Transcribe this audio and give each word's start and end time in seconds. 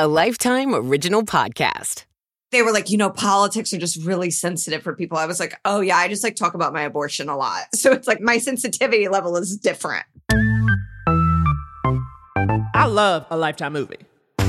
a 0.00 0.06
Lifetime 0.06 0.76
Original 0.76 1.24
Podcast. 1.24 2.04
They 2.52 2.62
were 2.62 2.70
like, 2.70 2.88
you 2.88 2.96
know, 2.96 3.10
politics 3.10 3.72
are 3.72 3.78
just 3.78 4.00
really 4.04 4.30
sensitive 4.30 4.80
for 4.80 4.94
people. 4.94 5.18
I 5.18 5.26
was 5.26 5.40
like, 5.40 5.58
oh, 5.64 5.80
yeah, 5.80 5.96
I 5.96 6.06
just 6.06 6.22
like 6.22 6.36
talk 6.36 6.54
about 6.54 6.72
my 6.72 6.82
abortion 6.82 7.28
a 7.28 7.36
lot. 7.36 7.64
So 7.74 7.90
it's 7.90 8.06
like 8.06 8.20
my 8.20 8.38
sensitivity 8.38 9.08
level 9.08 9.36
is 9.36 9.56
different. 9.56 10.06
I 12.74 12.86
love 12.86 13.26
a 13.28 13.36
Lifetime 13.36 13.72
movie. 13.72 13.98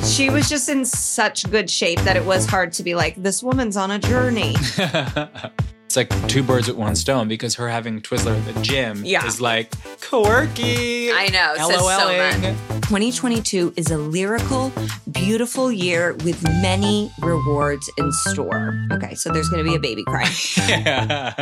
She 0.03 0.29
was 0.29 0.49
just 0.49 0.69
in 0.69 0.85
such 0.85 1.49
good 1.49 1.67
shape 1.67 1.99
that 2.01 2.15
it 2.15 2.25
was 2.25 2.45
hard 2.45 2.71
to 2.73 2.83
be 2.83 2.93
like, 2.93 3.15
this 3.15 3.41
woman's 3.41 3.75
on 3.75 3.89
a 3.89 3.97
journey. 3.97 4.55
it's 5.89 5.95
like 5.95 6.27
two 6.27 6.43
birds 6.43 6.67
with 6.67 6.77
one 6.77 6.95
stone 6.95 7.27
because 7.27 7.55
her 7.55 7.67
having 7.67 7.99
Twizzler 7.99 8.37
at 8.37 8.53
the 8.53 8.61
gym 8.61 9.03
Yeah. 9.03 9.25
is 9.25 9.41
like 9.41 9.73
quirky. 10.01 11.11
I 11.11 11.29
know. 11.29 11.55
It 11.55 11.79
so 11.79 12.45
much. 12.69 12.81
2022 12.83 13.73
is 13.75 13.89
a 13.89 13.97
lyrical, 13.97 14.71
beautiful 15.11 15.71
year 15.71 16.13
with 16.23 16.43
many 16.61 17.11
rewards 17.23 17.89
in 17.97 18.11
store. 18.11 18.79
Okay, 18.91 19.15
so 19.15 19.31
there's 19.33 19.49
going 19.49 19.65
to 19.65 19.67
be 19.67 19.75
a 19.75 19.79
baby 19.79 20.03
crying. 20.03 20.29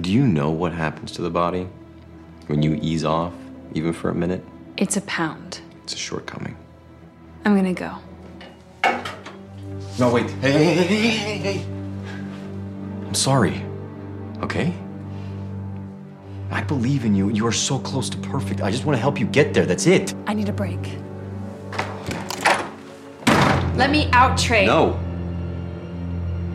Do 0.00 0.12
you 0.12 0.24
know 0.28 0.50
what 0.50 0.70
happens 0.72 1.10
to 1.12 1.22
the 1.22 1.30
body 1.30 1.66
when 2.46 2.62
you 2.62 2.78
ease 2.80 3.04
off, 3.04 3.32
even 3.74 3.92
for 3.92 4.10
a 4.10 4.14
minute? 4.14 4.44
It's 4.76 4.96
a 4.96 5.00
pound. 5.00 5.60
It's 5.82 5.94
a 5.94 5.96
shortcoming. 5.96 6.56
I'm 7.44 7.56
gonna 7.56 7.74
go. 7.74 7.96
No, 9.98 10.12
wait. 10.12 10.28
Hey, 10.42 10.52
hey, 10.52 10.74
hey, 10.74 10.84
hey, 10.84 11.10
hey, 11.10 11.38
hey. 11.38 11.66
I'm 13.06 13.14
sorry. 13.14 13.62
Okay? 14.42 14.74
I 16.50 16.62
believe 16.62 17.06
in 17.06 17.14
you. 17.14 17.30
You 17.30 17.46
are 17.46 17.52
so 17.52 17.78
close 17.78 18.10
to 18.10 18.18
perfect. 18.18 18.60
I 18.60 18.70
just 18.70 18.84
want 18.84 18.96
to 18.96 19.00
help 19.00 19.18
you 19.18 19.26
get 19.26 19.54
there. 19.54 19.64
That's 19.64 19.86
it. 19.86 20.14
I 20.26 20.34
need 20.34 20.50
a 20.50 20.52
break. 20.52 20.98
Let 23.76 23.90
me 23.90 24.10
out, 24.12 24.38
Trey. 24.38 24.66
No. 24.66 25.00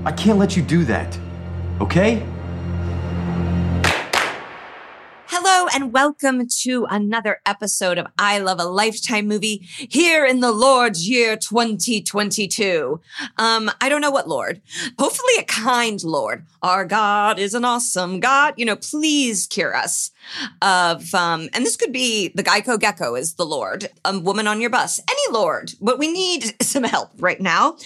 I 0.06 0.12
can't 0.12 0.38
let 0.38 0.56
you 0.56 0.62
do 0.62 0.86
that. 0.86 1.18
Okay? 1.80 2.24
And 5.74 5.94
welcome 5.94 6.48
to 6.48 6.86
another 6.90 7.40
episode 7.46 7.98
of 7.98 8.08
I 8.20 8.40
Love 8.40 8.60
a 8.60 8.66
Lifetime 8.66 9.28
movie 9.28 9.66
here 9.78 10.26
in 10.26 10.42
the 10.42 10.52
Lord's 10.52 11.08
year 11.08 11.38
2022. 11.38 13.00
Um, 13.38 13.72
I 13.80 13.88
don't 13.88 14.02
know 14.02 14.12
what 14.12 14.28
Lord. 14.28 14.62
Hopefully 15.00 15.34
a 15.40 15.44
kind 15.44 16.04
Lord. 16.04 16.46
Our 16.62 16.84
God 16.84 17.40
is 17.40 17.54
an 17.54 17.64
awesome 17.64 18.20
God. 18.20 18.56
You 18.58 18.66
know, 18.66 18.76
please 18.76 19.48
cure 19.48 19.74
us 19.74 20.12
of, 20.62 21.14
um, 21.16 21.50
and 21.54 21.66
this 21.66 21.78
could 21.78 21.94
be 21.94 22.30
the 22.36 22.44
Geico 22.44 22.78
Gecko 22.78 23.16
is 23.16 23.36
the 23.36 23.46
Lord, 23.46 23.88
a 24.04 24.20
woman 24.20 24.48
on 24.48 24.60
your 24.60 24.70
bus, 24.70 25.00
any 25.10 25.34
Lord, 25.34 25.74
but 25.80 25.98
we 25.98 26.12
need 26.12 26.54
some 26.62 26.84
help 26.84 27.12
right 27.18 27.40
now. 27.40 27.78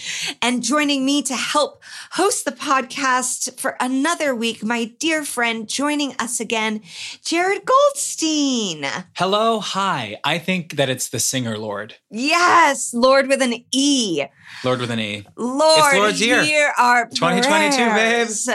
And 0.42 0.62
joining 0.62 1.04
me 1.04 1.22
to 1.22 1.34
help 1.34 1.82
host 2.12 2.44
the 2.44 2.52
podcast 2.52 3.60
for 3.60 3.76
another 3.80 4.34
week, 4.34 4.64
my 4.64 4.86
dear 4.98 5.24
friend 5.24 5.68
joining 5.68 6.12
us 6.18 6.40
again, 6.40 6.82
Jared 7.22 7.64
Goldstein. 7.76 8.86
Hello, 9.14 9.60
hi. 9.60 10.18
I 10.24 10.38
think 10.38 10.76
that 10.76 10.88
it's 10.88 11.08
the 11.08 11.18
singer 11.18 11.58
Lorde. 11.58 11.96
Yes, 12.10 12.92
Lord 12.94 13.26
with 13.28 13.42
an 13.42 13.54
E. 13.72 14.24
Lord 14.64 14.80
with 14.80 14.90
an 14.90 15.00
E. 15.00 15.26
Lord, 15.36 15.78
It's 15.78 15.96
Lord's 15.96 16.20
year. 16.20 16.42
hear 16.42 16.72
our 16.78 17.06
2022, 17.08 17.76
prayers. 17.90 18.48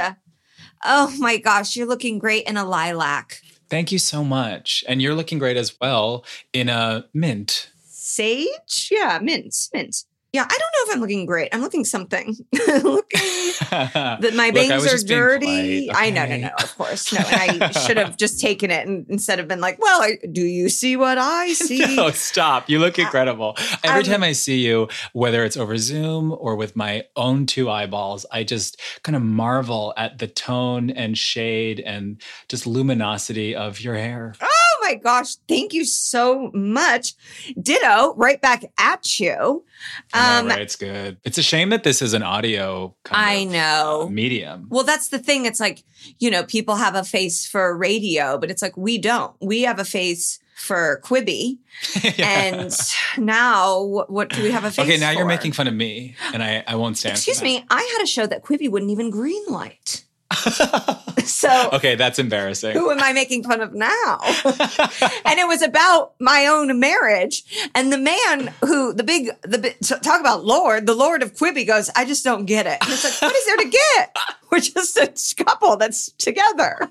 Oh 0.84 1.14
my 1.20 1.38
gosh, 1.38 1.76
you're 1.76 1.88
looking 1.88 2.18
great 2.20 2.46
in 2.48 2.58
a 2.58 2.66
lilac. 2.66 3.42
Thank 3.70 3.92
you 3.92 4.00
so 4.00 4.24
much. 4.24 4.84
And 4.88 5.02
you're 5.02 5.16
looking 5.16 5.38
great 5.40 5.58
as 5.58 5.76
well 5.80 6.26
in 6.54 6.70
a 6.70 7.06
mint. 7.14 7.70
Sage? 7.86 8.90
Yeah, 8.92 9.20
mint, 9.22 9.56
mint. 9.74 10.04
Yeah, 10.34 10.44
I 10.44 10.48
don't 10.48 10.60
know 10.60 10.92
if 10.92 10.96
I'm 10.96 11.02
looking 11.02 11.26
great. 11.26 11.50
I'm 11.52 11.60
looking 11.62 11.84
something. 11.84 12.36
looking 12.54 13.20
that 13.70 14.32
my 14.34 14.52
bangs 14.52 14.84
was 14.84 15.04
are 15.04 15.08
dirty. 15.08 15.88
polite, 15.88 16.02
I 16.02 16.10
know, 16.10 16.22
no, 16.26 16.32
okay? 16.34 16.42
no, 16.42 16.50
of 16.58 16.78
course. 16.78 17.12
No, 17.12 17.20
and 17.20 17.64
I 17.64 17.72
should 17.86 17.98
have 17.98 18.16
just 18.16 18.40
taken 18.40 18.72
it 18.72 18.88
and 18.88 19.06
instead 19.10 19.40
of 19.40 19.50
been 19.50 19.60
like, 19.60 19.82
well, 19.82 20.02
I, 20.02 20.18
do 20.32 20.42
you 20.42 20.70
see 20.70 20.96
what 20.96 21.18
I 21.18 21.52
see? 21.54 21.98
No, 21.98 22.12
stop. 22.12 22.70
You 22.70 22.80
look 22.80 22.98
incredible. 22.98 23.56
Every 23.84 24.04
I'm- 24.04 24.04
time 24.04 24.24
I 24.24 24.32
see 24.32 24.66
you, 24.66 24.88
whether 25.12 25.44
it's 25.44 25.58
over 25.58 25.78
Zoom 25.78 26.32
or 26.32 26.56
with 26.56 26.78
my 26.78 27.04
own 27.18 27.46
two 27.46 27.70
eyeballs, 27.70 28.26
I 28.32 28.44
just 28.44 28.80
kind 29.04 29.18
of 29.18 29.22
marvel 29.22 29.94
at 29.98 30.20
the 30.20 30.28
tone 30.28 30.90
and 30.92 31.18
shade 31.18 31.82
and 31.82 32.22
just 32.48 32.66
luminosity 32.66 33.54
of 33.54 33.82
your 33.82 33.96
hair. 33.96 34.34
Oh 34.42 34.71
my 34.92 34.96
gosh, 34.96 35.36
thank 35.48 35.74
you 35.74 35.86
so 35.86 36.52
much. 36.54 37.14
Ditto, 37.62 38.14
right 38.16 38.42
back 38.42 38.66
at 38.78 39.20
you. 39.20 39.64
I 40.14 40.42
know, 40.42 40.42
Um, 40.42 40.48
right? 40.50 40.62
It's 40.62 40.76
good. 40.76 41.18
It's 41.24 41.38
a 41.38 41.44
shame 41.44 41.70
that 41.70 41.84
this 41.84 42.02
is 42.02 42.14
an 42.14 42.24
audio 42.24 42.96
kind 43.04 43.22
I 43.26 43.34
of, 43.46 43.52
know. 43.52 44.10
medium. 44.10 44.68
Well, 44.70 44.84
that's 44.84 45.10
the 45.10 45.20
thing. 45.20 45.46
It's 45.46 45.60
like, 45.60 45.84
you 46.20 46.30
know, 46.30 46.44
people 46.44 46.76
have 46.76 46.96
a 46.96 47.04
face 47.04 47.46
for 47.46 47.76
radio, 47.76 48.38
but 48.38 48.52
it's 48.52 48.62
like 48.62 48.76
we 48.78 48.98
don't. 48.98 49.34
We 49.42 49.62
have 49.64 49.80
a 49.80 49.86
face 49.86 50.40
for 50.56 51.02
Quibi. 51.04 51.58
And 52.20 52.72
now 53.18 53.82
what, 53.82 54.12
what 54.12 54.30
do 54.30 54.44
we 54.44 54.52
have 54.52 54.64
a 54.66 54.72
face 54.72 54.86
okay, 54.86 54.98
now 54.98 55.10
you're 55.12 55.26
making 55.26 55.54
fun 55.54 55.68
of 55.68 55.74
me, 55.74 56.16
and 56.34 56.44
I, 56.44 56.64
I 56.68 56.76
won't 56.76 56.98
stand. 56.98 57.14
for 57.14 57.18
Excuse 57.18 57.42
me, 57.42 57.66
I 57.70 57.82
had 57.98 58.04
a 58.04 58.08
show 58.08 58.28
that 58.28 58.44
Quibi 58.44 58.70
wouldn't 58.70 58.92
even 58.92 59.10
green 59.10 59.44
light. 59.48 60.06
so 61.26 61.70
Okay, 61.74 61.96
that's 61.96 62.20
embarrassing. 62.20 62.74
who 62.74 62.92
am 62.92 63.02
I 63.02 63.14
making 63.14 63.44
fun 63.44 63.62
of 63.62 63.74
now? 63.74 64.20
and 64.24 65.40
it 65.40 65.48
was 65.48 65.62
about 65.62 66.14
my 66.20 66.48
own 66.48 66.80
marriage. 66.80 67.44
And 67.76 67.92
the 67.92 67.98
man 67.98 68.54
who 68.62 68.94
the 68.94 69.04
big 69.04 69.30
the 69.42 69.76
talk 70.04 70.20
about 70.20 70.46
Lord, 70.46 70.86
the 70.86 70.96
Lord 70.96 71.24
of 71.24 71.34
Quibi 71.36 71.66
goes, 71.66 71.90
I 71.96 72.06
just 72.06 72.24
don't 72.24 72.46
get 72.46 72.66
it. 72.66 72.78
And 72.82 72.90
it's 72.92 73.04
like, 73.04 73.22
what 73.22 73.36
is 73.36 73.46
there 73.46 73.58
to 73.58 73.70
get? 73.70 74.16
We're 74.52 74.60
just 74.60 74.98
a 74.98 75.44
couple 75.44 75.78
that's 75.78 76.12
together. 76.14 76.90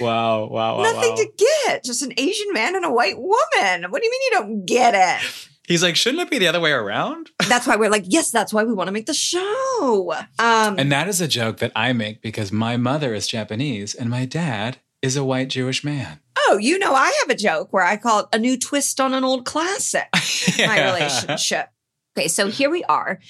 Wow, 0.00 0.46
wow, 0.46 0.78
wow, 0.78 0.82
Nothing 0.82 1.10
wow. 1.10 1.16
to 1.16 1.28
get. 1.66 1.84
Just 1.84 2.02
an 2.02 2.12
Asian 2.16 2.52
man 2.52 2.74
and 2.74 2.84
a 2.84 2.90
white 2.90 3.18
woman. 3.18 3.90
What 3.90 4.02
do 4.02 4.06
you 4.06 4.10
mean 4.10 4.20
you 4.24 4.30
don't 4.32 4.66
get 4.66 4.94
it? 4.94 5.48
He's 5.66 5.82
like, 5.82 5.96
shouldn't 5.96 6.22
it 6.22 6.30
be 6.30 6.38
the 6.38 6.48
other 6.48 6.60
way 6.60 6.72
around? 6.72 7.30
That's 7.48 7.66
why 7.66 7.76
we're 7.76 7.90
like, 7.90 8.04
yes, 8.06 8.30
that's 8.30 8.52
why 8.52 8.64
we 8.64 8.72
want 8.74 8.88
to 8.88 8.92
make 8.92 9.06
the 9.06 9.14
show. 9.14 10.12
Um, 10.38 10.78
And 10.78 10.90
that 10.90 11.08
is 11.08 11.20
a 11.20 11.28
joke 11.28 11.58
that 11.58 11.72
I 11.76 11.92
make 11.92 12.20
because 12.20 12.50
my 12.50 12.76
mother 12.76 13.14
is 13.14 13.26
Japanese 13.28 13.94
and 13.94 14.10
my 14.10 14.24
dad 14.24 14.78
is 15.02 15.16
a 15.16 15.24
white 15.24 15.48
Jewish 15.48 15.82
man. 15.84 16.20
oh, 16.48 16.58
you 16.58 16.78
know, 16.78 16.94
I 16.94 17.06
have 17.20 17.30
a 17.30 17.34
joke 17.38 17.72
where 17.72 17.84
I 17.84 17.96
call 17.96 18.20
it 18.20 18.26
a 18.32 18.38
new 18.38 18.58
twist 18.58 19.00
on 19.00 19.14
an 19.14 19.24
old 19.24 19.44
classic. 19.44 20.08
my 20.58 20.84
relationship. 20.92 21.68
Okay, 22.16 22.28
so 22.28 22.48
here 22.48 22.68
we 22.68 22.84
are 22.84 23.20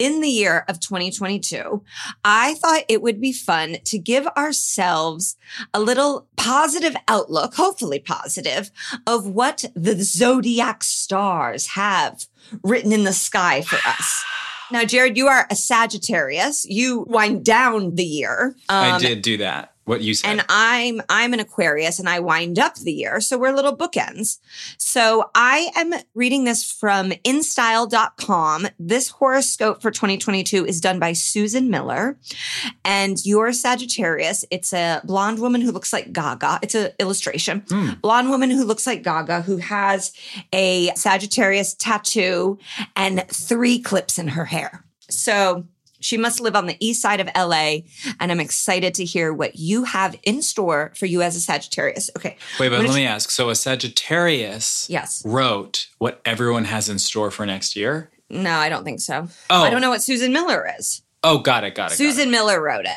in 0.00 0.20
the 0.20 0.28
year 0.28 0.64
of 0.68 0.80
2022. 0.80 1.84
I 2.24 2.54
thought 2.54 2.82
it 2.88 3.00
would 3.00 3.20
be 3.20 3.32
fun 3.32 3.76
to 3.84 3.98
give 3.98 4.26
ourselves 4.36 5.36
a 5.72 5.78
little 5.80 6.26
positive 6.36 6.96
outlook, 7.06 7.54
hopefully 7.54 8.00
positive, 8.00 8.72
of 9.06 9.26
what 9.28 9.66
the 9.76 9.94
zodiac 10.02 10.82
stars 10.82 11.68
have 11.68 12.26
written 12.64 12.90
in 12.92 13.04
the 13.04 13.12
sky 13.12 13.62
for 13.62 13.76
us. 13.88 14.24
Now, 14.70 14.84
Jared, 14.86 15.18
you 15.18 15.26
are 15.26 15.46
a 15.50 15.54
Sagittarius. 15.54 16.64
You 16.64 17.04
wind 17.06 17.44
down 17.44 17.94
the 17.94 18.04
year. 18.04 18.56
I 18.70 18.92
Um, 18.92 19.02
did 19.02 19.20
do 19.20 19.36
that. 19.36 19.71
What 19.84 20.00
you 20.00 20.14
said. 20.14 20.30
and 20.30 20.44
I'm 20.48 21.02
I'm 21.08 21.34
an 21.34 21.40
Aquarius 21.40 21.98
and 21.98 22.08
I 22.08 22.20
wind 22.20 22.58
up 22.58 22.76
the 22.76 22.92
year. 22.92 23.20
So 23.20 23.36
we're 23.36 23.52
little 23.52 23.76
bookends. 23.76 24.38
So 24.78 25.30
I 25.34 25.70
am 25.74 25.92
reading 26.14 26.44
this 26.44 26.70
from 26.70 27.10
instyle.com. 27.24 28.68
This 28.78 29.08
horoscope 29.08 29.82
for 29.82 29.90
2022 29.90 30.64
is 30.66 30.80
done 30.80 31.00
by 31.00 31.14
Susan 31.14 31.68
Miller. 31.68 32.16
And 32.84 33.24
you're 33.26 33.52
Sagittarius. 33.52 34.44
It's 34.50 34.72
a 34.72 35.00
blonde 35.04 35.40
woman 35.40 35.60
who 35.60 35.72
looks 35.72 35.92
like 35.92 36.12
Gaga. 36.12 36.60
It's 36.62 36.76
an 36.76 36.92
illustration. 37.00 37.64
Hmm. 37.68 37.94
Blonde 38.00 38.30
woman 38.30 38.50
who 38.50 38.64
looks 38.64 38.86
like 38.86 39.02
Gaga 39.02 39.42
who 39.42 39.56
has 39.56 40.12
a 40.52 40.92
Sagittarius 40.94 41.74
tattoo 41.74 42.58
and 42.94 43.26
three 43.28 43.80
clips 43.80 44.16
in 44.18 44.28
her 44.28 44.44
hair. 44.44 44.84
So 45.10 45.66
she 46.02 46.16
must 46.18 46.40
live 46.40 46.54
on 46.56 46.66
the 46.66 46.76
east 46.80 47.00
side 47.00 47.20
of 47.20 47.28
LA, 47.36 47.78
and 48.20 48.30
I'm 48.30 48.40
excited 48.40 48.94
to 48.94 49.04
hear 49.04 49.32
what 49.32 49.56
you 49.56 49.84
have 49.84 50.16
in 50.24 50.42
store 50.42 50.92
for 50.96 51.06
you 51.06 51.22
as 51.22 51.36
a 51.36 51.40
Sagittarius. 51.40 52.10
Okay. 52.16 52.36
Wait, 52.60 52.68
but 52.68 52.80
let 52.84 52.94
me 52.94 53.06
ask. 53.06 53.30
So 53.30 53.48
a 53.48 53.54
Sagittarius 53.54 54.86
Yes. 54.90 55.22
wrote 55.24 55.88
what 55.98 56.20
everyone 56.24 56.64
has 56.66 56.88
in 56.88 56.98
store 56.98 57.30
for 57.30 57.46
next 57.46 57.76
year? 57.76 58.10
No, 58.28 58.52
I 58.56 58.68
don't 58.68 58.84
think 58.84 59.00
so. 59.00 59.28
Oh. 59.50 59.62
I 59.62 59.70
don't 59.70 59.80
know 59.80 59.90
what 59.90 60.02
Susan 60.02 60.32
Miller 60.32 60.68
is. 60.78 61.02
Oh, 61.22 61.38
got 61.38 61.64
it, 61.64 61.74
got 61.74 61.86
it. 61.86 61.90
got 61.90 61.96
Susan 61.96 62.30
Miller 62.30 62.60
wrote 62.60 62.84
it. 62.86 62.96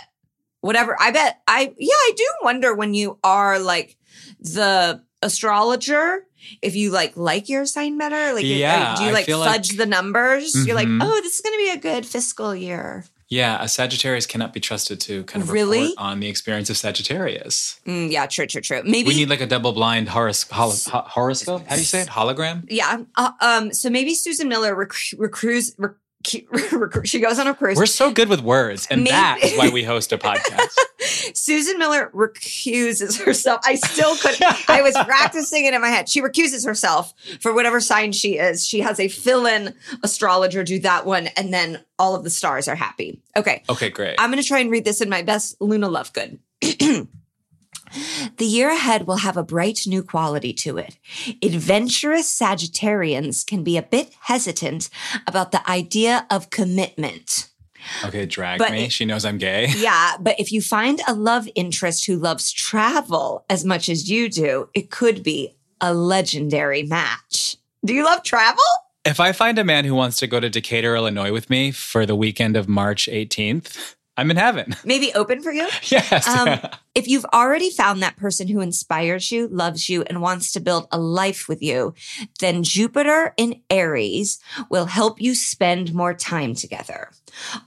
Whatever. 0.62 0.98
I 1.00 1.12
bet 1.12 1.42
I 1.48 1.74
yeah, 1.78 1.94
I 1.94 2.12
do 2.18 2.26
wonder 2.42 2.74
when 2.74 2.94
you 2.94 3.20
are 3.24 3.60
like 3.60 3.98
the 4.40 5.04
astrologer 5.26 6.26
if 6.62 6.76
you 6.76 6.92
like 6.92 7.14
like 7.18 7.50
your 7.50 7.66
sign 7.66 7.98
better 7.98 8.34
like 8.34 8.46
Yeah, 8.46 8.96
do 8.98 9.04
you 9.06 9.12
like 9.12 9.26
feel 9.26 9.40
like- 9.40 9.52
fudge 9.52 9.70
the 9.78 9.86
numbers 9.86 10.54
you're 10.66 10.76
like 10.76 10.88
Mhm. 10.88 11.02
oh 11.04 11.22
this 11.22 11.36
is 11.36 11.42
going 11.42 11.54
to 11.58 11.64
be 11.66 11.72
a 11.72 11.82
good 11.92 12.06
fiscal 12.06 12.56
year. 12.56 13.06
Yeah, 13.28 13.58
a 13.60 13.68
Sagittarius 13.68 14.28
cannot 14.28 14.54
be 14.54 14.60
trusted 14.60 15.00
to 15.08 15.24
kind 15.24 15.42
of 15.42 15.50
Really? 15.50 15.80
report 15.82 15.98
on 15.98 16.20
the 16.20 16.28
experience 16.28 16.70
of 16.70 16.78
Sagittarius. 16.78 17.80
Mm, 17.88 18.12
yeah, 18.12 18.28
true, 18.28 18.46
true, 18.46 18.62
true. 18.62 18.82
Maybe. 18.86 19.08
We 19.08 19.16
need 19.16 19.30
like 19.32 19.42
a 19.42 19.48
double 19.48 19.72
blind 19.74 20.08
horos- 20.10 20.48
holo- 20.48 21.02
horoscope. 21.10 21.64
How 21.68 21.74
do 21.76 21.82
you 21.82 21.88
say 21.88 22.02
it? 22.02 22.08
Hologram? 22.08 22.66
yeah. 22.70 23.00
Uh, 23.16 23.32
um. 23.42 23.74
So 23.74 23.90
maybe 23.90 24.14
Susan 24.14 24.48
Miller 24.48 24.76
rec- 24.76 25.14
recruits. 25.18 25.72
Rec- 25.80 25.92
rec- 25.92 26.00
she 27.04 27.20
goes 27.20 27.40
on 27.40 27.48
a 27.48 27.54
cruise. 27.54 27.78
We're 27.78 27.86
so 27.86 28.12
good 28.12 28.30
with 28.30 28.42
words, 28.42 28.88
and 28.90 29.02
Maybe- 29.02 29.12
that 29.12 29.40
is 29.44 29.58
why 29.58 29.70
we 29.70 29.84
host 29.84 30.12
a 30.12 30.18
podcast. 30.20 30.76
Susan 31.34 31.78
Miller 31.78 32.10
recuses 32.14 33.22
herself. 33.22 33.62
I 33.64 33.76
still 33.76 34.16
couldn't. 34.18 34.70
I 34.70 34.82
was 34.82 34.94
practicing 35.06 35.66
it 35.66 35.74
in 35.74 35.82
my 35.82 35.90
head. 35.90 36.10
She 36.10 36.22
recuses 36.22 36.66
herself 36.66 37.14
for 37.40 37.54
whatever 37.54 37.80
sign 37.80 38.12
she 38.12 38.38
is. 38.38 38.66
She 38.66 38.80
has 38.82 39.00
a 39.00 39.08
fill-in 39.08 39.74
astrologer 40.04 40.64
do 40.64 40.80
that 40.80 41.06
one, 41.06 41.28
and 41.38 41.54
then 41.54 41.84
all 42.00 42.16
of 42.16 42.24
the 42.24 42.30
stars 42.30 42.68
are 42.68 42.76
happy. 42.76 43.22
Okay. 43.36 43.64
Okay, 43.70 43.90
great. 43.90 44.16
I'm 44.20 44.32
going 44.32 44.42
to 44.42 44.48
try 44.48 44.60
and 44.60 44.72
read 44.72 44.86
this 44.86 45.02
in 45.02 45.10
my 45.10 45.22
best 45.22 45.60
Luna 45.62 45.88
Lovegood. 45.90 46.40
the 48.38 48.46
year 48.46 48.70
ahead 48.72 49.08
will 49.08 49.18
have 49.18 49.38
a 49.38 49.44
bright 49.44 49.82
new 49.86 50.04
quality 50.04 50.54
to 50.54 50.78
it. 50.78 50.98
Adventurous 51.42 52.28
Sagittarians 52.40 53.46
can 53.46 53.64
be 53.64 53.78
a 53.78 53.82
bit 53.82 54.14
hesitant 54.22 54.90
about 55.28 55.52
the 55.52 55.68
idea 55.70 56.26
of 56.30 56.50
commitment. 56.50 57.50
Okay, 58.04 58.26
drag 58.26 58.58
But 58.60 58.72
me. 58.72 58.90
she 58.90 59.06
knows 59.06 59.26
I'm 59.26 59.38
gay. 59.38 59.68
Yeah, 59.78 60.18
but 60.20 60.40
if 60.40 60.52
you 60.52 60.62
find 60.62 61.00
a 61.08 61.14
love 61.14 61.48
interest 61.56 62.06
who 62.06 62.16
loves 62.18 62.52
travel 62.52 63.46
as 63.50 63.64
much 63.64 63.90
as 63.90 64.10
you 64.10 64.28
do, 64.30 64.70
it 64.74 64.90
could 64.90 65.22
be 65.22 65.56
a 65.82 65.94
legendary 65.94 66.84
match. 66.84 67.58
Do 67.86 67.94
you 67.94 68.04
love 68.04 68.24
travel? 68.24 68.64
If 69.06 69.20
I 69.20 69.34
find 69.34 69.60
a 69.60 69.64
man 69.64 69.86
who 69.86 69.94
wants 69.94 70.18
to 70.18 70.26
go 70.28 70.40
to 70.40 70.50
Decatur, 70.50 70.96
Illinois 70.96 71.32
with 71.32 71.48
me 71.52 71.70
for 71.72 72.08
the 72.08 72.16
weekend 72.16 72.58
of 72.58 72.68
March 72.68 73.08
18th, 73.12 73.94
I'm 74.18 74.32
in 74.32 74.38
heaven. 74.38 74.76
Maybe 74.86 75.14
open 75.14 75.42
for 75.42 75.52
you? 75.52 75.68
yes. 75.84 76.28
Um, 76.28 76.60
if 76.96 77.08
you've 77.08 77.26
already 77.34 77.70
found 77.70 78.02
that 78.02 78.16
person 78.16 78.48
who 78.48 78.62
inspires 78.62 79.32
you, 79.32 79.48
loves 79.48 79.90
you, 79.90 80.04
and 80.04 80.22
wants 80.22 80.52
to 80.54 80.60
build 80.60 80.88
a 80.92 81.00
life 81.00 81.48
with 81.50 81.62
you, 81.62 81.94
then 82.40 82.64
Jupiter 82.64 83.34
in 83.38 83.62
Aries 83.70 84.40
will 84.70 84.86
help 84.86 85.22
you 85.22 85.36
spend 85.36 85.94
more 85.94 86.14
time 86.14 86.56
together. 86.56 87.12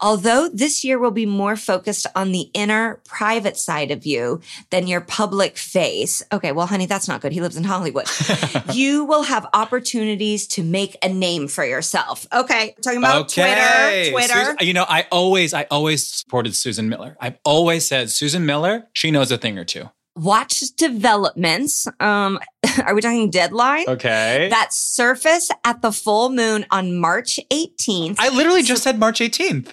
Although 0.01 0.49
this 0.49 0.85
year 0.85 0.99
will 0.99 1.11
be 1.11 1.27
more 1.27 1.57
focused 1.57 2.07
on 2.15 2.33
the 2.33 2.51
inner 2.55 3.01
private 3.05 3.57
side 3.57 3.91
of 3.91 4.07
you 4.07 4.41
than 4.71 4.87
your 4.87 5.01
public 5.01 5.57
face. 5.57 6.23
Okay, 6.33 6.53
well, 6.53 6.67
honey, 6.67 6.87
that's 6.87 7.09
not 7.09 7.21
good. 7.21 7.33
He 7.33 7.41
lives 7.41 7.57
in 7.57 7.65
Hollywood. 7.65 8.07
you 8.73 9.05
will 9.05 9.23
have 9.23 9.47
opportunities 9.53 10.47
to 10.49 10.63
make 10.63 10.97
a 11.03 11.09
name 11.09 11.49
for 11.49 11.65
yourself. 11.65 12.27
Okay, 12.33 12.75
talking 12.83 12.99
about 12.99 13.29
Twitter. 13.29 14.11
Twitter. 14.11 14.35
Susan- 14.35 14.57
you 14.61 14.73
know, 14.73 14.87
I 14.89 15.07
always, 15.11 15.55
I 15.55 15.65
always 15.71 16.07
supported 16.07 16.55
Susan 16.55 16.89
Miller. 16.89 17.17
I've 17.21 17.39
always 17.45 17.87
said 17.87 18.11
Susan 18.11 18.47
Miller, 18.47 18.89
she 18.93 19.11
knows 19.11 19.31
a 19.31 19.39
thing 19.39 19.59
or 19.59 19.65
two. 19.65 19.89
Watch 20.19 20.61
developments. 20.77 21.87
Um, 22.01 22.39
are 22.85 22.95
we 22.95 23.01
talking 23.01 23.31
deadline? 23.31 23.85
Okay. 23.89 24.49
That 24.51 24.73
surface 24.73 25.51
at 25.65 25.83
the 25.83 25.93
full 25.93 26.31
moon 26.31 26.67
on 26.71 26.97
March 26.99 27.39
18th. 27.51 28.17
I 28.19 28.29
literally 28.31 28.63
just 28.63 28.83
said 28.83 28.99
March 28.99 29.21
18th. 29.21 29.73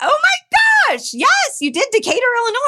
oh 0.00 0.18
my 0.22 0.58
gosh. 0.90 1.12
Yes, 1.12 1.58
you 1.60 1.72
did 1.72 1.86
Decatur, 1.92 2.20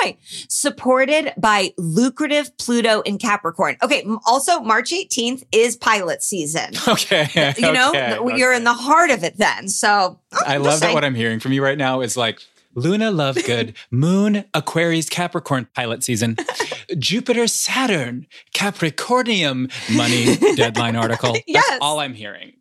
Illinois. 0.02 0.19
Supported 0.49 1.32
by 1.38 1.72
lucrative 1.78 2.56
Pluto 2.58 3.00
in 3.02 3.19
Capricorn. 3.19 3.76
Okay. 3.82 4.05
Also, 4.26 4.61
March 4.61 4.90
18th 4.90 5.44
is 5.52 5.76
pilot 5.76 6.23
season. 6.23 6.73
Okay. 6.88 7.55
You 7.56 7.73
know, 7.73 7.90
okay, 7.90 8.19
you're 8.37 8.50
okay. 8.50 8.56
in 8.56 8.64
the 8.64 8.75
heart 8.75 9.11
of 9.11 9.23
it 9.23 9.37
then. 9.37 9.69
So 9.69 10.19
I 10.46 10.56
love 10.56 10.81
that 10.81 10.93
what 10.93 11.05
I'm 11.05 11.14
hearing 11.14 11.38
from 11.38 11.52
you 11.52 11.62
right 11.62 11.78
now 11.78 12.00
is 12.00 12.16
like 12.16 12.40
Luna 12.80 13.10
Lovegood, 13.12 13.74
Moon, 13.90 14.44
Aquarius, 14.54 15.08
Capricorn 15.08 15.68
pilot 15.74 16.02
season, 16.02 16.36
Jupiter, 16.98 17.46
Saturn, 17.46 18.26
Capricornium 18.54 19.70
money 19.94 20.36
deadline 20.56 20.96
article. 20.96 21.32
That's 21.32 21.44
Yes. 21.46 21.78
all 21.80 22.00
I'm 22.00 22.14
hearing. 22.14 22.52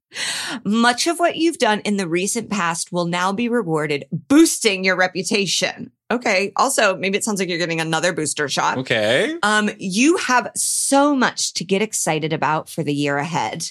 Much 0.65 1.05
of 1.05 1.19
what 1.19 1.35
you've 1.35 1.59
done 1.59 1.81
in 1.81 1.97
the 1.97 2.07
recent 2.07 2.49
past 2.49 2.91
will 2.91 3.05
now 3.05 3.31
be 3.31 3.47
rewarded, 3.47 4.05
boosting 4.11 4.83
your 4.83 4.95
reputation. 4.95 5.91
Okay. 6.11 6.51
Also, 6.55 6.97
maybe 6.97 7.15
it 7.17 7.23
sounds 7.23 7.39
like 7.39 7.47
you're 7.47 7.59
getting 7.59 7.79
another 7.79 8.11
booster 8.11 8.49
shot. 8.49 8.79
Okay. 8.79 9.37
Um, 9.43 9.69
you 9.77 10.17
have 10.17 10.49
so 10.55 11.15
much 11.15 11.53
to 11.53 11.63
get 11.63 11.83
excited 11.83 12.33
about 12.33 12.67
for 12.69 12.81
the 12.83 12.93
year 12.93 13.17
ahead. 13.17 13.69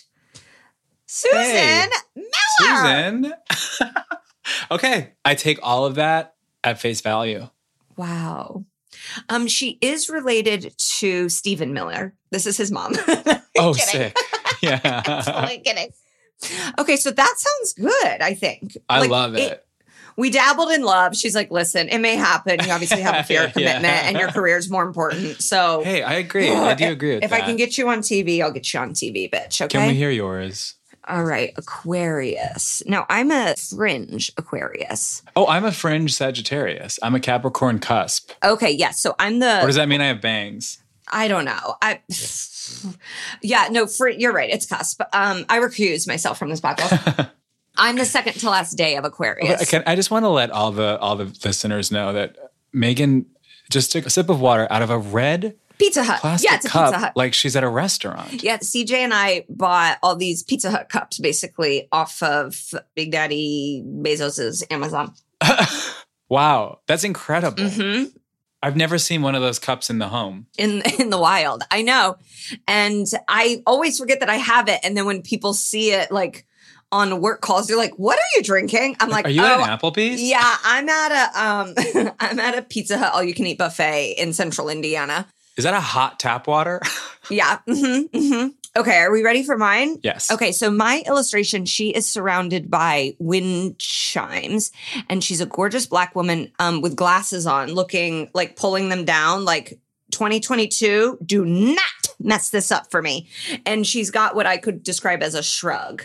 Susan 1.07 1.41
Hey, 1.41 1.89
Miller. 2.15 2.29
Susan. 2.61 3.35
okay. 4.71 5.13
I 5.25 5.35
take 5.35 5.59
all 5.63 5.85
of 5.87 5.97
that 5.97 6.35
at 6.71 6.81
face 6.81 7.01
value. 7.01 7.49
Wow. 7.97 8.65
Um, 9.29 9.47
she 9.47 9.79
is 9.81 10.09
related 10.09 10.75
to 10.99 11.29
Stephen 11.29 11.73
Miller. 11.73 12.15
This 12.31 12.47
is 12.47 12.57
his 12.57 12.71
mom. 12.71 12.95
Oh, 13.61 13.73
sick. 13.73 14.17
Yeah. 14.63 14.79
totally 15.25 15.59
kidding. 15.59 15.91
Okay, 16.79 16.95
so 16.97 17.11
that 17.11 17.35
sounds 17.37 17.73
good, 17.75 18.21
I 18.23 18.35
think. 18.35 18.77
I 18.89 19.01
Like, 19.01 19.11
love 19.11 19.35
it. 19.35 19.65
We 20.17 20.31
dabbled 20.31 20.71
in 20.71 20.83
love. 20.83 21.17
She's 21.17 21.35
like, 21.35 21.51
listen, 21.51 21.89
it 21.89 21.99
may 21.99 22.15
happen. 22.15 22.59
You 22.65 22.71
obviously 22.71 23.01
have 23.01 23.17
a 23.17 23.23
fear 23.25 23.45
of 23.45 23.53
Yeah. 23.57 23.73
commitment 23.79 24.05
and 24.07 24.17
your 24.17 24.29
career 24.31 24.57
is 24.59 24.71
more 24.71 24.85
important. 24.85 25.43
So 25.43 25.83
Hey, 25.85 26.03
I 26.03 26.15
agree. 26.15 26.51
I 26.51 26.75
do 26.75 26.91
agree 26.93 27.15
with 27.17 27.25
if 27.25 27.31
that. 27.31 27.43
I 27.43 27.45
can 27.47 27.57
get 27.57 27.77
you 27.79 27.89
on 27.89 27.99
TV, 27.99 28.41
I'll 28.43 28.53
get 28.53 28.73
you 28.73 28.79
on 28.79 28.91
TV, 28.93 29.29
bitch. 29.29 29.61
Okay. 29.61 29.77
Can 29.79 29.89
we 29.89 29.95
hear 29.95 30.11
yours? 30.11 30.75
All 31.09 31.25
right, 31.25 31.53
Aquarius. 31.57 32.83
Now, 32.87 33.07
I'm 33.09 33.31
a 33.31 33.55
fringe 33.57 34.31
Aquarius. 34.37 35.23
Oh, 35.35 35.47
I'm 35.47 35.65
a 35.65 35.73
fringe 35.73 36.13
Sagittarius. 36.13 36.99
I'm 37.03 37.15
a 37.15 37.21
Capricorn 37.21 37.79
cusp. 37.79 38.31
Okay, 38.45 38.71
yes. 38.71 39.01
So 39.01 39.15
I'm 39.19 39.39
the 39.39 39.61
What 39.61 39.67
does 39.67 39.77
that 39.77 39.89
mean? 39.89 40.03
I 40.03 40.09
have 40.09 40.21
bangs. 40.21 40.79
I 41.11 41.29
don't 41.29 41.47
know. 41.47 41.77
I 41.81 42.03
yeah, 43.43 43.69
no, 43.71 43.87
fr- 43.87 44.09
you're 44.09 44.33
right. 44.33 44.51
It's 44.51 44.67
cusp. 44.67 45.01
Um, 45.15 45.47
I 45.49 45.61
recuse 45.61 46.07
myself 46.07 46.39
from 46.39 46.51
this 46.51 46.61
podcast. 46.61 47.31
I'm 47.79 47.97
the 47.97 48.05
second 48.05 48.35
to 48.35 48.51
last 48.51 48.75
day 48.75 48.97
of 48.97 49.05
Aquarius. 49.05 49.63
I, 49.63 49.65
can, 49.65 49.83
I 49.87 49.95
just 49.95 50.11
want 50.11 50.25
to 50.25 50.29
let 50.29 50.51
all 50.51 50.73
the 50.73 50.99
all 50.99 51.17
the 51.17 51.33
listeners 51.45 51.91
know 51.91 52.13
that 52.13 52.37
Megan 52.73 53.25
just 53.71 53.93
took 53.93 54.05
a 54.05 54.11
sip 54.11 54.29
of 54.29 54.41
water 54.41 54.67
out 54.71 54.83
of 54.83 54.91
a 54.91 54.99
red 54.99 55.57
Pizza 55.79 56.03
Hut. 56.05 56.21
plastic 56.21 56.51
yeah, 56.51 56.57
it's 56.57 56.67
a 56.67 56.69
cup, 56.69 56.87
Pizza 56.87 56.99
Hut. 56.99 57.13
like 57.17 57.35
she's 57.35 57.55
at 57.57 57.65
a 57.65 57.69
restaurant. 57.69 58.43
yeah, 58.43 58.59
CJ 58.59 58.93
and 58.93 59.15
I 59.15 59.45
bought 59.49 59.99
all 60.03 60.17
these 60.17 60.43
Pizza 60.43 60.71
Hut 60.71 60.89
cups 60.89 61.19
basically 61.19 61.89
off 61.93 62.23
of 62.23 62.75
Big 62.95 63.13
Daddy 63.13 63.83
Bezos's 63.87 64.65
Amazon. 64.71 65.15
Wow, 66.29 66.81
that's 66.87 67.05
incredible. 67.05 67.69
hmm 67.69 68.05
I've 68.61 68.77
never 68.77 68.99
seen 68.99 69.23
one 69.23 69.37
of 69.37 69.41
those 69.41 69.61
cups 69.61 69.89
in 69.89 69.99
the 69.99 70.09
home. 70.09 70.47
in 70.59 70.83
in 70.99 71.11
the 71.11 71.19
wild. 71.19 71.63
I 71.71 71.83
know. 71.83 72.17
And 72.67 73.07
I 73.29 73.63
always 73.67 73.99
forget 73.99 74.19
that 74.21 74.29
I 74.29 74.35
have 74.35 74.69
it. 74.69 74.81
And 74.83 74.97
then 74.97 75.07
when 75.07 75.23
people 75.23 75.55
see 75.55 75.93
it 75.93 76.11
like 76.11 76.45
on 76.91 77.21
work 77.21 77.41
calls, 77.41 77.69
they're 77.69 77.77
like, 77.77 77.95
What 77.99 78.19
are 78.19 78.31
you 78.37 78.43
drinking? 78.43 78.97
I'm 78.99 79.11
like, 79.11 79.27
Are 79.27 79.31
you 79.31 79.43
oh, 79.43 79.47
at 79.47 79.61
an 79.61 79.79
Applebee's? 79.79 80.21
Yeah, 80.21 80.57
I'm 80.65 80.89
at 80.89 81.13
a 81.13 81.41
um 81.41 82.13
I'm 82.21 82.41
at 82.41 82.59
a 82.59 82.63
Pizza 82.63 82.99
Hut 82.99 83.13
all 83.15 83.23
you 83.23 83.33
can 83.33 83.47
eat 83.47 83.59
buffet 83.59 84.15
in 84.19 84.33
central 84.33 84.69
Indiana. 84.69 85.27
Is 85.59 85.65
that 85.65 85.75
a 85.75 85.81
hot 85.81 86.19
tap 86.19 86.47
water? 86.47 86.81
Yeah. 87.31 87.59
hmm 87.69 88.03
hmm 88.15 88.47
Okay, 88.75 88.97
are 89.01 89.13
we 89.13 89.23
ready 89.23 89.43
for 89.43 89.59
mine? 89.59 89.99
yes. 90.03 90.31
Okay, 90.31 90.51
so 90.51 90.71
my 90.71 91.03
illustration, 91.07 91.67
she 91.67 91.91
is 91.91 92.07
surrounded 92.07 92.71
by 92.71 93.17
wind 93.19 93.79
chimes, 93.79 94.73
and 95.11 95.23
she's 95.23 95.43
a 95.43 95.47
gorgeous 95.47 95.85
black 95.85 96.15
woman 96.15 96.51
um, 96.59 96.81
with 96.81 96.97
glasses 96.97 97.47
on, 97.47 97.73
looking 97.73 98.31
like 98.33 98.57
pulling 98.57 98.89
them 98.89 99.05
down, 99.05 99.45
like 99.45 99.79
2022. 100.13 101.19
Do 101.23 101.45
not 101.45 101.81
mess 102.19 102.49
this 102.49 102.73
up 102.73 102.91
for 102.91 103.03
me. 103.03 103.29
And 103.67 103.87
she's 103.87 104.11
got 104.11 104.35
what 104.35 104.47
I 104.47 104.57
could 104.57 104.83
describe 104.83 105.23
as 105.23 105.35
a 105.35 105.43
shrug, 105.43 106.05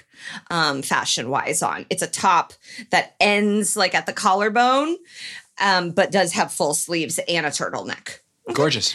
um, 0.50 0.81
fashion 0.81 1.29
wise 1.29 1.62
on. 1.62 1.86
It's 1.89 2.01
a 2.01 2.07
top 2.07 2.51
that 2.91 3.15
ends 3.22 3.77
like 3.77 3.95
at 3.95 4.07
the 4.07 4.13
collarbone, 4.13 4.98
um, 5.62 5.91
but 5.91 6.12
does 6.12 6.33
have 6.33 6.51
full 6.51 6.74
sleeves 6.74 7.17
and 7.29 7.45
a 7.45 7.50
turtleneck. 7.50 8.19
Gorgeous. 8.53 8.93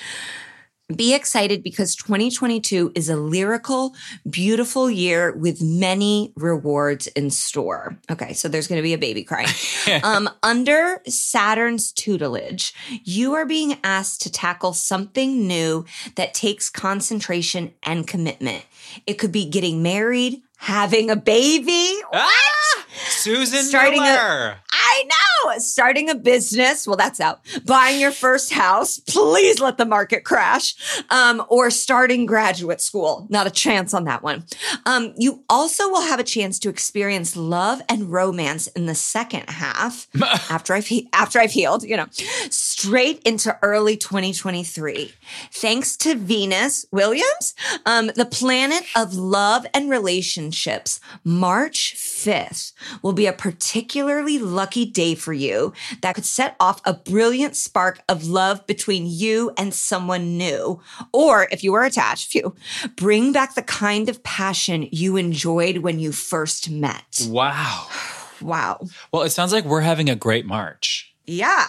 Be 0.96 1.14
excited 1.14 1.62
because 1.62 1.94
2022 1.96 2.92
is 2.94 3.10
a 3.10 3.16
lyrical, 3.16 3.94
beautiful 4.28 4.90
year 4.90 5.36
with 5.36 5.60
many 5.60 6.32
rewards 6.34 7.08
in 7.08 7.28
store. 7.28 7.98
Okay, 8.10 8.32
so 8.32 8.48
there's 8.48 8.66
going 8.68 8.78
to 8.78 8.82
be 8.82 8.94
a 8.94 8.98
baby 8.98 9.22
crying. 9.22 9.50
um, 10.02 10.30
under 10.42 11.02
Saturn's 11.06 11.92
tutelage, 11.92 12.72
you 13.04 13.34
are 13.34 13.44
being 13.44 13.76
asked 13.84 14.22
to 14.22 14.32
tackle 14.32 14.72
something 14.72 15.46
new 15.46 15.84
that 16.14 16.32
takes 16.32 16.70
concentration 16.70 17.74
and 17.82 18.06
commitment. 18.06 18.64
It 19.06 19.18
could 19.18 19.30
be 19.30 19.44
getting 19.44 19.82
married, 19.82 20.40
having 20.56 21.10
a 21.10 21.16
baby. 21.16 21.96
Ah! 22.14 22.84
Susan 23.08 23.62
Starting 23.62 24.00
a- 24.00 24.04
Miller. 24.04 24.56
I 24.70 25.04
know. 25.04 25.58
starting 25.58 26.08
a 26.10 26.14
business. 26.14 26.86
Well, 26.86 26.96
that's 26.96 27.20
out. 27.20 27.40
Buying 27.64 28.00
your 28.00 28.10
first 28.10 28.52
house. 28.52 28.98
Please 29.00 29.60
let 29.60 29.76
the 29.78 29.84
market 29.84 30.24
crash. 30.24 30.74
Um, 31.10 31.44
or 31.48 31.70
starting 31.70 32.26
graduate 32.26 32.80
school. 32.80 33.26
Not 33.28 33.46
a 33.46 33.50
chance 33.50 33.92
on 33.94 34.04
that 34.04 34.22
one. 34.22 34.44
Um, 34.86 35.14
you 35.16 35.44
also 35.48 35.88
will 35.88 36.02
have 36.02 36.18
a 36.20 36.24
chance 36.24 36.58
to 36.60 36.68
experience 36.68 37.36
love 37.36 37.80
and 37.88 38.10
romance 38.10 38.66
in 38.68 38.86
the 38.86 38.94
second 38.94 39.48
half 39.50 40.08
after 40.50 40.74
I've, 40.74 40.86
he- 40.86 41.08
after 41.12 41.38
I've 41.38 41.52
healed, 41.52 41.82
you 41.84 41.96
know, 41.96 42.06
straight 42.50 43.22
into 43.24 43.56
early 43.62 43.96
2023. 43.96 45.12
Thanks 45.52 45.96
to 45.98 46.14
Venus 46.16 46.86
Williams, 46.90 47.54
um, 47.86 48.10
the 48.16 48.26
planet 48.26 48.84
of 48.96 49.14
love 49.14 49.66
and 49.74 49.90
relationships, 49.90 51.00
March 51.24 51.94
5th 51.96 52.72
will 53.02 53.12
be 53.12 53.26
a 53.26 53.32
particularly 53.32 54.38
lucky 54.38 54.84
day 54.84 55.14
for 55.14 55.32
you 55.32 55.72
that 56.02 56.14
could 56.14 56.24
set 56.24 56.56
off 56.60 56.80
a 56.84 56.94
brilliant 56.94 57.56
spark 57.56 58.00
of 58.08 58.26
love 58.26 58.66
between 58.66 59.06
you 59.06 59.52
and 59.56 59.74
someone 59.74 60.36
new. 60.36 60.80
Or 61.12 61.48
if 61.50 61.62
you 61.64 61.72
were 61.72 61.84
attached, 61.84 62.32
phew, 62.32 62.54
bring 62.96 63.32
back 63.32 63.54
the 63.54 63.62
kind 63.62 64.08
of 64.08 64.22
passion 64.22 64.88
you 64.90 65.16
enjoyed 65.16 65.78
when 65.78 65.98
you 65.98 66.12
first 66.12 66.70
met. 66.70 67.26
Wow. 67.28 67.88
Wow. 68.40 68.86
Well, 69.12 69.22
it 69.22 69.30
sounds 69.30 69.52
like 69.52 69.64
we're 69.64 69.80
having 69.80 70.08
a 70.08 70.14
great 70.14 70.46
March. 70.46 71.12
Yeah. 71.26 71.66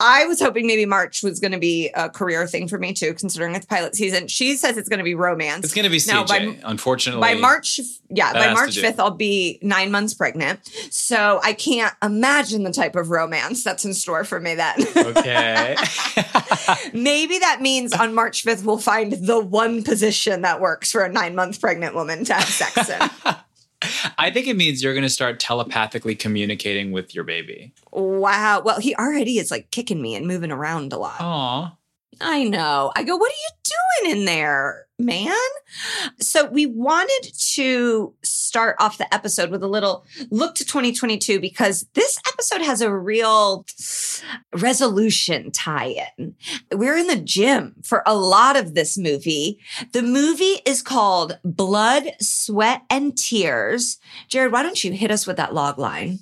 I 0.00 0.24
was 0.24 0.40
hoping 0.40 0.66
maybe 0.66 0.86
March 0.86 1.22
was 1.22 1.38
going 1.40 1.52
to 1.52 1.58
be 1.58 1.90
a 1.94 2.08
career 2.08 2.46
thing 2.46 2.66
for 2.68 2.78
me 2.78 2.92
too, 2.94 3.12
considering 3.14 3.54
it's 3.54 3.66
pilot 3.66 3.94
season. 3.94 4.28
She 4.28 4.56
says 4.56 4.76
it's 4.78 4.88
going 4.88 4.98
to 4.98 5.04
be 5.04 5.14
romance. 5.14 5.64
It's 5.64 5.74
going 5.74 5.84
to 5.84 5.90
be 5.90 5.98
CJ, 5.98 6.06
Now, 6.08 6.24
by- 6.24 6.58
unfortunately. 6.64 7.20
by 7.20 7.34
March, 7.34 7.78
yeah, 8.08 8.32
by 8.32 8.52
March 8.52 8.76
5th, 8.76 8.98
I'll 8.98 9.10
be 9.10 9.58
nine 9.62 9.90
months 9.90 10.14
pregnant. 10.14 10.66
So 10.90 11.40
I 11.44 11.52
can't 11.52 11.94
imagine 12.02 12.64
the 12.64 12.72
type 12.72 12.96
of 12.96 13.10
romance 13.10 13.62
that's 13.62 13.84
in 13.84 13.94
store 13.94 14.24
for 14.24 14.40
me 14.40 14.54
then. 14.54 14.80
Okay. 14.96 15.76
Maybe 16.92 17.38
that 17.38 17.60
means 17.60 17.92
on 17.92 18.14
March 18.14 18.44
5th, 18.44 18.64
we'll 18.64 18.78
find 18.78 19.12
the 19.12 19.40
one 19.40 19.82
position 19.82 20.42
that 20.42 20.60
works 20.60 20.90
for 20.92 21.02
a 21.02 21.12
nine 21.12 21.34
month 21.34 21.60
pregnant 21.60 21.94
woman 21.94 22.24
to 22.24 22.34
have 22.34 22.44
sex 22.48 22.88
in. 22.88 23.34
I 24.20 24.30
think 24.30 24.46
it 24.46 24.54
means 24.54 24.82
you're 24.82 24.92
going 24.92 25.02
to 25.02 25.08
start 25.08 25.40
telepathically 25.40 26.14
communicating 26.14 26.92
with 26.92 27.14
your 27.14 27.24
baby. 27.24 27.72
wow. 27.90 28.60
Well, 28.62 28.78
he 28.78 28.94
already 28.94 29.38
is 29.38 29.50
like 29.50 29.70
kicking 29.70 30.02
me 30.02 30.14
and 30.14 30.26
moving 30.26 30.52
around 30.52 30.92
a 30.92 30.98
lot. 30.98 31.20
Aw. 31.20 31.74
I 32.20 32.44
know. 32.44 32.92
I 32.94 33.02
go, 33.02 33.16
what 33.16 33.30
are 33.30 33.34
you 33.34 33.72
doing 34.04 34.18
in 34.18 34.24
there, 34.26 34.86
man? 34.98 35.32
So 36.18 36.46
we 36.46 36.66
wanted 36.66 37.32
to 37.54 38.14
start 38.22 38.76
off 38.78 38.98
the 38.98 39.12
episode 39.14 39.50
with 39.50 39.62
a 39.62 39.68
little 39.68 40.04
look 40.30 40.54
to 40.56 40.64
2022 40.64 41.40
because 41.40 41.86
this 41.94 42.18
episode 42.28 42.60
has 42.62 42.82
a 42.82 42.92
real 42.92 43.64
resolution 44.52 45.50
tie 45.50 46.04
in. 46.18 46.34
We're 46.72 46.96
in 46.96 47.06
the 47.06 47.16
gym 47.16 47.76
for 47.82 48.02
a 48.06 48.14
lot 48.14 48.56
of 48.56 48.74
this 48.74 48.98
movie. 48.98 49.58
The 49.92 50.02
movie 50.02 50.60
is 50.66 50.82
called 50.82 51.38
Blood, 51.44 52.12
Sweat, 52.20 52.82
and 52.90 53.16
Tears. 53.16 53.98
Jared, 54.28 54.52
why 54.52 54.62
don't 54.62 54.82
you 54.84 54.92
hit 54.92 55.10
us 55.10 55.26
with 55.26 55.36
that 55.36 55.54
log 55.54 55.78
line? 55.78 56.18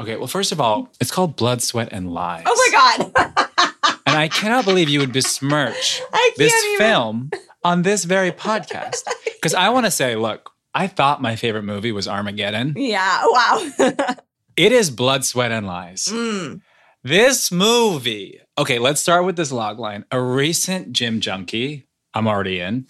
Okay, 0.00 0.16
well, 0.16 0.26
first 0.26 0.50
of 0.50 0.60
all, 0.60 0.88
it's 1.00 1.10
called 1.12 1.36
Blood, 1.36 1.62
Sweat, 1.62 1.90
and 1.92 2.12
Lies. 2.12 2.44
Oh 2.46 2.70
my 2.72 3.12
God. 3.14 3.70
And 4.14 4.22
I 4.22 4.28
cannot 4.28 4.64
believe 4.64 4.88
you 4.88 5.00
would 5.00 5.12
besmirch 5.12 6.00
this 6.36 6.54
even. 6.66 6.78
film 6.78 7.30
on 7.64 7.82
this 7.82 8.04
very 8.04 8.30
podcast. 8.46 9.02
Because 9.24 9.54
I 9.54 9.70
want 9.70 9.86
to 9.86 9.90
say, 9.90 10.14
look, 10.14 10.50
I 10.72 10.86
thought 10.86 11.20
my 11.20 11.34
favorite 11.34 11.64
movie 11.64 11.90
was 11.90 12.06
Armageddon. 12.06 12.74
Yeah. 12.76 13.24
Wow. 13.26 13.70
It 14.56 14.70
is 14.70 14.88
Blood, 14.88 15.24
Sweat, 15.24 15.50
and 15.50 15.66
Lies. 15.66 16.04
Mm. 16.04 16.60
This 17.02 17.50
movie. 17.50 18.38
Okay, 18.56 18.78
let's 18.78 19.00
start 19.00 19.24
with 19.24 19.34
this 19.34 19.50
log 19.50 19.80
line. 19.80 20.04
A 20.12 20.22
recent 20.22 20.92
gym 20.92 21.18
junkie, 21.18 21.88
I'm 22.14 22.28
already 22.28 22.60
in, 22.60 22.86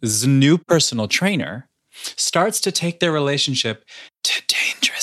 this 0.00 0.24
new 0.24 0.56
personal 0.56 1.06
trainer, 1.06 1.68
starts 2.16 2.58
to 2.62 2.72
take 2.72 3.00
their 3.00 3.12
relationship 3.12 3.84
to 4.24 4.42
dangerous. 4.46 4.97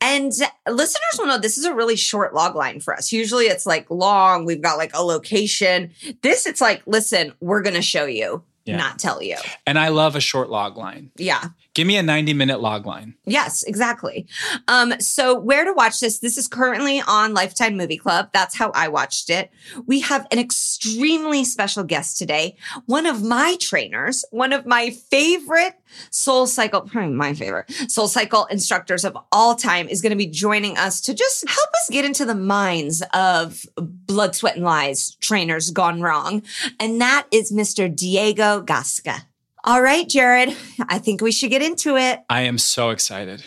And 0.00 0.32
listeners 0.68 1.18
will 1.18 1.26
know 1.26 1.38
this 1.38 1.58
is 1.58 1.64
a 1.64 1.74
really 1.74 1.96
short 1.96 2.34
log 2.34 2.54
line 2.56 2.80
for 2.80 2.94
us. 2.94 3.12
Usually 3.12 3.46
it's 3.46 3.66
like 3.66 3.90
long, 3.90 4.44
we've 4.46 4.62
got 4.62 4.78
like 4.78 4.92
a 4.94 5.02
location. 5.02 5.92
This, 6.22 6.46
it's 6.46 6.60
like, 6.60 6.82
listen, 6.86 7.32
we're 7.40 7.62
going 7.62 7.74
to 7.74 7.82
show 7.82 8.06
you, 8.06 8.42
Yeah. 8.64 8.76
not 8.76 8.98
tell 8.98 9.22
you. 9.22 9.36
And 9.66 9.78
I 9.78 9.88
love 9.88 10.16
a 10.16 10.20
short 10.20 10.48
log 10.48 10.76
line. 10.78 11.10
Yeah. 11.16 11.44
Give 11.80 11.86
me 11.86 11.96
a 11.96 12.02
90 12.02 12.34
minute 12.34 12.60
log 12.60 12.84
line. 12.84 13.14
Yes, 13.24 13.62
exactly. 13.62 14.26
Um, 14.68 15.00
so 15.00 15.34
where 15.34 15.64
to 15.64 15.72
watch 15.72 15.98
this? 15.98 16.18
This 16.18 16.36
is 16.36 16.46
currently 16.46 17.00
on 17.00 17.32
Lifetime 17.32 17.78
Movie 17.78 17.96
Club. 17.96 18.28
That's 18.34 18.54
how 18.54 18.70
I 18.74 18.88
watched 18.88 19.30
it. 19.30 19.50
We 19.86 20.00
have 20.00 20.26
an 20.30 20.38
extremely 20.38 21.42
special 21.42 21.82
guest 21.82 22.18
today. 22.18 22.58
One 22.84 23.06
of 23.06 23.22
my 23.22 23.56
trainers, 23.58 24.26
one 24.30 24.52
of 24.52 24.66
my 24.66 24.90
favorite 24.90 25.72
soul 26.10 26.46
cycle, 26.46 26.82
probably 26.82 27.14
my 27.14 27.32
favorite 27.32 27.72
soul 27.90 28.08
cycle 28.08 28.44
instructors 28.50 29.06
of 29.06 29.16
all 29.32 29.54
time 29.54 29.88
is 29.88 30.02
going 30.02 30.10
to 30.10 30.16
be 30.16 30.26
joining 30.26 30.76
us 30.76 31.00
to 31.00 31.14
just 31.14 31.48
help 31.48 31.70
us 31.70 31.88
get 31.90 32.04
into 32.04 32.26
the 32.26 32.34
minds 32.34 33.02
of 33.14 33.64
blood, 33.78 34.36
sweat, 34.36 34.56
and 34.56 34.66
lies 34.66 35.16
trainers 35.22 35.70
gone 35.70 36.02
wrong. 36.02 36.42
And 36.78 37.00
that 37.00 37.26
is 37.30 37.50
Mr. 37.50 37.88
Diego 37.88 38.60
Gasca. 38.60 39.22
All 39.62 39.82
right, 39.82 40.08
Jared, 40.08 40.56
I 40.88 40.98
think 40.98 41.20
we 41.20 41.32
should 41.32 41.50
get 41.50 41.60
into 41.60 41.96
it. 41.96 42.20
I 42.30 42.42
am 42.42 42.56
so 42.56 42.90
excited. 42.90 43.42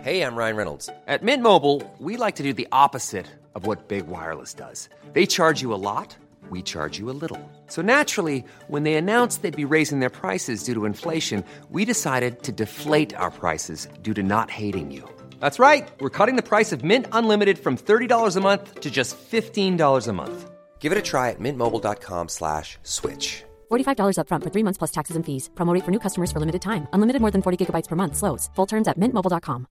Hey, 0.00 0.22
I'm 0.22 0.36
Ryan 0.36 0.56
Reynolds. 0.56 0.90
At 1.06 1.22
Mint 1.22 1.42
Mobile, 1.42 1.82
we 1.98 2.16
like 2.16 2.36
to 2.36 2.42
do 2.42 2.52
the 2.52 2.68
opposite 2.70 3.26
of 3.54 3.66
what 3.66 3.88
Big 3.88 4.06
Wireless 4.06 4.54
does. 4.54 4.88
They 5.14 5.26
charge 5.26 5.62
you 5.62 5.72
a 5.72 5.80
lot, 5.80 6.16
we 6.50 6.62
charge 6.62 6.98
you 6.98 7.08
a 7.10 7.16
little. 7.16 7.40
So 7.68 7.80
naturally, 7.82 8.44
when 8.68 8.82
they 8.82 8.94
announced 8.94 9.42
they'd 9.42 9.56
be 9.56 9.64
raising 9.64 10.00
their 10.00 10.10
prices 10.10 10.62
due 10.62 10.74
to 10.74 10.84
inflation, 10.84 11.42
we 11.70 11.84
decided 11.84 12.42
to 12.42 12.52
deflate 12.52 13.14
our 13.14 13.30
prices 13.30 13.88
due 14.02 14.14
to 14.14 14.22
not 14.22 14.50
hating 14.50 14.90
you. 14.90 15.08
That's 15.40 15.58
right. 15.58 15.90
We're 16.00 16.10
cutting 16.18 16.36
the 16.36 16.42
price 16.42 16.70
of 16.72 16.84
Mint 16.84 17.06
Unlimited 17.12 17.58
from 17.58 17.78
$30 17.78 18.36
a 18.36 18.40
month 18.40 18.80
to 18.80 18.90
just 18.90 19.16
$15 19.16 20.08
a 20.08 20.12
month. 20.12 20.50
Give 20.80 20.92
it 20.92 20.98
a 20.98 21.02
try 21.02 21.30
at 21.30 21.40
mintmobile.com 21.40 22.28
slash 22.28 22.76
switch. 22.82 23.44
$45 23.70 24.18
upfront 24.18 24.42
for 24.44 24.50
three 24.50 24.62
months 24.62 24.76
plus 24.78 24.92
taxes 24.92 25.16
and 25.16 25.24
fees. 25.24 25.48
Promo 25.54 25.72
rate 25.72 25.84
for 25.84 25.90
new 25.90 25.98
customers 25.98 26.30
for 26.30 26.40
limited 26.40 26.60
time. 26.60 26.86
Unlimited 26.92 27.22
more 27.22 27.30
than 27.30 27.40
40 27.40 27.56
gigabytes 27.56 27.88
per 27.88 27.96
month. 27.96 28.16
Slows. 28.16 28.50
Full 28.54 28.66
terms 28.66 28.86
at 28.88 28.98
mintmobile.com. 29.00 29.66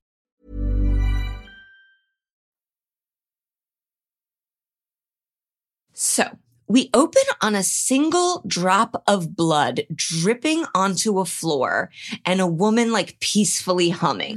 So 5.93 6.23
we 6.67 6.89
open 6.93 7.21
on 7.41 7.55
a 7.55 7.63
single 7.63 8.43
drop 8.47 9.03
of 9.07 9.35
blood 9.35 9.81
dripping 9.93 10.65
onto 10.73 11.19
a 11.19 11.25
floor 11.25 11.91
and 12.25 12.41
a 12.41 12.47
woman 12.47 12.91
like 12.91 13.19
peacefully 13.19 13.89
humming. 13.89 14.35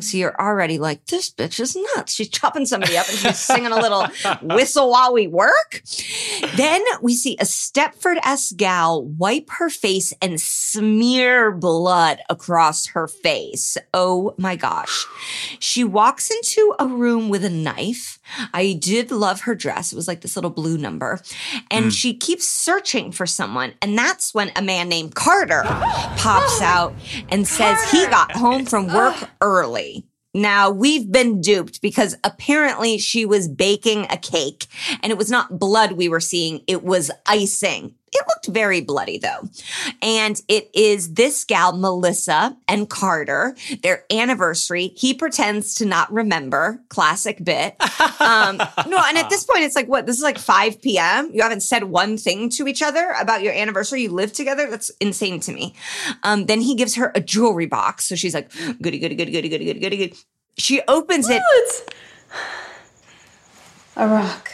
So 0.00 0.16
you're 0.16 0.40
already 0.40 0.78
like, 0.78 1.06
this 1.06 1.30
bitch 1.30 1.60
is 1.60 1.76
nuts. 1.96 2.14
She's 2.14 2.28
chopping 2.28 2.66
somebody 2.66 2.96
up 2.96 3.08
and 3.08 3.18
she's 3.18 3.38
singing 3.38 3.72
a 3.72 3.76
little 3.76 4.06
whistle 4.42 4.90
while 4.90 5.12
we 5.12 5.26
work. 5.26 5.82
Then 6.56 6.82
we 7.02 7.14
see 7.14 7.36
a 7.40 7.44
Stepford 7.44 8.18
S 8.24 8.52
gal 8.52 9.02
wipe 9.02 9.50
her 9.58 9.70
face 9.70 10.12
and 10.22 10.40
smear 10.40 11.50
blood 11.50 12.20
across 12.28 12.86
her 12.88 13.08
face. 13.08 13.76
Oh 13.92 14.34
my 14.38 14.56
gosh. 14.56 15.06
She 15.58 15.82
walks 15.84 16.30
into 16.30 16.74
a 16.78 16.86
room 16.86 17.28
with 17.28 17.44
a 17.44 17.50
knife. 17.50 18.19
I 18.52 18.78
did 18.80 19.10
love 19.10 19.42
her 19.42 19.54
dress. 19.54 19.92
It 19.92 19.96
was 19.96 20.08
like 20.08 20.20
this 20.20 20.36
little 20.36 20.50
blue 20.50 20.78
number. 20.78 21.20
And 21.70 21.86
hmm. 21.86 21.90
she 21.90 22.14
keeps 22.14 22.46
searching 22.46 23.12
for 23.12 23.26
someone. 23.26 23.74
And 23.82 23.96
that's 23.96 24.34
when 24.34 24.50
a 24.56 24.62
man 24.62 24.88
named 24.88 25.14
Carter 25.14 25.62
pops 25.64 26.60
out 26.62 26.94
and 27.28 27.46
says 27.46 27.78
he 27.90 28.06
got 28.06 28.32
home 28.32 28.66
from 28.66 28.86
work 28.92 29.16
early. 29.40 30.04
Now 30.32 30.70
we've 30.70 31.10
been 31.10 31.40
duped 31.40 31.82
because 31.82 32.16
apparently 32.22 32.98
she 32.98 33.26
was 33.26 33.48
baking 33.48 34.06
a 34.10 34.16
cake 34.16 34.66
and 35.02 35.10
it 35.10 35.18
was 35.18 35.30
not 35.30 35.58
blood 35.58 35.92
we 35.92 36.08
were 36.08 36.20
seeing. 36.20 36.62
It 36.68 36.84
was 36.84 37.10
icing. 37.26 37.96
It 38.12 38.24
looked 38.28 38.46
very 38.48 38.80
bloody 38.80 39.18
though. 39.18 39.48
And 40.02 40.40
it 40.48 40.70
is 40.74 41.14
this 41.14 41.44
gal, 41.44 41.76
Melissa 41.76 42.56
and 42.66 42.88
Carter, 42.88 43.56
their 43.82 44.04
anniversary. 44.10 44.88
He 44.96 45.14
pretends 45.14 45.74
to 45.76 45.86
not 45.86 46.12
remember. 46.12 46.82
Classic 46.88 47.42
bit. 47.42 47.76
Um, 48.20 48.58
no, 48.86 49.02
and 49.06 49.16
at 49.16 49.30
this 49.30 49.44
point, 49.44 49.62
it's 49.62 49.76
like, 49.76 49.88
what? 49.88 50.06
This 50.06 50.16
is 50.16 50.22
like 50.22 50.38
5 50.38 50.82
p.m. 50.82 51.30
You 51.32 51.42
haven't 51.42 51.62
said 51.62 51.84
one 51.84 52.18
thing 52.18 52.50
to 52.50 52.68
each 52.68 52.82
other 52.82 53.14
about 53.18 53.42
your 53.42 53.52
anniversary. 53.52 54.02
You 54.02 54.10
live 54.10 54.32
together. 54.32 54.68
That's 54.68 54.90
insane 55.00 55.40
to 55.40 55.52
me. 55.52 55.74
Um, 56.22 56.46
then 56.46 56.60
he 56.60 56.74
gives 56.74 56.96
her 56.96 57.12
a 57.14 57.20
jewelry 57.20 57.66
box. 57.66 58.06
So 58.06 58.16
she's 58.16 58.34
like, 58.34 58.50
goody, 58.80 58.98
goody, 58.98 59.14
goody, 59.14 59.32
goody, 59.32 59.48
goody, 59.48 59.64
goody, 59.64 59.80
goody. 59.80 60.14
She 60.58 60.82
opens 60.86 61.28
it. 61.30 61.42
A 63.96 64.06
rock 64.06 64.52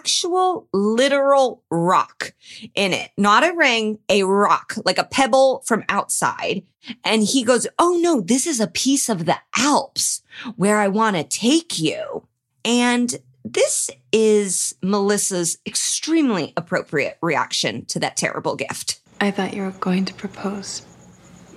actual 0.00 0.66
literal 0.72 1.62
rock 1.70 2.32
in 2.74 2.94
it, 2.94 3.10
not 3.18 3.44
a 3.44 3.52
ring, 3.54 3.98
a 4.08 4.22
rock, 4.22 4.74
like 4.86 4.96
a 4.96 5.04
pebble 5.04 5.62
from 5.66 5.84
outside. 5.90 6.62
And 7.04 7.22
he 7.22 7.44
goes, 7.44 7.66
Oh 7.78 7.98
no, 8.00 8.22
this 8.22 8.46
is 8.46 8.60
a 8.60 8.66
piece 8.66 9.10
of 9.10 9.26
the 9.26 9.36
Alps 9.58 10.22
where 10.56 10.78
I 10.78 10.88
want 10.88 11.16
to 11.16 11.24
take 11.24 11.78
you. 11.78 12.26
And 12.64 13.14
this 13.44 13.90
is 14.10 14.74
Melissa's 14.82 15.58
extremely 15.66 16.54
appropriate 16.56 17.18
reaction 17.20 17.84
to 17.86 18.00
that 18.00 18.16
terrible 18.16 18.56
gift. 18.56 19.00
I 19.20 19.30
thought 19.30 19.52
you 19.52 19.62
were 19.62 19.70
going 19.72 20.06
to 20.06 20.14
propose. 20.14 20.82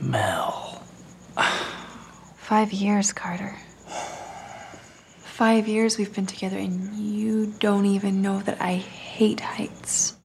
Mel. 0.01 0.83
Five 2.35 2.73
years, 2.73 3.13
Carter. 3.13 3.55
Five 5.33 5.67
years 5.67 5.97
we've 5.97 6.13
been 6.13 6.27
together, 6.27 6.59
and 6.59 6.93
you 6.93 7.55
don't 7.57 7.87
even 7.87 8.21
know 8.21 8.41
that 8.41 8.61
I 8.61 8.73
hate 8.75 9.39
heights. 9.39 10.15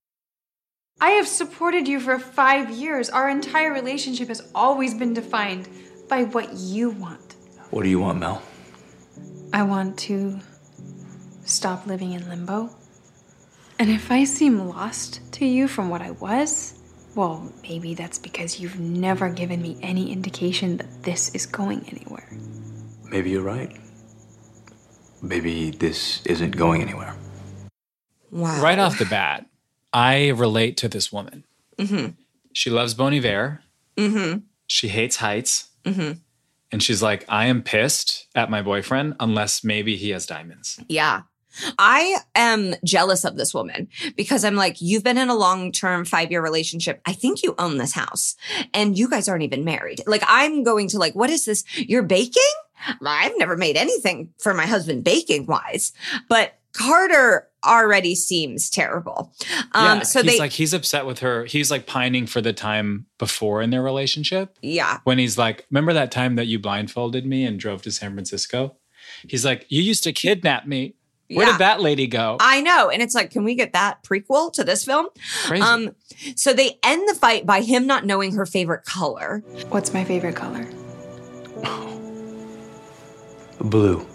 I 1.00 1.12
have 1.12 1.26
supported 1.26 1.88
you 1.88 1.98
for 1.98 2.18
five 2.18 2.68
years. 2.68 3.08
Our 3.08 3.30
entire 3.30 3.72
relationship 3.72 4.28
has 4.28 4.46
always 4.54 4.92
been 4.92 5.14
defined 5.14 5.66
by 6.10 6.24
what 6.24 6.52
you 6.52 6.90
want. 6.90 7.36
What 7.70 7.84
do 7.84 7.88
you 7.88 7.98
want, 7.98 8.18
Mel? 8.18 8.42
I 9.54 9.62
want 9.62 9.98
to 10.00 10.40
stop 11.46 11.86
living 11.86 12.12
in 12.12 12.28
limbo. 12.28 12.68
And 13.78 13.88
if 13.88 14.12
I 14.12 14.24
seem 14.24 14.68
lost 14.68 15.22
to 15.32 15.46
you 15.46 15.68
from 15.68 15.88
what 15.88 16.02
I 16.02 16.10
was, 16.10 16.74
well, 17.14 17.50
maybe 17.62 17.94
that's 17.94 18.18
because 18.18 18.60
you've 18.60 18.78
never 18.78 19.30
given 19.30 19.62
me 19.62 19.78
any 19.80 20.12
indication 20.12 20.76
that 20.76 21.02
this 21.02 21.34
is 21.34 21.46
going 21.46 21.86
anywhere. 21.88 22.28
Maybe 23.04 23.30
you're 23.30 23.40
right. 23.40 23.74
Maybe 25.20 25.70
this 25.70 26.24
isn't 26.26 26.56
going 26.56 26.82
anywhere. 26.82 27.14
Wow. 28.30 28.62
Right 28.62 28.78
off 28.78 28.98
the 28.98 29.06
bat, 29.06 29.46
I 29.92 30.28
relate 30.28 30.76
to 30.78 30.88
this 30.88 31.12
woman. 31.12 31.44
Mm-hmm. 31.78 32.12
She 32.52 32.70
loves 32.70 32.94
Bon 32.94 33.12
Iver. 33.14 33.62
Mm-hmm. 33.96 34.38
She 34.66 34.88
hates 34.88 35.16
heights. 35.16 35.70
Mm-hmm. 35.84 36.18
And 36.70 36.82
she's 36.82 37.02
like, 37.02 37.24
I 37.28 37.46
am 37.46 37.62
pissed 37.62 38.26
at 38.34 38.50
my 38.50 38.62
boyfriend 38.62 39.14
unless 39.20 39.64
maybe 39.64 39.96
he 39.96 40.10
has 40.10 40.26
diamonds. 40.26 40.78
Yeah. 40.88 41.22
I 41.78 42.18
am 42.34 42.74
jealous 42.84 43.24
of 43.24 43.36
this 43.36 43.54
woman 43.54 43.88
because 44.16 44.44
I'm 44.44 44.54
like, 44.54 44.80
you've 44.80 45.02
been 45.02 45.18
in 45.18 45.30
a 45.30 45.34
long 45.34 45.72
term 45.72 46.04
five 46.04 46.30
year 46.30 46.42
relationship. 46.42 47.00
I 47.06 47.12
think 47.14 47.42
you 47.42 47.54
own 47.58 47.78
this 47.78 47.92
house 47.92 48.36
and 48.74 48.98
you 48.98 49.08
guys 49.08 49.28
aren't 49.28 49.42
even 49.42 49.64
married. 49.64 50.02
Like, 50.06 50.22
I'm 50.26 50.62
going 50.62 50.88
to 50.88 50.98
like, 50.98 51.14
what 51.14 51.30
is 51.30 51.46
this? 51.46 51.64
You're 51.76 52.02
baking? 52.02 52.42
I've 53.04 53.32
never 53.38 53.56
made 53.56 53.76
anything 53.76 54.32
for 54.38 54.54
my 54.54 54.66
husband 54.66 55.04
baking 55.04 55.46
wise, 55.46 55.92
but 56.28 56.54
Carter 56.72 57.48
already 57.66 58.14
seems 58.14 58.70
terrible. 58.70 59.32
Um, 59.72 59.98
yeah, 59.98 60.02
so 60.02 60.22
he's 60.22 60.32
they, 60.34 60.38
like, 60.38 60.52
he's 60.52 60.72
upset 60.72 61.06
with 61.06 61.18
her. 61.20 61.44
He's 61.44 61.70
like 61.70 61.86
pining 61.86 62.26
for 62.26 62.40
the 62.40 62.52
time 62.52 63.06
before 63.18 63.62
in 63.62 63.70
their 63.70 63.82
relationship. 63.82 64.56
yeah, 64.62 64.98
When 65.04 65.18
he's 65.18 65.36
like, 65.36 65.66
remember 65.70 65.92
that 65.94 66.12
time 66.12 66.36
that 66.36 66.46
you 66.46 66.58
blindfolded 66.58 67.26
me 67.26 67.44
and 67.44 67.58
drove 67.58 67.82
to 67.82 67.90
San 67.90 68.12
Francisco? 68.14 68.76
He's 69.26 69.44
like, 69.44 69.66
you 69.68 69.82
used 69.82 70.04
to 70.04 70.12
kidnap 70.12 70.66
me. 70.66 70.94
Where 71.30 71.46
Yeah. 71.46 71.52
did 71.52 71.58
that 71.60 71.80
lady 71.80 72.06
go? 72.06 72.36
I 72.40 72.60
know. 72.60 72.90
And 72.90 73.02
it's 73.02 73.14
like, 73.14 73.30
can 73.30 73.44
we 73.44 73.54
get 73.54 73.72
that 73.72 74.02
prequel 74.04 74.52
to 74.52 74.62
this 74.64 74.84
film? 74.84 75.08
Crazy. 75.46 75.62
Um, 75.62 75.94
so 76.36 76.52
they 76.52 76.78
end 76.82 77.08
the 77.08 77.14
fight 77.14 77.44
by 77.44 77.60
him 77.62 77.86
not 77.86 78.06
knowing 78.06 78.32
her 78.34 78.46
favorite 78.46 78.84
color. 78.84 79.42
What's 79.70 79.92
my 79.92 80.04
favorite 80.04 80.36
color? 80.36 80.66
Blue. 83.60 84.06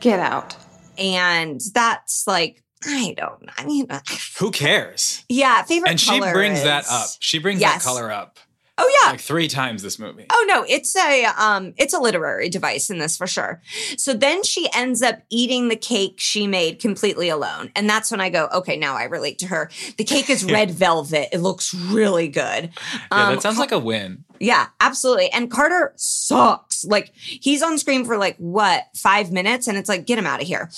Get 0.00 0.18
out. 0.20 0.56
And 0.98 1.60
that's 1.74 2.26
like, 2.26 2.62
I 2.86 3.14
don't. 3.16 3.48
I 3.58 3.64
mean, 3.64 3.86
uh, 3.90 4.00
Who 4.38 4.50
cares? 4.50 5.24
yeah, 5.28 5.62
favorite 5.62 5.90
And 5.90 6.00
she 6.00 6.18
color 6.18 6.32
brings 6.32 6.62
that 6.62 6.86
up. 6.90 7.08
She 7.20 7.38
brings 7.38 7.60
Yes. 7.60 7.82
that 7.84 7.88
color 7.88 8.10
up 8.10 8.38
Oh 8.82 9.00
yeah. 9.04 9.10
like 9.10 9.20
three 9.20 9.46
times 9.46 9.82
this 9.82 9.98
movie. 9.98 10.24
Oh 10.30 10.44
no, 10.48 10.64
it's 10.66 10.96
a 10.96 11.24
um 11.36 11.74
it's 11.76 11.92
a 11.92 11.98
literary 11.98 12.48
device 12.48 12.88
in 12.88 12.98
this 12.98 13.16
for 13.16 13.26
sure. 13.26 13.60
So 13.98 14.14
then 14.14 14.42
she 14.42 14.68
ends 14.74 15.02
up 15.02 15.20
eating 15.28 15.68
the 15.68 15.76
cake 15.76 16.14
she 16.18 16.46
made 16.46 16.80
completely 16.80 17.28
alone. 17.28 17.70
And 17.76 17.88
that's 17.90 18.10
when 18.10 18.20
I 18.20 18.30
go, 18.30 18.48
okay, 18.54 18.76
now 18.78 18.96
I 18.96 19.04
relate 19.04 19.38
to 19.40 19.46
her. 19.48 19.70
The 19.98 20.04
cake 20.04 20.30
is 20.30 20.44
red 20.50 20.70
velvet. 20.70 21.28
It 21.32 21.40
looks 21.40 21.74
really 21.74 22.28
good. 22.28 22.70
Yeah, 23.12 23.28
Um, 23.28 23.34
that 23.34 23.42
sounds 23.42 23.58
like 23.58 23.72
a 23.72 23.78
win. 23.78 24.24
Yeah, 24.38 24.68
absolutely. 24.80 25.30
And 25.30 25.50
Carter 25.50 25.92
sucks. 25.96 26.84
Like 26.84 27.12
he's 27.14 27.62
on 27.62 27.76
screen 27.76 28.06
for 28.06 28.16
like 28.16 28.36
what, 28.38 28.86
five 28.96 29.30
minutes? 29.30 29.68
And 29.68 29.76
it's 29.76 29.88
like, 29.90 30.06
get 30.06 30.18
him 30.18 30.26
out 30.26 30.40
of 30.40 30.46
here. 30.46 30.70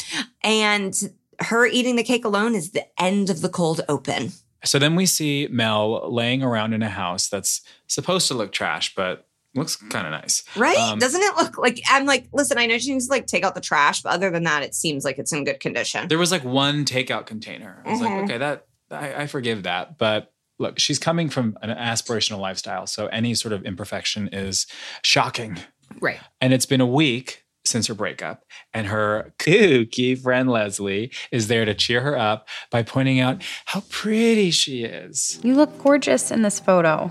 And 0.43 0.93
her 1.39 1.67
eating 1.67 1.97
the 1.97 2.03
cake 2.03 2.25
alone 2.25 2.55
is 2.57 2.71
the 2.73 2.87
end 3.01 3.31
of 3.31 3.41
the 3.41 3.49
cold 3.49 3.81
open. 3.89 4.33
So 4.65 4.79
then 4.79 4.95
we 4.97 5.07
see 5.07 5.49
Mel 5.51 6.13
laying 6.13 6.43
around 6.43 6.73
in 6.73 6.83
a 6.83 6.89
house 6.89 7.29
that's 7.29 7.63
supposed 7.89 8.29
to 8.29 8.35
look 8.35 8.53
trash, 8.53 8.95
but 8.95 9.27
looks 9.55 9.77
kind 9.77 10.07
of 10.07 10.13
nice. 10.13 10.45
Right? 10.57 10.79
Um, 10.79 10.99
Doesn't 10.99 11.21
it 11.21 11.37
look 11.37 11.59
like 11.59 11.83
I'm 11.89 12.07
like, 12.07 12.29
listen, 12.33 12.57
I 12.59 12.67
know 12.67 12.79
she 12.79 12.93
needs 12.93 13.07
to 13.07 13.13
like 13.13 13.27
take 13.27 13.45
out 13.45 13.55
the 13.55 13.61
trash, 13.61 14.01
but 14.03 14.11
other 14.13 14.31
than 14.31 14.45
that, 14.45 14.63
it 14.63 14.75
seems 14.75 15.05
like 15.05 15.19
it's 15.19 15.33
in 15.33 15.45
good 15.45 15.61
condition. 15.61 16.09
There 16.09 16.19
was 16.19 16.31
like 16.33 16.45
one 16.45 16.85
takeout 16.85 17.27
container. 17.27 17.83
I 17.85 17.91
was 17.91 18.01
Mhm. 18.01 18.03
like, 18.05 18.25
okay, 18.25 18.39
that 18.39 18.67
I, 18.91 19.23
I 19.23 19.27
forgive 19.27 19.65
that. 19.65 19.99
But 19.99 20.33
look, 20.59 20.79
she's 20.79 20.99
coming 20.99 21.29
from 21.29 21.59
an 21.61 21.71
aspirational 21.71 22.39
lifestyle. 22.39 22.87
So 22.87 23.07
any 23.09 23.35
sort 23.35 23.53
of 23.53 23.65
imperfection 23.65 24.29
is 24.33 24.67
shocking. 25.03 25.59
Right. 26.01 26.21
And 26.41 26.53
it's 26.55 26.67
been 26.67 26.81
a 26.81 26.87
week 26.87 27.42
since 27.65 27.87
her 27.87 27.95
breakup, 27.95 28.45
and 28.75 28.89
her 28.89 29.33
kooky 29.39 30.19
friend 30.19 30.51
Leslie 30.51 31.11
is 31.31 31.49
there 31.49 31.65
to 31.65 31.75
cheer 31.75 32.01
her 32.01 32.17
up 32.19 32.49
by 32.71 32.83
pointing 32.83 33.21
out 33.21 33.43
how 33.67 33.83
pretty 33.89 34.51
she 34.51 34.85
is. 34.85 35.39
You 35.43 35.55
look 35.55 35.83
gorgeous 35.83 36.31
in 36.31 36.43
this 36.43 36.61
photo. 36.61 37.09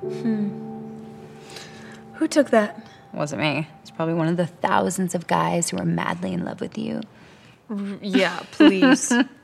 Hmm. 0.00 0.64
Who 2.14 2.28
took 2.28 2.50
that? 2.50 2.86
Wasn't 3.12 3.40
me. 3.40 3.68
It's 3.82 3.90
probably 3.90 4.14
one 4.14 4.28
of 4.28 4.36
the 4.36 4.46
thousands 4.46 5.14
of 5.14 5.26
guys 5.26 5.70
who 5.70 5.78
are 5.78 5.84
madly 5.84 6.32
in 6.32 6.44
love 6.44 6.60
with 6.60 6.76
you. 6.76 7.00
Yeah, 8.00 8.40
please. 8.52 9.12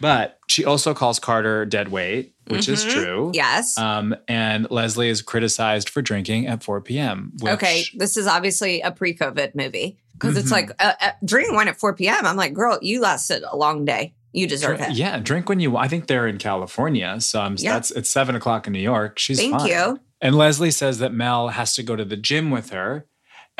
But 0.00 0.38
she 0.48 0.64
also 0.64 0.94
calls 0.94 1.18
Carter 1.18 1.64
dead 1.66 1.88
weight, 1.88 2.34
which 2.48 2.68
is 2.68 2.84
true. 2.84 3.30
Yes. 3.34 3.76
Um, 3.78 4.14
and 4.28 4.70
Leslie 4.70 5.08
is 5.08 5.22
criticized 5.22 5.88
for 5.90 6.02
drinking 6.02 6.46
at 6.46 6.62
4 6.62 6.80
p.m. 6.80 7.32
Which, 7.40 7.52
okay. 7.54 7.84
This 7.94 8.16
is 8.16 8.26
obviously 8.26 8.80
a 8.80 8.90
pre 8.90 9.14
COVID 9.14 9.54
movie 9.54 9.98
because 10.14 10.36
it's 10.36 10.48
Mhm. 10.48 10.52
like 10.52 10.70
uh, 10.82 10.92
uh, 11.00 11.10
drinking 11.24 11.54
wine 11.54 11.68
at 11.68 11.78
4 11.78 11.94
p.m. 11.94 12.24
I'm 12.26 12.36
like, 12.36 12.54
girl, 12.54 12.78
you 12.82 13.00
lasted 13.00 13.42
a 13.50 13.56
long 13.56 13.84
day. 13.84 14.14
You 14.32 14.46
deserve 14.46 14.80
it. 14.80 14.92
Yeah, 14.92 15.18
drink 15.18 15.48
when 15.48 15.58
you. 15.58 15.76
I 15.76 15.88
think 15.88 16.06
they're 16.06 16.28
in 16.28 16.38
California, 16.38 17.20
so 17.20 17.40
I'm, 17.40 17.56
Yeah. 17.58 17.74
that's 17.74 17.90
it's 17.90 18.08
seven 18.08 18.36
o'clock 18.36 18.66
in 18.68 18.72
New 18.72 18.78
York. 18.78 19.18
She's 19.18 19.38
Thank 19.40 19.58
fine. 19.58 19.68
you. 19.68 20.00
And 20.20 20.36
Leslie 20.36 20.70
says 20.70 20.98
that 21.00 21.12
Mel 21.12 21.48
has 21.48 21.74
to 21.74 21.82
go 21.82 21.96
to 21.96 22.04
the 22.04 22.16
gym 22.16 22.50
with 22.50 22.70
her, 22.70 23.06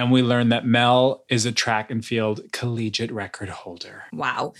and 0.01 0.11
we 0.11 0.23
learn 0.23 0.49
that 0.49 0.65
Mel 0.65 1.25
is 1.29 1.45
a 1.47 1.53
track 1.53 1.91
and 1.91 2.05
field 2.05 2.41
collegiate 2.53 3.13
record 3.13 3.49
holder. 3.51 4.05
Wow. 4.13 4.55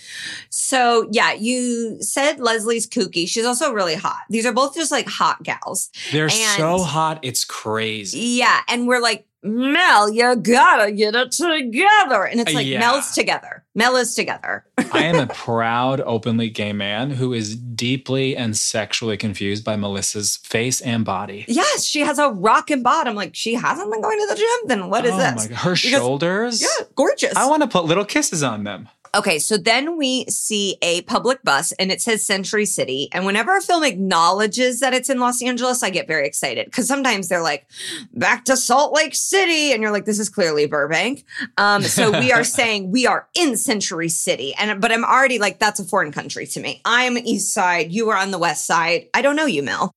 So, 0.49 1.07
yeah, 1.11 1.33
you 1.33 1.97
said 2.01 2.39
Leslie's 2.39 2.87
kooky. 2.87 3.27
She's 3.27 3.45
also 3.45 3.73
really 3.73 3.95
hot. 3.95 4.21
These 4.29 4.45
are 4.45 4.53
both 4.53 4.75
just 4.75 4.91
like 4.91 5.07
hot 5.07 5.41
gals. 5.43 5.89
They're 6.11 6.25
And- 6.25 6.57
so 6.57 6.79
hot, 6.79 7.19
it's 7.23 7.43
crazy. 7.43 8.19
Yeah. 8.19 8.61
And 8.67 8.87
we're 8.87 9.01
like, 9.01 9.25
Mel, 9.43 10.11
you 10.11 10.35
gotta 10.35 10.91
get 10.91 11.15
it 11.15 11.31
together. 11.31 12.23
And 12.25 12.39
it's 12.39 12.53
like, 12.53 12.67
yeah. 12.67 12.79
Mel's 12.79 13.11
together. 13.13 13.63
Mel 13.73 13.95
is 13.95 14.13
together. 14.13 14.65
I 14.91 15.03
am 15.03 15.15
a 15.15 15.27
proud, 15.33 15.99
openly 16.01 16.49
gay 16.49 16.73
man 16.73 17.11
who 17.11 17.33
is 17.33 17.55
deeply 17.55 18.35
and 18.37 18.55
sexually 18.55 19.17
confused 19.17 19.63
by 19.65 19.75
Melissa's 19.77 20.37
face 20.37 20.79
and 20.81 21.03
body. 21.03 21.45
yes, 21.47 21.85
she 21.85 22.01
has 22.01 22.19
a 22.19 22.29
rockin' 22.29 22.83
bottom. 22.83 23.15
Like, 23.15 23.33
she 23.33 23.55
hasn't 23.55 23.91
been 23.91 24.01
going 24.01 24.19
to 24.19 24.27
the 24.27 24.35
gym. 24.35 24.67
Then 24.67 24.89
what 24.89 25.05
is 25.05 25.13
oh 25.13 25.17
this? 25.17 25.45
Her 25.47 25.71
Because- 25.71 25.79
shoulders. 25.79 26.61
Yeah, 26.61 26.85
gorgeous. 26.95 27.35
I 27.35 27.47
want 27.49 27.63
to 27.63 27.67
put 27.67 27.85
little 27.85 28.05
kisses 28.05 28.43
on 28.43 28.63
them. 28.63 28.89
Okay, 29.13 29.39
so 29.39 29.57
then 29.57 29.97
we 29.97 30.25
see 30.25 30.77
a 30.81 31.01
public 31.01 31.43
bus 31.43 31.73
and 31.73 31.91
it 31.91 32.01
says 32.01 32.25
Century 32.25 32.65
City. 32.65 33.09
And 33.11 33.25
whenever 33.25 33.55
a 33.57 33.61
film 33.61 33.83
acknowledges 33.83 34.79
that 34.79 34.93
it's 34.93 35.09
in 35.09 35.19
Los 35.19 35.41
Angeles, 35.41 35.83
I 35.83 35.89
get 35.89 36.07
very 36.07 36.25
excited 36.25 36.65
because 36.65 36.87
sometimes 36.87 37.27
they're 37.27 37.41
like, 37.41 37.67
back 38.13 38.45
to 38.45 38.55
Salt 38.55 38.93
Lake 38.93 39.13
City. 39.13 39.73
And 39.73 39.81
you're 39.81 39.91
like, 39.91 40.05
this 40.05 40.19
is 40.19 40.29
clearly 40.29 40.65
Burbank. 40.65 41.25
Um, 41.57 41.83
so 41.83 42.17
we 42.17 42.31
are 42.31 42.43
saying 42.45 42.91
we 42.91 43.05
are 43.05 43.27
in 43.35 43.57
Century 43.57 44.09
City. 44.09 44.53
And 44.57 44.79
but 44.79 44.93
I'm 44.93 45.03
already 45.03 45.39
like, 45.39 45.59
that's 45.59 45.81
a 45.81 45.85
foreign 45.85 46.13
country 46.13 46.47
to 46.47 46.61
me. 46.61 46.81
I'm 46.85 47.17
East 47.17 47.53
Side. 47.53 47.91
You 47.91 48.09
are 48.11 48.17
on 48.17 48.31
the 48.31 48.39
West 48.39 48.65
Side. 48.65 49.09
I 49.13 49.21
don't 49.21 49.35
know 49.35 49.45
you, 49.45 49.61
Mel. 49.61 49.93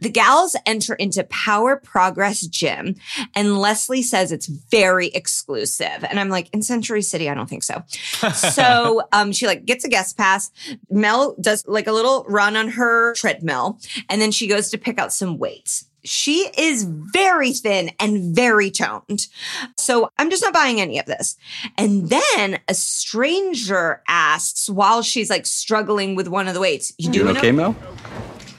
The 0.00 0.10
gals 0.10 0.56
enter 0.66 0.94
into 0.94 1.24
Power 1.24 1.76
Progress 1.76 2.42
Gym, 2.42 2.96
and 3.34 3.58
Leslie 3.58 4.02
says 4.02 4.32
it's 4.32 4.46
very 4.46 5.08
exclusive. 5.08 6.04
And 6.08 6.18
I'm 6.18 6.28
like, 6.28 6.48
in 6.52 6.62
Century 6.62 7.02
City, 7.02 7.28
I 7.28 7.34
don't 7.34 7.48
think 7.48 7.62
so. 7.62 7.82
so 8.34 9.02
um, 9.12 9.32
she 9.32 9.46
like 9.46 9.64
gets 9.64 9.84
a 9.84 9.88
guest 9.88 10.16
pass. 10.16 10.50
Mel 10.90 11.36
does 11.40 11.66
like 11.66 11.86
a 11.86 11.92
little 11.92 12.24
run 12.28 12.56
on 12.56 12.68
her 12.68 13.14
treadmill, 13.14 13.78
and 14.08 14.20
then 14.20 14.30
she 14.30 14.46
goes 14.46 14.70
to 14.70 14.78
pick 14.78 14.98
out 14.98 15.12
some 15.12 15.38
weights. 15.38 15.86
She 16.04 16.50
is 16.58 16.84
very 16.84 17.52
thin 17.52 17.92
and 18.00 18.34
very 18.34 18.70
toned. 18.70 19.28
So 19.76 20.10
I'm 20.18 20.30
just 20.30 20.42
not 20.42 20.52
buying 20.52 20.80
any 20.80 20.98
of 20.98 21.06
this. 21.06 21.36
And 21.78 22.08
then 22.08 22.58
a 22.68 22.74
stranger 22.74 24.02
asks 24.08 24.68
while 24.68 25.02
she's 25.02 25.30
like 25.30 25.46
struggling 25.46 26.16
with 26.16 26.26
one 26.26 26.48
of 26.48 26.54
the 26.54 26.60
weights, 26.60 26.92
You 26.98 27.06
You 27.06 27.12
doing 27.12 27.36
okay, 27.36 27.52
Mel? 27.52 27.76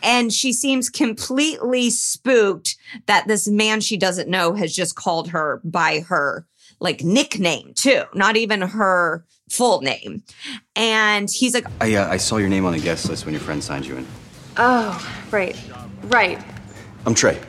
And 0.04 0.32
she 0.32 0.54
seems 0.54 0.90
completely 0.90 1.90
spooked 1.90 2.76
that 3.08 3.28
this 3.28 3.48
man 3.48 3.82
she 3.82 3.98
doesn't 3.98 4.30
know 4.30 4.54
has 4.54 4.76
just 4.76 4.96
called 4.96 5.30
her 5.30 5.62
by 5.64 6.02
her 6.02 6.46
like 6.80 7.04
nickname 7.04 7.74
too, 7.74 8.04
not 8.14 8.36
even 8.36 8.62
her 8.62 9.26
full 9.50 9.82
name. 9.82 10.24
And 10.76 11.30
he's 11.30 11.54
like, 11.54 11.66
I, 11.80 11.96
uh, 11.96 12.10
I 12.10 12.18
saw 12.18 12.38
your 12.38 12.50
name 12.50 12.66
on 12.66 12.74
the 12.74 12.80
guest 12.80 13.10
list 13.10 13.26
when 13.26 13.34
your 13.34 13.42
friend 13.42 13.64
signed 13.64 13.86
you 13.86 13.98
in. 13.98 14.08
Oh, 14.58 15.26
right. 15.32 15.58
Right. 16.04 16.44
I'm 17.06 17.16
Trey. 17.16 17.40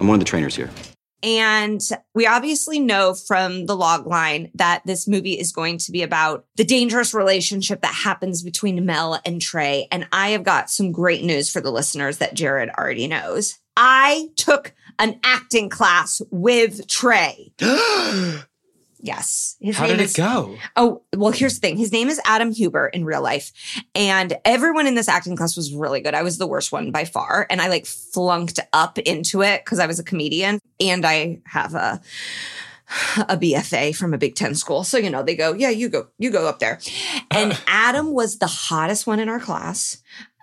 I'm 0.00 0.08
one 0.08 0.16
of 0.16 0.20
the 0.20 0.24
trainers 0.24 0.56
here. 0.56 0.70
And 1.22 1.80
we 2.14 2.26
obviously 2.26 2.80
know 2.80 3.14
from 3.14 3.66
the 3.66 3.76
log 3.76 4.06
line 4.06 4.50
that 4.54 4.82
this 4.84 5.06
movie 5.06 5.38
is 5.38 5.52
going 5.52 5.78
to 5.78 5.92
be 5.92 6.02
about 6.02 6.46
the 6.56 6.64
dangerous 6.64 7.14
relationship 7.14 7.82
that 7.82 7.94
happens 7.94 8.42
between 8.42 8.84
Mel 8.86 9.20
and 9.24 9.40
Trey. 9.40 9.88
And 9.92 10.06
I 10.12 10.30
have 10.30 10.44
got 10.44 10.70
some 10.70 10.92
great 10.92 11.22
news 11.24 11.50
for 11.50 11.60
the 11.60 11.72
listeners 11.72 12.18
that 12.18 12.34
Jared 12.34 12.70
already 12.70 13.06
knows. 13.06 13.58
I 13.76 14.28
took 14.36 14.74
an 14.98 15.20
acting 15.24 15.68
class 15.68 16.20
with 16.30 16.86
Trey. 16.86 17.52
yes. 19.02 19.56
His 19.60 19.76
How 19.76 19.86
did 19.86 20.00
is- 20.00 20.14
it 20.14 20.16
go? 20.16 20.56
Oh, 20.76 21.02
well, 21.16 21.32
here's 21.32 21.54
the 21.54 21.60
thing. 21.60 21.76
His 21.76 21.92
name 21.92 22.08
is 22.08 22.20
Adam 22.24 22.52
Huber 22.52 22.86
in 22.88 23.04
real 23.04 23.22
life. 23.22 23.52
And 23.94 24.36
everyone 24.44 24.86
in 24.86 24.94
this 24.94 25.08
acting 25.08 25.36
class 25.36 25.56
was 25.56 25.72
really 25.72 26.00
good. 26.00 26.14
I 26.14 26.22
was 26.22 26.38
the 26.38 26.46
worst 26.46 26.72
one 26.72 26.90
by 26.90 27.04
far. 27.04 27.46
And 27.50 27.60
I 27.60 27.68
like 27.68 27.86
flunked 27.86 28.60
up 28.72 28.98
into 28.98 29.42
it 29.42 29.64
because 29.64 29.78
I 29.78 29.86
was 29.86 29.98
a 29.98 30.04
comedian 30.04 30.60
and 30.78 31.04
I 31.04 31.40
have 31.46 31.74
a 31.74 32.00
a 33.28 33.36
BFA 33.36 33.94
from 33.94 34.12
a 34.14 34.18
Big 34.18 34.34
Ten 34.34 34.56
school. 34.56 34.82
So, 34.82 34.98
you 34.98 35.10
know, 35.10 35.22
they 35.22 35.36
go, 35.36 35.52
yeah, 35.54 35.70
you 35.70 35.88
go, 35.88 36.08
you 36.18 36.28
go 36.30 36.48
up 36.48 36.58
there. 36.58 36.80
And 37.30 37.56
Adam 37.68 38.10
was 38.12 38.38
the 38.38 38.48
hottest 38.48 39.06
one 39.06 39.20
in 39.20 39.28
our 39.28 39.38
class 39.38 39.98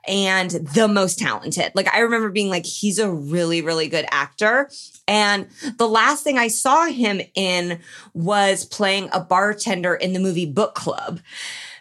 and 0.08 0.52
the 0.52 0.88
most 0.88 1.20
talented. 1.20 1.72
Like 1.76 1.94
I 1.94 2.00
remember 2.00 2.30
being 2.30 2.50
like, 2.50 2.66
he's 2.66 3.00
a 3.00 3.12
really, 3.12 3.62
really 3.62 3.88
good 3.88 4.06
actor. 4.12 4.70
And 5.08 5.48
the 5.78 5.88
last 5.88 6.24
thing 6.24 6.38
I 6.38 6.48
saw 6.48 6.86
him 6.86 7.22
in 7.36 7.80
was 8.14 8.66
playing 8.66 9.10
a 9.12 9.20
bartender 9.20 9.96
in 9.96 10.14
the 10.14 10.20
movie 10.20 10.46
Book 10.46 10.76
Club. 10.76 11.20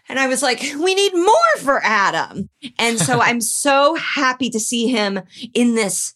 And 0.09 0.19
I 0.19 0.27
was 0.29 0.43
like, 0.43 0.61
we 0.79 0.95
need 0.95 1.15
more 1.15 1.57
for 1.59 1.81
Adam. 1.83 2.49
And 2.79 2.99
so 2.99 3.21
I'm 3.23 3.41
so 3.41 3.95
happy 3.97 4.51
to 4.51 4.61
see 4.61 4.89
him 4.89 5.21
in 5.55 5.75
this 5.75 6.15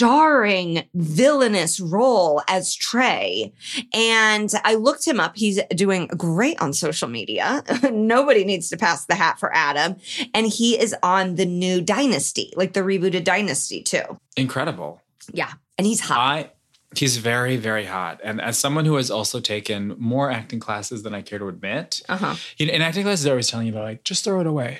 starring 0.00 0.86
villainous 0.92 1.80
role 1.80 2.42
as 2.48 2.74
Trey. 2.74 3.50
And 3.94 4.52
I 4.62 4.74
looked 4.74 5.06
him 5.06 5.18
up. 5.18 5.36
He's 5.38 5.58
doing 5.74 6.06
great 6.08 6.60
on 6.60 6.74
social 6.74 7.08
media. 7.08 7.64
Nobody 7.90 8.44
needs 8.44 8.68
to 8.68 8.76
pass 8.76 9.06
the 9.06 9.14
hat 9.14 9.38
for 9.40 9.50
Adam. 9.54 9.96
And 10.34 10.46
he 10.46 10.78
is 10.78 10.94
on 11.02 11.36
the 11.36 11.46
new 11.46 11.80
Dynasty, 11.80 12.52
like 12.56 12.74
the 12.74 12.80
rebooted 12.80 13.24
Dynasty 13.24 13.82
too. 13.82 14.02
Incredible. 14.36 15.00
Yeah. 15.32 15.52
And 15.78 15.86
he's 15.86 16.00
hot. 16.00 16.18
I 16.18 16.50
he's 16.94 17.16
very 17.16 17.56
very 17.56 17.84
hot, 17.86 18.20
and 18.24 18.40
as 18.40 18.58
someone 18.58 18.84
who 18.86 18.94
has 18.96 19.10
also 19.10 19.38
taken 19.40 19.94
more 19.98 20.30
acting 20.30 20.60
classes 20.60 21.02
than 21.02 21.14
I 21.14 21.20
care 21.22 21.38
to 21.38 21.48
admit, 21.48 22.00
Uh-huh. 22.08 22.36
in 22.58 22.82
acting 22.82 23.02
classes, 23.04 23.24
they're 23.24 23.32
always 23.34 23.48
telling 23.48 23.66
you 23.66 23.72
about 23.72 23.84
like 23.84 24.04
just 24.04 24.24
throw 24.24 24.40
it 24.40 24.46
away, 24.46 24.78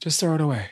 just 0.00 0.20
throw 0.20 0.34
it 0.34 0.40
away, 0.40 0.68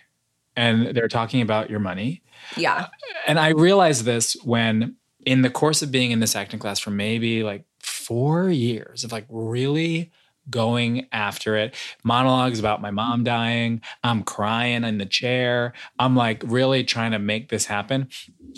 and 0.56 0.94
they're 0.96 1.08
talking 1.08 1.40
about 1.42 1.70
your 1.70 1.80
money. 1.80 2.22
Yeah. 2.56 2.88
And 3.26 3.38
I 3.38 3.48
realized 3.48 4.04
this 4.04 4.36
when, 4.44 4.96
in 5.24 5.42
the 5.42 5.50
course 5.50 5.82
of 5.82 5.90
being 5.90 6.10
in 6.10 6.20
this 6.20 6.34
acting 6.36 6.58
class 6.58 6.78
for 6.80 6.90
maybe 6.90 7.42
like 7.42 7.64
four 7.80 8.50
years 8.50 9.04
of 9.04 9.12
like 9.12 9.26
really 9.28 10.10
going 10.50 11.06
after 11.12 11.56
it, 11.56 11.74
monologues 12.02 12.58
about 12.58 12.82
my 12.82 12.90
mom 12.90 13.22
dying, 13.22 13.80
I'm 14.02 14.24
crying 14.24 14.82
in 14.82 14.98
the 14.98 15.06
chair, 15.06 15.72
I'm 16.00 16.16
like 16.16 16.42
really 16.44 16.82
trying 16.82 17.12
to 17.12 17.18
make 17.20 17.48
this 17.48 17.66
happen. 17.66 18.08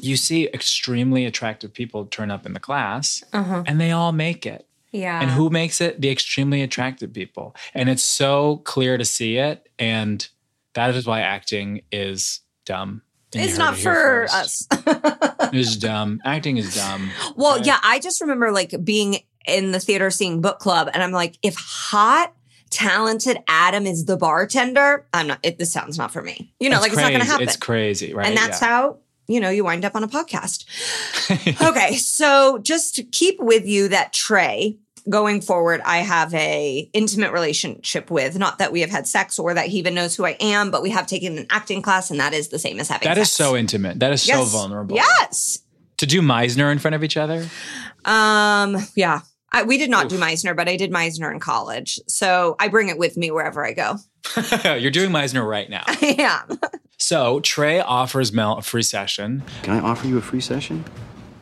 You 0.00 0.16
see 0.16 0.48
extremely 0.48 1.26
attractive 1.26 1.74
people 1.74 2.06
turn 2.06 2.30
up 2.30 2.46
in 2.46 2.54
the 2.54 2.60
class 2.60 3.22
Uh-huh. 3.34 3.64
and 3.66 3.78
they 3.80 3.90
all 3.92 4.12
make 4.12 4.46
it. 4.46 4.66
Yeah. 4.92 5.20
And 5.20 5.30
who 5.32 5.50
makes 5.50 5.80
it? 5.80 6.00
The 6.00 6.08
extremely 6.08 6.62
attractive 6.62 7.12
people. 7.12 7.54
And 7.74 7.88
it's 7.88 8.02
so 8.02 8.58
clear 8.64 8.96
to 8.96 9.04
see 9.04 9.36
it. 9.36 9.68
And 9.78 10.26
that 10.74 10.94
is 10.94 11.06
why 11.06 11.20
acting 11.20 11.82
is 11.92 12.40
dumb. 12.66 13.02
And 13.34 13.42
It's 13.44 13.58
not 13.58 13.74
it 13.74 13.80
for 13.80 14.26
us. 14.30 14.66
It's 15.52 15.76
dumb. 15.76 16.20
Acting 16.24 16.56
is 16.56 16.74
dumb. 16.74 17.10
Well, 17.36 17.56
Right? 17.56 17.66
yeah, 17.66 17.78
I 17.82 17.98
just 17.98 18.20
remember 18.20 18.52
like 18.52 18.72
being 18.84 19.18
in 19.46 19.72
the 19.72 19.80
theater 19.80 20.10
seeing 20.10 20.40
book 20.40 20.58
club, 20.60 20.88
and 20.94 21.02
I'm 21.02 21.10
like, 21.12 21.36
if 21.42 21.56
hot, 21.56 22.32
talented 22.70 23.38
Adam 23.48 23.86
is 23.86 24.04
the 24.04 24.16
bartender, 24.16 25.06
I'm 25.12 25.26
not. 25.26 25.38
It, 25.42 25.58
this 25.58 25.72
sounds 25.72 25.98
not 25.98 26.12
for 26.12 26.22
me. 26.22 26.52
You 26.60 26.70
know, 26.70 26.80
like 26.80 26.92
it's 26.92 27.00
not 27.00 27.08
going 27.10 27.20
to 27.20 27.26
happen. 27.26 27.46
It's 27.46 27.56
crazy, 27.56 28.14
right? 28.14 28.26
and 28.26 28.36
that's 28.36 28.60
Yeah. 28.62 28.68
how 28.68 28.98
you 29.26 29.40
know 29.40 29.50
you 29.50 29.64
wind 29.64 29.84
up 29.84 29.94
on 29.96 30.02
a 30.04 30.08
podcast. 30.08 30.64
okay, 31.70 31.94
so 31.96 32.58
just 32.58 32.94
to 32.96 33.02
keep 33.02 33.40
with 33.40 33.66
you 33.66 33.88
that 33.88 34.12
Trey. 34.12 34.78
Going 35.08 35.40
forward, 35.40 35.82
I 35.84 35.98
have 35.98 36.32
a 36.34 36.88
intimate 36.92 37.32
relationship 37.32 38.10
with. 38.10 38.38
Not 38.38 38.58
that 38.58 38.72
we 38.72 38.80
have 38.80 38.90
had 38.90 39.06
sex 39.06 39.38
or 39.38 39.52
that 39.54 39.66
he 39.66 39.78
even 39.78 39.94
knows 39.94 40.16
who 40.16 40.24
I 40.24 40.36
am, 40.40 40.70
but 40.70 40.82
we 40.82 40.90
have 40.90 41.06
taken 41.06 41.36
an 41.38 41.46
acting 41.50 41.82
class, 41.82 42.10
and 42.10 42.20
that 42.20 42.32
is 42.32 42.48
the 42.48 42.58
same 42.58 42.80
as 42.80 42.88
having. 42.88 43.06
That 43.06 43.18
is 43.18 43.30
sex. 43.30 43.48
so 43.48 43.56
intimate. 43.56 44.00
That 44.00 44.12
is 44.12 44.22
so 44.22 44.44
vulnerable. 44.44 44.96
Yes. 44.96 45.60
To 45.98 46.06
do 46.06 46.22
Meisner 46.22 46.72
in 46.72 46.78
front 46.78 46.94
of 46.94 47.04
each 47.04 47.16
other. 47.16 47.46
Um, 48.04 48.78
yeah. 48.96 49.20
I, 49.52 49.62
we 49.62 49.78
did 49.78 49.88
not 49.88 50.08
do 50.08 50.18
Meisner, 50.18 50.56
but 50.56 50.68
I 50.68 50.76
did 50.76 50.90
Meisner 50.90 51.32
in 51.32 51.38
college. 51.38 52.00
So 52.08 52.56
I 52.58 52.66
bring 52.68 52.88
it 52.88 52.98
with 52.98 53.16
me 53.16 53.30
wherever 53.30 53.64
I 53.64 53.72
go. 53.72 53.98
You're 54.64 54.90
doing 54.90 55.10
Meisner 55.10 55.48
right 55.48 55.70
now. 55.70 55.84
I 55.86 56.16
am. 56.18 56.58
So 56.98 57.40
Trey 57.40 57.80
offers 57.80 58.32
Mel 58.32 58.58
a 58.58 58.62
free 58.62 58.82
session, 58.82 59.44
Can 59.62 59.74
I 59.74 59.80
offer 59.80 60.06
you 60.06 60.18
a 60.18 60.22
free 60.22 60.40
session? 60.40 60.84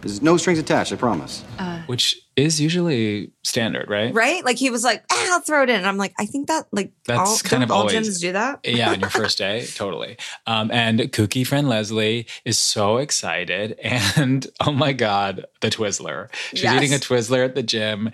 There's 0.03 0.21
no 0.21 0.37
strings 0.37 0.59
attached, 0.59 0.93
I 0.93 0.97
promise. 0.97 1.43
which 1.87 2.21
is 2.37 2.61
usually 2.61 3.31
standard, 3.45 3.89
right? 3.91 4.13
Right? 4.15 4.45
Like 4.45 4.57
he 4.57 4.69
was 4.71 4.85
like, 4.85 5.05
ah, 5.13 5.29
I'll 5.35 5.41
throw 5.41 5.63
it 5.63 5.71
in. 5.71 5.77
And 5.77 5.87
I'm 5.87 5.97
like, 5.97 6.13
I 6.19 6.27
think 6.27 6.49
that 6.49 6.67
like 6.73 6.93
That's 7.07 7.19
all, 7.31 7.39
kind 7.39 7.63
of 7.63 7.71
all 7.71 7.81
always- 7.81 7.95
gyms 7.95 8.21
do 8.21 8.33
that. 8.33 8.61
Yeah, 8.65 8.91
on 8.91 9.01
your 9.01 9.11
first 9.11 9.39
day, 9.39 9.65
totally. 9.75 10.17
Um, 10.47 10.71
and 10.71 10.99
kooky 11.01 11.47
friend 11.47 11.69
Leslie 11.69 12.27
is 12.45 12.59
so 12.59 12.99
excited. 12.99 13.79
And 14.17 14.47
oh 14.61 14.73
my 14.73 14.93
God, 14.93 15.47
the 15.61 15.71
Twizzler. 15.71 16.29
She's 16.51 16.63
Yes. 16.65 16.77
eating 16.83 16.95
a 16.95 16.99
Twizzler 16.99 17.45
at 17.45 17.55
the 17.55 17.63
gym. 17.63 18.11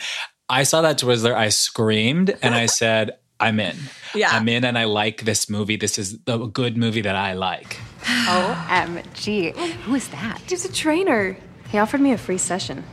I 0.48 0.62
saw 0.64 0.80
that 0.82 0.98
Twizzler, 0.98 1.34
I 1.34 1.48
screamed 1.50 2.36
and 2.42 2.54
I 2.54 2.66
said, 2.66 3.18
I'm 3.40 3.60
in. 3.60 3.76
Yeah. 4.14 4.30
I'm 4.32 4.48
in 4.48 4.64
and 4.64 4.76
I 4.78 4.84
like 4.84 5.22
this 5.24 5.48
movie. 5.48 5.76
This 5.76 5.98
is 5.98 6.18
a 6.26 6.38
good 6.38 6.76
movie 6.76 7.02
that 7.02 7.14
I 7.16 7.34
like. 7.34 7.76
OMG. 8.02 9.54
Who 9.56 9.94
is 9.94 10.08
that? 10.08 10.40
He's 10.48 10.64
a 10.64 10.72
trainer. 10.72 11.36
He 11.70 11.78
offered 11.78 12.00
me 12.00 12.12
a 12.12 12.18
free 12.18 12.38
session. 12.38 12.84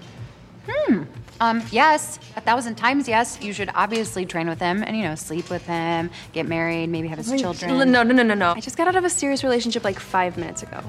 Hmm. 0.68 1.04
Um, 1.42 1.64
yes, 1.72 2.20
a 2.36 2.42
thousand 2.42 2.76
times 2.76 3.08
yes. 3.08 3.38
You 3.42 3.52
should 3.52 3.70
obviously 3.76 4.26
train 4.26 4.48
with 4.48 4.60
him 4.60 4.84
and, 4.84 4.96
you 4.96 5.04
know, 5.04 5.16
sleep 5.16 5.50
with 5.50 5.66
him, 5.66 6.10
get 6.32 6.48
married, 6.48 6.88
maybe 6.88 7.08
have 7.10 7.18
his 7.18 7.28
children. 7.40 7.78
No, 7.78 8.04
no, 8.04 8.04
no, 8.04 8.24
no, 8.24 8.34
no. 8.34 8.52
I 8.52 8.62
just 8.62 8.78
got 8.78 8.88
out 8.88 8.96
of 8.96 9.04
a 9.04 9.10
serious 9.10 9.44
relationship 9.44 9.84
like 9.84 10.00
five 10.00 10.38
minutes 10.38 10.64
ago. 10.64 10.82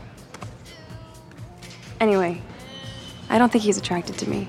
Anyway, 2.01 2.41
I 3.29 3.39
don't 3.39 3.51
think 3.51 3.65
he's 3.65 3.79
attracted 3.79 4.19
to 4.19 4.29
me. 4.29 4.49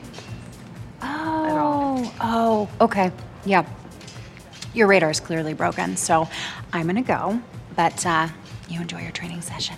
Oh, 1.02 2.14
oh, 2.22 2.70
okay. 2.82 3.12
Yeah. 3.46 3.66
Your 4.74 4.88
radar 4.88 5.10
is 5.10 5.20
clearly 5.20 5.54
broken, 5.54 5.98
so 5.98 6.30
I'm 6.74 6.86
gonna 6.86 7.02
go. 7.02 7.42
But 7.76 8.06
uh, 8.06 8.28
you 8.70 8.82
enjoy 8.82 9.02
your 9.02 9.12
training 9.12 9.42
session. 9.42 9.78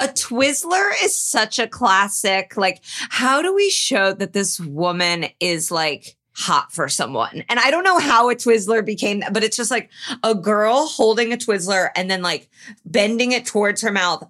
A 0.00 0.08
Twizzler 0.08 0.90
is 1.04 1.14
such 1.14 1.58
a 1.58 1.68
classic. 1.68 2.56
Like, 2.56 2.80
how 3.10 3.42
do 3.42 3.54
we 3.54 3.70
show 3.70 4.14
that 4.14 4.32
this 4.32 4.58
woman 4.58 5.26
is 5.40 5.70
like 5.70 6.16
hot 6.32 6.72
for 6.72 6.88
someone? 6.88 7.44
And 7.48 7.60
I 7.60 7.70
don't 7.70 7.84
know 7.84 7.98
how 7.98 8.30
a 8.30 8.34
Twizzler 8.34 8.84
became 8.84 9.22
but 9.30 9.44
it's 9.44 9.58
just 9.58 9.70
like 9.70 9.90
a 10.22 10.34
girl 10.34 10.86
holding 10.86 11.32
a 11.32 11.36
Twizzler 11.36 11.90
and 11.94 12.10
then 12.10 12.22
like 12.22 12.48
bending 12.86 13.32
it 13.32 13.44
towards 13.44 13.82
her 13.82 13.92
mouth, 13.92 14.26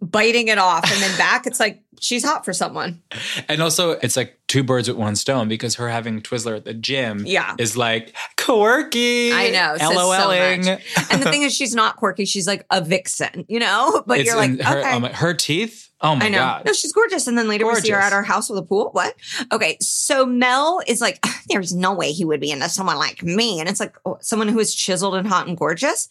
biting 0.00 0.48
it 0.48 0.58
off, 0.58 0.90
and 0.90 1.02
then 1.02 1.16
back. 1.18 1.46
It's 1.46 1.58
like 1.60 1.82
she's 2.00 2.24
hot 2.24 2.44
for 2.44 2.52
someone. 2.52 3.02
And 3.48 3.60
also, 3.60 3.92
it's 3.92 4.16
like 4.16 4.38
two 4.46 4.62
birds 4.62 4.88
with 4.88 4.96
one 4.96 5.16
stone 5.16 5.48
because 5.48 5.74
her 5.76 5.88
having 5.88 6.22
Twizzler 6.22 6.56
at 6.56 6.64
the 6.64 6.74
gym 6.74 7.24
Yeah. 7.26 7.54
is 7.58 7.76
like 7.76 8.14
quirky. 8.36 9.32
I 9.32 9.50
know. 9.50 9.76
says 9.76 9.88
so 9.88 9.94
LOLing. 9.96 10.80
And 11.10 11.22
the 11.22 11.30
thing 11.30 11.42
is, 11.42 11.54
she's 11.54 11.74
not 11.74 11.96
quirky. 11.96 12.24
She's 12.24 12.46
like 12.46 12.64
a 12.70 12.80
vixen, 12.82 13.44
you 13.48 13.58
know? 13.58 14.02
But 14.06 14.20
It's 14.20 14.26
you're 14.28 14.36
like, 14.36 14.60
her, 14.60 14.78
okay. 14.80 14.90
um, 14.92 15.02
her 15.04 15.34
teeth 15.34 15.87
Oh 16.00 16.14
my 16.14 16.26
I 16.26 16.28
know. 16.28 16.38
god. 16.38 16.64
No, 16.64 16.72
she's 16.72 16.92
gorgeous. 16.92 17.26
And 17.26 17.36
then 17.36 17.48
later 17.48 17.66
we 17.66 17.74
see 17.76 17.90
her 17.90 17.98
at 17.98 18.12
our 18.12 18.22
house 18.22 18.48
with 18.48 18.58
a 18.58 18.62
pool. 18.62 18.90
What? 18.92 19.16
Okay. 19.52 19.76
So 19.80 20.24
Mel 20.24 20.80
is 20.86 21.00
like, 21.00 21.24
there's 21.48 21.74
no 21.74 21.92
way 21.92 22.12
he 22.12 22.24
would 22.24 22.40
be 22.40 22.50
into 22.52 22.68
someone 22.68 22.98
like 22.98 23.22
me. 23.22 23.58
And 23.58 23.68
it's 23.68 23.80
like 23.80 23.96
oh, 24.06 24.16
someone 24.20 24.48
who 24.48 24.60
is 24.60 24.74
chiseled 24.74 25.16
and 25.16 25.26
hot 25.26 25.48
and 25.48 25.56
gorgeous. 25.56 26.08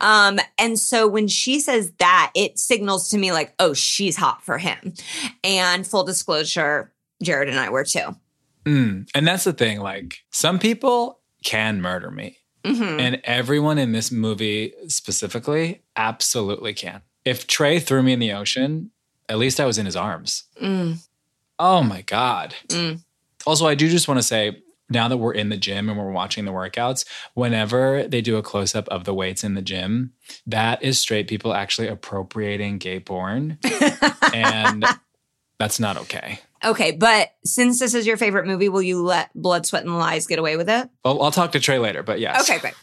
Um, 0.00 0.40
and 0.58 0.78
so 0.78 1.06
when 1.06 1.28
she 1.28 1.60
says 1.60 1.92
that, 1.98 2.32
it 2.34 2.58
signals 2.58 3.10
to 3.10 3.18
me 3.18 3.30
like, 3.32 3.54
oh, 3.60 3.74
she's 3.74 4.16
hot 4.16 4.42
for 4.44 4.58
him. 4.58 4.94
And 5.44 5.86
full 5.86 6.02
disclosure, 6.04 6.92
Jared 7.22 7.48
and 7.48 7.60
I 7.60 7.70
were 7.70 7.84
too. 7.84 8.16
Mm. 8.64 9.08
And 9.14 9.26
that's 9.26 9.44
the 9.44 9.52
thing. 9.52 9.80
Like, 9.80 10.18
some 10.30 10.58
people 10.58 11.20
can 11.44 11.80
murder 11.80 12.10
me. 12.10 12.38
Mhm. 12.64 13.00
And 13.00 13.20
everyone 13.24 13.78
in 13.78 13.92
this 13.92 14.10
movie 14.10 14.72
specifically 14.88 15.82
absolutely 15.96 16.74
can. 16.74 17.02
If 17.24 17.46
Trey 17.46 17.78
threw 17.78 18.02
me 18.02 18.12
in 18.12 18.18
the 18.18 18.32
ocean, 18.32 18.90
at 19.28 19.38
least 19.38 19.60
I 19.60 19.66
was 19.66 19.78
in 19.78 19.86
his 19.86 19.96
arms. 19.96 20.44
Mm, 20.62 20.98
Oh 21.58 21.82
my 21.82 22.02
God. 22.02 22.54
mm. 22.68 23.00
Also, 23.46 23.66
I 23.66 23.74
do 23.74 23.88
just 23.88 24.08
want 24.08 24.18
to 24.18 24.26
say 24.26 24.62
now 24.90 25.08
that 25.08 25.16
we're 25.18 25.32
in 25.34 25.48
the 25.48 25.56
gym 25.56 25.88
and 25.88 25.98
we're 25.98 26.10
watching 26.10 26.44
the 26.44 26.52
workouts, 26.52 27.04
whenever 27.34 28.06
they 28.06 28.20
do 28.20 28.36
a 28.36 28.42
close 28.42 28.74
up 28.74 28.88
of 28.88 29.04
the 29.04 29.14
weights 29.14 29.44
in 29.44 29.54
the 29.54 29.62
gym, 29.62 30.12
that 30.46 30.82
is 30.82 30.98
straight 30.98 31.28
people 31.28 31.52
actually 31.54 31.88
appropriating 31.88 32.78
gay 32.78 33.00
porn. 33.00 33.58
and 34.34 34.84
that's 35.58 35.78
not 35.80 35.96
okay. 35.98 36.40
Okay. 36.64 36.92
But 36.92 37.30
since 37.44 37.78
this 37.78 37.94
is 37.94 38.06
your 38.06 38.16
favorite 38.16 38.46
movie, 38.46 38.68
will 38.68 38.82
you 38.82 39.02
let 39.02 39.32
Blood, 39.34 39.66
Sweat, 39.66 39.84
and 39.84 39.98
Lies 39.98 40.26
get 40.26 40.38
away 40.38 40.56
with 40.56 40.68
it? 40.68 40.88
Well, 41.04 41.22
I'll 41.22 41.30
talk 41.30 41.52
to 41.52 41.60
Trey 41.60 41.78
later, 41.78 42.02
but 42.02 42.20
yes. 42.20 42.48
Okay, 42.48 42.58
great. 42.58 42.74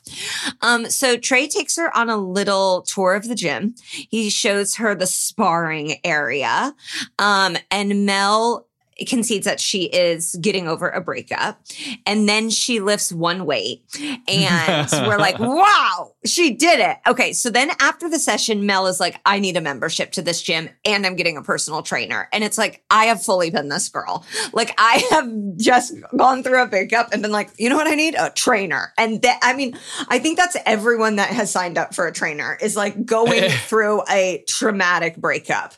Um, 0.61 0.89
so 0.89 1.17
Trey 1.17 1.47
takes 1.47 1.75
her 1.77 1.95
on 1.95 2.09
a 2.09 2.17
little 2.17 2.81
tour 2.83 3.15
of 3.15 3.27
the 3.27 3.35
gym. 3.35 3.75
He 3.91 4.29
shows 4.29 4.75
her 4.75 4.95
the 4.95 5.07
sparring 5.07 5.95
area. 6.03 6.73
Um, 7.19 7.57
and 7.71 8.05
Mel 8.05 8.67
concedes 9.07 9.45
that 9.45 9.59
she 9.59 9.83
is 9.83 10.35
getting 10.41 10.67
over 10.67 10.89
a 10.89 11.01
breakup. 11.01 11.61
And 12.05 12.29
then 12.29 12.49
she 12.49 12.79
lifts 12.79 13.11
one 13.11 13.45
weight. 13.45 13.83
And 14.27 14.87
we're 15.07 15.17
like, 15.17 15.37
wow, 15.39 16.13
she 16.25 16.51
did 16.51 16.79
it. 16.79 16.97
Okay. 17.05 17.33
So 17.33 17.49
then 17.49 17.71
after 17.81 18.09
the 18.09 18.19
session, 18.19 18.65
Mel 18.65 18.87
is 18.87 18.99
like, 18.99 19.19
I 19.25 19.39
need 19.39 19.57
a 19.57 19.61
membership 19.61 20.11
to 20.13 20.21
this 20.21 20.41
gym 20.41 20.69
and 20.85 21.05
I'm 21.05 21.15
getting 21.15 21.35
a 21.37 21.41
personal 21.41 21.81
trainer. 21.81 22.29
And 22.31 22.43
it's 22.43 22.57
like, 22.57 22.83
I 22.89 23.05
have 23.05 23.21
fully 23.21 23.49
been 23.49 23.69
this 23.69 23.89
girl. 23.89 24.25
Like 24.53 24.73
I 24.77 25.05
have 25.11 25.29
just 25.57 25.93
gone 26.15 26.43
through 26.43 26.63
a 26.63 26.67
breakup 26.67 27.11
and 27.11 27.21
been 27.21 27.31
like, 27.31 27.51
you 27.57 27.69
know 27.69 27.75
what 27.75 27.87
I 27.87 27.95
need? 27.95 28.15
A 28.17 28.29
trainer. 28.29 28.93
And 28.97 29.21
that, 29.23 29.39
I 29.41 29.53
mean, 29.53 29.77
I 30.07 30.19
think 30.19 30.37
that's 30.37 30.55
everyone 30.65 31.17
that 31.17 31.29
has 31.29 31.51
signed 31.51 31.77
up 31.77 31.93
for 31.93 32.07
a 32.07 32.13
trainer 32.13 32.57
is 32.61 32.75
like 32.75 33.05
going 33.05 33.49
through 33.67 34.03
a 34.09 34.43
traumatic 34.47 35.17
breakup. 35.17 35.73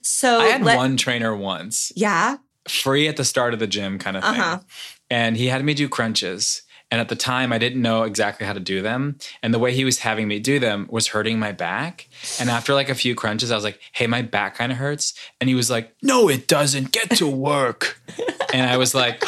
So 0.00 0.38
I 0.40 0.44
had 0.46 0.62
let- 0.62 0.76
one 0.76 0.96
trainer 0.96 1.34
once, 1.36 1.92
Yeah. 1.96 2.36
Free 2.68 3.08
at 3.08 3.16
the 3.16 3.24
start 3.24 3.54
of 3.54 3.60
the 3.60 3.66
gym 3.66 3.98
kind 3.98 4.16
of 4.16 4.22
thing. 4.22 4.40
Uh-huh. 4.40 4.60
And 5.10 5.36
he 5.36 5.48
had 5.48 5.64
me 5.64 5.74
do 5.74 5.88
crunches. 5.88 6.62
And 6.92 7.00
at 7.00 7.08
the 7.08 7.16
time, 7.16 7.54
I 7.54 7.58
didn't 7.58 7.80
know 7.80 8.02
exactly 8.02 8.46
how 8.46 8.52
to 8.52 8.60
do 8.60 8.82
them. 8.82 9.16
And 9.42 9.54
the 9.54 9.58
way 9.58 9.72
he 9.72 9.82
was 9.82 10.00
having 10.00 10.28
me 10.28 10.38
do 10.38 10.58
them 10.58 10.86
was 10.90 11.06
hurting 11.06 11.38
my 11.38 11.50
back. 11.50 12.06
And 12.38 12.50
after 12.50 12.74
like 12.74 12.90
a 12.90 12.94
few 12.94 13.14
crunches, 13.14 13.50
I 13.50 13.54
was 13.54 13.64
like, 13.64 13.80
hey, 13.92 14.06
my 14.06 14.20
back 14.20 14.56
kind 14.56 14.70
of 14.70 14.76
hurts. 14.76 15.14
And 15.40 15.48
he 15.48 15.54
was 15.54 15.70
like, 15.70 15.96
no, 16.02 16.28
it 16.28 16.46
doesn't. 16.46 16.92
Get 16.92 17.08
to 17.12 17.26
work. 17.26 17.98
and 18.52 18.68
I 18.70 18.76
was 18.76 18.94
like, 18.94 19.24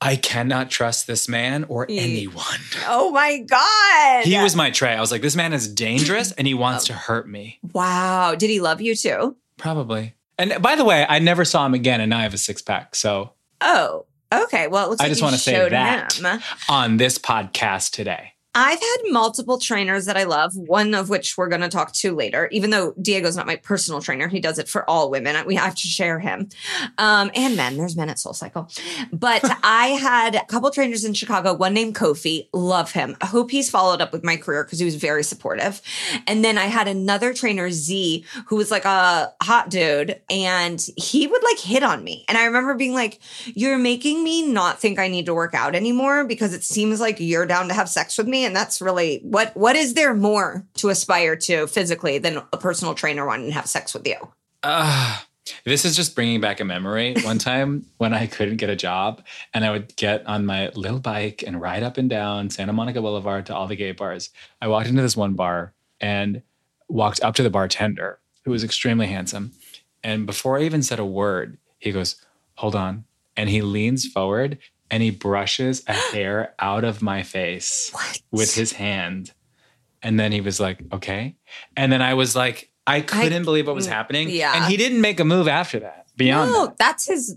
I 0.00 0.16
cannot 0.16 0.70
trust 0.70 1.06
this 1.06 1.28
man 1.28 1.64
or 1.64 1.86
anyone. 1.90 2.60
Oh 2.86 3.10
my 3.10 3.38
God. 3.40 4.24
He 4.24 4.40
was 4.40 4.56
my 4.56 4.70
Trey. 4.70 4.94
I 4.94 5.00
was 5.00 5.12
like, 5.12 5.20
this 5.20 5.36
man 5.36 5.52
is 5.52 5.68
dangerous 5.68 6.32
and 6.32 6.46
he 6.46 6.54
wants 6.54 6.86
to 6.86 6.94
hurt 6.94 7.28
me. 7.28 7.58
Wow. 7.74 8.34
Did 8.34 8.48
he 8.48 8.60
love 8.60 8.80
you 8.80 8.96
too? 8.96 9.36
Probably. 9.58 10.14
And 10.38 10.60
by 10.62 10.76
the 10.76 10.84
way, 10.84 11.06
I 11.08 11.18
never 11.18 11.44
saw 11.44 11.64
him 11.66 11.74
again 11.74 12.00
and 12.00 12.10
now 12.10 12.18
I 12.18 12.22
have 12.22 12.34
a 12.34 12.38
six 12.38 12.62
pack. 12.62 12.94
So 12.94 13.32
Oh, 13.60 14.04
okay. 14.32 14.68
Well, 14.68 14.86
I 14.86 15.04
like 15.04 15.08
just 15.08 15.22
want 15.22 15.34
to 15.34 15.40
say 15.40 15.68
that 15.70 16.12
him. 16.14 16.40
on 16.68 16.96
this 16.98 17.18
podcast 17.18 17.90
today. 17.92 18.32
I've 18.58 18.80
had 18.80 18.96
multiple 19.10 19.58
trainers 19.58 20.06
that 20.06 20.16
I 20.16 20.24
love, 20.24 20.56
one 20.56 20.94
of 20.94 21.10
which 21.10 21.36
we're 21.36 21.50
going 21.50 21.60
to 21.60 21.68
talk 21.68 21.92
to 21.92 22.14
later. 22.14 22.48
Even 22.50 22.70
though 22.70 22.94
Diego's 23.02 23.36
not 23.36 23.46
my 23.46 23.56
personal 23.56 24.00
trainer, 24.00 24.28
he 24.28 24.40
does 24.40 24.58
it 24.58 24.66
for 24.66 24.88
all 24.88 25.10
women. 25.10 25.36
We 25.46 25.56
have 25.56 25.74
to 25.74 25.86
share 25.86 26.18
him. 26.18 26.48
Um, 26.96 27.30
and 27.34 27.54
men. 27.54 27.76
There's 27.76 27.96
men 27.98 28.08
at 28.08 28.18
Soul 28.18 28.32
Cycle. 28.32 28.70
But 29.12 29.42
I 29.62 29.88
had 29.88 30.36
a 30.36 30.44
couple 30.46 30.70
trainers 30.70 31.04
in 31.04 31.12
Chicago, 31.12 31.52
one 31.52 31.74
named 31.74 31.96
Kofi. 31.96 32.48
Love 32.54 32.92
him. 32.92 33.14
I 33.20 33.26
hope 33.26 33.50
he's 33.50 33.68
followed 33.68 34.00
up 34.00 34.10
with 34.10 34.24
my 34.24 34.38
career 34.38 34.64
because 34.64 34.78
he 34.78 34.86
was 34.86 34.94
very 34.94 35.22
supportive. 35.22 35.82
And 36.26 36.42
then 36.42 36.56
I 36.56 36.64
had 36.64 36.88
another 36.88 37.34
trainer, 37.34 37.70
Z, 37.70 38.24
who 38.46 38.56
was 38.56 38.70
like 38.70 38.86
a 38.86 39.34
hot 39.42 39.68
dude, 39.68 40.18
and 40.30 40.80
he 40.96 41.26
would 41.26 41.42
like 41.42 41.58
hit 41.58 41.82
on 41.82 42.02
me. 42.02 42.24
And 42.26 42.38
I 42.38 42.46
remember 42.46 42.72
being 42.72 42.94
like, 42.94 43.20
You're 43.44 43.76
making 43.76 44.24
me 44.24 44.50
not 44.50 44.80
think 44.80 44.98
I 44.98 45.08
need 45.08 45.26
to 45.26 45.34
work 45.34 45.52
out 45.52 45.74
anymore 45.74 46.24
because 46.24 46.54
it 46.54 46.64
seems 46.64 47.02
like 47.02 47.20
you're 47.20 47.44
down 47.44 47.68
to 47.68 47.74
have 47.74 47.90
sex 47.90 48.16
with 48.16 48.26
me. 48.26 48.45
And 48.46 48.54
that's 48.54 48.80
really 48.80 49.20
what 49.22 49.56
what 49.56 49.76
is 49.76 49.94
there 49.94 50.14
more 50.14 50.64
to 50.74 50.88
aspire 50.88 51.36
to 51.36 51.66
physically 51.66 52.18
than 52.18 52.42
a 52.52 52.56
personal 52.56 52.94
trainer 52.94 53.26
wanting 53.26 53.48
to 53.48 53.52
have 53.52 53.66
sex 53.66 53.92
with 53.92 54.06
you? 54.06 54.16
Uh, 54.62 55.18
this 55.64 55.84
is 55.84 55.96
just 55.96 56.14
bringing 56.14 56.40
back 56.40 56.60
a 56.60 56.64
memory. 56.64 57.14
One 57.22 57.38
time 57.38 57.86
when 57.98 58.14
I 58.14 58.26
couldn't 58.26 58.56
get 58.56 58.70
a 58.70 58.76
job 58.76 59.22
and 59.52 59.64
I 59.64 59.70
would 59.70 59.94
get 59.96 60.26
on 60.26 60.46
my 60.46 60.70
little 60.70 61.00
bike 61.00 61.42
and 61.46 61.60
ride 61.60 61.82
up 61.82 61.98
and 61.98 62.08
down 62.08 62.50
Santa 62.50 62.72
Monica 62.72 63.00
Boulevard 63.00 63.46
to 63.46 63.54
all 63.54 63.66
the 63.66 63.76
gay 63.76 63.92
bars. 63.92 64.30
I 64.60 64.68
walked 64.68 64.88
into 64.88 65.02
this 65.02 65.16
one 65.16 65.34
bar 65.34 65.72
and 66.00 66.42
walked 66.88 67.20
up 67.22 67.34
to 67.36 67.42
the 67.42 67.50
bartender 67.50 68.20
who 68.44 68.52
was 68.52 68.64
extremely 68.64 69.06
handsome. 69.06 69.52
And 70.04 70.24
before 70.24 70.58
I 70.58 70.62
even 70.62 70.82
said 70.82 70.98
a 70.98 71.04
word, 71.04 71.58
he 71.78 71.92
goes, 71.92 72.16
Hold 72.54 72.74
on. 72.74 73.04
And 73.36 73.50
he 73.50 73.60
leans 73.60 74.06
forward 74.06 74.58
and 74.90 75.02
he 75.02 75.10
brushes 75.10 75.82
a 75.86 75.92
hair 76.12 76.54
out 76.58 76.84
of 76.84 77.02
my 77.02 77.22
face 77.22 77.92
with 78.30 78.54
his 78.54 78.72
hand. 78.72 79.32
And 80.02 80.20
then 80.20 80.32
he 80.32 80.40
was 80.40 80.60
like, 80.60 80.80
okay. 80.92 81.36
And 81.76 81.90
then 81.90 82.02
I 82.02 82.14
was 82.14 82.36
like, 82.36 82.70
I 82.86 83.00
couldn't 83.00 83.44
believe 83.44 83.66
what 83.66 83.74
was 83.74 83.86
happening. 83.86 84.28
yeah. 84.30 84.54
And 84.54 84.64
he 84.66 84.76
didn't 84.76 85.00
make 85.00 85.18
a 85.18 85.24
move 85.24 85.48
after 85.48 85.80
that. 85.80 86.05
Beyond 86.16 86.50
no, 86.52 86.66
that. 86.66 86.78
that's 86.78 87.06
his. 87.06 87.36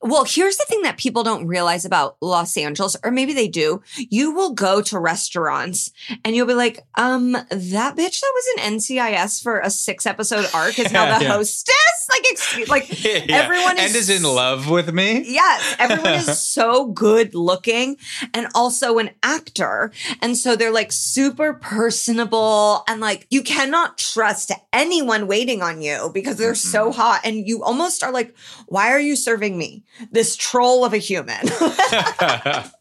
Well, 0.00 0.24
here's 0.24 0.56
the 0.56 0.64
thing 0.68 0.82
that 0.82 0.96
people 0.96 1.22
don't 1.22 1.46
realize 1.46 1.84
about 1.84 2.16
Los 2.22 2.56
Angeles, 2.56 2.96
or 3.04 3.10
maybe 3.10 3.32
they 3.32 3.48
do. 3.48 3.82
You 3.96 4.32
will 4.34 4.52
go 4.54 4.80
to 4.82 4.98
restaurants 4.98 5.90
and 6.24 6.34
you'll 6.34 6.46
be 6.46 6.54
like, 6.54 6.80
um, 6.96 7.32
that 7.32 7.96
bitch 7.96 8.20
that 8.20 8.32
was 8.34 8.46
in 8.56 8.74
NCIS 8.78 9.42
for 9.42 9.60
a 9.60 9.70
six 9.70 10.06
episode 10.06 10.46
arc 10.54 10.78
is 10.78 10.90
now 10.92 11.18
the 11.18 11.24
Yeah. 11.24 11.32
hostess. 11.32 11.74
Like, 12.10 12.24
excuse, 12.30 12.68
like 12.68 13.04
Yeah. 13.04 13.24
everyone 13.28 13.78
is 13.78 13.86
and 13.86 13.96
is 13.96 14.10
in 14.10 14.22
love 14.22 14.68
with 14.70 14.92
me. 14.92 15.22
Yes, 15.26 15.76
everyone 15.78 16.14
is 16.14 16.38
so 16.46 16.86
good 16.86 17.34
looking 17.34 17.96
and 18.32 18.46
also 18.54 18.98
an 18.98 19.10
actor. 19.22 19.90
And 20.22 20.36
so 20.36 20.56
they're 20.56 20.72
like 20.72 20.92
super 20.92 21.54
personable 21.54 22.84
and 22.88 23.00
like 23.00 23.26
you 23.30 23.42
cannot 23.42 23.98
trust 23.98 24.52
anyone 24.72 25.26
waiting 25.26 25.62
on 25.62 25.80
you 25.82 26.10
because 26.14 26.36
they're 26.36 26.54
so 26.54 26.92
hot. 26.92 27.20
And 27.24 27.46
you 27.46 27.62
almost 27.62 28.02
are 28.02 28.12
like, 28.14 28.34
why 28.66 28.90
are 28.92 29.00
you 29.00 29.16
serving 29.16 29.58
me? 29.58 29.84
This 30.10 30.36
troll 30.36 30.84
of 30.84 30.94
a 30.94 30.98
human. 30.98 31.36
that 31.44 32.72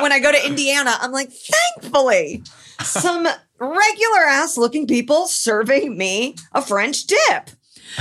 when 0.00 0.12
I 0.12 0.20
go 0.20 0.32
to 0.32 0.46
Indiana, 0.46 0.92
I'm 1.00 1.12
like, 1.12 1.30
thankfully, 1.30 2.42
some 2.82 3.26
regular 3.58 4.20
ass 4.26 4.56
looking 4.56 4.86
people 4.86 5.26
serving 5.26 5.96
me 5.96 6.36
a 6.52 6.62
French 6.62 7.04
dip. 7.06 7.50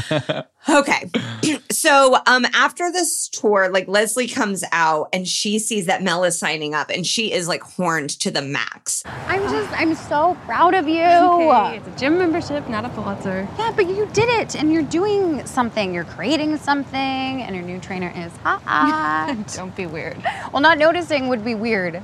Okay. 0.70 1.10
so 1.72 2.18
um 2.28 2.46
after 2.54 2.92
this 2.92 3.28
tour, 3.30 3.70
like 3.70 3.88
Leslie 3.88 4.28
comes 4.28 4.64
out 4.72 5.10
and 5.14 5.28
she 5.28 5.60
sees 5.60 5.88
that 5.88 6.04
Mel 6.04 6.24
is 6.24 6.38
signing 6.38 6.74
up 6.74 6.90
and 6.90 7.06
she 7.06 7.32
is 7.32 7.48
like 7.48 7.62
horned 7.62 8.12
to 8.22 8.32
the 8.32 8.42
max. 8.42 9.04
I'm 9.06 9.42
just, 9.44 9.72
I'm 9.80 9.96
so 9.96 10.38
proud 10.46 10.74
of 10.74 10.88
you. 10.88 11.02
Okay, 11.04 11.78
it's 11.78 11.88
a 11.88 12.00
gym 12.00 12.18
membership, 12.18 12.68
not 12.70 12.86
a 12.86 12.90
Pulitzer. 12.90 13.48
Yeah, 13.58 13.72
but 13.76 13.88
you 13.88 14.08
did 14.14 14.30
it 14.30 14.56
and 14.56 14.72
you're 14.72 14.84
doing 14.84 15.46
something. 15.46 15.94
You're 15.94 16.04
creating 16.06 16.58
something 16.58 16.98
and 16.98 17.56
your 17.56 17.66
new 17.66 17.80
trainer 17.80 18.12
is 18.16 18.32
hot. 18.38 19.48
Don't 19.56 19.76
be 19.76 19.86
weird. 19.88 20.22
well, 20.54 20.62
not 20.62 20.78
noticing 20.78 21.28
would 21.28 21.44
be 21.44 21.56
weird. 21.56 22.02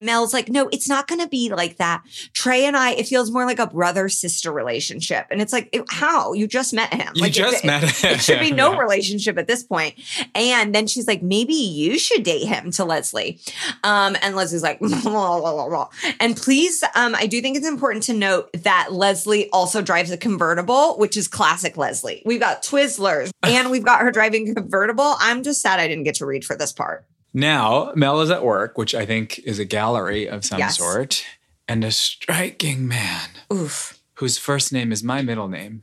Mel's 0.00 0.34
like, 0.34 0.48
no, 0.50 0.68
it's 0.72 0.88
not 0.88 1.08
going 1.08 1.20
to 1.20 1.28
be 1.28 1.48
like 1.48 1.78
that. 1.78 2.02
Trey 2.34 2.64
and 2.66 2.76
I, 2.76 2.92
it 2.92 3.06
feels 3.06 3.30
more 3.30 3.46
like 3.46 3.58
a 3.58 3.66
brother 3.66 4.08
sister 4.08 4.52
relationship. 4.52 5.26
And 5.30 5.40
it's 5.40 5.52
like, 5.52 5.68
it- 5.72 5.84
how? 5.88 6.34
You 6.34 6.46
just 6.46 6.74
met 6.74 6.92
him. 6.92 7.12
You 7.14 7.22
like, 7.22 7.32
just 7.32 7.64
it, 7.64 7.66
met 7.66 7.82
it- 7.82 7.90
him. 7.96 8.12
It 8.14 8.20
should 8.20 8.40
be 8.40 8.50
no 8.52 8.72
Yeah. 8.72 8.78
relationship 8.80 9.38
at 9.38 9.46
this 9.46 9.62
point. 9.62 9.94
And 10.34 10.74
then 10.74 10.86
she's 10.86 11.06
like, 11.06 11.22
maybe 11.22 11.54
you 11.54 11.98
should 11.98 12.22
date 12.24 12.46
him 12.46 12.70
to 12.72 12.84
Leslie. 12.84 13.40
Um, 13.84 14.16
and 14.22 14.36
Leslie's 14.36 14.62
like, 14.62 14.80
and 16.20 16.36
please, 16.36 16.82
um, 16.94 17.14
I 17.14 17.26
do 17.26 17.40
think 17.40 17.56
it's 17.56 17.66
important 17.66 18.02
to 18.04 18.12
note 18.12 18.50
that 18.64 18.88
Leslie 18.92 19.48
also 19.50 19.80
drives 19.82 20.10
a 20.10 20.16
convertible, 20.18 20.98
which 20.98 21.16
is 21.16 21.26
classic 21.28 21.76
Leslie. 21.76 22.22
We've 22.26 22.40
got 22.40 22.62
Twizzlers 22.62 23.30
and 23.42 23.70
we've 23.70 23.84
got 23.84 24.00
her 24.02 24.10
driving 24.10 24.54
convertible. 24.54 25.14
I'm 25.20 25.42
just 25.42 25.62
sad 25.62 25.80
I 25.80 25.88
didn't 25.88 26.04
get 26.04 26.16
to 26.16 26.26
read 26.26 26.44
for 26.44 26.54
this 26.56 26.72
part. 26.72 27.06
Now, 27.36 27.92
Mel 27.94 28.22
is 28.22 28.30
at 28.30 28.42
work, 28.42 28.78
which 28.78 28.94
I 28.94 29.04
think 29.04 29.38
is 29.40 29.58
a 29.58 29.66
gallery 29.66 30.26
of 30.26 30.42
some 30.42 30.58
Yes. 30.58 30.78
sort, 30.78 31.22
and 31.68 31.84
a 31.84 31.90
striking 31.92 32.88
man 32.88 33.28
Oof. 33.52 33.98
whose 34.14 34.38
first 34.38 34.72
name 34.72 34.90
is 34.90 35.02
my 35.02 35.20
middle 35.20 35.46
name 35.46 35.82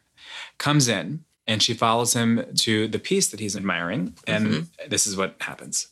comes 0.58 0.88
in 0.88 1.24
and 1.46 1.62
she 1.62 1.76
follows 1.76 2.14
him 2.14 2.44
to 2.62 2.88
the 2.88 2.98
piece 2.98 3.28
that 3.30 3.40
he's 3.40 3.56
admiring. 3.56 4.16
And 4.26 4.48
Mm-hmm. 4.48 4.90
this 4.90 5.06
is 5.06 5.16
what 5.16 5.36
happens. 5.42 5.90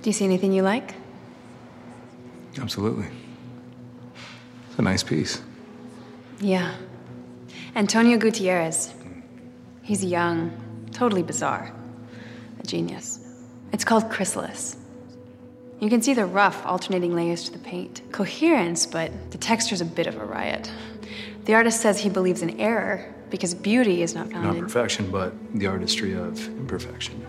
Do 0.00 0.08
you 0.08 0.14
see 0.14 0.24
anything 0.24 0.52
you 0.52 0.62
like? 0.62 0.94
Absolutely. 2.58 3.06
It's 4.70 4.78
a 4.78 4.82
nice 4.82 5.02
piece. 5.02 5.42
Yeah. 6.40 6.74
Antonio 7.76 8.16
Gutierrez. 8.16 8.94
He's 9.82 10.02
young, 10.02 10.50
totally 10.92 11.22
bizarre. 11.22 11.74
A 12.58 12.62
genius. 12.66 13.18
It's 13.72 13.84
called 13.84 14.08
Chrysalis. 14.10 14.76
You 15.80 15.90
can 15.90 16.00
see 16.00 16.14
the 16.14 16.24
rough, 16.24 16.64
alternating 16.64 17.14
layers 17.14 17.44
to 17.44 17.52
the 17.52 17.58
paint. 17.58 18.00
Coherence, 18.12 18.86
but 18.86 19.10
the 19.30 19.38
texture's 19.38 19.80
a 19.80 19.84
bit 19.84 20.06
of 20.06 20.16
a 20.16 20.24
riot. 20.24 20.70
The 21.44 21.54
artist 21.54 21.80
says 21.80 22.00
he 22.00 22.08
believes 22.08 22.42
in 22.42 22.58
error 22.58 23.12
because 23.30 23.52
beauty 23.54 24.02
is 24.02 24.14
not 24.14 24.30
found 24.30 24.44
Not 24.44 24.56
in. 24.56 24.62
perfection, 24.62 25.10
but 25.10 25.34
the 25.54 25.66
artistry 25.66 26.14
of 26.14 26.46
imperfection. 26.46 27.26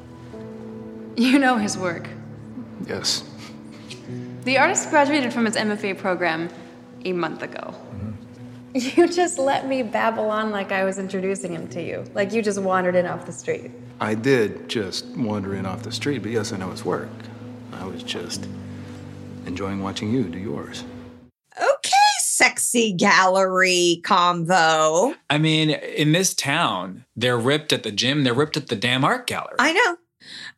You 1.18 1.40
know 1.40 1.58
his 1.58 1.78
work. 1.78 2.08
Yes. 2.88 3.24
The 4.44 4.58
artist 4.58 4.90
graduated 4.90 5.34
from 5.34 5.46
his 5.46 5.56
MFA 5.56 5.98
program 5.98 6.50
a 7.04 7.14
month 7.14 7.42
ago. 7.42 7.74
Mm-hmm. 7.74 8.12
You 9.00 9.08
just 9.08 9.40
let 9.40 9.68
me 9.68 9.84
babble 9.84 10.30
on 10.30 10.52
like 10.52 10.72
I 10.72 10.84
was 10.84 11.00
introducing 11.00 11.54
him 11.54 11.68
to 11.70 11.82
you. 11.82 12.04
Like 12.14 12.34
you 12.34 12.42
just 12.42 12.62
wandered 12.62 12.96
in 12.96 13.06
off 13.06 13.26
the 13.26 13.32
street. 13.32 13.72
I 14.02 14.14
did 14.14 14.68
just 14.68 15.06
wander 15.16 15.56
in 15.56 15.66
off 15.66 15.84
the 15.84 15.92
street, 15.92 16.20
but 16.22 16.32
yes, 16.32 16.52
I 16.52 16.58
know 16.58 16.70
his 16.72 16.84
work. 16.84 17.08
I 17.76 17.86
was 17.86 18.04
just 18.04 18.48
enjoying 19.46 19.82
watching 19.82 20.12
you 20.12 20.24
do 20.24 20.40
yours. 20.40 20.84
Okay, 21.58 21.92
sexy 22.20 22.94
gallery 22.94 24.02
convo. 24.04 25.16
I 25.30 25.38
mean, 25.38 25.70
in 25.70 26.12
this 26.12 26.34
town, 26.34 27.06
they're 27.16 27.38
ripped 27.38 27.72
at 27.72 27.84
the 27.84 27.92
gym, 27.92 28.24
they're 28.24 28.34
ripped 28.34 28.58
at 28.58 28.68
the 28.68 28.76
damn 28.76 29.06
art 29.06 29.28
gallery. 29.28 29.56
I 29.60 29.74
know. 29.74 29.98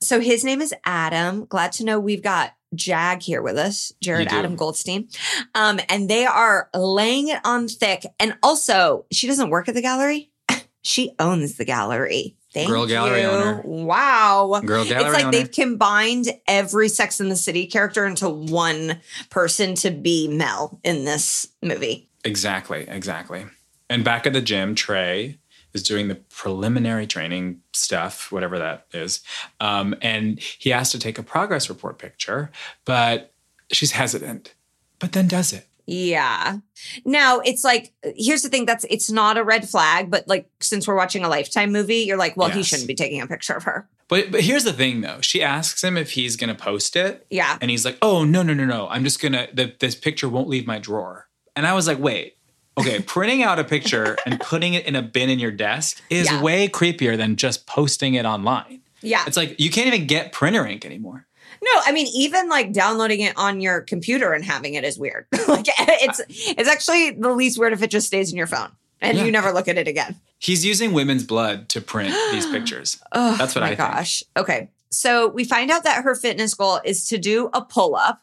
So 0.02 0.20
his 0.20 0.44
name 0.44 0.62
is 0.62 0.74
Adam. 0.86 1.46
Glad 1.46 1.74
to 1.74 1.84
know 1.84 2.00
we've 2.00 2.24
got 2.24 2.54
Jag 2.76 3.22
here 3.22 3.42
with 3.42 3.58
us, 3.58 3.94
Jared 4.02 4.28
Adam 4.28 4.56
Goldstein. 4.56 5.10
Um, 5.56 5.80
and 5.90 6.10
they 6.10 6.26
are 6.26 6.70
laying 6.74 7.30
it 7.30 7.40
on 7.44 7.68
thick. 7.68 8.06
And 8.20 8.38
also, 8.44 9.06
she 9.12 9.28
doesn't 9.28 9.50
work 9.50 9.68
at 9.68 9.76
the 9.76 9.82
gallery. 9.82 10.32
she 10.82 11.12
owns 11.20 11.56
the 11.56 11.66
gallery. 11.66 12.37
Thank 12.58 12.70
Girl 12.70 12.88
gallery 12.88 13.22
you. 13.22 13.28
owner. 13.28 13.62
Wow. 13.64 14.62
Girl 14.66 14.84
gallery 14.84 14.96
owner. 14.96 15.10
It's 15.10 15.14
like 15.14 15.26
owner. 15.26 15.32
they've 15.32 15.52
combined 15.52 16.26
every 16.48 16.90
Sex 16.90 17.20
in 17.20 17.30
the 17.30 17.36
City 17.36 17.68
character 17.68 18.04
into 18.08 18.28
one 18.28 19.00
person 19.30 19.76
to 19.76 19.92
be 19.92 20.28
Mel 20.28 20.80
in 20.84 21.06
this 21.06 21.48
movie. 21.62 22.10
Exactly, 22.26 22.88
exactly. 22.88 23.46
And 23.92 24.04
back 24.04 24.26
at 24.26 24.34
the 24.34 24.42
gym, 24.42 24.74
Trey 24.74 25.38
is 25.74 25.84
doing 25.84 26.08
the 26.08 26.16
preliminary 26.16 27.06
training 27.06 27.62
stuff, 27.74 28.32
whatever 28.32 28.58
that 28.58 28.88
is. 28.92 29.22
Um, 29.60 29.94
and 30.02 30.40
he 30.40 30.72
has 30.72 30.92
to 30.94 31.00
take 31.00 31.20
a 31.20 31.24
progress 31.24 31.70
report 31.70 32.00
picture, 32.00 32.50
but 32.86 33.34
she's 33.72 33.92
hesitant, 33.92 34.56
but 34.98 35.12
then 35.12 35.28
does 35.28 35.54
it. 35.54 35.68
Yeah. 35.88 36.58
Now 37.06 37.40
it's 37.40 37.64
like, 37.64 37.94
uh, 38.06 38.10
here's 38.16 38.42
the 38.44 38.50
thing 38.50 38.66
that's, 38.66 38.86
it's 38.90 39.10
not 39.10 39.38
a 39.38 39.44
red 39.44 39.68
flag, 39.68 40.12
but 40.12 40.28
like, 40.28 40.50
since 40.60 40.88
we're 40.88 40.96
watching 40.96 41.24
a 41.24 41.30
Lifetime 41.30 41.72
movie, 41.72 42.00
you're 42.00 42.18
like, 42.18 42.36
well, 42.38 42.50
he 42.50 42.62
shouldn't 42.62 42.88
be 42.88 42.94
taking 42.96 43.22
a 43.22 43.28
picture 43.28 43.54
of 43.54 43.64
her. 43.64 43.88
But 44.10 44.32
but 44.32 44.42
here's 44.42 44.64
the 44.64 44.72
thing 44.74 45.02
though. 45.02 45.20
She 45.22 45.44
asks 45.44 45.84
him 45.84 45.98
if 45.98 46.12
he's 46.12 46.38
gonna 46.38 46.56
post 46.56 46.96
it. 46.96 47.26
Yeah. 47.30 47.58
And 47.60 47.70
he's 47.70 47.84
like, 47.84 47.98
oh 48.02 48.24
no, 48.24 48.42
no, 48.42 48.54
no, 48.54 48.64
no. 48.66 48.88
I'm 48.90 49.04
just 49.04 49.22
gonna 49.22 49.48
this 49.54 49.96
picture 49.96 50.30
won't 50.30 50.48
leave 50.48 50.66
my 50.66 50.80
drawer. 50.80 51.28
And 51.58 51.68
I 51.68 51.74
was 51.74 51.88
like, 51.88 52.00
wait, 52.00 52.38
okay, 52.78 53.02
printing 53.06 53.44
out 53.44 53.60
a 53.60 53.66
picture 53.66 54.16
and 54.26 54.40
putting 54.40 54.76
it 54.76 54.86
in 54.86 54.96
a 54.96 55.02
bin 55.02 55.30
in 55.30 55.40
your 55.40 55.52
desk 55.52 56.02
is 56.10 56.28
Yeah. 56.32 56.42
way 56.42 56.70
creepier 56.70 57.18
than 57.18 57.36
just 57.36 57.68
posting 57.68 58.14
it 58.14 58.26
online. 58.26 58.80
Yeah. 59.02 59.24
It's 59.28 59.36
like 59.36 59.60
you 59.60 59.70
can't 59.70 59.88
even 59.88 60.08
get 60.08 60.32
printer 60.32 60.66
ink 60.66 60.86
anymore. 60.86 61.27
No, 61.76 61.82
I 61.86 61.92
mean, 61.92 62.08
even 62.14 62.50
like 62.50 62.72
downloading 62.72 63.20
it 63.22 63.34
on 63.38 63.60
your 63.62 63.82
computer 63.82 64.34
and 64.34 64.44
having 64.44 64.74
it 64.76 64.84
is 64.84 64.98
weird. 64.98 65.26
like 65.48 65.66
it's, 65.80 66.22
it's 66.30 66.70
actually 66.70 67.12
the 67.12 67.34
least 67.34 67.60
weird 67.60 67.74
if 67.74 67.82
it 67.82 67.90
just 67.92 68.08
stays 68.08 68.32
in 68.32 68.38
your 68.38 68.48
phone 68.48 68.70
and 69.02 69.18
Yeah. 69.18 69.26
you 69.26 69.32
never 69.32 69.52
look 69.52 69.68
at 69.68 69.78
it 69.78 69.88
again. 69.88 70.16
He's 70.40 70.66
using 70.66 70.94
women's 70.94 71.24
blood 71.26 71.68
to 71.70 71.82
print 71.82 72.14
these 72.32 72.46
pictures. 72.52 73.00
Oh 73.12 73.36
That's 73.38 73.56
what 73.56 73.62
my 73.62 73.68
I 73.72 73.76
think. 73.76 73.80
gosh. 73.80 74.24
Okay. 74.38 74.70
So 74.90 75.28
we 75.28 75.44
find 75.44 75.70
out 75.70 75.84
that 75.84 76.04
her 76.04 76.16
fitness 76.16 76.54
goal 76.54 76.80
is 76.86 77.08
to 77.10 77.18
do 77.18 77.50
a 77.54 77.62
pull 77.62 77.96
up. 77.96 78.22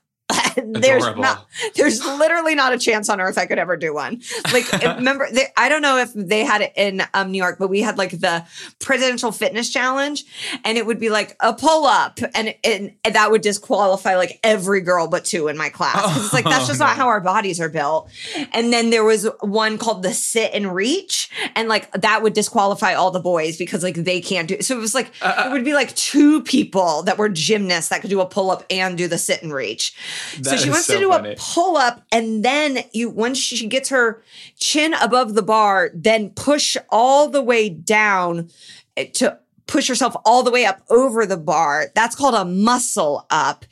There's 0.57 1.05
not, 1.23 1.47
there's 1.77 2.05
literally 2.05 2.55
not 2.55 2.73
a 2.73 2.79
chance 2.79 3.09
on 3.09 3.21
earth 3.21 3.39
I 3.39 3.47
could 3.47 3.59
ever 3.59 3.77
do 3.77 3.95
one. 3.95 4.23
Like, 4.53 4.71
remember, 4.97 5.29
they, 5.31 5.47
I 5.57 5.69
don't 5.69 5.83
know 5.83 5.99
if 5.99 6.13
they 6.15 6.45
had 6.45 6.61
it 6.63 6.73
in 6.77 7.03
um, 7.15 7.31
New 7.31 7.39
York, 7.39 7.57
but 7.59 7.69
we 7.69 7.81
had 7.81 7.99
like 7.99 8.11
the 8.13 8.45
presidential 8.81 9.33
fitness 9.33 9.71
challenge, 9.73 10.25
and 10.65 10.77
it 10.79 10.87
would 10.87 10.99
be 11.01 11.11
like 11.11 11.37
a 11.41 11.53
pull 11.55 11.87
up, 11.87 12.19
and, 12.35 12.55
and 12.65 12.93
and 13.05 13.15
that 13.15 13.31
would 13.31 13.43
disqualify 13.43 14.17
like 14.17 14.39
every 14.43 14.81
girl 14.81 15.09
but 15.09 15.25
two 15.25 15.49
in 15.49 15.57
my 15.57 15.69
class. 15.69 16.01
'Cause 16.03 16.25
it's 16.25 16.35
like 16.35 16.45
that's 16.45 16.67
just 16.67 16.81
not 16.85 16.97
how 16.97 17.09
our 17.09 17.21
bodies 17.21 17.61
are 17.61 17.69
built. 17.69 18.11
And 18.53 18.73
then 18.73 18.91
there 18.91 19.05
was 19.05 19.29
one 19.41 19.79
called 19.79 20.03
the 20.03 20.13
sit 20.13 20.51
and 20.55 20.75
reach, 20.75 21.31
and 21.55 21.69
like 21.69 21.91
that 21.93 22.23
would 22.23 22.33
disqualify 22.33 22.95
all 22.95 23.11
the 23.11 23.21
boys 23.21 23.57
because 23.57 23.83
like 23.83 23.95
they 23.97 24.21
can't 24.21 24.49
do. 24.49 24.55
It. 24.55 24.65
So 24.65 24.77
it 24.77 24.81
was 24.81 24.95
like 24.95 25.11
it 25.23 25.53
would 25.53 25.65
be 25.65 25.75
like 25.75 25.95
two 25.97 26.43
people 26.43 27.03
that 27.05 27.19
were 27.19 27.29
gymnasts 27.29 27.89
that 27.91 28.01
could 28.01 28.11
do 28.11 28.21
a 28.21 28.27
pull 28.27 28.51
up 28.51 28.65
and 28.71 28.97
do 28.99 29.09
the 29.09 29.19
sit 29.19 29.43
and 29.43 29.53
reach. 29.53 29.95
So 30.43 30.57
she 30.57 30.71
wants 30.71 30.87
so 30.87 30.95
to 30.95 31.01
do 31.01 31.11
funny. 31.11 31.33
a 31.33 31.37
pull 31.37 31.77
up, 31.77 32.03
and 32.11 32.45
then 32.45 32.81
you 32.93 33.11
once 33.11 33.39
she 33.39 33.67
gets 33.67 33.89
her 33.89 34.23
chin 34.59 34.95
above 34.95 35.35
the 35.35 35.43
bar, 35.43 35.91
then 35.95 36.31
push 36.31 36.77
all 36.91 37.29
the 37.29 37.43
way 37.43 37.69
down 37.69 38.51
eh, 38.97 39.07
to 39.15 39.39
push 39.67 39.89
yourself 39.89 40.15
all 40.25 40.43
the 40.43 40.51
way 40.51 40.65
up 40.65 40.83
over 40.91 41.27
the 41.27 41.37
bar. 41.37 41.87
That's 41.95 42.17
called 42.17 42.35
a 42.35 42.45
muscle 42.45 43.27
up. 43.31 43.65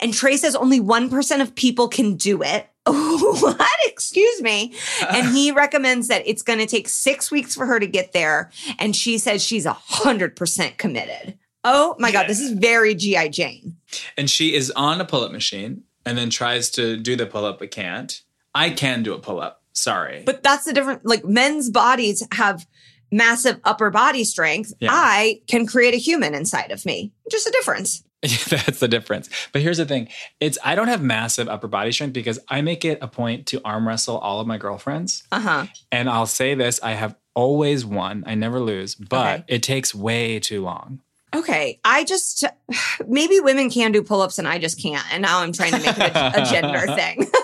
And 0.00 0.12
Trey 0.12 0.36
says 0.36 0.54
only 0.54 0.80
1% 0.80 1.40
of 1.40 1.54
people 1.54 1.88
can 1.88 2.16
do 2.16 2.42
it. 2.42 2.68
what? 2.84 3.70
Excuse 3.86 4.42
me. 4.42 4.74
And 5.08 5.34
he 5.34 5.52
recommends 5.52 6.08
that 6.08 6.22
it's 6.26 6.42
going 6.42 6.58
to 6.58 6.66
take 6.66 6.88
six 6.88 7.30
weeks 7.30 7.54
for 7.54 7.66
her 7.66 7.78
to 7.78 7.86
get 7.86 8.12
there. 8.12 8.50
And 8.78 8.96
she 8.96 9.18
says 9.18 9.42
she's 9.42 9.66
100% 9.66 10.76
committed. 10.78 11.38
Oh 11.64 11.94
my 11.98 12.10
God, 12.10 12.26
this 12.28 12.40
is 12.40 12.52
very 12.52 12.94
G.I. 12.94 13.28
Jane. 13.28 13.76
And 14.16 14.28
she 14.28 14.54
is 14.54 14.70
on 14.72 15.00
a 15.00 15.04
pull 15.04 15.22
up 15.22 15.32
machine 15.32 15.84
and 16.06 16.16
then 16.18 16.30
tries 16.30 16.70
to 16.70 16.96
do 16.96 17.16
the 17.16 17.26
pull 17.26 17.44
up 17.44 17.58
but 17.58 17.70
can't. 17.70 18.22
I 18.54 18.70
can 18.70 19.02
do 19.02 19.14
a 19.14 19.18
pull 19.18 19.40
up. 19.40 19.62
Sorry. 19.72 20.22
But 20.26 20.42
that's 20.42 20.64
the 20.64 20.72
difference. 20.72 21.00
Like 21.04 21.24
men's 21.24 21.70
bodies 21.70 22.26
have 22.32 22.66
massive 23.10 23.60
upper 23.64 23.90
body 23.90 24.24
strength. 24.24 24.72
Yeah. 24.80 24.90
I 24.92 25.40
can 25.46 25.66
create 25.66 25.94
a 25.94 25.98
human 25.98 26.34
inside 26.34 26.70
of 26.70 26.84
me. 26.84 27.12
Just 27.30 27.46
a 27.46 27.50
difference. 27.50 28.04
That's 28.22 28.78
the 28.78 28.86
difference. 28.86 29.28
But 29.52 29.62
here's 29.62 29.78
the 29.78 29.84
thing. 29.84 30.08
It's 30.38 30.56
I 30.64 30.76
don't 30.76 30.86
have 30.88 31.02
massive 31.02 31.48
upper 31.48 31.66
body 31.66 31.90
strength 31.90 32.12
because 32.12 32.38
I 32.48 32.60
make 32.60 32.84
it 32.84 32.98
a 33.02 33.08
point 33.08 33.46
to 33.48 33.60
arm 33.64 33.88
wrestle 33.88 34.16
all 34.18 34.38
of 34.40 34.46
my 34.46 34.58
girlfriends. 34.58 35.24
Uh 35.32 35.40
huh. 35.40 35.66
And 35.90 36.08
I'll 36.08 36.26
say 36.26 36.54
this, 36.54 36.78
I 36.84 36.92
have 36.92 37.16
always 37.34 37.84
won. 37.84 38.22
I 38.26 38.36
never 38.36 38.60
lose, 38.60 38.94
but 38.94 39.40
Okay. 39.40 39.44
it 39.56 39.62
takes 39.64 39.92
way 39.94 40.38
too 40.38 40.62
long. 40.62 41.00
Okay. 41.34 41.80
I 41.84 42.04
just, 42.04 42.44
maybe 43.06 43.40
women 43.40 43.70
can 43.70 43.92
do 43.92 44.02
pull 44.02 44.20
ups 44.20 44.38
and 44.38 44.46
I 44.46 44.58
just 44.58 44.80
can't. 44.80 45.04
And 45.12 45.22
now 45.22 45.40
I'm 45.40 45.52
trying 45.52 45.72
to 45.72 45.78
make 45.78 45.98
it 45.98 46.14
a, 46.14 46.42
a 46.42 46.44
gender 46.44 46.86
thing. 46.94 47.26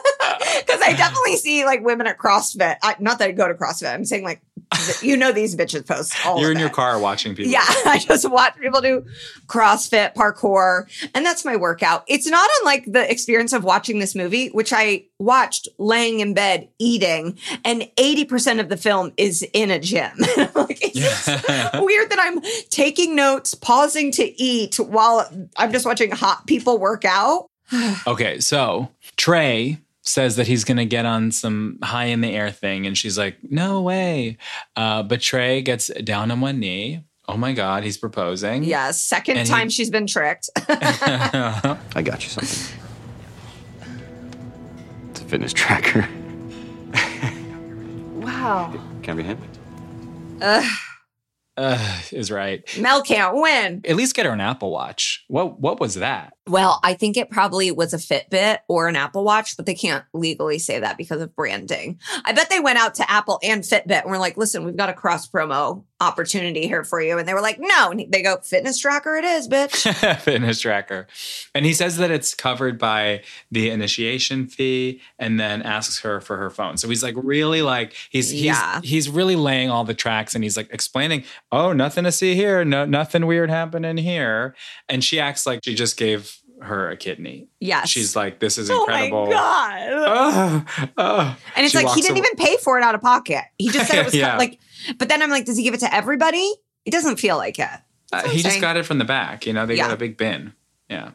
Because 0.59 0.83
I 0.83 0.93
definitely 0.93 1.37
see 1.37 1.65
like 1.65 1.83
women 1.83 2.07
at 2.07 2.19
CrossFit. 2.19 2.77
I, 2.83 2.97
not 2.99 3.21
that 3.21 3.29
I 3.29 3.33
go 3.33 3.49
to 3.49 3.55
CrossFit. 3.55 3.93
I'm 3.93 4.05
saying 4.05 4.25
like, 4.25 4.43
you 5.03 5.17
know, 5.17 5.33
these 5.33 5.57
bitches 5.57 5.87
post 5.87 6.15
all 6.27 6.41
You're 6.41 6.53
in 6.53 6.59
your 6.59 6.69
car 6.69 6.99
watching 6.99 7.35
people. 7.35 7.51
Yeah, 7.51 7.65
I 7.87 7.99
just 7.99 8.31
watch 8.31 8.57
people 8.57 8.81
do 8.81 9.05
CrossFit, 9.47 10.15
parkour, 10.15 10.87
and 11.15 11.25
that's 11.25 11.45
my 11.45 11.57
workout. 11.57 12.05
It's 12.07 12.27
not 12.27 12.49
unlike 12.61 12.85
the 12.87 13.11
experience 13.11 13.53
of 13.53 13.65
watching 13.65 13.99
this 13.99 14.15
movie, 14.15 14.49
which 14.49 14.73
I 14.73 15.05
watched 15.19 15.69
laying 15.79 16.21
in 16.21 16.35
bed 16.35 16.69
eating, 16.79 17.39
and 17.65 17.83
80% 17.97 18.61
of 18.61 18.69
the 18.69 18.77
film 18.77 19.13
is 19.17 19.43
in 19.53 19.71
a 19.71 19.79
gym. 19.79 20.13
like, 20.55 20.79
it's 20.83 20.95
just 20.95 21.83
weird 21.83 22.11
that 22.11 22.19
I'm 22.21 22.41
taking 22.71 23.17
notes, 23.17 23.55
pausing 23.55 24.11
to 24.13 24.43
eat 24.43 24.79
while 24.79 25.29
I'm 25.57 25.73
just 25.73 25.87
watching 25.87 26.11
hot 26.11 26.47
people 26.47 26.79
work 26.79 27.05
out. 27.05 27.47
Okay, 28.07 28.41
so 28.41 28.89
Trey 29.17 29.79
says 30.09 30.37
that 30.37 30.47
he's 30.47 30.65
going 30.65 30.79
to 30.79 30.85
get 30.87 31.05
on 31.07 31.31
some 31.33 31.79
high 31.83 32.07
in 32.07 32.21
the 32.23 32.31
air 32.33 32.51
thing, 32.51 32.87
and 32.87 32.97
she's 32.97 33.19
like, 33.19 33.37
"No 33.43 33.83
way!" 33.83 34.39
Uh, 34.77 35.03
but 35.03 35.21
Trey 35.21 35.61
gets 35.63 35.89
down 36.05 36.31
on 36.31 36.41
one 36.41 36.59
knee. 36.59 37.05
Oh 37.29 37.37
my 37.37 37.53
God, 37.53 37.85
he's 37.85 37.99
proposing. 37.99 38.65
Yeah, 38.65 38.91
second 38.93 39.37
And 39.37 39.47
he- 39.47 39.53
time 39.53 39.69
she's 39.69 39.91
been 39.91 40.07
tricked. 40.07 40.49
I 40.57 42.03
got 42.03 42.25
you 42.25 42.31
something. 42.31 42.79
It's 45.11 45.21
a 45.21 45.25
fitness 45.25 45.53
tracker. 45.53 46.09
Wow. 48.19 48.73
Can 49.03 49.15
I 49.15 49.17
be 49.17 49.23
him? 49.23 49.39
uh, 51.57 52.01
is 52.13 52.31
right. 52.31 52.63
Mel 52.79 53.03
can't 53.03 53.35
win. 53.37 53.81
At 53.87 53.97
least 53.97 54.15
get 54.15 54.27
her 54.27 54.33
an 54.33 54.41
Apple 54.41 54.71
Watch. 54.71 55.25
What 55.29 55.59
What 55.61 55.81
was 55.81 55.95
that? 55.95 56.35
Well, 56.49 56.81
I 56.83 56.95
think 56.95 57.17
it 57.17 57.31
probably 57.31 57.71
was 57.71 57.93
a 57.95 57.99
Fitbit 57.99 58.59
or 58.69 58.89
an 58.89 58.97
Apple 58.97 59.25
Watch, 59.25 59.57
but 59.57 59.67
they 59.67 59.75
can't 59.75 60.05
legally 60.13 60.59
say 60.59 60.79
that 60.81 60.97
because 60.97 61.21
of 61.21 61.35
branding. 61.37 61.99
I 62.25 62.33
bet 62.33 62.49
they 62.51 62.61
went 62.61 62.79
out 62.79 62.95
to 62.97 63.11
Apple 63.11 63.39
and 63.43 63.63
Fitbit 63.63 64.03
and 64.03 64.11
were 64.11 64.19
like, 64.19 64.37
listen, 64.37 64.65
we've 64.65 64.77
got 64.77 64.89
a 64.89 64.95
cross 64.95 65.29
promo 65.29 65.85
opportunity 66.01 66.67
here 66.69 66.85
for 66.85 67.03
you. 67.03 67.19
And 67.19 67.27
they 67.27 67.35
were 67.35 67.41
like, 67.41 67.59
no. 67.59 67.91
And 67.91 68.11
they 68.13 68.23
go, 68.23 68.37
fitness 68.39 68.79
tracker 68.79 69.17
it 69.17 69.25
is, 69.25 69.49
bitch. 69.49 70.19
fitness 70.21 70.61
tracker. 70.61 71.09
And 71.55 71.67
he 71.67 71.73
says 71.73 71.97
that 71.97 72.11
it's 72.11 72.35
covered 72.35 72.79
by 72.79 73.23
the 73.51 73.71
initiation 73.71 74.47
fee 74.47 75.01
and 75.19 75.41
then 75.41 75.61
asks 75.63 76.01
her 76.01 76.21
for 76.21 76.37
her 76.37 76.51
phone. 76.51 76.77
So 76.77 76.89
he's 76.89 77.03
like 77.03 77.17
really 77.17 77.63
like 77.63 77.95
he's 78.11 78.31
he's 78.31 78.43
Yeah. 78.45 78.81
he's 78.83 79.11
really 79.11 79.35
laying 79.37 79.71
all 79.71 79.83
the 79.85 79.95
tracks 79.95 80.35
and 80.37 80.45
he's 80.45 80.57
like 80.57 80.69
explaining, 80.73 81.25
"Oh, 81.51 81.73
nothing 81.73 82.05
to 82.05 82.13
see 82.13 82.35
here. 82.37 82.65
No 82.65 82.85
nothing 82.85 83.27
weird 83.27 83.51
happening 83.51 83.97
here." 83.97 84.55
And 84.89 85.03
she 85.03 85.19
acts 85.19 85.47
like 85.47 85.61
she 85.65 85.75
just 85.75 85.97
gave 85.97 86.38
her 86.61 86.91
a 86.91 86.97
kidney. 86.97 87.49
Yes. 87.61 87.89
She's 87.89 88.15
like, 88.17 88.39
"This 88.41 88.59
is 88.59 88.71
incredible. 88.71 89.19
oh 89.19 89.27
my 89.27 89.33
God. 89.33 89.89
Oh, 89.91 90.65
oh. 90.99 91.37
And 91.57 91.65
it's 91.65 91.73
She 91.73 91.85
like 91.85 91.95
he 91.95 92.01
didn't 92.03 92.19
away- 92.19 92.27
even 92.27 92.47
pay 92.47 92.57
for 92.59 92.79
it 92.79 92.83
out 92.85 92.95
of 92.95 93.01
pocket. 93.01 93.43
He 93.59 93.69
just 93.71 93.89
said 93.91 93.99
it 94.01 94.05
was 94.07 94.15
Yeah. 94.15 94.37
like, 94.37 94.59
but 94.99 95.09
then 95.09 95.23
I'm 95.23 95.31
like, 95.31 95.45
does 95.45 95.57
he 95.57 95.63
give 95.63 95.75
it 95.75 95.81
to 95.81 95.95
everybody? 95.95 96.53
It 96.85 96.91
doesn't 96.91 97.17
feel 97.19 97.37
like 97.37 97.59
it. 97.59 97.69
Uh, 98.13 98.29
he 98.29 98.43
just 98.43 98.61
got 98.61 98.77
it 98.77 98.87
from 98.87 98.99
the 98.99 99.05
back. 99.05 99.47
You 99.47 99.53
know, 99.53 99.67
they 99.67 99.77
Yeah. 99.77 99.85
got 99.89 99.95
a 99.95 99.99
big 99.99 100.17
bin. 100.17 100.55
Yeah. 100.89 101.11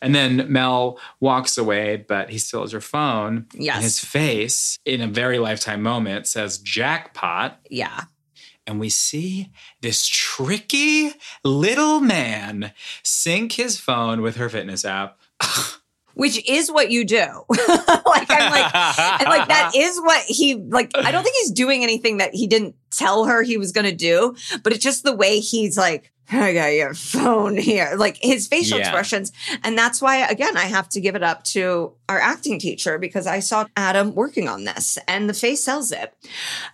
And 0.00 0.14
then 0.14 0.52
Mel 0.52 1.00
walks 1.18 1.58
away, 1.58 1.96
but 1.96 2.30
he 2.30 2.38
still 2.38 2.60
has 2.60 2.70
her 2.70 2.80
phone. 2.80 3.46
Yes. 3.52 3.74
And 3.74 3.82
his 3.84 3.98
face, 3.98 4.78
in 4.84 5.00
a 5.00 5.08
very 5.08 5.40
lifetime 5.40 5.82
moment, 5.82 6.28
says 6.28 6.58
jackpot. 6.58 7.58
Yeah. 7.68 8.02
And 8.68 8.78
we 8.78 8.90
see 8.90 9.50
this 9.80 10.06
tricky 10.06 11.14
little 11.42 12.00
man 12.00 12.72
sync 13.02 13.52
his 13.52 13.80
phone 13.80 14.20
with 14.20 14.36
her 14.36 14.50
fitness 14.50 14.84
app. 14.84 15.18
Which 16.12 16.46
is 16.46 16.70
what 16.70 16.90
you 16.90 17.06
do. 17.06 17.16
like 17.48 18.26
I'm 18.28 18.52
like, 18.52 18.74
and 18.74 19.28
like 19.28 19.48
that 19.48 19.72
is 19.76 19.98
what 20.00 20.22
he 20.24 20.56
like. 20.56 20.90
I 20.96 21.12
don't 21.12 21.22
think 21.22 21.36
he's 21.40 21.52
doing 21.52 21.82
anything 21.82 22.18
that 22.18 22.34
he 22.34 22.46
didn't 22.46 22.74
tell 22.90 23.24
her 23.24 23.42
he 23.42 23.56
was 23.56 23.72
going 23.72 23.86
to 23.86 23.94
do, 23.94 24.36
but 24.62 24.72
it's 24.72 24.82
just 24.82 25.04
the 25.04 25.14
way 25.14 25.38
he's 25.38 25.78
like, 25.78 26.12
I 26.32 26.52
got 26.52 26.66
your 26.68 26.92
phone 26.94 27.56
here, 27.56 27.94
like 27.96 28.18
his 28.20 28.46
facial 28.46 28.78
Yeah. 28.78 28.84
expressions, 28.84 29.32
and 29.64 29.78
that's 29.78 30.02
why 30.02 30.26
again 30.28 30.56
I 30.56 30.64
have 30.64 30.88
to 30.90 31.00
give 31.00 31.14
it 31.14 31.22
up 31.22 31.42
to 31.44 31.92
our 32.08 32.20
acting 32.20 32.58
teacher 32.58 32.98
because 32.98 33.26
I 33.26 33.40
saw 33.40 33.64
Adam 33.76 34.14
working 34.14 34.48
on 34.48 34.64
this, 34.64 34.98
and 35.08 35.28
the 35.28 35.34
face 35.34 35.64
sells 35.64 35.90
it. 35.92 36.12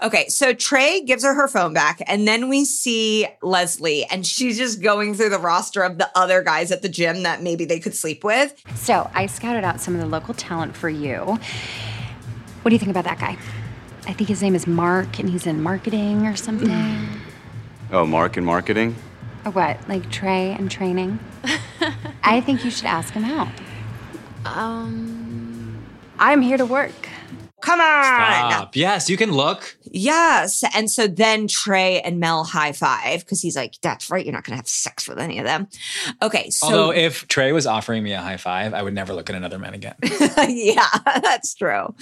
Okay, 0.02 0.26
so 0.28 0.52
Trey 0.52 1.00
gives 1.02 1.22
her 1.24 1.34
her 1.34 1.46
phone 1.48 1.72
back, 1.72 2.02
and 2.06 2.26
then 2.26 2.48
we 2.48 2.64
see 2.64 3.26
Leslie, 3.42 4.04
and 4.06 4.26
she's 4.26 4.58
just 4.58 4.82
going 4.82 5.14
through 5.14 5.30
the 5.30 5.38
roster 5.38 5.82
of 5.82 5.98
the 5.98 6.10
other 6.16 6.42
guys 6.42 6.72
at 6.72 6.82
the 6.82 6.88
gym 6.88 7.22
that 7.22 7.42
maybe 7.42 7.64
they 7.64 7.78
could 7.78 7.94
sleep 7.94 8.24
with. 8.24 8.60
So 8.74 9.10
I 9.14 9.26
scouted 9.26 9.62
out 9.64 9.80
some 9.80 9.94
of 9.94 10.00
the 10.00 10.06
local 10.08 10.34
talent 10.34 10.76
for 10.76 10.88
you. 10.88 11.18
What 12.62 12.70
do 12.70 12.72
you 12.74 12.78
think 12.78 12.90
about 12.90 13.04
that 13.04 13.18
guy? 13.20 13.36
I 14.06 14.12
think 14.12 14.28
his 14.28 14.42
name 14.42 14.54
is 14.54 14.66
Mark, 14.66 15.18
and 15.18 15.30
he's 15.30 15.46
in 15.46 15.62
marketing 15.62 16.26
or 16.26 16.34
something. 16.36 16.68
Mm. 16.68 17.18
Oh, 17.92 18.04
Mark 18.06 18.36
in 18.36 18.44
marketing? 18.44 18.96
Or 19.44 19.50
what? 19.52 19.88
Like 19.88 20.10
Trey 20.10 20.52
and 20.52 20.70
training? 20.70 21.18
I 22.24 22.40
think 22.40 22.64
you 22.64 22.70
should 22.70 22.86
ask 22.86 23.12
him 23.12 23.24
out. 23.24 23.48
Um, 24.44 25.84
I'm 26.18 26.42
here 26.42 26.56
to 26.56 26.66
work. 26.66 27.08
Come 27.64 27.80
on. 27.80 28.50
Stop. 28.50 28.76
Yes, 28.76 29.08
you 29.08 29.16
can 29.16 29.32
look. 29.32 29.78
Yes. 29.84 30.62
And 30.74 30.90
so 30.90 31.06
then 31.06 31.48
Trey 31.48 32.02
and 32.02 32.20
Mel 32.20 32.44
high 32.44 32.72
five 32.72 33.20
because 33.20 33.40
he's 33.40 33.56
like, 33.56 33.80
that's 33.80 34.10
right. 34.10 34.22
You're 34.22 34.34
not 34.34 34.44
going 34.44 34.52
to 34.52 34.56
have 34.58 34.68
sex 34.68 35.08
with 35.08 35.18
any 35.18 35.38
of 35.38 35.46
them. 35.46 35.68
Okay. 36.20 36.50
So, 36.50 36.66
Although 36.66 36.92
if 36.92 37.26
Trey 37.26 37.52
was 37.52 37.66
offering 37.66 38.02
me 38.02 38.12
a 38.12 38.20
high 38.20 38.36
five, 38.36 38.74
I 38.74 38.82
would 38.82 38.92
never 38.92 39.14
look 39.14 39.30
at 39.30 39.36
another 39.36 39.58
man 39.58 39.72
again. 39.72 39.94
yeah, 40.46 40.90
that's 41.22 41.54
true. 41.54 41.94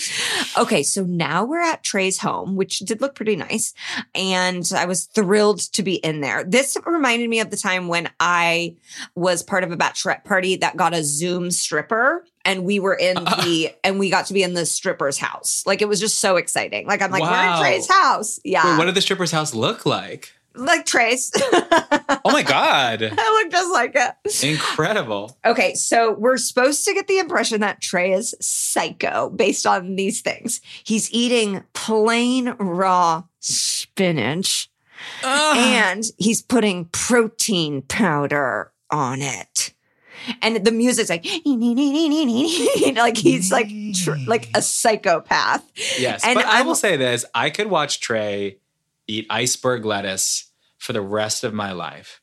Okay. 0.58 0.82
So 0.82 1.04
now 1.04 1.44
we're 1.44 1.62
at 1.62 1.84
Trey's 1.84 2.18
home, 2.18 2.56
which 2.56 2.80
did 2.80 3.00
look 3.00 3.14
pretty 3.14 3.36
nice. 3.36 3.72
And 4.16 4.68
I 4.74 4.86
was 4.86 5.04
thrilled 5.04 5.60
to 5.74 5.84
be 5.84 5.94
in 5.94 6.22
there. 6.22 6.42
This 6.42 6.76
reminded 6.84 7.30
me 7.30 7.38
of 7.38 7.50
the 7.50 7.56
time 7.56 7.86
when 7.86 8.10
I 8.18 8.74
was 9.14 9.44
part 9.44 9.62
of 9.62 9.70
a 9.70 9.76
bachelorette 9.76 10.24
party 10.24 10.56
that 10.56 10.76
got 10.76 10.92
a 10.92 11.04
Zoom 11.04 11.52
stripper. 11.52 12.24
And 12.44 12.64
we 12.64 12.80
were 12.80 12.94
in 12.94 13.16
uh-uh. 13.16 13.44
the, 13.44 13.72
and 13.84 13.98
we 13.98 14.10
got 14.10 14.26
to 14.26 14.34
be 14.34 14.42
in 14.42 14.54
the 14.54 14.66
stripper's 14.66 15.18
house. 15.18 15.62
Like 15.66 15.82
it 15.82 15.88
was 15.88 16.00
just 16.00 16.18
so 16.18 16.36
exciting. 16.36 16.86
Like 16.86 17.02
I'm 17.02 17.10
like, 17.10 17.22
we're 17.22 17.54
in 17.54 17.60
Trey's 17.60 17.90
house. 17.90 18.40
Yeah. 18.44 18.64
Wait, 18.64 18.78
what 18.78 18.84
did 18.86 18.94
the 18.94 19.00
stripper's 19.00 19.30
house 19.30 19.54
look 19.54 19.86
like? 19.86 20.32
like 20.54 20.86
Trace. 20.86 21.30
Oh 22.24 22.30
my 22.30 22.42
God. 22.44 23.02
I 23.18 23.42
look 23.42 23.50
just 23.50 23.72
like 23.72 23.96
it. 23.96 24.44
Incredible. 24.44 25.36
Okay, 25.44 25.74
so 25.74 26.12
we're 26.12 26.36
supposed 26.36 26.84
to 26.84 26.94
get 26.94 27.08
the 27.08 27.18
impression 27.18 27.60
that 27.62 27.80
Trey 27.80 28.12
is 28.12 28.34
psycho 28.40 29.28
based 29.30 29.66
on 29.66 29.96
these 29.96 30.20
things. 30.20 30.60
He's 30.84 31.10
eating 31.10 31.64
plain 31.72 32.50
raw 32.60 33.24
spinach 33.40 34.70
and 35.24 36.04
he's 36.16 36.42
putting 36.42 36.84
protein 36.86 37.82
powder 37.82 38.72
on 38.90 39.20
it. 39.20 39.51
And 40.40 40.64
the 40.64 40.72
music's 40.72 41.10
like, 41.10 41.24
like 42.96 43.16
he's 43.16 43.52
like 43.52 43.68
tr- 43.94 44.16
like 44.26 44.48
a 44.54 44.62
psychopath. 44.62 45.64
Yes. 45.98 46.24
And 46.24 46.34
but 46.36 46.44
I 46.46 46.58
I'm- 46.58 46.66
will 46.66 46.74
say 46.74 46.96
this 46.96 47.24
I 47.34 47.50
could 47.50 47.68
watch 47.68 48.00
Trey 48.00 48.58
eat 49.06 49.26
iceberg 49.30 49.84
lettuce 49.84 50.46
for 50.78 50.92
the 50.92 51.00
rest 51.00 51.44
of 51.44 51.52
my 51.54 51.72
life. 51.72 52.20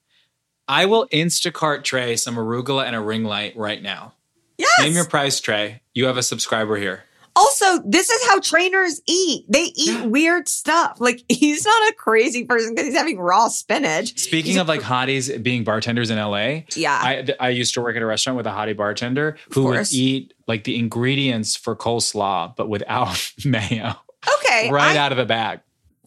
I 0.68 0.86
will 0.86 1.08
Instacart 1.08 1.84
Trey 1.84 2.16
some 2.16 2.36
arugula 2.36 2.86
and 2.86 2.95
a 2.95 3.02
ring 3.02 3.24
light 3.24 3.58
right 3.58 3.82
now. 3.82 4.14
Yes. 4.58 4.70
Name 4.80 4.93
your 4.93 5.06
price, 5.06 5.39
Trey. 5.39 5.82
You 5.93 6.06
have 6.06 6.18
a 6.18 6.24
subscriber 6.24 6.76
here. 6.78 7.04
Also, 7.36 7.82
this 7.86 8.10
is 8.10 8.28
how 8.28 8.40
trainers 8.40 9.02
eat. 9.08 9.46
They 9.50 9.72
eat 9.76 10.06
weird 10.06 10.48
stuff. 10.48 10.98
Like 11.00 11.24
he's 11.30 11.66
not 11.66 11.90
a 11.90 11.94
crazy 11.94 12.44
person 12.46 12.74
because 12.74 12.88
he's 12.88 12.98
having 12.98 13.20
raw 13.20 13.48
spinach. 13.48 14.18
Speaking 14.20 14.52
He's 14.52 14.58
of 14.58 14.68
like 14.68 14.82
hotties 14.82 15.42
being 15.42 15.64
bartenders 15.64 16.10
in 16.10 16.18
LA, 16.18 16.62
Yeah. 16.76 17.00
I, 17.02 17.28
I 17.40 17.50
used 17.50 17.74
to 17.76 17.82
work 17.82 17.96
at 17.96 18.02
a 18.02 18.06
restaurant 18.06 18.38
with 18.38 18.48
a 18.48 18.52
hottie 18.52 18.76
bartender 18.76 19.38
who 19.54 19.66
would 19.66 19.92
eat 19.94 20.34
like 20.48 20.64
the 20.64 20.78
ingredients 20.78 21.56
for 21.56 21.76
coleslaw, 21.76 22.56
but 22.56 22.70
without 22.70 23.32
mayo, 23.46 23.96
okay, 24.38 24.70
right 24.72 24.96
I, 24.96 24.98
out 24.98 25.12
of 25.12 25.18
the 25.18 25.26
bag. 25.26 25.60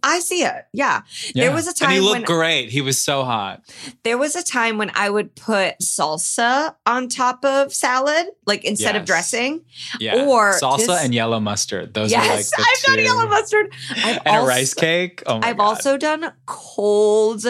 I 0.03 0.18
see 0.20 0.42
it. 0.42 0.64
Yeah. 0.72 1.03
There 1.34 1.53
was 1.53 1.66
a 1.68 1.72
time 1.74 1.90
and 1.90 1.94
he 1.94 2.00
looked 2.00 2.28
when 2.28 2.38
great. 2.38 2.68
He 2.70 2.80
was 2.80 3.00
so 3.00 3.24
hot. 3.24 3.62
there 4.03 4.18
was 4.18 4.34
a 4.36 4.42
time 4.42 4.78
when 4.78 4.90
I 4.94 5.09
would 5.09 5.34
put 5.36 5.78
salsa 5.80 6.74
on 6.86 7.09
top 7.09 7.44
of 7.44 7.72
salad, 7.72 8.26
like 8.46 8.64
instead 8.64 8.96
of 8.96 9.05
dressing. 9.05 9.62
Yeah, 10.00 10.24
Or 10.26 10.53
salsa 10.55 10.78
this- 10.86 11.05
and 11.05 11.14
yellow 11.14 11.40
mustard. 11.40 11.94
Those 11.94 12.12
are 12.12 12.18
like 12.18 12.28
yes, 12.28 12.50
the 12.50 12.62
I've 12.68 12.78
two. 12.84 12.96
done 12.96 13.05
yellow 13.05 13.26
mustard. 13.28 13.72
I've 13.90 14.16
and 14.18 14.28
also, 14.28 14.44
a 14.44 14.46
rice 14.48 14.74
cake. 14.74 15.22
Oh 15.26 15.38
my 15.38 15.48
I've 15.48 15.57
God. 15.59 15.64
also 15.64 15.96
done 15.96 16.32
cold 16.46 17.44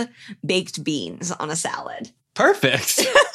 baked 0.44 0.82
beans 0.84 1.30
on 1.32 1.50
a 1.50 1.56
salad. 1.56 2.10
perfect. 2.34 3.00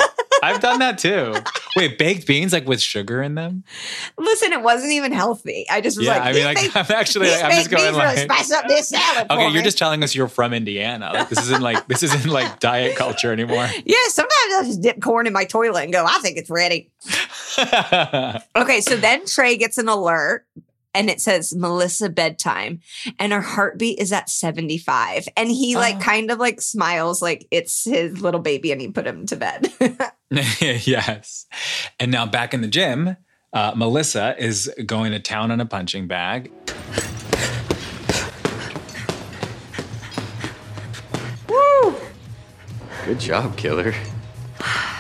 I've 0.48 0.60
done 0.62 0.80
that 0.80 0.98
too. 0.98 1.34
Wait, 1.76 1.98
baked 1.98 2.26
beans 2.28 2.54
like 2.54 2.68
with 2.68 2.82
sugar 2.82 3.22
in 3.22 3.36
them? 3.36 3.64
Listen, 4.18 4.52
it 4.54 4.62
wasn't 4.62 4.92
even 4.94 5.12
healthy. 5.12 5.66
I 5.70 5.82
just 5.82 5.98
was 5.98 6.06
Yeah, 6.08 6.14
like, 6.14 6.22
I 6.22 6.26
mean, 6.26 6.34
"These 6.36 6.46
like 6.46 6.58
baked- 6.58 6.76
I'm 6.92 6.98
actually, 6.98 7.28
these 7.28 7.42
I'm 7.42 7.52
just 7.52 7.70
going 7.70 7.94
like, 7.96 8.18
spice 8.20 8.52
up 8.52 8.68
this 8.68 8.90
salad. 8.90 9.28
okay, 9.30 9.44
you're 9.44 9.52
me." 9.54 9.62
just 9.64 9.78
telling 9.78 10.04
us 10.04 10.16
you're 10.16 10.28
from 10.28 10.54
Indiana. 10.54 11.12
Like 11.14 11.30
this 11.30 11.42
isn't 11.44 11.62
like 11.62 11.88
this 11.88 12.04
isn't 12.04 12.26
like 12.32 12.60
diet 12.60 12.96
culture 12.96 13.32
anymore. 13.32 13.68
Yeah, 13.86 13.96
sometimes 14.10 14.54
I'll 14.56 14.64
just 14.66 14.82
dip 14.82 15.02
corn 15.02 15.28
in 15.28 15.34
my 15.34 15.46
toilet 15.46 15.84
and 15.84 15.94
go, 15.94 16.04
I 16.06 16.20
think 16.20 16.38
it's 16.38 16.50
ready. 16.50 16.92
Okay, 18.56 18.82
so 18.82 18.96
then 18.98 19.26
Trey 19.26 19.58
gets 19.58 19.78
an 19.78 19.88
alert 19.88 20.46
and 20.94 21.10
it 21.10 21.22
says 21.22 21.56
Melissa 21.56 22.10
bedtime 22.10 22.82
and 23.20 23.32
her 23.32 23.42
heartbeat 23.42 24.00
is 24.00 24.12
at 24.12 24.30
75 24.30 25.28
and 25.38 25.50
he 25.50 25.76
like 25.76 25.98
Oh. 25.98 26.00
kind 26.00 26.32
of 26.32 26.40
like 26.40 26.62
smiles 26.62 27.22
like 27.22 27.48
it's 27.52 27.84
his 27.86 28.22
little 28.22 28.40
baby 28.42 28.72
and 28.72 28.82
he 28.82 28.88
put 28.90 29.06
him 29.08 29.26
to 29.28 29.36
bed. 29.36 29.72
yes. 30.62 31.46
And 32.00 32.12
now 32.12 32.26
back 32.26 32.54
in 32.54 32.62
the 32.62 32.68
gym, 32.68 33.16
uh, 33.54 33.74
Melissa 33.76 34.36
is 34.38 34.72
going 34.86 35.12
to 35.14 35.20
town 35.20 35.52
on 35.52 35.62
a 35.62 35.66
punching 35.66 36.08
bag. 36.08 36.52
Woo! 41.48 41.96
Good 43.06 43.20
job, 43.20 43.56
killer. 43.58 43.94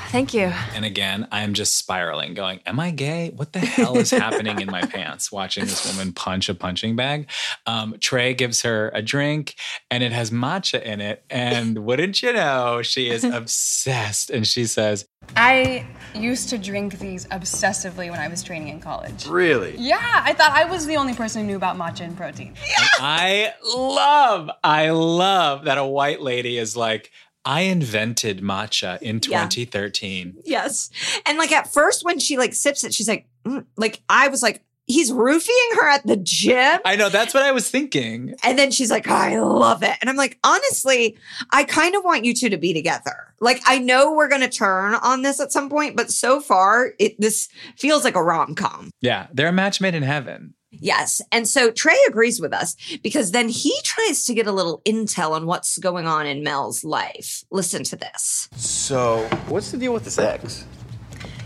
Thank 0.10 0.34
you. 0.34 0.53
And 0.74 0.86
again, 0.86 1.28
I'm 1.32 1.53
just 1.53 1.78
spiraling, 1.78 2.34
going, 2.34 2.62
Am 2.66 2.80
I 2.80 2.91
gay? 2.91 3.32
What 3.36 3.51
the 3.51 3.60
hell 3.60 3.97
is 3.97 4.10
happening 4.12 4.62
in 4.62 4.72
my 4.72 4.82
pants 4.86 5.32
watching 5.32 5.66
this 5.66 5.86
woman 5.86 6.14
punch 6.14 6.47
a 6.47 6.53
punching 6.53 6.95
bag? 6.95 7.30
Um, 7.66 7.95
Trey 7.99 8.34
gives 8.34 8.62
her 8.62 8.89
a 8.93 9.01
drink 9.01 9.55
and 9.91 10.03
it 10.03 10.14
has 10.14 10.32
matcha 10.32 10.82
in 10.82 11.01
it. 11.01 11.24
And 11.30 11.80
wouldn't 11.86 12.24
you 12.24 12.32
know, 12.32 12.82
she 12.82 13.10
is 13.10 13.26
obsessed. 13.26 14.30
And 14.30 14.47
she 14.47 14.66
says, 14.66 15.05
I 15.36 15.86
used 16.16 16.49
to 16.49 16.58
drink 16.58 16.99
these 16.99 17.26
obsessively 17.28 18.10
when 18.10 18.20
I 18.20 18.30
was 18.30 18.41
training 18.41 18.70
in 18.70 18.80
college. 18.80 19.28
Really? 19.28 19.76
Yeah, 19.78 19.97
I 20.01 20.34
thought 20.34 20.51
I 20.51 20.66
was 20.66 20.86
the 20.86 20.95
only 20.95 21.14
person 21.14 21.41
who 21.41 21.47
knew 21.47 21.58
about 21.58 21.76
matcha 21.76 22.01
and 22.01 22.16
protein. 22.16 22.53
I 22.99 23.53
love, 23.76 24.49
I 24.64 24.91
love 24.91 25.66
that 25.66 25.78
a 25.78 25.86
white 25.86 26.22
lady 26.22 26.58
is 26.58 26.78
like, 26.78 27.12
I 27.48 27.62
invented 27.62 28.41
matcha 28.41 29.02
in 29.02 29.16
Yeah. 29.28 29.48
2013. 29.48 30.41
Yes. 30.43 30.89
And 31.26 31.38
like 31.38 31.54
at 31.54 31.72
first 31.72 32.04
when 32.04 32.20
she 32.20 32.38
like 32.38 32.54
sips 32.54 32.84
it, 32.84 32.93
she's 32.93 33.08
like, 33.08 33.26
mm, 33.45 33.66
like 33.78 34.02
I 34.10 34.28
was 34.28 34.43
like, 34.43 34.64
he's 34.86 35.12
roofing 35.14 35.56
her 35.76 35.89
at 35.89 36.06
the 36.06 36.18
gym. 36.18 36.80
I 36.86 36.98
know 36.98 37.08
that's 37.10 37.34
what 37.34 37.43
I 37.43 37.52
was 37.54 37.70
thinking. 37.70 38.36
And 38.43 38.60
then 38.60 38.72
she's 38.72 38.91
like, 38.91 39.08
I 39.08 39.39
love 39.39 39.82
it. 39.82 39.95
And 40.02 40.10
I'm 40.10 40.16
like, 40.18 40.38
honestly, 40.43 41.18
I 41.52 41.64
kind 41.64 41.95
of 41.95 42.04
want 42.04 42.26
you 42.26 42.34
two 42.34 42.50
to 42.50 42.58
be 42.58 42.74
together. 42.74 43.34
Like, 43.39 43.62
I 43.66 43.80
know 43.80 44.14
we're 44.14 44.30
going 44.30 44.41
to 44.41 44.50
turn 44.50 44.95
on 44.95 45.22
this 45.22 45.39
at 45.39 45.52
some 45.52 45.70
point, 45.70 45.95
but 45.95 46.12
so 46.12 46.41
far, 46.41 46.93
it 47.00 47.20
this 47.20 47.48
feels 47.78 48.04
like 48.04 48.16
a 48.16 48.24
rom 48.24 48.56
com. 48.56 48.91
Yeah, 49.02 49.28
they're 49.34 49.50
a 49.50 49.54
match 49.54 49.80
made 49.80 49.95
in 49.95 50.04
heaven. 50.04 50.54
Yes. 50.72 51.22
And 51.32 51.47
so 51.47 51.72
Trey 51.72 51.97
agrees 52.07 52.41
with 52.41 52.53
us 52.53 52.76
because 53.01 53.32
then 53.32 53.49
he 53.49 53.74
tries 53.84 54.26
to 54.26 54.34
get 54.34 54.47
a 54.47 54.51
little 54.51 54.82
intel 54.86 55.32
on 55.32 55.45
what's 55.45 55.78
going 55.78 56.07
on 56.07 56.28
in 56.28 56.43
Mel's 56.43 56.84
life. 56.84 57.43
Listen 57.51 57.84
to 57.86 57.95
this. 57.95 58.49
So, 58.55 59.28
what's 59.47 59.72
the 59.72 59.78
deal 59.78 59.93
with 59.93 60.03
this 60.03 60.18
ex? 60.18 60.65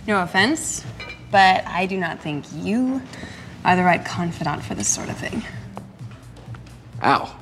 No 0.08 0.22
offense, 0.22 0.84
but 1.30 1.66
I 1.68 1.86
do 1.86 1.98
not 1.98 2.20
think 2.20 2.46
you 2.56 3.02
are 3.64 3.76
the 3.76 3.84
right 3.84 4.04
confidant 4.04 4.64
for 4.64 4.74
this 4.74 4.88
sort 4.88 5.10
of 5.10 5.18
thing. 5.18 5.44
Ow. 7.04 7.36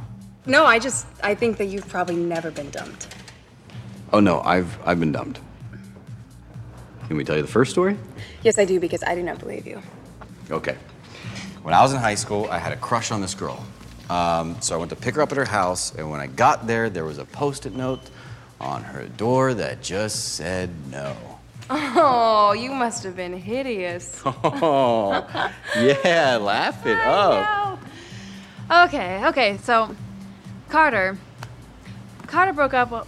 No, 0.45 0.65
I 0.65 0.79
just 0.79 1.07
I 1.23 1.35
think 1.35 1.57
that 1.57 1.65
you've 1.65 1.87
probably 1.87 2.15
never 2.15 2.51
been 2.51 2.69
dumped. 2.71 3.07
Oh 4.11 4.19
no, 4.19 4.41
I've 4.41 4.77
I've 4.85 4.99
been 4.99 5.11
dumped. 5.11 5.39
Can 7.07 7.17
we 7.17 7.23
tell 7.23 7.35
you 7.35 7.41
the 7.41 7.47
first 7.47 7.71
story? 7.71 7.97
Yes, 8.43 8.57
I 8.57 8.65
do 8.65 8.79
because 8.79 9.03
I 9.03 9.15
do 9.15 9.23
not 9.23 9.39
believe 9.39 9.65
you. 9.65 9.81
Okay. 10.51 10.77
When 11.61 11.73
I 11.73 11.81
was 11.81 11.91
in 11.93 11.99
high 11.99 12.15
school, 12.15 12.47
I 12.49 12.57
had 12.57 12.71
a 12.71 12.77
crush 12.77 13.11
on 13.11 13.21
this 13.21 13.33
girl. 13.33 13.63
Um, 14.09 14.55
so 14.61 14.75
I 14.75 14.77
went 14.77 14.89
to 14.91 14.95
pick 14.95 15.15
her 15.15 15.21
up 15.21 15.31
at 15.31 15.37
her 15.37 15.45
house, 15.45 15.93
and 15.93 16.09
when 16.09 16.19
I 16.19 16.27
got 16.27 16.65
there, 16.65 16.89
there 16.89 17.05
was 17.05 17.17
a 17.17 17.25
post-it 17.25 17.75
note 17.75 18.01
on 18.59 18.83
her 18.83 19.05
door 19.05 19.53
that 19.53 19.81
just 19.81 20.35
said 20.35 20.69
no. 20.89 21.15
Oh, 21.69 22.53
you 22.53 22.71
must 22.71 23.03
have 23.03 23.15
been 23.15 23.33
hideous. 23.33 24.21
Oh, 24.25 25.27
yeah, 25.77 26.37
laugh 26.37 26.85
it 26.85 26.97
up. 26.97 27.79
Okay, 28.71 29.25
okay, 29.27 29.57
so 29.57 29.95
Carter. 30.69 31.17
Carter 32.25 32.53
broke 32.53 32.73
up. 32.73 32.89
Well, 32.91 33.07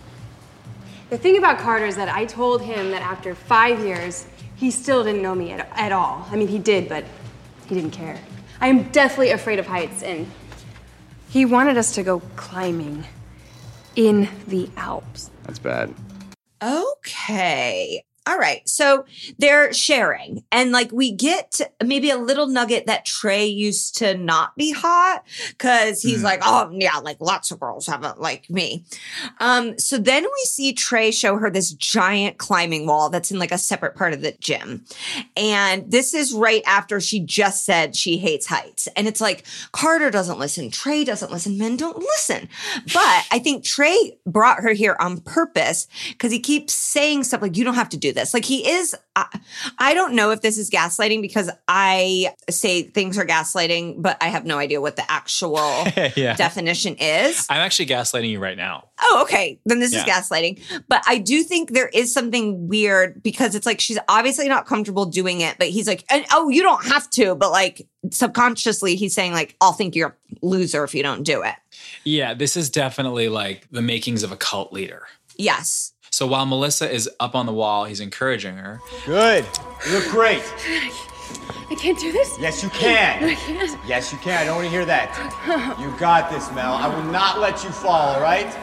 The 1.10 1.18
thing 1.18 1.38
about 1.38 1.58
Carter 1.58 1.86
is 1.86 1.96
that 1.96 2.10
I 2.10 2.26
told 2.26 2.62
him 2.62 2.92
that 2.92 3.02
after 3.02 3.34
five 3.34 3.80
years, 3.80 4.28
he 4.56 4.70
still 4.70 5.04
didn't 5.04 5.22
know 5.24 5.34
me 5.34 5.52
at, 5.52 5.68
at 5.76 5.92
all. 5.92 6.28
I 6.30 6.36
mean, 6.36 6.48
he 6.48 6.60
did, 6.60 6.88
but 6.88 7.04
he 7.68 7.74
didn't 7.76 7.92
care. 7.92 8.20
I 8.62 8.68
am 8.68 8.84
deathly 8.92 9.32
afraid 9.32 9.58
of 9.58 9.66
heights, 9.66 10.04
and 10.04 10.28
he 11.30 11.46
wanted 11.46 11.78
us 11.78 11.96
to 11.96 12.04
go 12.04 12.20
climbing 12.36 13.06
in 13.96 14.30
the 14.48 14.70
Alps. 14.78 15.32
That's 15.44 15.58
bad. 15.58 15.94
Okay. 16.62 18.04
All 18.28 18.38
right. 18.38 18.68
So 18.70 19.06
they're 19.40 19.74
sharing, 19.74 20.44
and 20.52 20.72
like 20.72 20.92
we 20.92 21.12
get 21.12 21.60
maybe 21.84 22.12
a 22.12 22.18
little 22.18 22.46
nugget 22.46 22.86
that 22.86 23.04
Trey 23.04 23.48
used 23.48 23.98
to 23.98 24.16
not 24.16 24.56
be 24.56 24.72
hot 24.72 25.24
because 25.50 26.04
he's 26.04 26.22
like, 26.22 26.42
oh, 26.44 26.70
yeah, 26.72 26.98
like 26.98 27.18
lots 27.20 27.50
of 27.50 27.60
girls 27.60 27.88
haven't 27.88 28.22
like 28.22 28.48
me. 28.48 28.86
Um, 29.40 29.80
so 29.80 29.98
then 29.98 30.24
we 30.24 30.44
see 30.44 30.72
Trey 30.74 31.10
show 31.10 31.38
her 31.38 31.50
this 31.50 31.72
giant 31.72 32.38
climbing 32.38 32.86
wall 32.86 33.10
that's 33.10 33.32
in 33.32 33.40
like 33.40 33.52
a 33.52 33.58
separate 33.58 33.96
part 33.96 34.14
of 34.14 34.22
the 34.22 34.34
gym. 34.34 34.86
And 35.36 35.90
this 35.92 36.14
is 36.14 36.32
right 36.32 36.62
after 36.68 37.00
she 37.00 37.20
just 37.22 37.66
said 37.66 37.96
she 37.96 38.20
hates 38.20 38.46
heights. 38.46 38.88
And 38.96 39.08
it's 39.08 39.22
like 39.22 39.46
Carter 39.72 40.12
doesn't 40.12 40.38
listen, 40.38 40.70
Trey 40.70 41.04
doesn't 41.04 41.32
listen, 41.32 41.58
men 41.58 41.76
don't 41.76 41.98
listen. 41.98 42.50
But 42.86 43.26
I 43.32 43.40
think 43.40 43.64
Trey 43.64 44.20
brought 44.28 44.60
her 44.60 44.74
here 44.74 44.96
on 45.00 45.22
purpose 45.22 45.88
because 46.10 46.32
he 46.32 46.40
keeps 46.40 46.74
saying 46.76 47.24
stuff 47.24 47.42
like, 47.42 47.58
you 47.58 47.64
don't 47.64 47.74
have 47.74 47.90
to 47.90 47.98
do 47.98 48.11
this. 48.14 48.34
Like 48.34 48.46
he 48.46 48.70
is, 48.70 48.96
I, 49.16 49.40
I 49.78 49.94
don't 49.94 50.14
know 50.14 50.32
if 50.32 50.42
this 50.42 50.58
is 50.58 50.70
gaslighting 50.70 51.22
because 51.22 51.50
I 51.68 52.34
say 52.50 52.84
things 52.84 53.18
are 53.18 53.26
gaslighting, 53.26 54.02
but 54.02 54.18
I 54.22 54.28
have 54.28 54.46
no 54.46 54.58
idea 54.58 54.82
what 54.82 54.96
the 54.96 55.10
actual 55.10 55.56
yeah. 56.16 56.36
definition 56.36 56.96
is. 56.96 57.46
I'm 57.50 57.62
actually 57.62 57.88
gaslighting 57.88 58.30
you 58.30 58.40
right 58.40 58.58
now. 58.58 58.90
Oh, 59.02 59.22
okay. 59.24 59.60
Then 59.66 59.80
this 59.80 59.94
is 59.94 60.04
gaslighting. 60.04 60.62
But 60.88 61.04
I 61.08 61.18
do 61.18 61.44
think 61.44 61.72
there 61.72 61.90
is 61.90 62.14
something 62.14 62.68
weird 62.68 63.22
because 63.24 63.56
it's 63.56 63.66
like 63.66 63.80
she's 63.80 64.00
obviously 64.08 64.48
not 64.48 64.66
comfortable 64.66 65.06
doing 65.06 65.42
it, 65.42 65.58
but 65.58 65.68
he's 65.68 65.88
like, 65.88 66.06
oh, 66.32 66.50
you 66.50 66.62
don't 66.62 66.86
have 66.86 67.10
to. 67.12 67.36
But 67.36 67.52
like 67.52 67.88
subconsciously, 68.12 68.96
he's 68.96 69.14
saying, 69.14 69.34
like, 69.34 69.56
I'll 69.62 69.74
think 69.74 69.96
you're 69.96 70.10
a 70.10 70.46
loser 70.46 70.84
if 70.84 70.96
you 70.96 71.04
don't 71.04 71.24
do 71.24 71.44
it. 71.44 71.56
Yeah, 72.04 72.34
this 72.34 72.58
is 72.58 72.70
definitely 72.70 73.30
like 73.30 73.68
the 73.72 73.82
makings 73.82 74.24
of 74.24 74.32
a 74.32 74.38
cult 74.38 74.74
leader. 74.74 75.08
Yes. 75.38 75.94
So 76.22 76.28
while 76.28 76.46
Melissa 76.46 76.88
is 76.88 77.10
up 77.20 77.34
on 77.34 77.48
the 77.48 77.52
wall, 77.52 77.86
he's 77.86 78.00
encouraging 78.00 78.56
her. 78.56 78.80
Good. 79.08 79.44
You 79.88 79.94
look 79.94 80.08
great. 80.10 80.44
I 81.68 81.76
can't 81.80 81.98
do 81.98 82.12
this? 82.12 82.38
Yes, 82.40 82.62
you 82.62 82.70
can. 82.70 83.24
I 83.24 83.34
can't. 83.34 83.80
Yes, 83.88 84.12
you 84.12 84.20
can. 84.20 84.38
I 84.38 84.46
don't 84.46 84.58
want 84.58 84.68
to 84.68 84.72
hear 84.72 84.86
that. 84.86 85.10
You 85.80 85.92
got 85.98 86.30
this, 86.30 86.52
Mel. 86.52 86.74
I 86.76 86.86
will 86.96 87.12
not 87.12 87.40
let 87.40 87.64
you 87.64 87.72
fall, 87.72 88.14
all 88.14 88.22
right? 88.22 88.56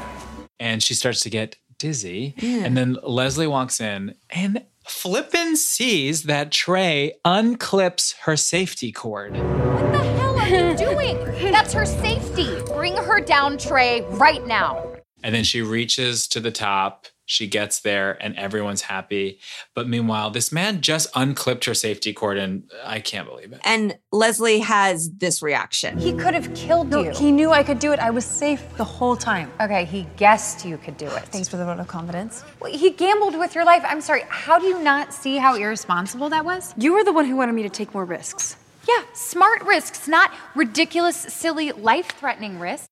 and 0.60 0.84
she 0.84 0.94
starts 0.94 1.20
to 1.22 1.30
get 1.30 1.56
dizzy. 1.78 2.36
And 2.40 2.76
then 2.76 2.96
Leslie 3.02 3.48
walks 3.48 3.80
in 3.80 4.14
and 4.30 4.64
Flippin 4.86 5.56
sees 5.56 6.22
that 6.24 6.52
Trey 6.52 7.14
unclips 7.24 8.14
her 8.20 8.36
safety 8.36 8.92
cord. 8.92 9.32
What 9.36 9.92
the 9.92 9.98
hell 9.98 10.38
are 10.38 10.46
you 10.70 10.76
doing? 10.76 11.50
That's 11.50 11.72
her 11.72 11.86
safety. 11.86 12.62
Bring 12.66 12.96
her 12.96 13.20
down, 13.20 13.58
Trey, 13.58 14.02
right 14.10 14.46
now. 14.46 14.92
And 15.24 15.34
then 15.34 15.42
she 15.42 15.60
reaches 15.60 16.28
to 16.28 16.38
the 16.38 16.52
top. 16.52 17.06
She 17.30 17.46
gets 17.46 17.80
there 17.80 18.16
and 18.22 18.34
everyone's 18.36 18.80
happy. 18.80 19.38
But 19.74 19.86
meanwhile, 19.86 20.30
this 20.30 20.50
man 20.50 20.80
just 20.80 21.10
unclipped 21.14 21.66
her 21.66 21.74
safety 21.74 22.14
cord 22.14 22.38
and 22.38 22.70
I 22.84 23.00
can't 23.00 23.28
believe 23.28 23.52
it. 23.52 23.60
And 23.64 23.98
Leslie 24.10 24.60
has 24.60 25.10
this 25.12 25.42
reaction. 25.42 25.98
He 25.98 26.14
could 26.14 26.32
have 26.32 26.52
killed 26.54 26.88
No, 26.88 27.02
you. 27.02 27.10
he 27.10 27.30
knew 27.30 27.50
I 27.50 27.62
could 27.62 27.80
do 27.80 27.92
it. 27.92 27.98
I 27.98 28.08
was 28.08 28.24
safe 28.24 28.64
the 28.78 28.84
whole 28.84 29.14
time. 29.14 29.52
Okay, 29.60 29.84
he 29.84 30.06
guessed 30.16 30.64
you 30.64 30.78
could 30.78 30.96
do 30.96 31.04
it. 31.04 31.24
Thanks 31.24 31.48
for 31.48 31.58
the 31.58 31.66
vote 31.66 31.78
of 31.78 31.86
confidence. 31.86 32.42
Well, 32.60 32.72
He 32.72 32.88
gambled 32.90 33.38
with 33.38 33.54
your 33.54 33.66
life. 33.66 33.82
I'm 33.86 34.00
sorry. 34.00 34.22
How 34.30 34.58
do 34.58 34.64
you 34.66 34.82
not 34.82 35.12
see 35.12 35.36
how 35.36 35.54
irresponsible 35.54 36.30
that 36.30 36.46
was? 36.46 36.72
You 36.78 36.94
were 36.94 37.04
the 37.04 37.12
one 37.12 37.26
who 37.26 37.36
wanted 37.36 37.52
me 37.52 37.62
to 37.64 37.68
take 37.68 37.92
more 37.92 38.06
risks. 38.06 38.56
Yeah, 38.88 39.04
smart 39.12 39.62
risks, 39.64 40.08
not 40.08 40.30
ridiculous, 40.54 41.14
silly, 41.16 41.72
life 41.72 42.12
threatening 42.18 42.58
risks. 42.58 42.87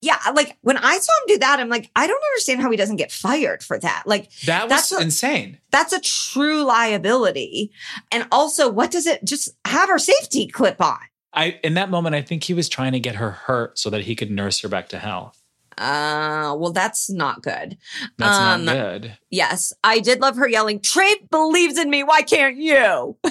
Yeah, 0.00 0.16
like 0.34 0.56
when 0.60 0.76
I 0.76 0.98
saw 0.98 1.12
him 1.12 1.34
do 1.34 1.38
that, 1.38 1.58
I'm 1.58 1.68
like, 1.68 1.90
I 1.96 2.06
don't 2.06 2.22
understand 2.32 2.60
how 2.60 2.70
he 2.70 2.76
doesn't 2.76 2.96
get 2.96 3.10
fired 3.10 3.62
for 3.64 3.78
that. 3.80 4.04
Like 4.06 4.30
That 4.46 4.64
was 4.64 4.70
that's 4.70 4.92
a- 4.92 5.00
insane. 5.00 5.58
That's 5.72 5.92
a 5.92 6.00
true 6.00 6.62
liability. 6.64 7.72
And 8.12 8.26
also, 8.30 8.70
what 8.70 8.90
does 8.90 9.06
it 9.06 9.24
just 9.24 9.50
have 9.64 9.88
her 9.88 9.98
safety 9.98 10.46
clip 10.46 10.80
on? 10.80 10.98
I 11.32 11.58
in 11.62 11.74
that 11.74 11.90
moment 11.90 12.14
I 12.14 12.22
think 12.22 12.44
he 12.44 12.54
was 12.54 12.68
trying 12.68 12.92
to 12.92 13.00
get 13.00 13.16
her 13.16 13.30
hurt 13.32 13.78
so 13.78 13.90
that 13.90 14.02
he 14.02 14.14
could 14.16 14.30
nurse 14.30 14.60
her 14.60 14.68
back 14.68 14.88
to 14.90 14.98
health. 14.98 15.37
Uh, 15.78 16.54
well, 16.58 16.72
that's 16.72 17.08
not 17.08 17.42
good. 17.42 17.78
That's 18.18 18.36
Um, 18.38 18.64
not 18.64 18.74
good. 18.74 19.16
Yes, 19.30 19.72
I 19.84 20.00
did 20.00 20.20
love 20.20 20.36
her 20.36 20.48
yelling, 20.48 20.80
Trey 20.80 21.14
believes 21.30 21.78
in 21.78 21.88
me. 21.90 22.02
Why 22.02 22.22
can't 22.22 22.56
you? 22.56 23.16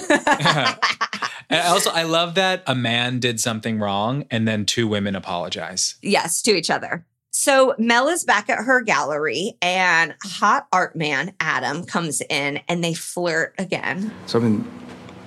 And 1.50 1.66
also 1.66 1.90
I 1.90 2.02
love 2.02 2.34
that 2.34 2.62
a 2.66 2.74
man 2.74 3.20
did 3.20 3.40
something 3.40 3.78
wrong 3.78 4.26
and 4.30 4.46
then 4.46 4.66
two 4.66 4.86
women 4.86 5.16
apologize. 5.16 5.94
yes, 6.02 6.42
to 6.42 6.54
each 6.54 6.68
other. 6.68 7.06
So 7.30 7.74
Mel 7.78 8.08
is 8.08 8.22
back 8.24 8.50
at 8.50 8.58
her 8.58 8.82
gallery 8.82 9.54
and 9.62 10.14
hot 10.22 10.66
art 10.74 10.94
man 10.94 11.32
Adam 11.40 11.84
comes 11.84 12.20
in 12.28 12.60
and 12.68 12.84
they 12.84 12.92
flirt 12.92 13.54
again. 13.56 14.12
So 14.26 14.38
I've 14.38 14.42
been 14.44 14.70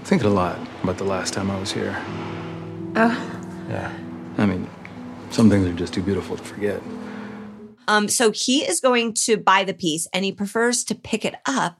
thinking 0.03 0.27
a 0.27 0.31
lot 0.31 0.59
about 0.83 0.99
the 0.99 1.05
last 1.05 1.33
time 1.33 1.49
I 1.49 1.59
was 1.59 1.71
here. 1.71 1.97
Oh. 2.95 3.41
Yeah. 3.69 3.91
I 4.37 4.45
mean, 4.45 4.69
some 5.31 5.49
things 5.49 5.65
are 5.67 5.73
just 5.73 5.91
too 5.93 6.03
beautiful 6.03 6.37
to 6.37 6.43
forget. 6.43 6.81
Um, 7.91 8.07
so 8.07 8.31
he 8.31 8.61
is 8.67 8.79
going 8.79 9.13
to 9.25 9.37
buy 9.37 9.63
the 9.65 9.73
piece 9.73 10.07
and 10.13 10.23
he 10.23 10.31
prefers 10.31 10.83
to 10.85 10.95
pick 10.95 11.25
it 11.25 11.35
up 11.45 11.77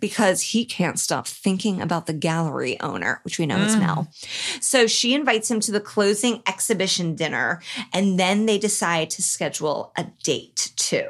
because 0.00 0.40
he 0.42 0.64
can't 0.64 0.98
stop 0.98 1.26
thinking 1.26 1.80
about 1.80 2.06
the 2.06 2.12
gallery 2.12 2.78
owner, 2.80 3.20
which 3.22 3.38
we 3.38 3.46
know 3.46 3.58
is 3.58 3.76
Mm. 3.76 3.80
Mel. 3.80 4.08
So 4.60 4.86
she 4.86 5.14
invites 5.14 5.50
him 5.50 5.60
to 5.60 5.72
the 5.72 5.80
closing 5.80 6.42
exhibition 6.46 7.14
dinner 7.14 7.62
and 7.92 8.18
then 8.18 8.46
they 8.46 8.58
decide 8.58 9.10
to 9.10 9.22
schedule 9.22 9.92
a 9.96 10.04
date 10.22 10.72
too. 10.76 11.08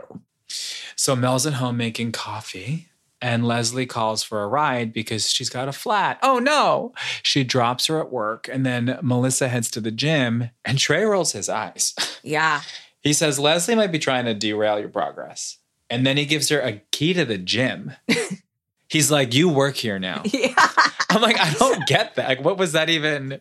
So 0.95 1.17
Mel's 1.17 1.47
at 1.47 1.55
home 1.55 1.77
making 1.77 2.13
coffee, 2.13 2.89
and 3.21 3.47
Leslie 3.47 3.87
calls 3.87 4.23
for 4.23 4.43
a 4.43 4.47
ride 4.47 4.93
because 4.93 5.31
she's 5.31 5.49
got 5.49 5.67
a 5.67 5.73
flat. 5.73 6.19
Oh 6.23 6.39
no! 6.39 6.93
She 7.23 7.43
drops 7.43 7.87
her 7.87 7.99
at 7.99 8.13
work, 8.13 8.49
and 8.53 8.65
then 8.67 8.99
Melissa 9.03 9.49
heads 9.49 9.71
to 9.73 9.81
the 9.81 9.91
gym, 9.91 10.51
and 10.65 10.79
Trey 10.79 11.03
rolls 11.05 11.33
his 11.33 11.49
eyes. 11.49 11.95
Yeah. 12.27 12.63
He 13.05 13.13
says 13.13 13.39
Leslie 13.39 13.77
might 13.77 13.93
be 13.93 13.99
trying 14.01 14.25
to 14.25 14.35
derail 14.35 14.81
your 14.81 14.89
progress, 14.89 15.59
and 15.89 16.05
then 16.07 16.17
he 16.17 16.25
gives 16.27 16.49
her 16.49 16.59
a 16.61 16.83
key 16.91 17.13
to 17.15 17.25
the 17.25 17.39
gym. 17.39 17.93
He's 18.89 19.11
like, 19.11 19.35
you 19.35 19.49
work 19.49 19.77
here 19.77 19.99
now. 19.99 20.23
Yeah. 20.33 20.55
I'm 21.11 21.23
like, 21.23 21.39
I 21.39 21.53
don't 21.55 21.87
get 21.87 22.17
that. 22.17 22.27
Like, 22.29 22.45
what 22.45 22.59
was 22.59 22.73
that 22.73 22.91
even? 22.91 23.41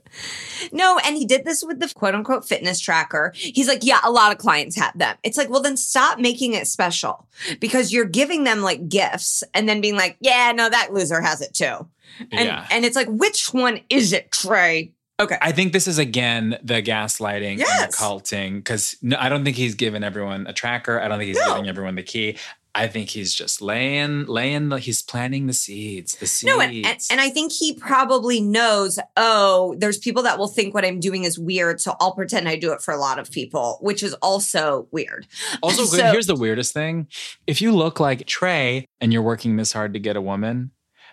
No, 0.72 1.00
and 1.04 1.18
he 1.18 1.26
did 1.26 1.44
this 1.44 1.64
with 1.64 1.80
the 1.80 1.92
quote 1.96 2.14
unquote 2.14 2.48
fitness 2.48 2.80
tracker. 2.80 3.32
He's 3.36 3.68
like, 3.68 3.80
yeah, 3.84 4.00
a 4.04 4.12
lot 4.12 4.32
of 4.32 4.38
clients 4.38 4.76
have 4.76 4.96
them. 4.96 5.18
It's 5.24 5.40
like, 5.40 5.50
well, 5.50 5.62
then 5.62 5.76
stop 5.76 6.20
making 6.20 6.54
it 6.54 6.68
special 6.68 7.28
because 7.60 7.92
you're 7.92 8.06
giving 8.06 8.44
them 8.44 8.62
like 8.62 8.90
gifts 8.90 9.44
and 9.56 9.68
then 9.68 9.82
being 9.82 9.96
like, 9.96 10.18
yeah, 10.20 10.52
no, 10.56 10.70
that 10.70 10.94
loser 10.94 11.20
has 11.20 11.42
it 11.42 11.56
too. 11.56 11.88
And, 12.32 12.46
Yeah. 12.46 12.68
and 12.70 12.86
it's 12.86 12.96
like, 12.96 13.08
which 13.08 13.52
one 13.56 13.80
is 13.90 14.14
it, 14.14 14.32
Trey? 14.32 14.92
Okay. 15.20 15.38
I 15.42 15.52
think 15.52 15.74
this 15.74 15.88
is 15.88 15.98
again 16.00 16.58
the 16.64 16.82
gaslighting 16.82 17.52
and 17.52 17.60
Yes. 17.60 17.92
the 17.92 17.98
culting 17.98 18.58
because 18.58 18.98
no, 19.02 19.16
I 19.20 19.30
don't 19.30 19.44
think 19.44 19.58
he's 19.58 19.76
given 19.76 20.04
everyone 20.04 20.48
a 20.48 20.54
tracker. 20.54 21.00
I 21.00 21.08
don't 21.08 21.20
think 21.20 21.28
he's 21.36 21.46
giving 21.46 21.68
everyone 21.70 21.96
the 21.96 22.04
key. 22.04 22.38
I 22.76 22.88
think 22.88 23.10
he's 23.10 23.32
just 23.36 23.62
laying, 23.62 24.26
laying. 24.26 24.70
The, 24.70 24.80
he's 24.80 25.04
planting 25.04 25.46
the 25.46 25.54
seeds. 25.54 26.16
The 26.16 26.26
seeds. 26.26 26.48
No, 26.52 26.60
and, 26.60 26.74
and, 26.84 27.00
and 27.12 27.22
I 27.22 27.30
think 27.30 27.52
he 27.52 27.76
probably 27.76 28.42
knows, 28.42 28.98
oh, 29.16 29.76
there's 29.78 30.00
people 30.00 30.24
that 30.24 30.40
will 30.40 30.48
think 30.48 30.74
what 30.74 30.84
I'm 30.84 31.00
doing 31.00 31.24
is 31.24 31.38
weird. 31.38 31.80
So 31.80 31.96
I'll 32.00 32.16
pretend 32.16 32.50
I 32.50 32.56
do 32.56 32.74
it 32.74 32.82
for 32.82 32.92
a 32.92 32.98
lot 32.98 33.20
of 33.20 33.30
people, 33.30 33.78
which 33.82 34.02
is 34.02 34.16
also 34.16 34.88
weird. 34.92 35.28
Also, 35.62 35.86
So- 35.86 36.12
here's 36.12 36.26
the 36.26 36.36
weirdest 36.36 36.74
thing: 36.74 37.08
if 37.46 37.62
you 37.62 37.72
look 37.76 38.00
like 38.00 38.26
Trey 38.26 38.88
and 39.00 39.14
you're 39.14 39.22
working 39.22 39.56
this 39.58 39.72
hard 39.72 39.94
to 39.94 40.00
get 40.00 40.16
a 40.16 40.22
woman, 40.22 40.72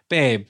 babe, 0.08 0.46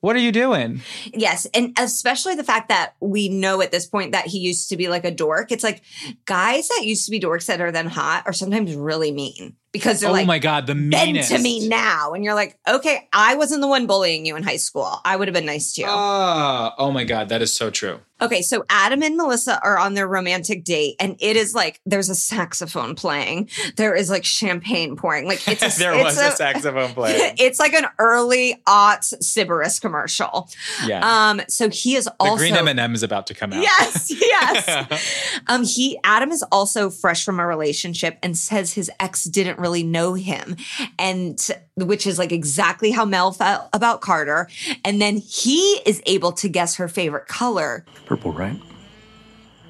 what 0.00 0.16
are 0.16 0.20
you 0.20 0.32
doing? 0.32 0.80
Yes. 1.12 1.46
And 1.52 1.76
especially 1.78 2.34
the 2.34 2.44
fact 2.44 2.68
that 2.68 2.94
we 3.00 3.28
know 3.28 3.60
at 3.60 3.70
this 3.70 3.86
point 3.86 4.12
that 4.12 4.26
he 4.26 4.38
used 4.38 4.68
to 4.70 4.76
be 4.76 4.88
like 4.88 5.04
a 5.04 5.10
dork. 5.10 5.52
It's 5.52 5.64
like 5.64 5.82
guys 6.24 6.68
that 6.68 6.84
used 6.84 7.04
to 7.04 7.10
be 7.10 7.20
dorks 7.20 7.46
that 7.46 7.60
are 7.60 7.72
then 7.72 7.86
hot 7.86 8.22
are 8.26 8.32
sometimes 8.32 8.74
really 8.74 9.12
mean 9.12 9.56
because 9.72 10.00
they're 10.00 10.10
oh 10.10 10.14
like, 10.14 10.26
my 10.26 10.38
god, 10.38 10.66
the 10.66 10.74
meanest 10.74 11.30
to 11.30 11.38
me 11.38 11.68
now. 11.68 12.12
And 12.12 12.24
you're 12.24 12.34
like, 12.34 12.58
okay, 12.68 13.08
I 13.12 13.36
wasn't 13.36 13.60
the 13.60 13.68
one 13.68 13.86
bullying 13.86 14.26
you 14.26 14.36
in 14.36 14.42
high 14.42 14.56
school. 14.56 15.00
I 15.04 15.16
would 15.16 15.28
have 15.28 15.34
been 15.34 15.46
nice 15.46 15.74
to 15.74 15.82
you. 15.82 15.86
Ah, 15.88 16.74
oh 16.78 16.90
my 16.90 17.04
god, 17.04 17.28
that 17.28 17.42
is 17.42 17.54
so 17.54 17.70
true. 17.70 18.00
Okay, 18.22 18.42
so 18.42 18.64
Adam 18.68 19.02
and 19.02 19.16
Melissa 19.16 19.58
are 19.62 19.78
on 19.78 19.94
their 19.94 20.06
romantic 20.06 20.62
date, 20.64 20.96
and 21.00 21.16
it 21.20 21.36
is 21.36 21.54
like 21.54 21.80
there's 21.86 22.10
a 22.10 22.14
saxophone 22.14 22.94
playing, 22.94 23.48
there 23.76 23.94
is 23.94 24.10
like 24.10 24.24
champagne 24.24 24.94
pouring, 24.96 25.26
like 25.26 25.46
it's 25.48 25.62
a 25.62 25.78
there 25.78 25.94
it's 25.94 26.04
was 26.04 26.18
a, 26.18 26.30
saxophone 26.32 26.90
playing. 26.94 27.36
It's 27.38 27.58
like 27.58 27.72
an 27.72 27.86
early 27.98 28.60
aughts 28.66 29.14
Sybaris 29.22 29.80
commercial. 29.80 30.50
Yeah. 30.86 31.00
Um. 31.30 31.40
So 31.48 31.70
he 31.70 31.96
is 31.96 32.04
the 32.04 32.14
also 32.20 32.36
green 32.36 32.56
M 32.56 32.68
and 32.68 32.78
M 32.78 32.94
is 32.94 33.02
about 33.02 33.26
to 33.28 33.34
come 33.34 33.52
out. 33.52 33.62
Yes, 33.62 34.10
yes. 34.20 35.40
um, 35.46 35.64
he 35.64 35.98
Adam 36.04 36.30
is 36.30 36.42
also 36.52 36.90
fresh 36.90 37.24
from 37.24 37.40
a 37.40 37.46
relationship 37.46 38.18
and 38.22 38.36
says 38.36 38.74
his 38.74 38.90
ex 39.00 39.24
didn't 39.24 39.58
really 39.60 39.82
know 39.82 40.14
him, 40.14 40.56
and 40.98 41.38
which 41.76 42.06
is 42.06 42.18
like 42.18 42.32
exactly 42.32 42.90
how 42.90 43.04
Mel 43.04 43.32
felt 43.32 43.68
about 43.72 44.00
Carter. 44.00 44.48
And 44.84 45.00
then 45.00 45.16
he 45.18 45.80
is 45.86 46.02
able 46.06 46.32
to 46.32 46.48
guess 46.48 46.76
her 46.76 46.88
favorite 46.88 47.26
color. 47.26 47.84
Purple, 48.06 48.32
right? 48.32 48.60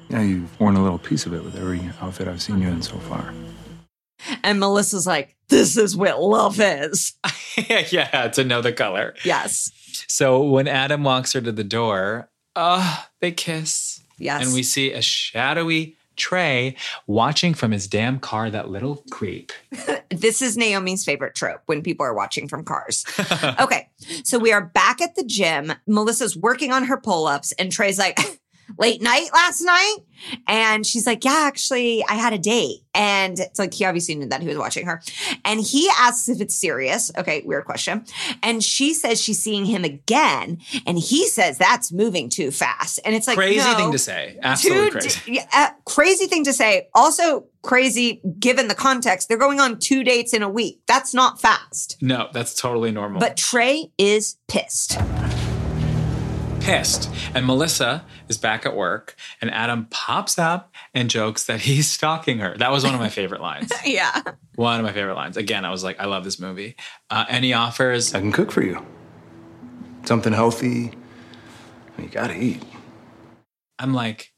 Yeah, 0.09 0.21
you've 0.21 0.59
worn 0.59 0.75
a 0.75 0.83
little 0.83 0.99
piece 0.99 1.25
of 1.25 1.33
it 1.33 1.43
with 1.43 1.57
every 1.57 1.81
outfit 2.01 2.27
I've 2.27 2.41
seen 2.41 2.61
you 2.61 2.67
in 2.67 2.81
so 2.81 2.97
far. 2.97 3.33
And 4.43 4.59
Melissa's 4.59 5.07
like, 5.07 5.35
"This 5.49 5.77
is 5.77 5.95
what 5.95 6.21
love 6.21 6.59
is." 6.59 7.13
yeah, 7.91 8.27
to 8.29 8.43
know 8.43 8.61
the 8.61 8.73
color. 8.73 9.15
Yes. 9.23 9.71
So 10.07 10.43
when 10.43 10.67
Adam 10.67 11.03
walks 11.03 11.33
her 11.33 11.41
to 11.41 11.51
the 11.51 11.63
door, 11.63 12.29
uh, 12.55 13.03
they 13.19 13.31
kiss. 13.31 14.01
Yes. 14.17 14.45
And 14.45 14.53
we 14.53 14.63
see 14.63 14.91
a 14.91 15.01
shadowy 15.01 15.95
Trey 16.15 16.75
watching 17.07 17.53
from 17.53 17.71
his 17.71 17.87
damn 17.87 18.19
car, 18.19 18.49
that 18.49 18.69
little 18.69 19.03
creep. 19.11 19.51
This 20.09 20.41
is 20.41 20.57
Naomi's 20.57 21.05
favorite 21.05 21.35
trope 21.35 21.61
when 21.67 21.81
people 21.81 22.05
are 22.05 22.13
watching 22.13 22.47
from 22.47 22.65
cars. 22.65 23.05
okay, 23.59 23.89
so 24.23 24.37
we 24.37 24.51
are 24.51 24.63
back 24.63 25.01
at 25.01 25.15
the 25.15 25.23
gym. 25.23 25.71
Melissa's 25.87 26.35
working 26.35 26.71
on 26.71 26.83
her 26.83 26.97
pull 26.97 27.27
ups, 27.27 27.53
and 27.53 27.71
Trey's 27.71 27.97
like, 27.97 28.19
late 28.77 29.01
night 29.01 29.29
last 29.33 29.61
night? 29.61 29.97
And 30.47 30.85
she's 30.85 31.07
like, 31.07 31.25
yeah, 31.25 31.45
actually, 31.47 32.03
I 32.07 32.13
had 32.13 32.31
a 32.31 32.37
date. 32.37 32.81
And 32.93 33.39
it's 33.39 33.57
like, 33.57 33.73
he 33.73 33.85
obviously 33.85 34.15
knew 34.15 34.27
that 34.27 34.41
he 34.41 34.47
was 34.47 34.57
watching 34.57 34.85
her. 34.85 35.01
And 35.45 35.59
he 35.59 35.89
asks 35.97 36.29
if 36.29 36.41
it's 36.41 36.53
serious. 36.55 37.11
Okay, 37.17 37.41
weird 37.43 37.65
question. 37.65 38.05
And 38.43 38.63
she 38.63 38.93
says 38.93 39.21
she's 39.21 39.41
seeing 39.41 39.65
him 39.65 39.83
again. 39.83 40.59
And 40.85 40.99
he 40.99 41.27
says 41.27 41.57
that's 41.57 41.91
moving 41.91 42.29
too 42.29 42.51
fast. 42.51 42.99
And 43.03 43.15
it's 43.15 43.27
like, 43.27 43.37
crazy 43.37 43.57
no. 43.57 43.75
thing 43.75 43.91
to 43.91 43.97
say. 43.97 44.37
Absolutely 44.43 44.85
Two 44.85 44.91
crazy. 44.91 45.19
d- 45.25 45.35
yeah, 45.37 45.47
uh, 45.53 45.69
crazy 45.85 46.27
thing 46.27 46.43
to 46.43 46.53
say. 46.53 46.89
Also 46.93 47.45
crazy 47.63 48.21
given 48.39 48.67
the 48.67 48.75
context. 48.75 49.27
They're 49.27 49.37
going 49.37 49.59
on 49.59 49.79
two 49.79 50.03
dates 50.03 50.33
in 50.33 50.43
a 50.43 50.49
week. 50.49 50.81
That's 50.87 51.13
not 51.13 51.41
fast. 51.41 51.97
No, 52.01 52.29
that's 52.31 52.53
totally 52.53 52.91
normal. 52.91 53.19
But 53.19 53.37
Trey 53.37 53.91
is 53.97 54.37
pissed. 54.47 54.99
Pissed. 56.61 57.09
And 57.33 57.45
Melissa 57.45 58.05
is 58.27 58.37
back 58.37 58.65
at 58.65 58.75
work, 58.75 59.15
and 59.41 59.51
Adam 59.51 59.87
pops 59.89 60.39
up 60.39 60.73
and 60.93 61.09
jokes 61.09 61.45
that 61.45 61.61
he's 61.61 61.89
stalking 61.91 62.39
her. 62.39 62.55
That 62.57 62.71
was 62.71 62.83
one 62.83 62.93
of 62.93 62.99
my 62.99 63.09
favorite 63.09 63.41
lines. 63.41 63.71
yeah. 63.85 64.21
One 64.55 64.79
of 64.79 64.85
my 64.85 64.93
favorite 64.93 65.15
lines. 65.15 65.37
Again, 65.37 65.65
I 65.65 65.71
was 65.71 65.83
like, 65.83 65.99
I 65.99 66.05
love 66.05 66.23
this 66.23 66.39
movie. 66.39 66.75
Uh, 67.09 67.25
and 67.29 67.43
he 67.43 67.53
offers. 67.53 68.13
I 68.13 68.19
can 68.19 68.31
cook 68.31 68.51
for 68.51 68.63
you. 68.63 68.85
Something 70.05 70.33
healthy. 70.33 70.91
You 71.97 72.07
gotta 72.07 72.35
eat. 72.35 72.63
I'm 73.77 73.93
like, 73.93 74.31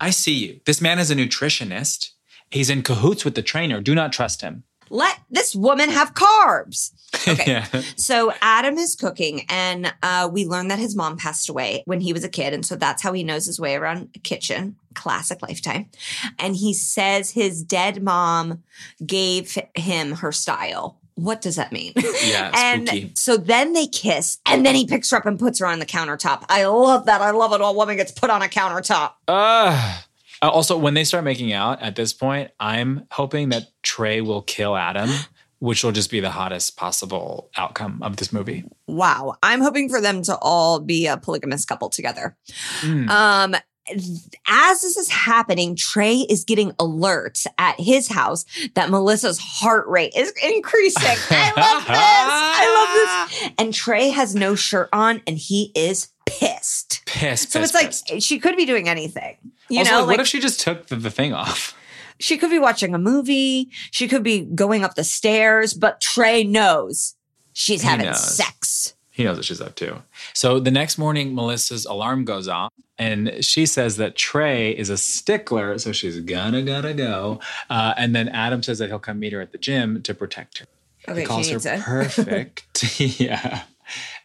I 0.00 0.10
see 0.10 0.34
you. 0.34 0.60
This 0.66 0.80
man 0.80 0.98
is 0.98 1.10
a 1.10 1.14
nutritionist. 1.14 2.10
He's 2.50 2.70
in 2.70 2.82
cahoots 2.82 3.24
with 3.24 3.34
the 3.34 3.42
trainer. 3.42 3.80
Do 3.80 3.94
not 3.94 4.12
trust 4.12 4.42
him. 4.42 4.64
Let 4.90 5.18
this 5.30 5.54
woman 5.54 5.90
have 5.90 6.14
carbs. 6.14 6.92
yeah. 7.46 7.66
So 7.96 8.32
Adam 8.40 8.76
is 8.76 8.94
cooking, 8.94 9.44
and 9.48 9.92
uh, 10.02 10.28
we 10.30 10.46
learn 10.46 10.68
that 10.68 10.78
his 10.78 10.94
mom 10.94 11.16
passed 11.16 11.48
away 11.48 11.82
when 11.86 12.00
he 12.00 12.12
was 12.12 12.24
a 12.24 12.28
kid, 12.28 12.52
and 12.52 12.64
so 12.64 12.76
that's 12.76 13.02
how 13.02 13.12
he 13.12 13.22
knows 13.24 13.46
his 13.46 13.58
way 13.58 13.76
around 13.76 14.10
a 14.14 14.18
kitchen. 14.18 14.76
Classic 14.94 15.40
Lifetime. 15.40 15.88
And 16.38 16.56
he 16.56 16.74
says 16.74 17.30
his 17.30 17.62
dead 17.62 18.02
mom 18.02 18.64
gave 19.04 19.56
him 19.76 20.12
her 20.16 20.32
style. 20.32 20.98
What 21.14 21.40
does 21.40 21.56
that 21.56 21.72
mean? 21.72 21.92
Yeah, 22.24 22.50
and 22.54 22.88
spooky. 22.88 23.12
so 23.14 23.36
then 23.36 23.72
they 23.72 23.86
kiss, 23.86 24.38
and 24.44 24.66
then 24.66 24.74
he 24.74 24.86
picks 24.86 25.10
her 25.10 25.16
up 25.16 25.24
and 25.26 25.38
puts 25.38 25.60
her 25.60 25.66
on 25.66 25.78
the 25.78 25.86
countertop. 25.86 26.44
I 26.48 26.66
love 26.66 27.06
that. 27.06 27.22
I 27.22 27.30
love 27.30 27.52
it. 27.52 27.60
A 27.62 27.72
woman 27.72 27.96
gets 27.96 28.12
put 28.12 28.28
on 28.28 28.42
a 28.42 28.46
countertop. 28.48 29.12
Uh, 29.26 30.00
also, 30.42 30.78
when 30.78 30.94
they 30.94 31.04
start 31.04 31.24
making 31.24 31.52
out 31.52 31.82
at 31.82 31.96
this 31.96 32.12
point, 32.12 32.50
I'm 32.60 33.06
hoping 33.10 33.48
that 33.50 33.64
Trey 33.82 34.20
will 34.20 34.42
kill 34.42 34.76
Adam, 34.76 35.10
which 35.58 35.82
will 35.82 35.92
just 35.92 36.10
be 36.10 36.20
the 36.20 36.30
hottest 36.30 36.76
possible 36.76 37.50
outcome 37.56 38.02
of 38.02 38.16
this 38.16 38.32
movie. 38.32 38.64
Wow. 38.86 39.36
I'm 39.42 39.60
hoping 39.60 39.88
for 39.88 40.00
them 40.00 40.22
to 40.22 40.38
all 40.38 40.80
be 40.80 41.06
a 41.06 41.16
polygamous 41.16 41.64
couple 41.64 41.88
together. 41.90 42.36
Mm. 42.82 43.08
Um, 43.08 43.56
as 44.46 44.82
this 44.82 44.96
is 44.96 45.08
happening, 45.08 45.74
Trey 45.74 46.18
is 46.28 46.44
getting 46.44 46.72
alerts 46.72 47.46
at 47.56 47.78
his 47.80 48.08
house 48.08 48.44
that 48.74 48.90
Melissa's 48.90 49.38
heart 49.38 49.86
rate 49.88 50.12
is 50.14 50.32
increasing. 50.42 51.16
I 51.30 51.52
love 51.56 51.86
this. 51.86 51.96
I 51.98 53.28
love 53.30 53.40
this. 53.40 53.50
And 53.58 53.74
Trey 53.74 54.10
has 54.10 54.34
no 54.34 54.54
shirt 54.54 54.88
on 54.92 55.22
and 55.26 55.38
he 55.38 55.72
is 55.74 56.08
pissed. 56.26 57.02
Pissed. 57.06 57.52
So 57.52 57.60
pissed, 57.60 57.74
it's 57.74 58.04
like 58.04 58.20
she 58.22 58.38
could 58.38 58.56
be 58.56 58.66
doing 58.66 58.88
anything. 58.88 59.36
You 59.70 59.80
also, 59.80 59.90
know, 59.92 59.98
like, 60.00 60.06
like 60.08 60.16
what 60.18 60.20
if 60.22 60.28
she 60.28 60.40
just 60.40 60.60
took 60.60 60.86
the, 60.86 60.96
the 60.96 61.10
thing 61.10 61.32
off? 61.32 61.74
she 62.20 62.36
could 62.36 62.50
be 62.50 62.58
watching 62.58 62.94
a 62.94 62.98
movie, 62.98 63.68
she 63.90 64.08
could 64.08 64.22
be 64.22 64.40
going 64.40 64.82
up 64.84 64.94
the 64.96 65.04
stairs, 65.04 65.72
but 65.74 66.00
Trey 66.00 66.42
knows 66.44 67.14
she's 67.52 67.82
He 67.82 67.88
having 67.88 68.06
knows. 68.06 68.36
sex. 68.36 68.94
He 69.10 69.24
knows 69.24 69.36
what 69.36 69.44
she's 69.44 69.60
up 69.60 69.74
to. 69.76 70.02
So 70.32 70.60
the 70.60 70.70
next 70.70 70.96
morning, 70.98 71.34
Melissa's 71.34 71.84
alarm 71.86 72.24
goes 72.24 72.46
off, 72.48 72.72
and 72.98 73.44
she 73.44 73.66
says 73.66 73.96
that 73.96 74.14
Trey 74.16 74.70
is 74.70 74.90
a 74.90 74.96
stickler, 74.98 75.78
so 75.78 75.92
she's 75.92 76.20
gonna 76.20 76.62
gotta 76.62 76.94
go. 76.94 77.40
Uh, 77.68 77.94
and 77.96 78.14
then 78.14 78.28
Adam 78.28 78.62
says 78.62 78.78
that 78.78 78.88
he'll 78.88 78.98
come 79.00 79.18
meet 79.18 79.32
her 79.32 79.40
at 79.40 79.52
the 79.52 79.58
gym 79.58 80.02
to 80.02 80.14
protect 80.14 80.58
her. 80.58 80.66
Okay, 81.08 81.20
he 81.20 81.26
calls 81.26 81.48
her 81.48 81.58
perfect. 81.80 83.00
yeah. 83.20 83.62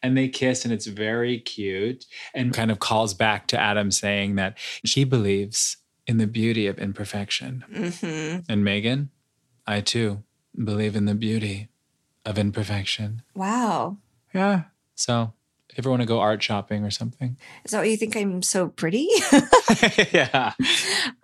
And 0.04 0.18
they 0.18 0.28
kiss, 0.28 0.66
and 0.66 0.74
it's 0.74 0.86
very 0.86 1.40
cute, 1.40 2.06
and 2.36 2.54
kind 2.54 2.70
of 2.70 2.80
calls 2.80 3.14
back 3.14 3.48
to 3.48 3.60
Adam 3.60 3.90
saying 3.90 4.36
that 4.36 4.58
she 4.84 5.06
believes 5.06 5.78
in 6.06 6.18
the 6.18 6.28
beauty 6.28 6.68
of 6.68 6.78
imperfection. 6.78 7.64
hmm 7.74 8.40
And 8.50 8.64
Megan, 8.64 9.10
I 9.66 9.80
too 9.80 10.24
believe 10.62 10.96
in 10.96 11.06
the 11.06 11.16
beauty 11.16 11.70
of 12.26 12.38
imperfection. 12.38 13.22
Wow. 13.34 13.98
Yeah. 14.34 14.64
So 14.96 15.34
you 15.78 15.90
want 15.90 16.02
to 16.02 16.08
go 16.08 16.20
art 16.20 16.42
shopping 16.42 16.84
or 16.84 16.92
something. 16.92 17.38
Is 17.66 17.72
that 17.72 17.80
why 17.80 17.86
you 17.86 17.98
think 17.98 18.16
I'm 18.16 18.42
so 18.42 18.68
pretty? 18.70 19.10
yeah. 20.12 20.54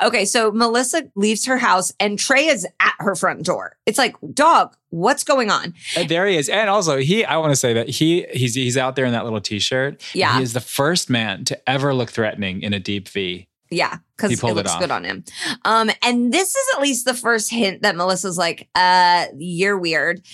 okay, 0.01 0.25
so 0.25 0.51
Melissa 0.51 1.03
leaves 1.15 1.45
her 1.45 1.57
house 1.57 1.93
and 1.99 2.17
Trey 2.17 2.47
is 2.47 2.65
at 2.79 2.93
her 2.99 3.15
front 3.15 3.45
door. 3.45 3.77
It's 3.85 3.97
like, 3.97 4.15
dog, 4.33 4.75
what's 4.89 5.23
going 5.23 5.51
on? 5.51 5.73
Uh, 5.95 6.03
There 6.05 6.27
he 6.27 6.37
is. 6.37 6.49
And 6.49 6.69
also 6.69 6.97
he 6.97 7.25
I 7.25 7.37
want 7.37 7.51
to 7.51 7.55
say 7.55 7.73
that 7.73 7.89
he 7.89 8.25
he's 8.33 8.55
he's 8.55 8.77
out 8.77 8.95
there 8.95 9.05
in 9.05 9.13
that 9.13 9.23
little 9.23 9.41
t-shirt. 9.41 10.03
Yeah. 10.13 10.37
He 10.37 10.43
is 10.43 10.53
the 10.53 10.61
first 10.61 11.09
man 11.09 11.45
to 11.45 11.69
ever 11.69 11.93
look 11.93 12.09
threatening 12.09 12.61
in 12.61 12.73
a 12.73 12.79
deep 12.79 13.07
V. 13.09 13.47
Yeah, 13.71 13.97
because 14.17 14.31
it 14.31 14.39
pulled 14.39 14.53
it 14.53 14.63
looks 14.65 14.75
good 14.77 14.89
on 14.89 15.03
him. 15.03 15.23
Um, 15.63 15.91
and 16.03 16.33
this 16.33 16.55
is 16.55 16.67
at 16.75 16.81
least 16.81 17.05
the 17.05 17.13
first 17.13 17.51
hint 17.51 17.83
that 17.83 17.95
Melissa's 17.95 18.37
like, 18.37 18.67
uh, 18.73 19.27
you're 19.37 19.77
weird. 19.77 20.25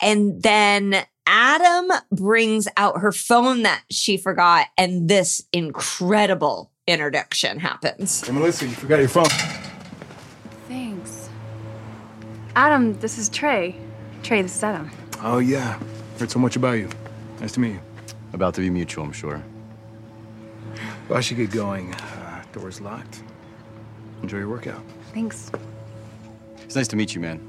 And 0.00 0.40
then 0.40 1.04
Adam 1.26 1.90
brings 2.12 2.68
out 2.76 3.00
her 3.00 3.12
phone 3.12 3.62
that 3.62 3.82
she 3.90 4.16
forgot, 4.16 4.66
and 4.76 5.08
this 5.08 5.42
incredible 5.52 6.70
introduction 6.86 7.58
happens. 7.58 8.26
Hey, 8.26 8.32
Melissa, 8.32 8.66
you 8.66 8.72
forgot 8.72 8.98
your 8.98 9.08
phone. 9.08 9.24
Thanks. 10.68 11.28
Adam, 12.56 12.98
this 13.00 13.18
is 13.18 13.28
Trey. 13.30 13.76
Trey, 14.22 14.42
this 14.42 14.54
is 14.56 14.62
Adam. 14.62 14.90
Oh, 15.22 15.38
yeah. 15.38 15.78
Heard 16.18 16.30
so 16.30 16.38
much 16.38 16.56
about 16.56 16.72
you. 16.72 16.88
Nice 17.40 17.52
to 17.52 17.60
meet 17.60 17.72
you. 17.72 17.80
About 18.32 18.54
to 18.54 18.60
be 18.60 18.68
mutual, 18.70 19.04
I'm 19.04 19.12
sure. 19.12 19.42
Well, 21.08 21.18
I 21.18 21.20
should 21.20 21.36
get 21.36 21.50
going. 21.50 21.94
Uh, 21.94 22.42
door's 22.52 22.80
locked. 22.80 23.22
Enjoy 24.22 24.38
your 24.38 24.48
workout. 24.48 24.82
Thanks. 25.12 25.50
It's 26.62 26.76
nice 26.76 26.88
to 26.88 26.96
meet 26.96 27.14
you, 27.14 27.20
man. 27.20 27.40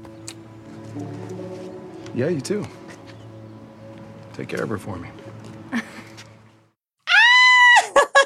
Yeah, 2.14 2.28
you 2.28 2.40
too. 2.40 2.66
Take 4.36 4.48
care 4.48 4.62
of 4.62 4.68
her 4.68 4.76
for 4.76 4.96
me. 4.96 5.08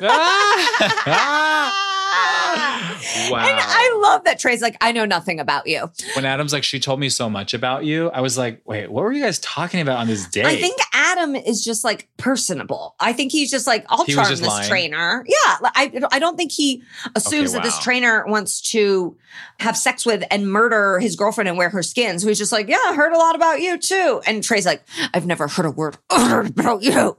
Wow. 3.30 3.38
And 3.38 3.56
I 3.60 3.98
love 4.02 4.24
that 4.24 4.38
Trey's 4.38 4.60
like, 4.60 4.76
I 4.80 4.92
know 4.92 5.04
nothing 5.04 5.40
about 5.40 5.66
you. 5.66 5.90
when 6.14 6.24
Adam's 6.24 6.52
like, 6.52 6.64
she 6.64 6.78
told 6.80 7.00
me 7.00 7.08
so 7.08 7.30
much 7.30 7.54
about 7.54 7.84
you, 7.84 8.10
I 8.10 8.20
was 8.20 8.36
like, 8.36 8.60
wait, 8.64 8.90
what 8.90 9.04
were 9.04 9.12
you 9.12 9.22
guys 9.22 9.38
talking 9.38 9.80
about 9.80 9.98
on 9.98 10.06
this 10.06 10.26
date? 10.28 10.44
I 10.46 10.56
think 10.56 10.78
Adam 10.92 11.34
is 11.36 11.64
just 11.64 11.82
like 11.84 12.08
personable. 12.16 12.94
I 13.00 13.12
think 13.12 13.32
he's 13.32 13.50
just 13.50 13.66
like, 13.66 13.86
I'll 13.88 14.04
He 14.04 14.14
charm 14.14 14.28
this 14.28 14.42
lying. 14.42 14.68
trainer. 14.68 15.24
Yeah. 15.26 15.56
I, 15.74 16.00
I 16.12 16.18
don't 16.18 16.36
think 16.36 16.52
he 16.52 16.82
assumes 17.14 17.50
Okay, 17.50 17.58
that 17.58 17.62
this 17.64 17.78
trainer 17.78 18.24
wants 18.26 18.60
to 18.72 19.16
have 19.60 19.76
sex 19.76 20.04
with 20.04 20.24
and 20.30 20.50
murder 20.50 20.98
his 20.98 21.14
girlfriend 21.16 21.48
and 21.48 21.56
wear 21.56 21.70
her 21.70 21.82
skin. 21.82 22.18
So 22.18 22.28
he's 22.28 22.38
just 22.38 22.52
like, 22.52 22.68
yeah, 22.68 22.78
I 22.84 22.94
heard 22.94 23.12
a 23.12 23.18
lot 23.18 23.34
about 23.36 23.60
you 23.60 23.78
too. 23.78 24.20
And 24.26 24.42
Trey's 24.42 24.66
like, 24.66 24.82
I've 25.14 25.26
never 25.26 25.46
heard 25.48 25.66
a 25.66 25.70
word 25.70 25.96
about 26.10 26.82
you. 26.82 27.16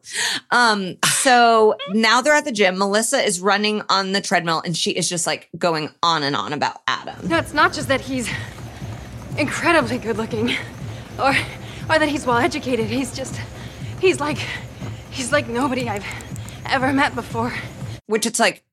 Um, 0.52 0.98
so 1.06 1.76
now 1.92 2.22
they're 2.22 2.34
at 2.36 2.46
the 2.46 2.52
gym. 2.52 2.78
Melissa 2.78 3.18
is 3.18 3.40
running 3.40 3.82
on 3.90 4.12
the 4.12 4.22
treadmill 4.22 4.62
and 4.66 4.76
she 4.82 4.92
is 4.92 5.08
just 5.08 5.28
like 5.28 5.48
going 5.58 5.90
on 6.02 6.24
and 6.24 6.36
on 6.36 6.54
about 6.54 6.82
Adam. 6.88 7.28
No, 7.28 7.38
it's 7.38 7.54
not 7.54 7.72
just 7.72 7.88
that 7.90 8.02
he's 8.02 8.28
incredibly 9.38 9.98
good 9.98 10.18
looking 10.18 10.50
or 11.20 11.30
or 11.90 12.00
that 12.00 12.10
he's 12.10 12.26
well 12.26 12.38
educated. 12.38 12.88
He's 12.88 13.16
just 13.16 13.40
he's 14.00 14.20
like 14.20 14.40
he's 15.12 15.32
like 15.32 15.48
nobody 15.48 15.88
I've 15.90 16.06
ever 16.66 16.92
met 16.94 17.16
before. 17.16 17.54
which 18.08 18.26
it's 18.26 18.40
like 18.40 18.64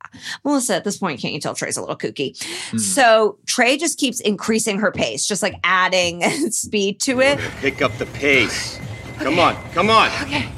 Melissa 0.44 0.74
at 0.76 0.84
this 0.84 0.96
point 0.98 1.20
can't 1.20 1.34
you 1.34 1.40
tell 1.40 1.54
Trey's 1.54 1.76
a 1.76 1.80
little 1.80 1.96
kooky 1.96 2.36
Hmm. 2.70 2.78
so 2.78 3.38
Trey 3.46 3.76
just 3.76 3.98
keeps 3.98 4.20
increasing 4.20 4.78
her 4.78 4.90
pace 4.90 5.26
just 5.26 5.42
like 5.42 5.54
adding 5.64 6.22
speed 6.50 7.00
to 7.02 7.20
it 7.20 7.38
Pick 7.60 7.82
up 7.82 7.92
the 7.98 8.06
pace. 8.06 8.78
Come 9.18 9.38
on, 9.38 9.54
come 9.72 9.90
on. 9.90 10.08
Okay. 10.22 10.48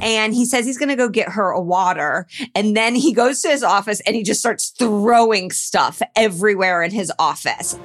And 0.00 0.34
he 0.34 0.44
says 0.44 0.64
he's 0.66 0.78
going 0.78 0.88
to 0.88 0.96
go 0.96 1.08
get 1.08 1.30
her 1.30 1.50
a 1.50 1.60
water 1.60 2.26
and 2.54 2.76
then 2.76 2.94
he 2.94 3.12
goes 3.12 3.42
to 3.42 3.48
his 3.48 3.62
office 3.62 4.00
and 4.00 4.14
he 4.16 4.22
just 4.22 4.40
starts 4.40 4.70
throwing 4.70 5.50
stuff 5.50 6.00
everywhere 6.16 6.82
in 6.82 6.90
his 6.90 7.12
office 7.18 7.78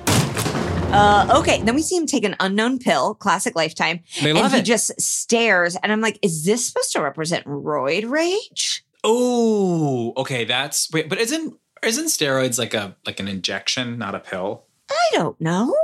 uh, 0.93 1.39
okay, 1.39 1.59
then 1.63 1.73
we 1.73 1.81
see 1.81 1.97
him 1.97 2.05
take 2.05 2.23
an 2.23 2.35
unknown 2.39 2.77
pill, 2.77 3.15
classic 3.15 3.55
lifetime. 3.55 4.01
They 4.21 4.31
love 4.31 4.45
and 4.45 4.53
he 4.53 4.59
it. 4.59 4.63
just 4.63 5.01
stares, 5.01 5.75
and 5.81 5.91
I'm 5.91 6.01
like, 6.01 6.19
is 6.21 6.45
this 6.45 6.67
supposed 6.67 6.91
to 6.91 7.01
represent 7.01 7.45
roid 7.47 8.07
rage? 8.07 8.85
Oh, 9.03 10.13
okay. 10.15 10.45
That's 10.45 10.91
wait, 10.91 11.09
but 11.09 11.19
isn't 11.19 11.57
isn't 11.81 12.05
steroids 12.05 12.59
like 12.59 12.75
a 12.75 12.95
like 13.07 13.19
an 13.19 13.27
injection, 13.27 13.97
not 13.97 14.13
a 14.13 14.19
pill? 14.19 14.65
I 14.89 15.09
don't 15.13 15.39
know. 15.41 15.75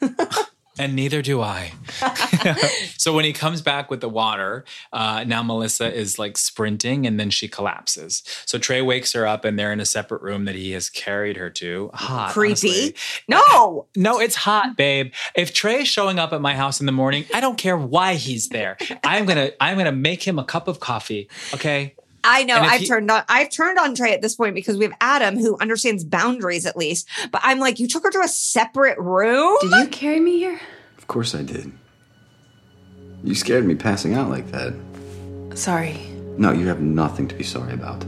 And 0.78 0.94
neither 0.94 1.22
do 1.22 1.40
I. 1.40 1.72
so 2.98 3.14
when 3.14 3.24
he 3.24 3.32
comes 3.32 3.62
back 3.62 3.90
with 3.90 4.00
the 4.00 4.08
water, 4.08 4.64
uh, 4.92 5.24
now 5.24 5.42
Melissa 5.42 5.92
is 5.92 6.18
like 6.18 6.36
sprinting 6.36 7.06
and 7.06 7.18
then 7.18 7.30
she 7.30 7.48
collapses. 7.48 8.22
So 8.44 8.58
Trey 8.58 8.82
wakes 8.82 9.12
her 9.12 9.26
up 9.26 9.44
and 9.44 9.58
they're 9.58 9.72
in 9.72 9.80
a 9.80 9.86
separate 9.86 10.22
room 10.22 10.44
that 10.44 10.54
he 10.54 10.72
has 10.72 10.90
carried 10.90 11.36
her 11.36 11.50
to. 11.50 11.90
Hot. 11.94 12.32
Creepy. 12.32 12.68
honestly. 12.68 12.94
No. 13.28 13.86
No, 13.96 14.20
it's 14.20 14.36
hot, 14.36 14.76
babe. 14.76 15.12
If 15.34 15.52
Trey 15.52 15.82
is 15.82 15.88
showing 15.88 16.18
up 16.18 16.32
at 16.32 16.40
my 16.40 16.54
house 16.54 16.80
in 16.80 16.86
the 16.86 16.92
morning, 16.92 17.24
I 17.34 17.40
don't 17.40 17.56
care 17.56 17.76
why 17.76 18.14
he's 18.14 18.50
there. 18.50 18.76
I'm 19.02 19.24
gonna 19.24 19.50
I'm 19.58 19.76
gonna 19.76 19.90
make 19.90 20.22
him 20.22 20.38
a 20.38 20.44
cup 20.44 20.68
of 20.68 20.80
coffee. 20.80 21.28
Okay. 21.54 21.94
I 22.26 22.44
know. 22.44 22.56
I've 22.56 22.80
he- 22.80 22.86
turned 22.86 23.10
on. 23.10 23.22
I've 23.28 23.50
turned 23.50 23.78
on 23.78 23.94
Trey 23.94 24.12
at 24.12 24.22
this 24.22 24.34
point 24.34 24.54
because 24.54 24.76
we 24.76 24.84
have 24.84 24.94
Adam 25.00 25.38
who 25.38 25.56
understands 25.58 26.04
boundaries 26.04 26.66
at 26.66 26.76
least. 26.76 27.08
But 27.30 27.40
I'm 27.44 27.58
like, 27.58 27.78
you 27.78 27.88
took 27.88 28.02
her 28.04 28.10
to 28.10 28.20
a 28.20 28.28
separate 28.28 28.98
room. 28.98 29.56
Did 29.60 29.70
you 29.72 29.86
carry 29.88 30.20
me 30.20 30.38
here? 30.38 30.60
Of 30.98 31.06
course 31.06 31.34
I 31.34 31.42
did. 31.42 31.72
You 33.22 33.34
scared 33.34 33.64
me 33.64 33.74
passing 33.74 34.14
out 34.14 34.28
like 34.30 34.50
that. 34.52 34.74
Sorry. 35.54 35.96
No, 36.36 36.52
you 36.52 36.66
have 36.68 36.80
nothing 36.80 37.28
to 37.28 37.34
be 37.34 37.44
sorry 37.44 37.72
about. 37.72 38.04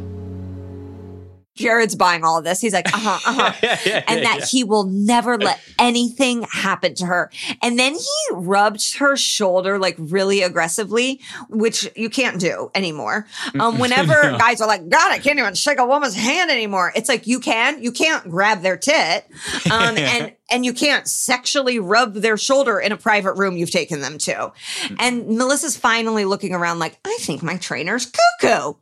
Jared's 1.58 1.94
buying 1.94 2.24
all 2.24 2.38
of 2.38 2.44
this. 2.44 2.60
He's 2.60 2.72
like, 2.72 2.86
uh 2.94 2.98
huh, 2.98 3.18
uh 3.26 3.52
huh. 3.52 4.00
and 4.08 4.24
that 4.24 4.44
he 4.48 4.64
will 4.64 4.84
never 4.84 5.36
let 5.38 5.60
anything 5.78 6.44
happen 6.50 6.94
to 6.96 7.06
her. 7.06 7.30
And 7.62 7.78
then 7.78 7.94
he 7.94 8.08
rubs 8.32 8.94
her 8.96 9.16
shoulder 9.16 9.78
like 9.78 9.96
really 9.98 10.42
aggressively, 10.42 11.20
which 11.48 11.88
you 11.96 12.08
can't 12.10 12.40
do 12.40 12.70
anymore. 12.74 13.26
Um, 13.58 13.78
whenever 13.80 14.30
No. 14.32 14.38
guys 14.38 14.60
are 14.60 14.68
like, 14.68 14.88
God, 14.88 15.12
I 15.12 15.18
can't 15.18 15.38
even 15.38 15.54
shake 15.54 15.78
a 15.78 15.86
woman's 15.86 16.14
hand 16.14 16.50
anymore. 16.50 16.92
It's 16.96 17.08
like 17.08 17.26
you 17.26 17.40
can, 17.40 17.82
you 17.82 17.92
can't 17.92 18.28
grab 18.30 18.62
their 18.62 18.76
tit, 18.76 19.26
um, 19.70 19.96
and 19.98 20.32
and 20.50 20.64
you 20.64 20.72
can't 20.72 21.06
sexually 21.06 21.78
rub 21.78 22.14
their 22.14 22.36
shoulder 22.38 22.78
in 22.80 22.90
a 22.92 22.96
private 22.96 23.34
room 23.34 23.56
you've 23.56 23.70
taken 23.70 24.00
them 24.00 24.16
to. 24.18 24.52
And 24.98 25.28
Melissa's 25.36 25.76
finally 25.76 26.24
looking 26.24 26.54
around 26.54 26.78
like, 26.78 26.98
I 27.04 27.18
think 27.20 27.42
my 27.42 27.56
trainer's 27.58 28.10
cuckoo. 28.40 28.74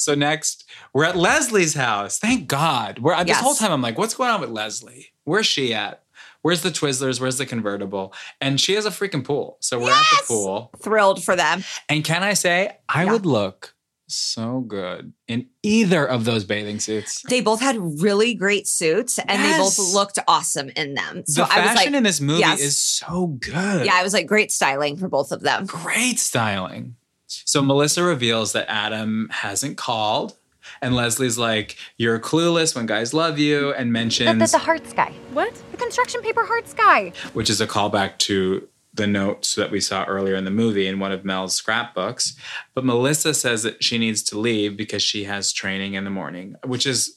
So 0.00 0.14
next, 0.14 0.64
we're 0.94 1.04
at 1.04 1.14
Leslie's 1.14 1.74
house. 1.74 2.18
Thank 2.18 2.48
God. 2.48 3.00
We're 3.00 3.22
this 3.24 3.38
whole 3.38 3.54
time 3.54 3.70
I'm 3.70 3.82
like, 3.82 3.98
what's 3.98 4.14
going 4.14 4.30
on 4.30 4.40
with 4.40 4.48
Leslie? 4.48 5.08
Where's 5.24 5.44
she 5.44 5.74
at? 5.74 6.02
Where's 6.40 6.62
the 6.62 6.70
Twizzlers? 6.70 7.20
Where's 7.20 7.36
the 7.36 7.44
convertible? 7.44 8.14
And 8.40 8.58
she 8.58 8.72
has 8.76 8.86
a 8.86 8.90
freaking 8.90 9.22
pool. 9.22 9.58
So 9.60 9.78
we're 9.78 9.90
at 9.90 10.04
the 10.18 10.24
pool. 10.26 10.70
Thrilled 10.78 11.22
for 11.22 11.36
them. 11.36 11.64
And 11.90 12.02
can 12.02 12.22
I 12.22 12.32
say, 12.32 12.78
I 12.88 13.04
would 13.04 13.26
look 13.26 13.74
so 14.08 14.60
good 14.60 15.12
in 15.28 15.46
either 15.62 16.06
of 16.08 16.24
those 16.24 16.44
bathing 16.44 16.80
suits. 16.80 17.22
They 17.28 17.42
both 17.42 17.60
had 17.60 17.76
really 18.00 18.34
great 18.34 18.66
suits 18.66 19.18
and 19.18 19.42
they 19.42 19.58
both 19.58 19.78
looked 19.78 20.18
awesome 20.26 20.70
in 20.70 20.94
them. 20.94 21.24
So 21.26 21.44
the 21.44 21.52
I 21.52 21.60
was 21.60 21.68
fashion 21.68 21.92
like, 21.92 21.98
in 21.98 22.02
this 22.02 22.20
movie 22.20 22.40
yes. 22.40 22.60
is 22.60 22.76
so 22.78 23.26
good. 23.26 23.84
Yeah, 23.84 23.94
I 23.94 24.02
was 24.02 24.12
like, 24.12 24.26
great 24.26 24.50
styling 24.50 24.96
for 24.96 25.08
both 25.08 25.30
of 25.30 25.42
them. 25.42 25.66
Great 25.66 26.18
styling. 26.18 26.96
So 27.44 27.62
Melissa 27.62 28.02
reveals 28.02 28.52
that 28.52 28.66
Adam 28.68 29.28
hasn't 29.30 29.76
called. 29.76 30.36
And 30.82 30.94
Leslie's 30.94 31.38
like, 31.38 31.76
You're 31.96 32.18
clueless 32.20 32.74
when 32.76 32.86
guys 32.86 33.12
love 33.14 33.38
you, 33.38 33.72
and 33.72 33.88
The, 33.88 33.92
mentions, 33.92 34.52
the, 34.52 34.58
the 34.58 34.64
hearts 34.64 34.92
guy. 34.92 35.12
What? 35.32 35.54
The 35.70 35.76
construction 35.76 36.20
paper 36.22 36.44
hearts 36.44 36.74
guy. 36.74 37.12
which 37.32 37.50
is 37.50 37.60
a 37.60 37.66
callback 37.66 38.18
to 38.18 38.68
the 38.92 39.06
notes 39.06 39.54
that 39.54 39.70
we 39.70 39.80
saw 39.80 40.04
earlier 40.04 40.34
in 40.34 40.44
the 40.44 40.50
movie 40.50 40.86
in 40.86 40.98
one 40.98 41.12
of 41.12 41.24
Mel's 41.24 41.54
scrapbooks. 41.54 42.36
But 42.74 42.84
Melissa 42.84 43.34
says 43.34 43.62
that 43.62 43.82
she 43.82 43.98
needs 43.98 44.22
to 44.24 44.38
leave 44.38 44.76
because 44.76 45.02
she 45.02 45.24
has 45.24 45.52
training 45.52 45.94
in 45.94 46.04
the 46.04 46.10
morning, 46.10 46.56
which 46.64 46.86
is, 46.86 47.16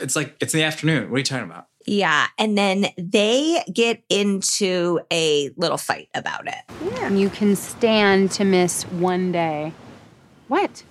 it's 0.00 0.16
like, 0.16 0.36
it's 0.40 0.54
in 0.54 0.58
the 0.58 0.64
afternoon. 0.64 1.08
What 1.10 1.16
are 1.16 1.18
you 1.18 1.24
talking 1.24 1.48
about? 1.50 1.66
Yeah. 1.88 2.26
And 2.36 2.58
then 2.58 2.88
they 2.98 3.64
get 3.72 4.02
into 4.10 5.00
a 5.10 5.50
little 5.56 5.78
fight 5.78 6.10
about 6.14 6.46
it. 6.46 6.54
Yeah. 6.84 7.08
You 7.10 7.30
can 7.30 7.56
stand 7.56 8.30
to 8.32 8.44
miss 8.44 8.82
one 8.84 9.32
day. 9.32 9.72
What? 10.48 10.82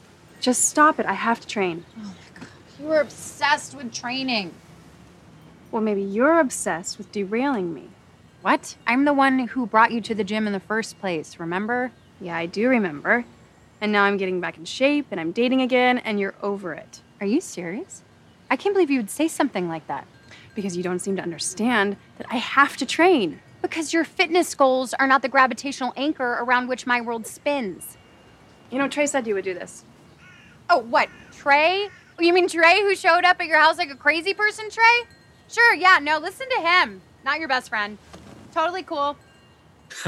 Just 0.41 0.65
stop 0.65 0.99
it. 0.99 1.05
I 1.05 1.13
have 1.13 1.39
to 1.41 1.47
train. 1.47 1.85
Oh 1.97 2.01
my 2.01 2.39
God. 2.39 2.49
You 2.79 2.91
are 2.93 3.01
obsessed 3.01 3.75
with 3.75 3.93
training. 3.93 4.53
Well, 5.71 5.83
maybe 5.83 6.01
you're 6.01 6.39
obsessed 6.39 6.97
with 6.97 7.11
derailing 7.11 7.75
me. 7.75 7.89
What? 8.41 8.75
I'm 8.87 9.05
the 9.05 9.13
one 9.13 9.39
who 9.39 9.67
brought 9.67 9.91
you 9.91 10.01
to 10.01 10.15
the 10.15 10.23
gym 10.23 10.47
in 10.47 10.53
the 10.53 10.59
first 10.59 10.99
place, 10.99 11.39
remember? 11.39 11.91
Yeah, 12.19 12.37
I 12.37 12.47
do 12.47 12.69
remember. 12.69 13.25
And 13.81 13.91
now 13.91 14.05
I'm 14.05 14.17
getting 14.17 14.41
back 14.41 14.57
in 14.57 14.65
shape 14.65 15.07
and 15.11 15.19
I'm 15.19 15.31
dating 15.31 15.61
again 15.61 15.99
and 15.99 16.19
you're 16.19 16.35
over 16.41 16.73
it. 16.73 17.01
Are 17.21 17.27
you 17.27 17.39
serious? 17.39 18.01
I 18.49 18.55
can't 18.55 18.73
believe 18.73 18.89
you 18.89 18.99
would 18.99 19.11
say 19.11 19.27
something 19.27 19.67
like 19.67 19.85
that. 19.87 20.07
Because 20.57 20.75
you 20.75 20.81
don't 20.81 20.97
seem 20.97 21.15
to 21.17 21.21
understand 21.21 21.97
that 22.17 22.25
I 22.31 22.37
have 22.37 22.77
to 22.77 22.85
train. 22.87 23.39
Because 23.61 23.93
your 23.93 24.03
fitness 24.03 24.55
goals 24.55 24.95
are 24.95 25.05
not 25.05 25.21
the 25.21 25.29
gravitational 25.29 25.93
anchor 25.95 26.39
around 26.41 26.67
which 26.67 26.87
my 26.87 26.99
world 26.99 27.27
spins. 27.27 27.95
You 28.71 28.79
know, 28.79 28.87
Trey 28.87 29.05
said 29.05 29.27
you 29.27 29.35
would 29.35 29.43
do 29.43 29.53
this. 29.53 29.83
Oh, 30.67 30.79
what? 30.79 31.09
Trey? 31.31 31.87
Oh, 32.17 32.23
You 32.23 32.33
mean 32.33 32.47
Trey 32.47 32.81
who 32.81 32.95
showed 32.95 33.23
up 33.23 33.39
at 33.39 33.45
your 33.45 33.59
house 33.59 33.77
like 33.77 33.91
a 33.91 33.95
crazy 33.95 34.33
person, 34.33 34.71
Trey? 34.71 35.03
Sure, 35.47 35.75
yeah, 35.75 35.99
no, 36.01 36.17
listen 36.17 36.47
to 36.49 36.61
him. 36.63 37.01
Not 37.23 37.37
your 37.37 37.49
best 37.49 37.69
friend. 37.69 37.99
Totally 38.51 38.81
cool. 38.81 39.15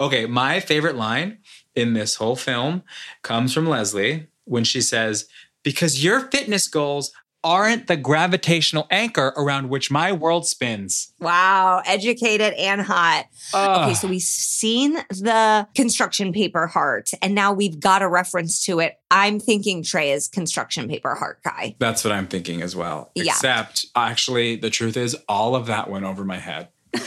okay, 0.00 0.26
my 0.26 0.58
favorite 0.58 0.96
line 0.96 1.38
in 1.76 1.94
this 1.94 2.16
whole 2.16 2.34
film 2.34 2.82
comes 3.22 3.54
from 3.54 3.68
Leslie 3.68 4.26
when 4.46 4.64
she 4.64 4.80
says, 4.80 5.28
Because 5.62 6.02
your 6.02 6.22
fitness 6.32 6.66
goals 6.66 7.12
aren't 7.44 7.86
the 7.86 7.96
gravitational 7.96 8.86
anchor 8.90 9.34
around 9.36 9.68
which 9.68 9.90
my 9.90 10.10
world 10.10 10.46
spins. 10.46 11.12
Wow, 11.20 11.82
educated 11.86 12.54
and 12.54 12.80
hot. 12.80 13.26
Okay, 13.54 13.94
so 13.94 14.08
we've 14.08 14.22
seen 14.22 14.94
the 15.10 15.68
construction 15.74 16.32
paper 16.32 16.66
heart, 16.66 17.10
and 17.22 17.34
now 17.34 17.52
we've 17.52 17.78
got 17.78 18.02
a 18.02 18.08
reference 18.08 18.64
to 18.64 18.80
it. 18.80 18.98
I'm 19.10 19.38
thinking 19.38 19.82
Trey 19.82 20.10
is 20.10 20.26
construction 20.26 20.88
paper 20.88 21.14
heart 21.14 21.42
guy. 21.44 21.76
That's 21.78 22.02
what 22.02 22.12
I'm 22.12 22.26
thinking 22.26 22.62
as 22.62 22.74
well. 22.74 23.12
Yeah. 23.14 23.32
Except, 23.32 23.86
actually, 23.94 24.56
the 24.56 24.70
truth 24.70 24.96
is, 24.96 25.16
all 25.28 25.54
of 25.54 25.66
that 25.66 25.90
went 25.90 26.04
over 26.04 26.24
my 26.24 26.38
head. 26.38 26.68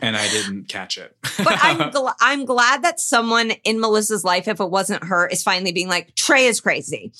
and 0.00 0.16
I 0.16 0.28
didn't 0.28 0.68
catch 0.68 0.98
it. 0.98 1.16
But 1.38 1.58
I'm 1.60 1.78
gl- 1.92 2.14
I'm 2.20 2.44
glad 2.44 2.82
that 2.82 3.00
someone 3.00 3.52
in 3.64 3.80
Melissa's 3.80 4.24
life, 4.24 4.48
if 4.48 4.60
it 4.60 4.70
wasn't 4.70 5.04
her, 5.04 5.26
is 5.26 5.42
finally 5.42 5.72
being 5.72 5.88
like 5.88 6.14
Trey 6.14 6.46
is 6.46 6.60
crazy. 6.60 7.12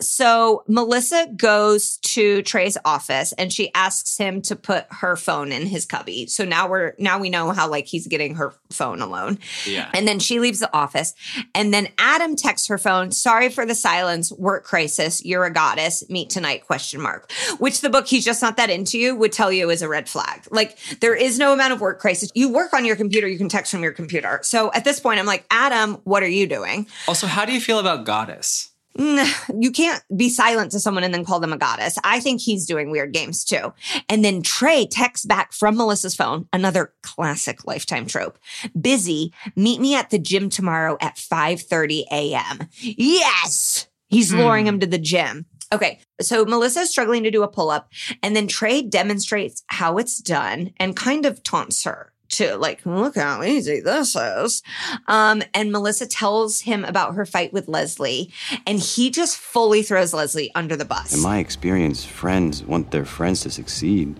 So 0.00 0.64
Melissa 0.68 1.28
goes 1.36 1.98
to 1.98 2.42
Trey's 2.42 2.76
office 2.84 3.32
and 3.32 3.52
she 3.52 3.72
asks 3.74 4.16
him 4.16 4.42
to 4.42 4.56
put 4.56 4.86
her 4.90 5.16
phone 5.16 5.52
in 5.52 5.66
his 5.66 5.86
cubby. 5.86 6.26
So 6.26 6.44
now 6.44 6.68
we're 6.68 6.94
now 6.98 7.18
we 7.18 7.30
know 7.30 7.50
how 7.52 7.68
like 7.68 7.86
he's 7.86 8.06
getting 8.06 8.36
her 8.36 8.54
phone 8.70 9.00
alone. 9.00 9.38
Yeah. 9.66 9.90
And 9.94 10.06
then 10.06 10.18
she 10.18 10.40
leaves 10.40 10.60
the 10.60 10.72
office. 10.74 11.14
And 11.54 11.72
then 11.72 11.88
Adam 11.98 12.36
texts 12.36 12.68
her 12.68 12.78
phone, 12.78 13.12
sorry 13.12 13.48
for 13.48 13.66
the 13.66 13.74
silence, 13.74 14.32
work 14.32 14.64
crisis, 14.64 15.24
you're 15.24 15.44
a 15.44 15.52
goddess, 15.52 16.08
meet 16.08 16.30
tonight, 16.30 16.66
question 16.66 17.00
mark. 17.00 17.30
Which 17.58 17.80
the 17.80 17.90
book 17.90 18.06
He's 18.06 18.24
Just 18.24 18.42
Not 18.42 18.56
That 18.56 18.70
Into 18.70 18.98
You 18.98 19.16
would 19.16 19.32
tell 19.32 19.52
you 19.52 19.70
is 19.70 19.82
a 19.82 19.88
red 19.88 20.08
flag. 20.08 20.46
Like 20.50 20.78
there 21.00 21.14
is 21.14 21.38
no 21.38 21.52
amount 21.52 21.72
of 21.72 21.80
work 21.80 21.98
crisis. 21.98 22.27
You 22.34 22.50
work 22.52 22.72
on 22.74 22.84
your 22.84 22.96
computer, 22.96 23.26
you 23.28 23.38
can 23.38 23.48
text 23.48 23.70
from 23.72 23.82
your 23.82 23.92
computer. 23.92 24.40
So 24.42 24.70
at 24.72 24.84
this 24.84 25.00
point, 25.00 25.18
I'm 25.20 25.26
like, 25.26 25.44
Adam, 25.50 25.94
what 26.04 26.22
are 26.22 26.28
you 26.28 26.46
doing? 26.46 26.86
also, 27.06 27.26
how 27.26 27.44
do 27.44 27.52
you 27.52 27.60
feel 27.60 27.78
about 27.78 28.04
Goddess? 28.04 28.70
Mm, 28.96 29.62
You 29.62 29.70
can't 29.70 30.02
be 30.16 30.28
silent 30.28 30.72
to 30.72 30.80
someone 30.80 31.04
and 31.04 31.14
then 31.14 31.24
call 31.24 31.38
them 31.38 31.52
a 31.52 31.56
goddess. 31.58 31.98
I 32.02 32.18
think 32.18 32.40
he's 32.40 32.66
doing 32.66 32.90
weird 32.90 33.12
games 33.12 33.44
too. 33.44 33.72
And 34.08 34.24
then 34.24 34.42
Trey 34.42 34.86
texts 34.86 35.24
back 35.24 35.52
from 35.52 35.76
Melissa's 35.76 36.16
phone, 36.16 36.48
another 36.52 36.92
classic 37.04 37.64
lifetime 37.64 38.06
trope. 38.06 38.38
Busy, 38.80 39.32
meet 39.54 39.80
me 39.80 39.94
at 39.94 40.10
the 40.10 40.18
gym 40.18 40.50
tomorrow 40.50 40.96
at 41.00 41.14
5:30 41.16 42.06
a.m. 42.10 42.68
Yes! 42.80 43.86
He's 44.08 44.32
luring 44.32 44.66
him 44.66 44.80
to 44.80 44.86
the 44.86 44.98
gym. 44.98 45.46
Okay, 45.70 46.00
so 46.20 46.44
Melissa 46.46 46.80
is 46.80 46.90
struggling 46.90 47.22
to 47.24 47.30
do 47.30 47.42
a 47.42 47.48
pull-up, 47.48 47.92
and 48.22 48.34
then 48.34 48.48
Trey 48.48 48.80
demonstrates 48.82 49.62
how 49.66 49.98
it's 49.98 50.18
done 50.18 50.72
and 50.78 50.96
kind 50.96 51.26
of 51.26 51.42
taunts 51.42 51.84
her 51.84 52.12
to 52.30 52.56
like, 52.56 52.84
look 52.84 53.16
how 53.16 53.42
easy 53.42 53.80
this 53.80 54.16
is. 54.16 54.62
Um, 55.06 55.42
and 55.54 55.72
Melissa 55.72 56.06
tells 56.06 56.60
him 56.60 56.84
about 56.84 57.14
her 57.14 57.24
fight 57.24 57.52
with 57.52 57.68
Leslie, 57.68 58.30
and 58.66 58.78
he 58.78 59.10
just 59.10 59.36
fully 59.36 59.82
throws 59.82 60.12
Leslie 60.12 60.50
under 60.54 60.76
the 60.76 60.84
bus. 60.84 61.14
In 61.14 61.22
my 61.22 61.38
experience, 61.38 62.04
friends 62.04 62.62
want 62.62 62.90
their 62.90 63.04
friends 63.04 63.40
to 63.40 63.50
succeed. 63.50 64.16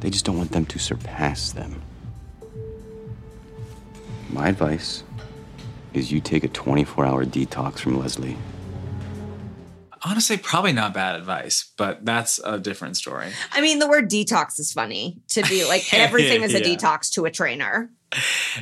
They 0.00 0.10
just 0.10 0.24
don't 0.24 0.38
want 0.38 0.52
them 0.52 0.66
to 0.66 0.78
surpass 0.78 1.52
them. 1.52 1.82
My 4.30 4.48
advice 4.48 5.02
is 5.94 6.12
you 6.12 6.20
take 6.20 6.44
a 6.44 6.48
24 6.48 7.06
hour 7.06 7.24
detox 7.24 7.78
from 7.78 7.98
Leslie. 7.98 8.36
Honestly, 10.06 10.36
probably 10.36 10.72
not 10.72 10.94
bad 10.94 11.16
advice, 11.16 11.72
but 11.76 12.04
that's 12.04 12.38
a 12.44 12.58
different 12.60 12.96
story. 12.96 13.26
I 13.50 13.60
mean, 13.60 13.80
the 13.80 13.88
word 13.88 14.08
detox 14.08 14.60
is 14.60 14.72
funny 14.72 15.20
to 15.30 15.42
be 15.42 15.64
like 15.66 15.82
everything 15.92 16.42
is 16.44 16.54
a 16.54 16.60
Yeah. 16.60 16.76
detox 16.76 17.10
to 17.14 17.24
a 17.24 17.30
trainer. 17.30 17.90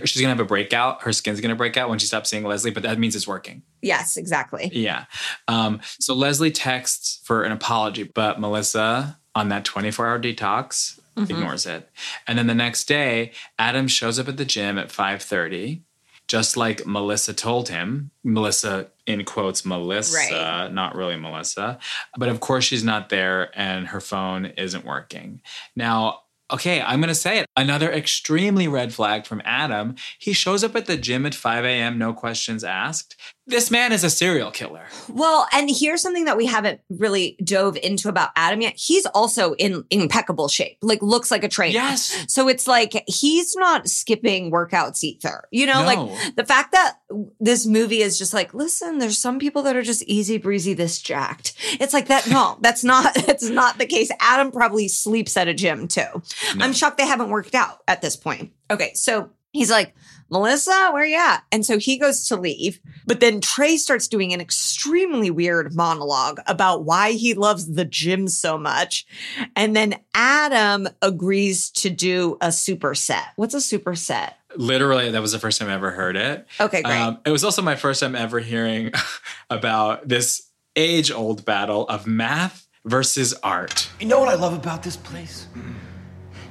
She's 0.04 0.22
gonna 0.22 0.30
have 0.32 0.40
a 0.40 0.44
breakout. 0.46 1.02
Her 1.02 1.12
skin's 1.12 1.42
gonna 1.42 1.54
break 1.54 1.76
out 1.76 1.90
when 1.90 1.98
she 1.98 2.06
stops 2.06 2.30
seeing 2.30 2.44
Leslie, 2.44 2.70
but 2.70 2.82
that 2.84 2.98
means 2.98 3.14
it's 3.14 3.28
working. 3.28 3.62
Yes, 3.82 4.16
exactly. 4.16 4.70
Yeah. 4.72 5.04
Um, 5.46 5.82
so 6.00 6.14
Leslie 6.14 6.50
texts 6.50 7.20
for 7.24 7.42
an 7.44 7.52
apology, 7.52 8.04
but 8.04 8.40
Melissa, 8.40 9.18
on 9.34 9.50
that 9.50 9.66
24 9.66 10.06
hour 10.08 10.18
detox, 10.18 10.98
Mhm. 11.18 11.28
ignores 11.30 11.66
it. 11.66 11.90
And 12.26 12.38
then 12.38 12.46
the 12.46 12.54
next 12.54 12.88
day, 12.88 13.32
Adam 13.58 13.86
shows 13.86 14.18
up 14.18 14.28
at 14.28 14.38
the 14.38 14.44
gym 14.46 14.78
at 14.78 14.90
5:30, 14.90 15.82
just 16.28 16.56
like 16.56 16.86
Melissa 16.86 17.34
told 17.34 17.68
him. 17.68 18.10
Melissa, 18.22 18.88
in 19.06 19.24
quotes, 19.24 19.64
Melissa, 19.64 20.16
Right. 20.16 20.72
not 20.72 20.94
really 20.94 21.16
Melissa. 21.16 21.78
But 22.16 22.28
of 22.28 22.40
course, 22.40 22.64
she's 22.64 22.84
not 22.84 23.08
there 23.10 23.50
and 23.58 23.88
her 23.88 24.00
phone 24.00 24.46
isn't 24.46 24.84
working. 24.84 25.40
Now, 25.76 26.20
okay, 26.50 26.80
I'm 26.80 27.00
going 27.00 27.08
to 27.08 27.14
say 27.14 27.38
it. 27.38 27.46
Another 27.56 27.90
extremely 27.92 28.68
red 28.68 28.92
flag 28.94 29.26
from 29.26 29.42
Adam. 29.44 29.96
He 30.18 30.32
shows 30.32 30.62
up 30.64 30.76
at 30.76 30.86
the 30.86 30.96
gym 30.96 31.26
at 31.26 31.34
5 31.34 31.64
a.m., 31.64 31.98
no 31.98 32.12
questions 32.12 32.64
asked. 32.64 33.16
This 33.46 33.70
man 33.70 33.92
is 33.92 34.04
a 34.04 34.10
serial 34.10 34.50
killer. 34.50 34.86
Well, 35.08 35.46
and 35.52 35.68
here's 35.70 36.00
something 36.00 36.24
that 36.24 36.36
we 36.38 36.46
haven't 36.46 36.80
really 36.88 37.36
dove 37.44 37.76
into 37.76 38.08
about 38.08 38.30
Adam 38.36 38.62
yet. 38.62 38.72
He's 38.76 39.04
also 39.06 39.52
in 39.56 39.84
impeccable 39.90 40.48
shape, 40.48 40.78
like 40.80 41.02
looks 41.02 41.30
like 41.30 41.44
a 41.44 41.48
trainer. 41.48 41.74
Yes. 41.74 42.24
So 42.28 42.48
it's 42.48 42.66
like 42.66 43.04
he's 43.06 43.54
not 43.54 43.86
skipping 43.86 44.50
workouts 44.50 45.04
either. 45.04 45.44
You 45.50 45.66
know, 45.66 45.80
No. 45.84 45.86
like 45.86 46.36
the 46.36 46.46
fact 46.46 46.72
that 46.72 46.94
this 47.38 47.66
movie 47.66 48.00
is 48.00 48.18
just 48.18 48.32
like, 48.32 48.54
listen, 48.54 48.98
there's 48.98 49.18
some 49.18 49.38
people 49.38 49.62
that 49.64 49.76
are 49.76 49.82
just 49.82 50.02
easy 50.04 50.38
breezy 50.38 50.72
this 50.72 51.02
jacked. 51.02 51.52
It's 51.80 51.92
like 51.92 52.06
that. 52.08 52.26
No, 52.28 52.56
that's 52.62 52.82
not, 52.82 53.14
that's 53.26 53.48
not 53.50 53.76
the 53.78 53.86
case. 53.86 54.10
Adam 54.20 54.52
probably 54.52 54.88
sleeps 54.88 55.36
at 55.36 55.48
a 55.48 55.54
gym 55.54 55.86
too. 55.86 56.22
I'm 56.58 56.72
shocked 56.72 56.96
they 56.96 57.06
haven't 57.06 57.28
worked 57.28 57.54
out 57.54 57.82
at 57.86 58.00
this 58.00 58.16
point. 58.16 58.52
Okay. 58.70 58.92
So 58.94 59.30
he's 59.52 59.70
like, 59.70 59.94
Melissa, 60.34 60.90
where 60.92 61.04
you 61.04 61.16
at? 61.16 61.44
And 61.52 61.64
so 61.64 61.78
he 61.78 61.96
goes 61.96 62.26
to 62.26 62.34
leave, 62.36 62.80
but 63.06 63.20
then 63.20 63.40
Trey 63.40 63.76
starts 63.76 64.08
doing 64.08 64.32
an 64.32 64.40
extremely 64.40 65.30
weird 65.30 65.76
monologue 65.76 66.40
about 66.48 66.84
why 66.84 67.12
he 67.12 67.34
loves 67.34 67.72
the 67.72 67.84
gym 67.84 68.26
so 68.26 68.58
much. 68.58 69.06
And 69.54 69.76
then 69.76 69.94
Adam 70.12 70.88
agrees 71.00 71.70
to 71.70 71.88
do 71.88 72.36
a 72.40 72.48
superset. 72.48 73.26
What's 73.36 73.54
a 73.54 73.58
superset? 73.58 74.32
Literally, 74.56 75.12
that 75.12 75.22
was 75.22 75.30
the 75.30 75.38
first 75.38 75.60
time 75.60 75.68
I 75.68 75.74
ever 75.74 75.92
heard 75.92 76.16
it. 76.16 76.48
Okay, 76.58 76.82
great. 76.82 77.00
Um, 77.00 77.20
it 77.24 77.30
was 77.30 77.44
also 77.44 77.62
my 77.62 77.76
first 77.76 78.00
time 78.00 78.16
ever 78.16 78.40
hearing 78.40 78.90
about 79.50 80.08
this 80.08 80.50
age 80.74 81.12
old 81.12 81.44
battle 81.44 81.86
of 81.88 82.08
math 82.08 82.66
versus 82.84 83.34
art. 83.44 83.88
You 84.00 84.06
know 84.06 84.18
what 84.18 84.30
I 84.30 84.34
love 84.34 84.52
about 84.52 84.82
this 84.82 84.96
place? 84.96 85.46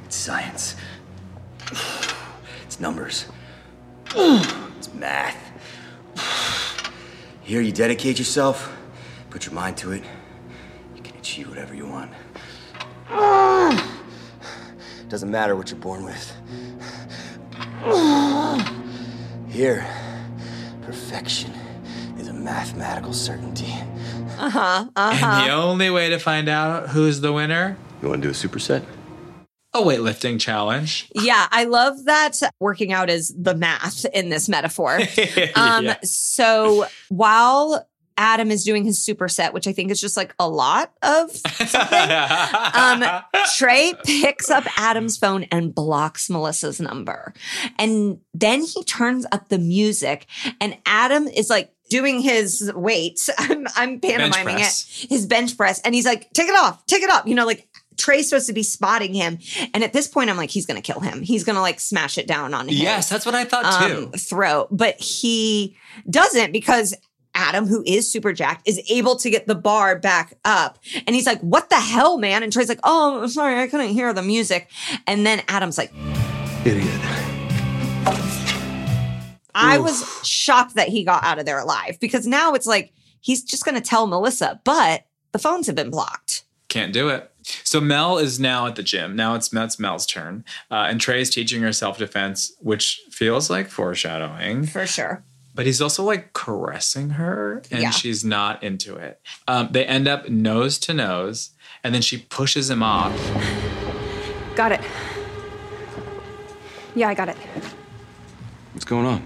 It's 0.06 0.16
science. 0.16 0.78
It's 2.66 2.80
numbers. 2.80 3.28
It's 4.16 4.94
math. 4.94 5.38
Here, 7.42 7.62
you 7.62 7.72
dedicate 7.72 8.20
yourself, 8.20 8.72
put 9.30 9.46
your 9.46 9.54
mind 9.56 9.78
to 9.78 9.92
it, 9.92 10.04
you 10.96 11.02
can 11.02 11.16
achieve 11.18 11.50
whatever 11.50 11.74
you 11.76 11.86
want. 11.88 12.12
Doesn't 15.10 15.30
matter 15.30 15.56
what 15.56 15.70
you're 15.70 15.80
born 15.80 16.04
with. 16.04 16.32
Here, 19.50 19.86
perfection 20.84 21.52
is 22.18 22.28
a 22.28 22.34
mathematical 22.34 23.14
certainty. 23.14 23.74
Uh 24.40 24.50
huh. 24.50 24.86
Uh 24.96 25.16
huh. 25.16 25.28
And 25.28 25.50
the 25.50 25.54
only 25.54 25.90
way 25.90 26.10
to 26.10 26.18
find 26.18 26.50
out 26.50 26.90
who's 26.90 27.22
the 27.22 27.32
winner, 27.34 27.78
You 28.02 28.10
want 28.10 28.22
to 28.24 28.28
do 28.28 28.32
a 28.32 28.34
superset? 28.34 28.84
A 29.74 29.82
weightlifting 29.82 30.40
challenge. 30.40 31.10
Yeah, 31.16 31.48
I 31.52 31.66
love 31.66 32.06
that 32.06 32.40
working 32.60 32.94
out 32.94 33.10
is 33.10 33.34
the 33.38 33.56
math 33.56 34.06
in 34.14 34.30
this 34.30 34.48
metaphor. 34.50 35.00
Um, 35.56 35.86
Yeah. 35.86 35.98
So 36.04 36.86
while 37.10 37.88
Adam 38.18 38.52
is 38.52 38.64
doing 38.64 38.86
his 38.86 39.00
superset, 39.00 39.54
which 39.54 39.68
I 39.68 39.74
think 39.74 39.92
is 39.92 40.00
just 40.00 40.16
like 40.16 40.34
a 40.40 40.48
lot 40.48 40.94
of 41.02 41.32
something, 41.32 42.10
um, 42.74 43.04
Trey 43.56 43.94
picks 44.06 44.50
up 44.50 44.66
Adam's 44.80 45.18
phone 45.18 45.44
and 45.46 45.74
blocks 45.74 46.30
Melissa's 46.30 46.80
number. 46.80 47.34
And 47.80 48.20
then 48.34 48.62
he 48.62 48.84
turns 48.84 49.26
up 49.32 49.50
the 49.50 49.60
music, 49.60 50.28
and 50.62 50.78
Adam 50.86 51.28
is 51.28 51.50
like, 51.50 51.72
Doing 51.90 52.22
his 52.22 52.72
weights, 52.74 53.30
I'm, 53.38 53.68
I'm 53.76 54.00
pantomiming 54.00 54.58
it, 54.58 54.86
his 55.10 55.28
bench 55.28 55.56
press, 55.56 55.80
and 55.82 55.94
he's 55.94 56.06
like, 56.06 56.32
"Take 56.34 56.48
it 56.48 56.56
off, 56.56 56.84
take 56.88 57.04
it 57.04 57.10
off." 57.12 57.28
You 57.28 57.36
know, 57.36 57.46
like 57.46 57.68
Trey's 57.98 58.30
supposed 58.30 58.48
to 58.48 58.54
be 58.54 58.64
spotting 58.64 59.14
him, 59.14 59.40
and 59.74 59.84
at 59.84 59.94
this 59.94 60.08
point, 60.08 60.30
I'm 60.30 60.38
like, 60.38 60.50
he's 60.50 60.66
gonna 60.66 60.82
kill 60.82 61.00
him. 61.00 61.22
He's 61.22 61.44
gonna 61.44 61.62
like 61.62 61.80
smash 61.80 62.18
it 62.18 62.28
down 62.28 62.54
on 62.54 62.68
him 62.68 62.76
yes, 62.76 63.10
that's 63.10 63.26
what 63.26 63.36
I 63.36 63.46
thought 63.46 63.88
too. 63.88 64.06
um, 64.06 64.12
throat, 64.12 64.68
but 64.72 65.00
he 65.00 65.76
doesn't 66.10 66.52
because 66.52 66.96
Adam, 67.36 67.66
who 67.66 67.84
is 67.86 68.12
super 68.12 68.32
jacked, 68.32 68.68
is 68.68 68.80
able 68.90 69.16
to 69.16 69.30
get 69.30 69.48
the 69.48 69.56
bar 69.56 69.98
back 69.98 70.36
up. 70.46 70.78
And 71.08 71.16
he's 71.16 71.26
like, 71.26 71.40
What 71.42 71.70
the 71.70 71.80
hell, 71.80 72.18
man? 72.20 72.44
And 72.44 72.54
Trey's 72.54 72.70
like, 72.70 72.80
Oh, 72.84 73.22
I'm 73.22 73.28
sorry, 73.30 73.60
I 73.60 73.68
couldn't 73.68 73.90
hear 73.90 74.14
the 74.14 74.22
music. 74.22 74.70
And 75.08 75.26
then 75.26 75.42
Adam's 75.48 75.78
like, 75.78 75.92
Idiot. 76.66 77.00
I 79.56 79.78
was 79.78 80.04
shocked 80.28 80.76
that 80.76 80.90
he 80.90 81.04
got 81.04 81.24
out 81.24 81.40
of 81.40 81.46
there 81.46 81.60
alive 81.60 81.98
because 82.00 82.26
now 82.26 82.54
it's 82.54 82.66
like 82.66 82.92
he's 83.22 83.44
just 83.44 83.66
going 83.66 83.76
to 83.76 83.82
tell 83.82 84.08
Melissa, 84.08 84.60
but 84.64 85.06
the 85.32 85.40
phones 85.40 85.68
have 85.68 85.76
been 85.76 85.90
blocked. 85.90 86.44
Can't 86.70 86.92
do 86.94 87.10
it. 87.10 87.32
So 87.64 87.80
Mel 87.82 88.18
is 88.18 88.40
now 88.40 88.68
at 88.68 88.76
the 88.76 88.84
gym. 88.84 89.16
Now 89.16 89.36
it's, 89.36 89.52
it's 89.54 89.80
Mel's 89.80 90.06
turn. 90.06 90.44
Uh, 90.72 90.86
and 90.90 91.00
is 91.22 91.30
teaching 91.30 91.62
her 91.62 91.74
self 91.74 91.98
defense, 91.98 92.54
which 92.60 93.02
feels 93.12 93.50
like 93.50 93.68
foreshadowing. 93.70 94.66
For 94.68 94.86
sure. 94.88 95.24
but 95.56 95.66
he's 95.66 95.82
also 95.82 96.04
like 96.04 96.34
caressing 96.34 97.12
her 97.12 97.62
and 97.72 97.82
Yeah. 97.84 97.92
she's 97.92 98.24
not 98.26 98.64
into 98.64 98.96
it. 98.96 99.20
Um, 99.48 99.70
they 99.72 99.86
end 99.86 100.08
up 100.08 100.28
nose 100.30 100.80
to 100.80 100.94
nose 100.94 101.52
and 101.84 101.94
then 101.94 102.02
she 102.02 102.18
pushes 102.18 102.70
him 102.70 102.82
off. 102.82 103.14
Got 104.56 104.72
it. 104.72 104.82
Yeah, 106.96 107.10
I 107.10 107.14
got 107.14 107.30
it. 107.30 107.38
What's 108.74 108.86
going 108.86 109.06
on? 109.06 109.24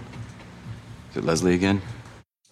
Is 1.10 1.18
it 1.18 1.24
Leslie 1.24 1.54
again? 1.54 1.80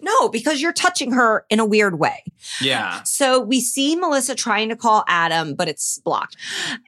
No, 0.01 0.29
because 0.29 0.61
you're 0.61 0.73
touching 0.73 1.13
her 1.13 1.47
in 1.49 1.59
a 1.59 1.65
weird 1.65 1.99
way. 1.99 2.23
Yeah. 2.61 3.03
So 3.05 3.41
we 3.41 3.61
see 3.61 3.97
Melissa 3.97 4.35
trying 4.35 4.69
to 4.69 4.77
call 4.77 5.05
Adam, 5.09 5.55
but 5.55 5.69
it's 5.69 5.99
blocked. 6.01 6.37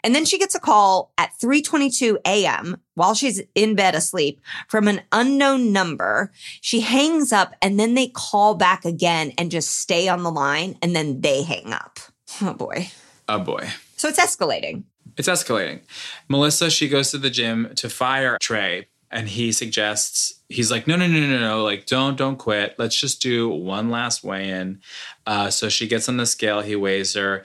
And 0.04 0.14
then 0.14 0.24
she 0.24 0.38
gets 0.38 0.54
a 0.54 0.60
call 0.60 1.12
at 1.16 1.30
3:22 1.40 2.18
a.m. 2.26 2.76
while 2.94 3.14
she's 3.14 3.40
in 3.54 3.74
bed 3.74 3.94
asleep 3.94 4.40
from 4.68 4.88
an 4.88 5.02
unknown 5.12 5.72
number. 5.72 6.30
She 6.60 6.80
hangs 6.80 7.32
up 7.32 7.54
and 7.62 7.80
then 7.80 7.94
they 7.94 8.08
call 8.08 8.54
back 8.54 8.84
again 8.84 9.32
and 9.38 9.50
just 9.50 9.70
stay 9.78 10.08
on 10.08 10.22
the 10.22 10.30
line 10.30 10.76
and 10.82 10.94
then 10.94 11.22
they 11.22 11.42
hang 11.42 11.72
up. 11.72 11.98
Oh 12.42 12.52
boy. 12.52 12.90
Oh 13.28 13.38
boy. 13.38 13.68
So 13.96 14.08
it's 14.08 14.20
escalating. 14.20 14.84
It's 15.16 15.28
escalating. 15.28 15.80
Melissa, 16.28 16.70
she 16.70 16.88
goes 16.88 17.10
to 17.10 17.18
the 17.18 17.30
gym 17.30 17.72
to 17.76 17.88
fire 17.88 18.38
Trey, 18.40 18.86
and 19.10 19.28
he 19.28 19.52
suggests 19.52 20.34
he's 20.48 20.70
like, 20.70 20.86
no, 20.86 20.96
no, 20.96 21.06
no, 21.06 21.20
no, 21.20 21.38
no, 21.38 21.62
like 21.64 21.86
don't, 21.86 22.16
don't 22.16 22.36
quit. 22.36 22.74
Let's 22.78 22.98
just 22.98 23.20
do 23.20 23.48
one 23.48 23.90
last 23.90 24.24
weigh-in. 24.24 24.80
Uh, 25.26 25.50
so 25.50 25.68
she 25.68 25.86
gets 25.86 26.08
on 26.08 26.16
the 26.16 26.26
scale. 26.26 26.60
He 26.60 26.76
weighs 26.76 27.14
her, 27.14 27.44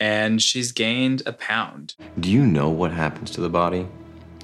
and 0.00 0.40
she's 0.42 0.72
gained 0.72 1.22
a 1.26 1.32
pound. 1.32 1.94
Do 2.18 2.30
you 2.30 2.44
know 2.44 2.68
what 2.68 2.92
happens 2.92 3.30
to 3.32 3.40
the 3.40 3.48
body 3.48 3.86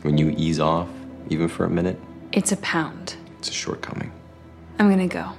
when 0.02 0.18
you 0.18 0.34
ease 0.36 0.60
off, 0.60 0.88
even 1.28 1.48
for 1.48 1.64
a 1.64 1.70
minute? 1.70 1.98
It's 2.32 2.52
a 2.52 2.56
pound. 2.58 3.16
It's 3.38 3.48
a 3.48 3.52
shortcoming. 3.52 4.12
I'm 4.78 4.88
gonna 4.88 5.08
go. 5.08 5.32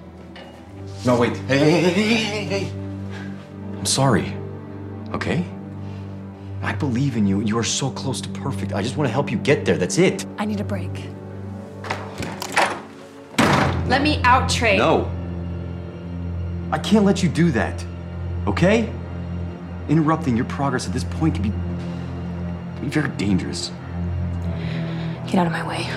No, 1.06 1.18
wait. 1.18 1.36
Hey, 1.48 1.58
hey, 1.60 1.82
hey, 1.82 1.92
hey, 1.92 2.16
hey, 2.16 2.44
hey. 2.44 2.72
I'm 3.78 3.86
sorry. 3.86 4.34
Okay? 5.14 5.46
I 6.62 6.74
believe 6.74 7.16
in 7.16 7.26
you. 7.26 7.40
You 7.42 7.58
are 7.58 7.64
so 7.64 7.90
close 7.90 8.20
to 8.22 8.30
perfect. 8.30 8.74
I 8.74 8.82
just 8.82 8.98
want 8.98 9.08
to 9.08 9.14
help 9.14 9.32
you 9.32 9.38
get 9.38 9.64
there. 9.64 9.78
That's 9.78 9.98
it. 9.98 10.26
I 10.38 10.44
need 10.44 10.60
a 10.60 10.64
break. 10.66 10.92
Let 13.90 14.04
me 14.04 14.22
out, 14.24 14.48
Trey. 14.48 14.78
No. 14.78 15.12
I 16.72 16.78
can't 16.78 17.04
let 17.06 17.24
you 17.24 17.30
do 17.30 17.50
that. 17.52 17.84
Okay? 18.46 18.88
Interrupting 19.90 20.36
your 20.36 20.46
progress 20.46 20.86
at 20.86 20.94
this 20.94 21.04
point 21.04 21.34
can 21.34 21.42
be, 21.42 21.50
can 21.50 22.82
be 22.84 22.90
very 22.90 23.10
dangerous. 23.18 23.72
Get 25.26 25.36
out 25.40 25.48
of 25.48 25.52
my 25.52 25.68
way. 25.68 25.88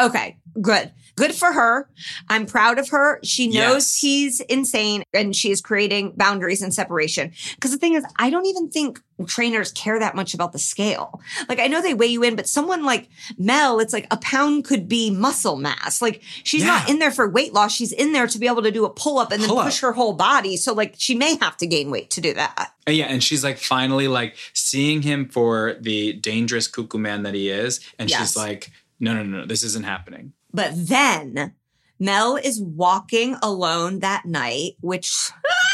Okay, 0.00 0.36
good. 0.60 0.90
Good 1.16 1.34
for 1.34 1.52
her. 1.52 1.88
I'm 2.28 2.46
proud 2.46 2.78
of 2.78 2.88
her. 2.88 3.20
She 3.22 3.48
knows 3.48 3.52
Yes. 3.84 3.98
he's 3.98 4.40
insane 4.40 5.02
and 5.12 5.36
she 5.36 5.50
is 5.50 5.60
creating 5.60 6.14
boundaries 6.16 6.62
and 6.62 6.72
separation. 6.72 7.32
Because 7.54 7.70
the 7.70 7.76
thing 7.76 7.94
is, 7.94 8.04
I 8.18 8.30
don't 8.30 8.46
even 8.46 8.70
think 8.70 9.00
trainers 9.26 9.70
care 9.72 9.98
that 10.00 10.16
much 10.16 10.32
about 10.34 10.52
the 10.52 10.58
scale. 10.58 11.20
Like, 11.48 11.60
I 11.60 11.66
know 11.68 11.80
they 11.82 11.94
weigh 11.94 12.06
you 12.08 12.22
in, 12.22 12.34
but 12.34 12.48
someone 12.48 12.84
like 12.84 13.08
Mel, 13.38 13.78
it's 13.78 13.92
like 13.92 14.06
a 14.10 14.16
pound 14.16 14.64
could 14.64 14.88
be 14.88 15.10
muscle 15.10 15.56
mass. 15.56 16.00
Like, 16.00 16.22
she's 16.44 16.64
not 16.64 16.88
in 16.88 16.98
there 16.98 17.10
for 17.12 17.28
weight 17.28 17.52
loss. 17.52 17.72
She's 17.74 17.92
in 17.92 18.12
there 18.12 18.26
to 18.26 18.38
be 18.38 18.46
able 18.46 18.62
to 18.62 18.70
do 18.72 18.84
a 18.84 18.90
pull 18.90 19.18
up 19.18 19.30
and 19.32 19.40
then 19.42 19.48
Pull-up. 19.50 19.66
push 19.66 19.80
her 19.80 19.92
whole 19.92 20.14
body. 20.14 20.56
So, 20.56 20.72
like, 20.72 20.94
she 20.98 21.14
may 21.14 21.36
have 21.36 21.56
to 21.58 21.66
gain 21.66 21.90
weight 21.90 22.10
to 22.10 22.20
do 22.20 22.32
that. 22.34 22.72
Uh, 22.88 22.90
yeah, 22.90 23.04
and 23.06 23.22
she's 23.22 23.44
like 23.44 23.58
finally 23.58 24.08
like 24.08 24.34
seeing 24.54 25.02
him 25.02 25.28
for 25.28 25.74
the 25.80 26.14
dangerous 26.14 26.66
cuckoo 26.66 26.98
man 26.98 27.22
that 27.22 27.34
he 27.34 27.48
is, 27.48 27.78
and 27.98 28.10
Yes. 28.10 28.18
she's 28.20 28.36
like, 28.36 28.72
no, 28.98 29.14
no, 29.14 29.22
no, 29.22 29.38
no, 29.40 29.46
this 29.46 29.62
isn't 29.62 29.84
happening. 29.84 30.32
But 30.52 30.72
then 30.74 31.54
Mel 31.98 32.36
is 32.36 32.60
walking 32.60 33.36
alone 33.42 34.00
that 34.00 34.24
night, 34.26 34.72
which 34.80 35.30
ah! 35.34 35.72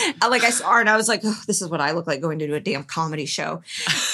like 0.28 0.44
I 0.44 0.50
saw 0.50 0.72
her 0.72 0.80
and 0.80 0.88
I 0.88 0.96
was 0.96 1.08
like, 1.08 1.24
"Ugh, 1.24 1.36
this 1.46 1.62
is 1.62 1.68
what 1.68 1.80
I 1.80 1.92
look 1.92 2.06
like 2.06 2.20
going 2.20 2.38
to 2.38 2.46
do 2.46 2.54
a 2.54 2.60
damn 2.60 2.84
comedy 2.84 3.26
show. 3.26 3.62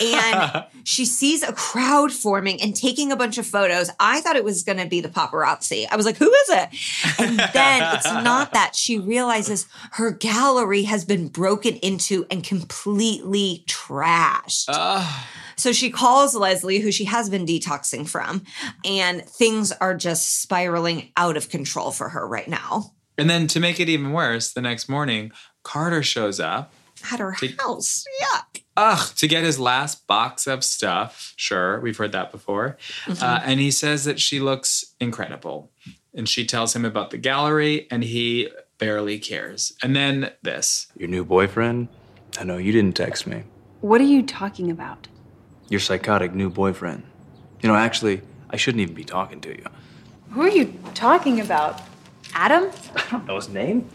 And 0.02 0.64
she 0.84 1.04
sees 1.04 1.42
a 1.42 1.52
crowd 1.52 2.12
forming 2.12 2.60
and 2.60 2.74
taking 2.74 3.12
a 3.12 3.16
bunch 3.16 3.38
of 3.38 3.46
photos. 3.46 3.90
I 3.98 4.20
thought 4.20 4.36
it 4.36 4.44
was 4.44 4.62
going 4.62 4.78
to 4.78 4.86
be 4.86 5.00
the 5.00 5.08
paparazzi. 5.08 5.86
I 5.90 5.96
was 5.96 6.06
like, 6.06 6.16
who 6.16 6.32
is 6.32 6.48
it? 6.50 6.68
And 7.18 7.38
then 7.38 7.94
it's 7.94 8.06
not 8.06 8.52
that. 8.52 8.74
She 8.74 8.98
realizes 8.98 9.66
her 9.92 10.10
gallery 10.10 10.84
has 10.84 11.04
been 11.04 11.28
broken 11.28 11.76
into 11.76 12.26
and 12.30 12.42
completely 12.44 13.64
trashed. 13.66 14.68
So 15.56 15.72
she 15.72 15.90
calls 15.90 16.34
Leslie, 16.34 16.78
who 16.78 16.92
she 16.92 17.04
has 17.06 17.28
been 17.28 17.44
detoxing 17.44 18.08
from, 18.08 18.44
and 18.84 19.24
things 19.24 19.72
are 19.72 19.96
just 19.96 20.40
spiraling 20.40 21.12
out 21.16 21.36
of 21.36 21.48
control 21.48 21.90
for 21.90 22.10
her 22.10 22.26
right 22.26 22.46
now 22.48 22.92
And 23.18 23.28
then 23.28 23.48
to 23.48 23.60
make 23.60 23.80
it 23.80 23.88
even 23.88 24.12
worse, 24.12 24.52
the 24.52 24.60
next 24.60 24.88
morning, 24.88 25.32
Carter 25.64 26.04
shows 26.04 26.38
up. 26.38 26.72
At 27.12 27.20
her 27.20 27.34
Take- 27.38 27.60
house. 27.60 28.04
Yuck. 28.22 28.62
Ugh, 28.76 29.14
to 29.16 29.26
get 29.26 29.42
his 29.42 29.58
last 29.58 30.06
box 30.06 30.46
of 30.46 30.62
stuff. 30.62 31.32
Sure, 31.36 31.80
we've 31.80 31.96
heard 31.96 32.12
that 32.12 32.30
before. 32.30 32.76
Mhm. 33.06 33.22
Uh, 33.22 33.40
and 33.44 33.58
he 33.60 33.70
says 33.70 34.04
that 34.04 34.20
she 34.20 34.38
looks 34.40 34.94
incredible. 35.00 35.70
And 36.14 36.28
she 36.28 36.44
tells 36.44 36.74
him 36.74 36.84
about 36.84 37.10
the 37.10 37.18
gallery, 37.18 37.86
and 37.90 38.02
he 38.04 38.48
barely 38.78 39.18
cares. 39.18 39.72
And 39.82 39.94
then 39.96 40.30
this. 40.42 40.86
Your 40.96 41.08
new 41.08 41.24
boyfriend? 41.24 41.88
I 42.40 42.44
know 42.44 42.56
you 42.56 42.72
didn't 42.72 42.94
text 42.96 43.26
me. 43.26 43.42
What 43.80 44.00
are 44.00 44.04
you 44.04 44.22
talking 44.22 44.70
about? 44.70 45.08
Your 45.68 45.80
psychotic 45.80 46.32
new 46.34 46.48
boyfriend. 46.50 47.02
You 47.62 47.68
know, 47.68 47.74
actually, 47.76 48.22
I 48.50 48.56
shouldn't 48.56 48.80
even 48.82 48.94
be 48.94 49.04
talking 49.04 49.40
to 49.42 49.50
you. 49.50 49.64
Who 50.30 50.42
are 50.42 50.48
you 50.48 50.74
talking 50.94 51.40
about? 51.40 51.80
Adam? 52.34 52.70
I 52.96 53.02
don't 53.10 53.26
know 53.26 53.36
his 53.36 53.48
name. 53.48 53.88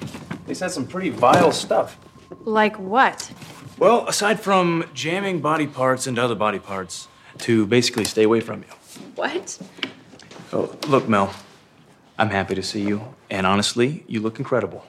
He 0.48 0.54
said 0.54 0.72
some 0.72 0.86
pretty 0.88 1.10
vile 1.10 1.52
stuff. 1.52 1.98
Like 2.42 2.78
what? 2.78 3.32
Well, 3.78 4.08
aside 4.08 4.40
from 4.40 4.86
jamming 4.94 5.42
body 5.42 5.68
parts 5.68 6.08
into 6.08 6.22
other 6.22 6.36
body 6.36 6.60
parts 6.60 7.08
to 7.40 7.66
basically 7.66 8.06
stay 8.06 8.24
away 8.24 8.40
from 8.40 8.62
you. 8.62 9.02
What? 9.16 9.58
Oh, 10.52 10.76
look, 10.88 11.10
Mel, 11.10 11.34
I'm 12.18 12.30
happy 12.30 12.56
to 12.56 12.64
see 12.64 12.82
you, 12.82 13.16
and 13.30 13.48
honestly, 13.48 14.04
you 14.08 14.20
look 14.20 14.38
incredible. 14.38 14.86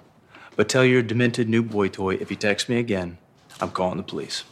But 0.56 0.68
tell 0.68 0.84
your 0.84 1.02
demented 1.02 1.48
new 1.48 1.62
boy 1.62 1.88
toy 1.88 2.14
if 2.14 2.28
he 2.28 2.36
texts 2.36 2.68
me 2.68 2.78
again, 2.78 3.18
I'm 3.60 3.70
calling 3.70 3.96
the 3.96 4.02
police. 4.02 4.44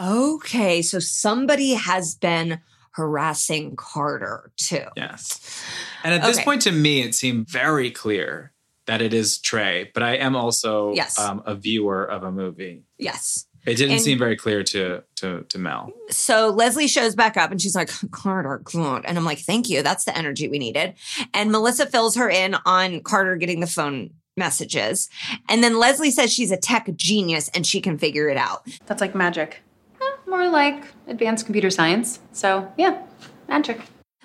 Okay, 0.00 0.82
so 0.82 0.98
somebody 0.98 1.74
has 1.74 2.14
been 2.14 2.60
harassing 2.92 3.76
Carter 3.76 4.52
too. 4.56 4.84
Yes. 4.96 5.62
And 6.04 6.14
at 6.14 6.22
this 6.22 6.40
point, 6.42 6.62
to 6.62 6.72
me, 6.72 7.02
it 7.02 7.14
seemed 7.14 7.48
very 7.48 7.90
clear 7.90 8.52
that 8.86 9.00
it 9.02 9.14
is 9.14 9.38
Trey, 9.38 9.90
but 9.94 10.02
I 10.02 10.16
am 10.16 10.36
also 10.36 10.92
Yes. 10.94 11.18
um, 11.18 11.42
a 11.46 11.54
viewer 11.54 12.04
of 12.04 12.22
a 12.22 12.30
movie. 12.30 12.84
Yes. 12.98 13.46
It 13.66 13.76
didn't 13.76 13.92
And- 13.94 14.02
seem 14.02 14.18
very 14.18 14.36
clear 14.36 14.62
to, 14.62 15.02
to, 15.16 15.42
to 15.48 15.58
Mel. 15.58 15.90
So 16.10 16.50
Leslie 16.50 16.86
shows 16.86 17.14
back 17.14 17.36
up 17.38 17.50
and 17.50 17.60
she's 17.62 17.74
like, 17.74 17.90
Carter, 18.10 18.60
God. 18.64 19.04
And 19.06 19.16
I'm 19.16 19.24
like, 19.24 19.38
thank 19.38 19.70
you. 19.70 19.82
That's 19.82 20.04
the 20.04 20.16
energy 20.16 20.48
we 20.48 20.58
needed. 20.58 20.94
And 21.32 21.50
Melissa 21.50 21.86
fills 21.86 22.14
her 22.16 22.28
in 22.28 22.56
on 22.66 23.00
Carter 23.00 23.36
getting 23.36 23.60
the 23.60 23.66
phone 23.66 24.10
messages. 24.36 25.08
And 25.48 25.64
then 25.64 25.78
Leslie 25.78 26.10
says 26.10 26.30
she's 26.32 26.50
a 26.50 26.56
tech 26.58 26.90
genius 26.96 27.48
and 27.54 27.66
she 27.66 27.80
can 27.80 27.96
figure 27.96 28.28
it 28.28 28.36
out. 28.36 28.66
That's 28.84 29.00
like 29.00 29.14
magic. 29.14 29.62
Eh, 29.98 30.04
more 30.28 30.48
like 30.48 30.84
advanced 31.06 31.46
computer 31.46 31.70
science. 31.70 32.18
So, 32.32 32.70
yeah, 32.76 33.00
magic. 33.48 33.80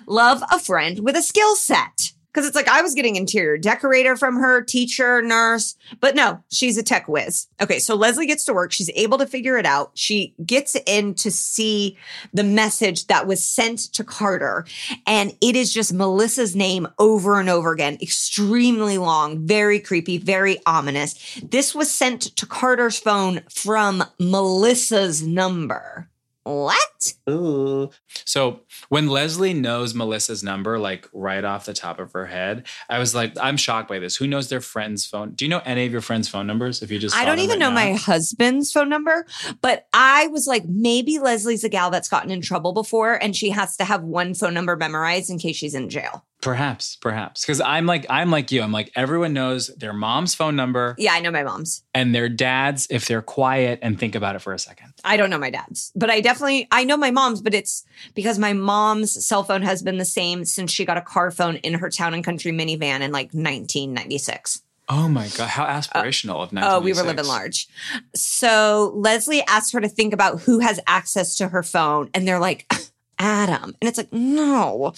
Love 0.06 0.42
a 0.50 0.58
friend 0.58 0.98
with 0.98 1.16
a 1.16 1.22
skill 1.22 1.56
set. 1.56 2.12
Because 2.32 2.46
it's 2.46 2.56
like 2.56 2.68
I 2.68 2.82
was 2.82 2.94
getting 2.94 3.16
interior 3.16 3.58
decorator 3.58 4.16
from 4.16 4.36
her, 4.36 4.62
teacher, 4.62 5.20
nurse, 5.22 5.76
but 5.98 6.14
no, 6.14 6.42
she's 6.50 6.76
a 6.76 6.82
tech 6.82 7.08
whiz. 7.08 7.48
Okay, 7.60 7.78
so 7.78 7.94
Leslie 7.94 8.26
gets 8.26 8.44
to 8.44 8.54
work. 8.54 8.72
She's 8.72 8.90
able 8.94 9.18
to 9.18 9.26
figure 9.26 9.56
it 9.58 9.66
out. 9.66 9.92
She 9.94 10.34
gets 10.44 10.76
in 10.86 11.14
to 11.16 11.30
see 11.30 11.98
the 12.32 12.44
message 12.44 13.08
that 13.08 13.26
was 13.26 13.44
sent 13.44 13.80
to 13.94 14.04
Carter, 14.04 14.64
and 15.06 15.36
it 15.40 15.56
is 15.56 15.72
just 15.72 15.92
Melissa's 15.92 16.54
name 16.54 16.86
over 16.98 17.40
and 17.40 17.48
over 17.48 17.72
again. 17.72 17.98
Extremely 18.00 18.98
long, 18.98 19.46
very 19.46 19.80
creepy, 19.80 20.18
very 20.18 20.58
ominous. 20.66 21.40
This 21.42 21.74
was 21.74 21.90
sent 21.90 22.22
to 22.36 22.46
Carter's 22.46 22.98
phone 22.98 23.40
from 23.48 24.04
Melissa's 24.18 25.26
number. 25.26 26.09
What? 26.44 27.12
Ooh. 27.28 27.90
So 28.24 28.60
when 28.88 29.08
Leslie 29.08 29.52
knows 29.52 29.94
Melissa's 29.94 30.42
number, 30.42 30.78
like 30.78 31.08
right 31.12 31.44
off 31.44 31.66
the 31.66 31.74
top 31.74 32.00
of 32.00 32.12
her 32.12 32.26
head, 32.26 32.66
I 32.88 32.98
was 32.98 33.14
like, 33.14 33.34
I'm 33.40 33.56
shocked 33.56 33.88
by 33.88 33.98
this. 33.98 34.16
Who 34.16 34.26
knows 34.26 34.48
their 34.48 34.60
friend's 34.60 35.04
phone? 35.04 35.32
Do 35.32 35.44
you 35.44 35.48
know 35.50 35.60
any 35.64 35.84
of 35.84 35.92
your 35.92 36.00
friends' 36.00 36.28
phone 36.28 36.46
numbers? 36.46 36.82
If 36.82 36.90
you 36.90 36.98
just 36.98 37.14
I 37.14 37.24
don't 37.24 37.40
even 37.40 37.58
right 37.58 37.58
know 37.58 37.68
now? 37.68 37.74
my 37.74 37.92
husband's 37.92 38.72
phone 38.72 38.88
number, 38.88 39.26
but 39.60 39.86
I 39.92 40.28
was 40.28 40.46
like, 40.46 40.64
maybe 40.66 41.18
Leslie's 41.18 41.64
a 41.64 41.68
gal 41.68 41.90
that's 41.90 42.08
gotten 42.08 42.30
in 42.30 42.40
trouble 42.40 42.72
before 42.72 43.14
and 43.22 43.36
she 43.36 43.50
has 43.50 43.76
to 43.76 43.84
have 43.84 44.02
one 44.02 44.34
phone 44.34 44.54
number 44.54 44.76
memorized 44.76 45.30
in 45.30 45.38
case 45.38 45.56
she's 45.56 45.74
in 45.74 45.90
jail. 45.90 46.24
Perhaps, 46.40 46.96
perhaps. 46.96 47.42
Because 47.42 47.60
I'm 47.60 47.86
like, 47.86 48.06
I'm 48.08 48.30
like 48.30 48.50
you. 48.50 48.62
I'm 48.62 48.72
like, 48.72 48.90
everyone 48.96 49.32
knows 49.32 49.68
their 49.76 49.92
mom's 49.92 50.34
phone 50.34 50.56
number 50.56 50.94
Yeah, 50.98 51.12
I 51.12 51.20
know 51.20 51.30
my 51.30 51.42
mom's. 51.42 51.82
and 51.94 52.14
their 52.14 52.28
dad's 52.28 52.86
if 52.90 53.06
they're 53.06 53.22
quiet 53.22 53.78
and 53.82 53.98
think 53.98 54.14
about 54.14 54.36
it 54.36 54.38
for 54.40 54.52
a 54.52 54.58
second. 54.58 54.94
I 55.04 55.16
don't 55.16 55.30
know 55.30 55.38
my 55.38 55.50
dad's, 55.50 55.92
but 55.94 56.08
I 56.10 56.20
definitely 56.20 56.66
I 56.70 56.84
know 56.84 56.96
my 56.96 57.10
mom's, 57.10 57.40
but 57.42 57.54
it's 57.54 57.84
because 58.14 58.38
my 58.38 58.52
mom's 58.54 59.24
cell 59.26 59.44
phone 59.44 59.62
has 59.62 59.82
been 59.82 59.98
the 59.98 60.04
same 60.04 60.44
since 60.44 60.70
she 60.72 60.84
got 60.84 60.96
a 60.96 61.02
car 61.02 61.30
phone 61.30 61.56
in 61.56 61.74
her 61.74 61.90
town 61.90 62.14
and 62.14 62.24
country 62.24 62.52
minivan 62.52 63.00
in 63.00 63.12
like 63.12 63.32
1996. 63.34 64.62
Oh 64.88 65.08
my 65.08 65.28
God. 65.36 65.48
How 65.48 65.66
aspirational 65.66 66.42
of 66.42 66.52
now. 66.52 66.76
Oh, 66.76 66.80
we 66.80 66.92
were 66.92 67.02
living 67.04 67.24
large. 67.26 67.68
So 68.14 68.92
Leslie 68.96 69.42
asked 69.46 69.72
her 69.72 69.80
to 69.80 69.88
think 69.88 70.12
about 70.12 70.40
who 70.40 70.58
has 70.58 70.80
access 70.86 71.36
to 71.36 71.48
her 71.48 71.62
phone, 71.62 72.10
and 72.12 72.26
they're 72.26 72.40
like, 72.40 72.66
Adam. 73.20 73.76
And 73.80 73.88
it's 73.88 73.98
like, 73.98 74.12
no. 74.12 74.94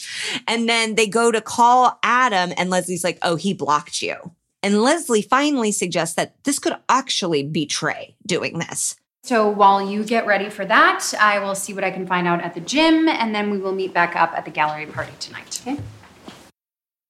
And 0.48 0.68
then 0.68 0.94
they 0.94 1.06
go 1.06 1.30
to 1.30 1.42
call 1.42 1.98
Adam, 2.02 2.52
and 2.56 2.70
Leslie's 2.70 3.04
like, 3.04 3.18
oh, 3.20 3.36
he 3.36 3.52
blocked 3.52 4.00
you. 4.00 4.16
And 4.62 4.80
Leslie 4.80 5.22
finally 5.22 5.72
suggests 5.72 6.14
that 6.14 6.42
this 6.44 6.58
could 6.58 6.76
actually 6.88 7.42
be 7.42 7.66
Trey 7.66 8.14
doing 8.24 8.60
this. 8.60 8.96
So 9.24 9.48
while 9.48 9.82
you 9.82 10.04
get 10.04 10.26
ready 10.26 10.48
for 10.48 10.64
that, 10.64 11.12
I 11.20 11.38
will 11.40 11.54
see 11.54 11.74
what 11.74 11.84
I 11.84 11.90
can 11.90 12.06
find 12.06 12.26
out 12.26 12.42
at 12.42 12.54
the 12.54 12.60
gym, 12.60 13.08
and 13.08 13.34
then 13.34 13.50
we 13.50 13.58
will 13.58 13.74
meet 13.74 13.92
back 13.92 14.16
up 14.16 14.32
at 14.32 14.44
the 14.44 14.50
gallery 14.50 14.86
party 14.86 15.12
tonight. 15.20 15.60
Okay? 15.60 15.78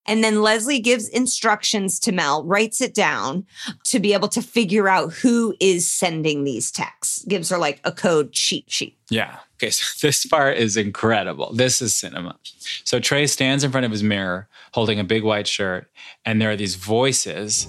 And 0.04 0.24
then 0.24 0.42
Leslie 0.42 0.80
gives 0.80 1.08
instructions 1.08 2.00
to 2.00 2.12
Mel, 2.12 2.44
writes 2.44 2.80
it 2.80 2.92
down 2.92 3.46
to 3.84 4.00
be 4.00 4.14
able 4.14 4.28
to 4.28 4.42
figure 4.42 4.88
out 4.88 5.12
who 5.12 5.54
is 5.60 5.90
sending 5.90 6.44
these 6.44 6.70
texts, 6.72 7.24
gives 7.26 7.50
her 7.50 7.58
like 7.58 7.80
a 7.84 7.92
code 7.92 8.32
cheat 8.32 8.70
sheet. 8.70 8.98
Yeah. 9.10 9.38
Okay. 9.62 9.70
So 10.02 10.08
this 10.08 10.26
part 10.26 10.56
is 10.56 10.76
incredible. 10.76 11.52
This 11.52 11.80
is 11.80 11.94
cinema. 11.94 12.36
So 12.84 12.98
Trey 12.98 13.26
stands 13.26 13.62
in 13.62 13.70
front 13.70 13.86
of 13.86 13.92
his 13.92 14.02
mirror 14.02 14.48
holding 14.72 14.98
a 14.98 15.04
big 15.04 15.22
white 15.22 15.46
shirt, 15.46 15.88
and 16.24 16.42
there 16.42 16.50
are 16.50 16.56
these 16.56 16.74
voices. 16.74 17.68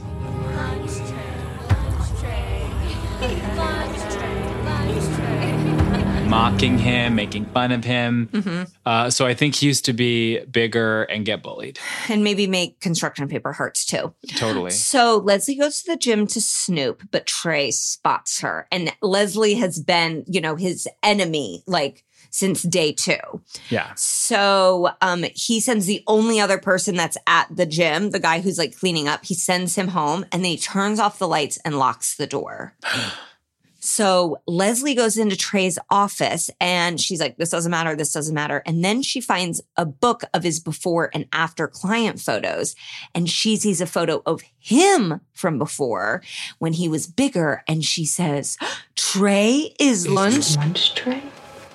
Mocking 6.33 6.79
him, 6.79 7.13
making 7.13 7.45
fun 7.45 7.71
of 7.71 7.83
him. 7.83 8.27
Mhm. 8.33 8.67
Uh, 8.87 9.11
so 9.11 9.27
I 9.27 9.35
think 9.35 9.53
he 9.53 9.67
used 9.67 9.85
to 9.85 9.93
be 9.93 10.39
bigger 10.45 11.03
and 11.03 11.27
get 11.27 11.43
bullied. 11.43 11.77
And 12.09 12.23
maybe 12.23 12.47
make 12.47 12.79
construction 12.79 13.27
paper 13.27 13.53
hearts 13.53 13.85
too. 13.85 14.15
Totally. 14.35 14.71
So 14.71 15.17
Leslie 15.17 15.53
goes 15.53 15.83
to 15.83 15.91
the 15.91 15.95
gym 15.95 16.25
to 16.25 16.41
snoop, 16.41 17.03
but 17.11 17.27
Trey 17.27 17.69
spots 17.69 18.39
her. 18.39 18.67
And 18.71 18.91
Leslie 19.03 19.53
has 19.55 19.79
been, 19.79 20.23
you 20.25 20.41
know, 20.41 20.55
his 20.55 20.87
enemy 21.03 21.61
like 21.67 22.03
since 22.31 22.63
day 22.63 22.93
two. 22.93 23.43
Yeah. 23.69 23.91
So 23.95 24.89
um 25.01 25.25
he 25.35 25.59
sends 25.59 25.85
the 25.85 26.03
only 26.07 26.39
other 26.39 26.57
person 26.57 26.95
that's 26.95 27.17
at 27.27 27.55
the 27.55 27.67
gym, 27.67 28.09
the 28.09 28.19
guy 28.19 28.41
who's 28.41 28.57
like 28.57 28.75
cleaning 28.75 29.07
up, 29.07 29.23
he 29.23 29.35
sends 29.35 29.75
him 29.75 29.89
home 29.89 30.25
and 30.31 30.43
then 30.43 30.49
he 30.49 30.57
turns 30.57 30.99
off 30.99 31.19
the 31.19 31.27
lights 31.27 31.59
and 31.63 31.77
locks 31.77 32.15
the 32.15 32.25
door. 32.25 32.73
So 33.85 34.37
Leslie 34.47 34.95
goes 34.95 35.17
into 35.17 35.35
Trey's 35.35 35.77
office 35.89 36.49
and 36.61 37.01
she's 37.01 37.19
like, 37.19 37.35
this 37.35 37.49
doesn't 37.49 37.69
matter. 37.69 37.97
This 37.97 38.13
doesn't 38.13 38.33
matter. 38.33 38.63
And 38.65 38.81
then 38.81 39.01
she 39.01 39.19
finds 39.19 39.61
a 39.75 39.85
book 39.85 40.23
of 40.33 40.41
his 40.41 40.61
before 40.61 41.11
and 41.13 41.25
after 41.33 41.67
client 41.67 42.21
photos. 42.21 42.77
And 43.13 43.29
she 43.29 43.57
sees 43.57 43.81
a 43.81 43.85
photo 43.85 44.21
of 44.25 44.41
him 44.57 45.19
from 45.33 45.59
before 45.59 46.23
when 46.59 46.71
he 46.71 46.87
was 46.87 47.07
bigger. 47.07 47.61
And 47.67 47.83
she 47.83 48.05
says, 48.05 48.57
Trey 48.95 49.75
is 49.77 50.07
lunch. 50.07 50.55
Lunch 50.55 50.95
tray? 50.95 51.21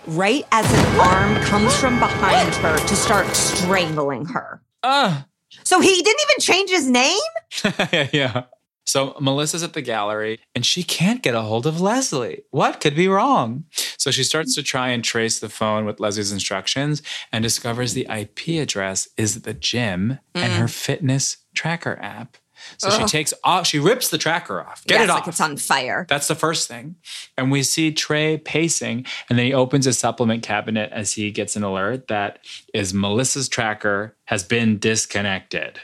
Right 0.06 0.46
as 0.50 0.64
an 0.72 1.00
arm 1.00 1.36
comes 1.42 1.76
from 1.76 1.98
behind 1.98 2.54
her 2.54 2.78
to 2.78 2.96
start 2.96 3.26
strangling 3.36 4.24
her. 4.24 4.62
Uh. 4.82 5.24
So 5.62 5.80
he 5.80 6.00
didn't 6.00 6.22
even 6.22 6.40
change 6.40 6.70
his 6.70 6.88
name? 6.88 8.08
yeah. 8.14 8.44
So 8.88 9.14
Melissa's 9.20 9.62
at 9.62 9.74
the 9.74 9.82
gallery 9.82 10.40
and 10.54 10.64
she 10.64 10.82
can't 10.82 11.22
get 11.22 11.34
a 11.34 11.42
hold 11.42 11.66
of 11.66 11.78
Leslie. 11.78 12.44
What 12.50 12.80
could 12.80 12.96
be 12.96 13.06
wrong? 13.06 13.64
So 13.98 14.10
she 14.10 14.24
starts 14.24 14.54
to 14.54 14.62
try 14.62 14.88
and 14.88 15.04
trace 15.04 15.38
the 15.38 15.50
phone 15.50 15.84
with 15.84 16.00
Leslie's 16.00 16.32
instructions 16.32 17.02
and 17.30 17.42
discovers 17.42 17.92
the 17.92 18.06
IP 18.10 18.60
address 18.62 19.06
is 19.18 19.42
the 19.42 19.52
gym 19.52 20.18
and 20.34 20.54
her 20.54 20.64
mm. 20.64 20.70
fitness 20.70 21.36
tracker 21.54 21.98
app. 22.00 22.38
So 22.78 22.90
she 22.90 23.04
takes 23.04 23.34
off, 23.44 23.66
she 23.66 23.78
rips 23.78 24.08
the 24.08 24.18
tracker 24.18 24.60
off. 24.60 24.84
Get 24.86 24.96
Yeah, 24.98 25.04
it 25.04 25.10
off. 25.10 25.18
like 25.20 25.28
it's 25.28 25.40
on 25.40 25.58
fire. 25.58 26.06
That's 26.08 26.28
the 26.28 26.34
first 26.34 26.66
thing. 26.66 26.96
And 27.36 27.50
we 27.50 27.62
see 27.62 27.92
Trey 27.92 28.38
pacing, 28.38 29.06
and 29.28 29.38
then 29.38 29.46
he 29.46 29.54
opens 29.54 29.84
his 29.84 29.98
supplement 29.98 30.42
cabinet 30.42 30.90
as 30.92 31.12
he 31.12 31.30
gets 31.30 31.56
an 31.56 31.62
alert 31.62 32.08
that 32.08 32.40
is 32.74 32.92
Melissa's 32.92 33.48
tracker 33.48 34.16
has 34.24 34.42
been 34.44 34.78
disconnected. 34.78 35.78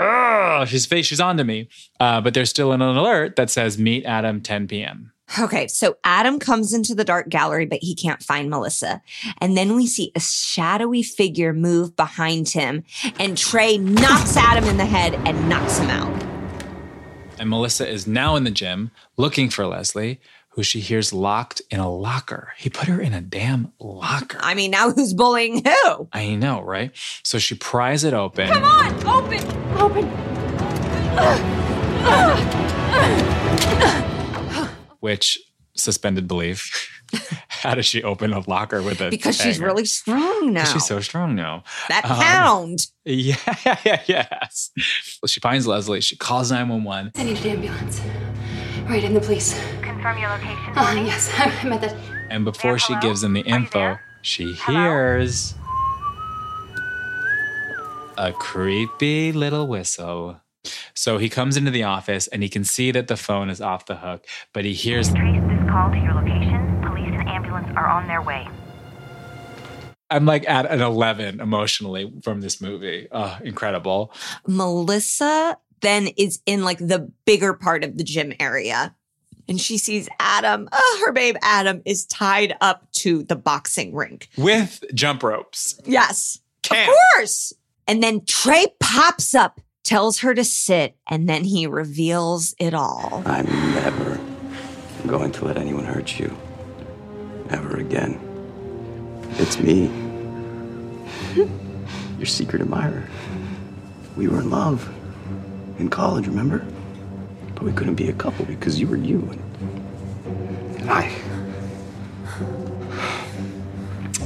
Oh, 0.00 0.64
she's 0.66 0.86
she's 1.06 1.20
on 1.20 1.36
to 1.36 1.44
me. 1.44 1.68
Uh, 1.98 2.20
but 2.20 2.34
there's 2.34 2.50
still 2.50 2.72
an 2.72 2.80
alert 2.80 3.36
that 3.36 3.50
says 3.50 3.78
meet 3.78 4.04
Adam 4.04 4.40
10 4.40 4.68
p.m. 4.68 5.12
Okay, 5.38 5.68
so 5.68 5.96
Adam 6.02 6.40
comes 6.40 6.72
into 6.72 6.92
the 6.92 7.04
dark 7.04 7.28
gallery, 7.28 7.64
but 7.64 7.78
he 7.82 7.94
can't 7.94 8.22
find 8.22 8.50
Melissa. 8.50 9.00
And 9.38 9.56
then 9.56 9.76
we 9.76 9.86
see 9.86 10.10
a 10.16 10.20
shadowy 10.20 11.04
figure 11.04 11.52
move 11.52 11.94
behind 11.94 12.48
him, 12.48 12.82
and 13.18 13.38
Trey 13.38 13.78
knocks 13.78 14.36
Adam 14.36 14.64
in 14.64 14.76
the 14.76 14.84
head 14.84 15.14
and 15.26 15.48
knocks 15.48 15.78
him 15.78 15.88
out. 15.88 16.22
And 17.38 17.48
Melissa 17.48 17.88
is 17.88 18.06
now 18.06 18.34
in 18.36 18.44
the 18.44 18.50
gym 18.50 18.90
looking 19.16 19.50
for 19.50 19.66
Leslie, 19.66 20.20
who 20.50 20.62
she 20.62 20.80
hears 20.80 21.12
locked 21.12 21.62
in 21.70 21.78
a 21.80 21.88
locker. 21.90 22.52
He 22.58 22.68
put 22.70 22.88
her 22.88 23.00
in 23.00 23.12
a 23.14 23.20
damn 23.20 23.72
locker. 23.78 24.38
I 24.40 24.54
mean, 24.54 24.70
now 24.72 24.90
who's 24.90 25.14
bullying 25.14 25.62
who? 25.64 26.08
I 26.12 26.34
know, 26.34 26.60
right? 26.62 26.90
So 27.22 27.38
she 27.38 27.54
pries 27.54 28.04
it 28.04 28.12
open. 28.14 28.48
Come 28.48 28.64
on, 28.64 29.06
open, 29.06 29.78
open. 29.78 30.10
which 35.00 35.38
suspended 35.74 36.28
belief. 36.28 36.88
How 37.48 37.74
does 37.74 37.86
she 37.86 38.02
open 38.02 38.32
a 38.32 38.40
locker 38.48 38.82
with 38.82 39.00
a 39.00 39.10
Because 39.10 39.36
she's 39.36 39.58
really 39.58 39.84
strong 39.84 40.52
now. 40.52 40.64
She's 40.64 40.86
so 40.86 41.00
strong 41.00 41.34
now. 41.34 41.64
that 41.88 42.04
Um, 42.04 42.16
pound. 42.18 42.86
Yeah, 43.04 43.36
yeah, 43.84 44.02
yes. 44.06 44.70
Well, 45.20 45.26
she 45.28 45.40
finds 45.40 45.66
Leslie. 45.66 46.00
She 46.00 46.16
calls 46.16 46.50
911. 46.52 47.12
I 47.16 47.24
need 47.24 47.38
an 47.44 47.50
ambulance. 47.50 48.00
Right, 48.88 49.04
and 49.04 49.14
the 49.14 49.20
police. 49.20 49.52
Confirm 50.00 50.18
your 50.18 50.30
location. 50.30 50.72
Uh, 50.78 50.92
yes, 51.04 51.30
I'm 51.36 51.74
at 51.74 51.82
that. 51.82 51.94
And 52.30 52.42
before 52.42 52.78
she 52.78 52.98
gives 53.00 53.22
him 53.22 53.34
the 53.34 53.42
info, 53.42 53.98
she 54.22 54.54
hears 54.54 55.54
a 58.16 58.32
creepy 58.32 59.30
little 59.30 59.66
whistle. 59.66 60.40
So 60.94 61.18
he 61.18 61.28
comes 61.28 61.58
into 61.58 61.70
the 61.70 61.82
office 61.82 62.28
and 62.28 62.42
he 62.42 62.48
can 62.48 62.64
see 62.64 62.90
that 62.92 63.08
the 63.08 63.16
phone 63.18 63.50
is 63.50 63.60
off 63.60 63.84
the 63.84 63.96
hook, 63.96 64.26
but 64.54 64.64
he 64.64 64.72
hears 64.72 65.12
Trace 65.12 65.42
this 65.42 65.68
call 65.68 65.90
to 65.90 65.98
your 65.98 66.14
location. 66.14 66.82
Police 66.82 67.12
and 67.12 67.28
ambulance 67.28 67.68
are 67.76 67.86
on 67.86 68.06
their 68.06 68.22
way. 68.22 68.48
I'm 70.08 70.24
like 70.24 70.48
at 70.48 70.64
an 70.64 70.80
11 70.80 71.40
emotionally 71.40 72.10
from 72.22 72.40
this 72.40 72.62
movie. 72.62 73.06
Oh, 73.12 73.36
incredible. 73.44 74.14
Melissa 74.46 75.58
then 75.82 76.08
is 76.16 76.40
in 76.46 76.64
like 76.64 76.78
the 76.78 77.12
bigger 77.26 77.52
part 77.52 77.84
of 77.84 77.98
the 77.98 78.04
gym 78.04 78.32
area. 78.40 78.94
And 79.50 79.60
she 79.60 79.78
sees 79.78 80.08
Adam, 80.20 80.68
oh, 80.70 81.02
her 81.04 81.12
babe 81.12 81.34
Adam 81.42 81.82
is 81.84 82.06
tied 82.06 82.56
up 82.60 82.88
to 82.92 83.24
the 83.24 83.34
boxing 83.34 83.92
rink. 83.92 84.28
With 84.38 84.84
jump 84.94 85.24
ropes. 85.24 85.80
Yes. 85.84 86.38
Camp. 86.62 86.88
Of 86.88 86.94
course. 87.16 87.52
And 87.88 88.00
then 88.00 88.24
Trey 88.24 88.66
pops 88.78 89.34
up, 89.34 89.60
tells 89.82 90.20
her 90.20 90.34
to 90.34 90.44
sit, 90.44 90.96
and 91.08 91.28
then 91.28 91.42
he 91.42 91.66
reveals 91.66 92.54
it 92.60 92.74
all. 92.74 93.24
I'm 93.26 93.46
never 93.74 94.20
going 95.08 95.32
to 95.32 95.44
let 95.44 95.56
anyone 95.56 95.84
hurt 95.84 96.20
you. 96.20 96.32
Ever 97.48 97.76
again. 97.78 98.20
It's 99.32 99.58
me. 99.58 99.90
Your 102.18 102.26
secret 102.26 102.62
admirer. 102.62 103.08
We 104.16 104.28
were 104.28 104.38
in 104.38 104.50
love. 104.50 104.94
In 105.80 105.90
college, 105.90 106.28
remember? 106.28 106.64
But 107.60 107.66
we 107.66 107.72
couldn't 107.72 107.96
be 107.96 108.08
a 108.08 108.14
couple 108.14 108.46
because 108.46 108.80
you 108.80 108.86
were 108.86 108.96
you 108.96 109.18
and, 109.18 110.80
and 110.80 110.90
I. 110.90 111.12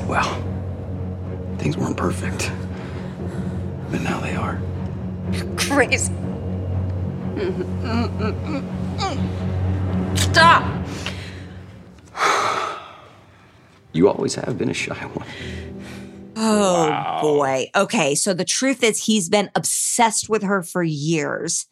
Well, 0.06 0.40
things 1.58 1.76
weren't 1.76 1.96
perfect. 1.96 2.52
But 3.90 4.02
now 4.02 4.20
they 4.20 4.36
are. 4.36 4.62
You're 5.32 5.46
Crazy. 5.56 6.12
Stop! 10.14 10.86
You 13.92 14.08
always 14.08 14.36
have 14.36 14.56
been 14.56 14.70
a 14.70 14.74
shy 14.74 14.94
one. 14.94 15.26
Oh 16.36 17.18
boy. 17.20 17.68
Okay. 17.74 18.14
So 18.14 18.32
the 18.32 18.44
truth 18.44 18.84
is, 18.84 19.06
he's 19.06 19.28
been 19.28 19.50
obsessed 19.56 20.28
with 20.28 20.44
her 20.44 20.62
for 20.62 20.84
years. 20.84 21.66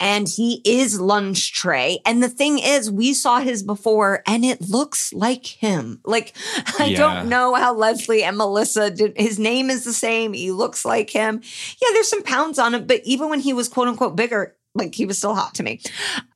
And 0.00 0.28
he 0.28 0.60
is 0.64 1.00
lunch 1.00 1.52
tray. 1.52 2.00
And 2.04 2.22
the 2.22 2.28
thing 2.28 2.58
is, 2.58 2.90
we 2.90 3.14
saw 3.14 3.40
his 3.40 3.62
before 3.62 4.22
and 4.26 4.44
it 4.44 4.60
looks 4.68 5.12
like 5.12 5.46
him. 5.46 6.00
Like, 6.04 6.34
I 6.78 6.86
Yeah. 6.86 6.98
don't 6.98 7.28
know 7.28 7.54
how 7.54 7.74
Leslie 7.74 8.22
and 8.24 8.36
Melissa 8.36 8.90
did. 8.90 9.14
His 9.16 9.38
name 9.38 9.70
is 9.70 9.84
the 9.84 9.92
same. 9.92 10.32
He 10.32 10.50
looks 10.52 10.84
like 10.84 11.10
him. 11.10 11.40
Yeah, 11.80 11.88
there's 11.92 12.08
some 12.08 12.22
pounds 12.22 12.58
on 12.58 12.74
him, 12.74 12.86
but 12.86 13.00
even 13.04 13.28
when 13.28 13.40
he 13.40 13.52
was 13.52 13.68
quote 13.68 13.88
unquote 13.88 14.16
bigger, 14.16 14.56
like 14.74 14.94
he 14.94 15.04
was 15.04 15.18
still 15.18 15.34
hot 15.34 15.54
to 15.56 15.62
me. 15.62 15.80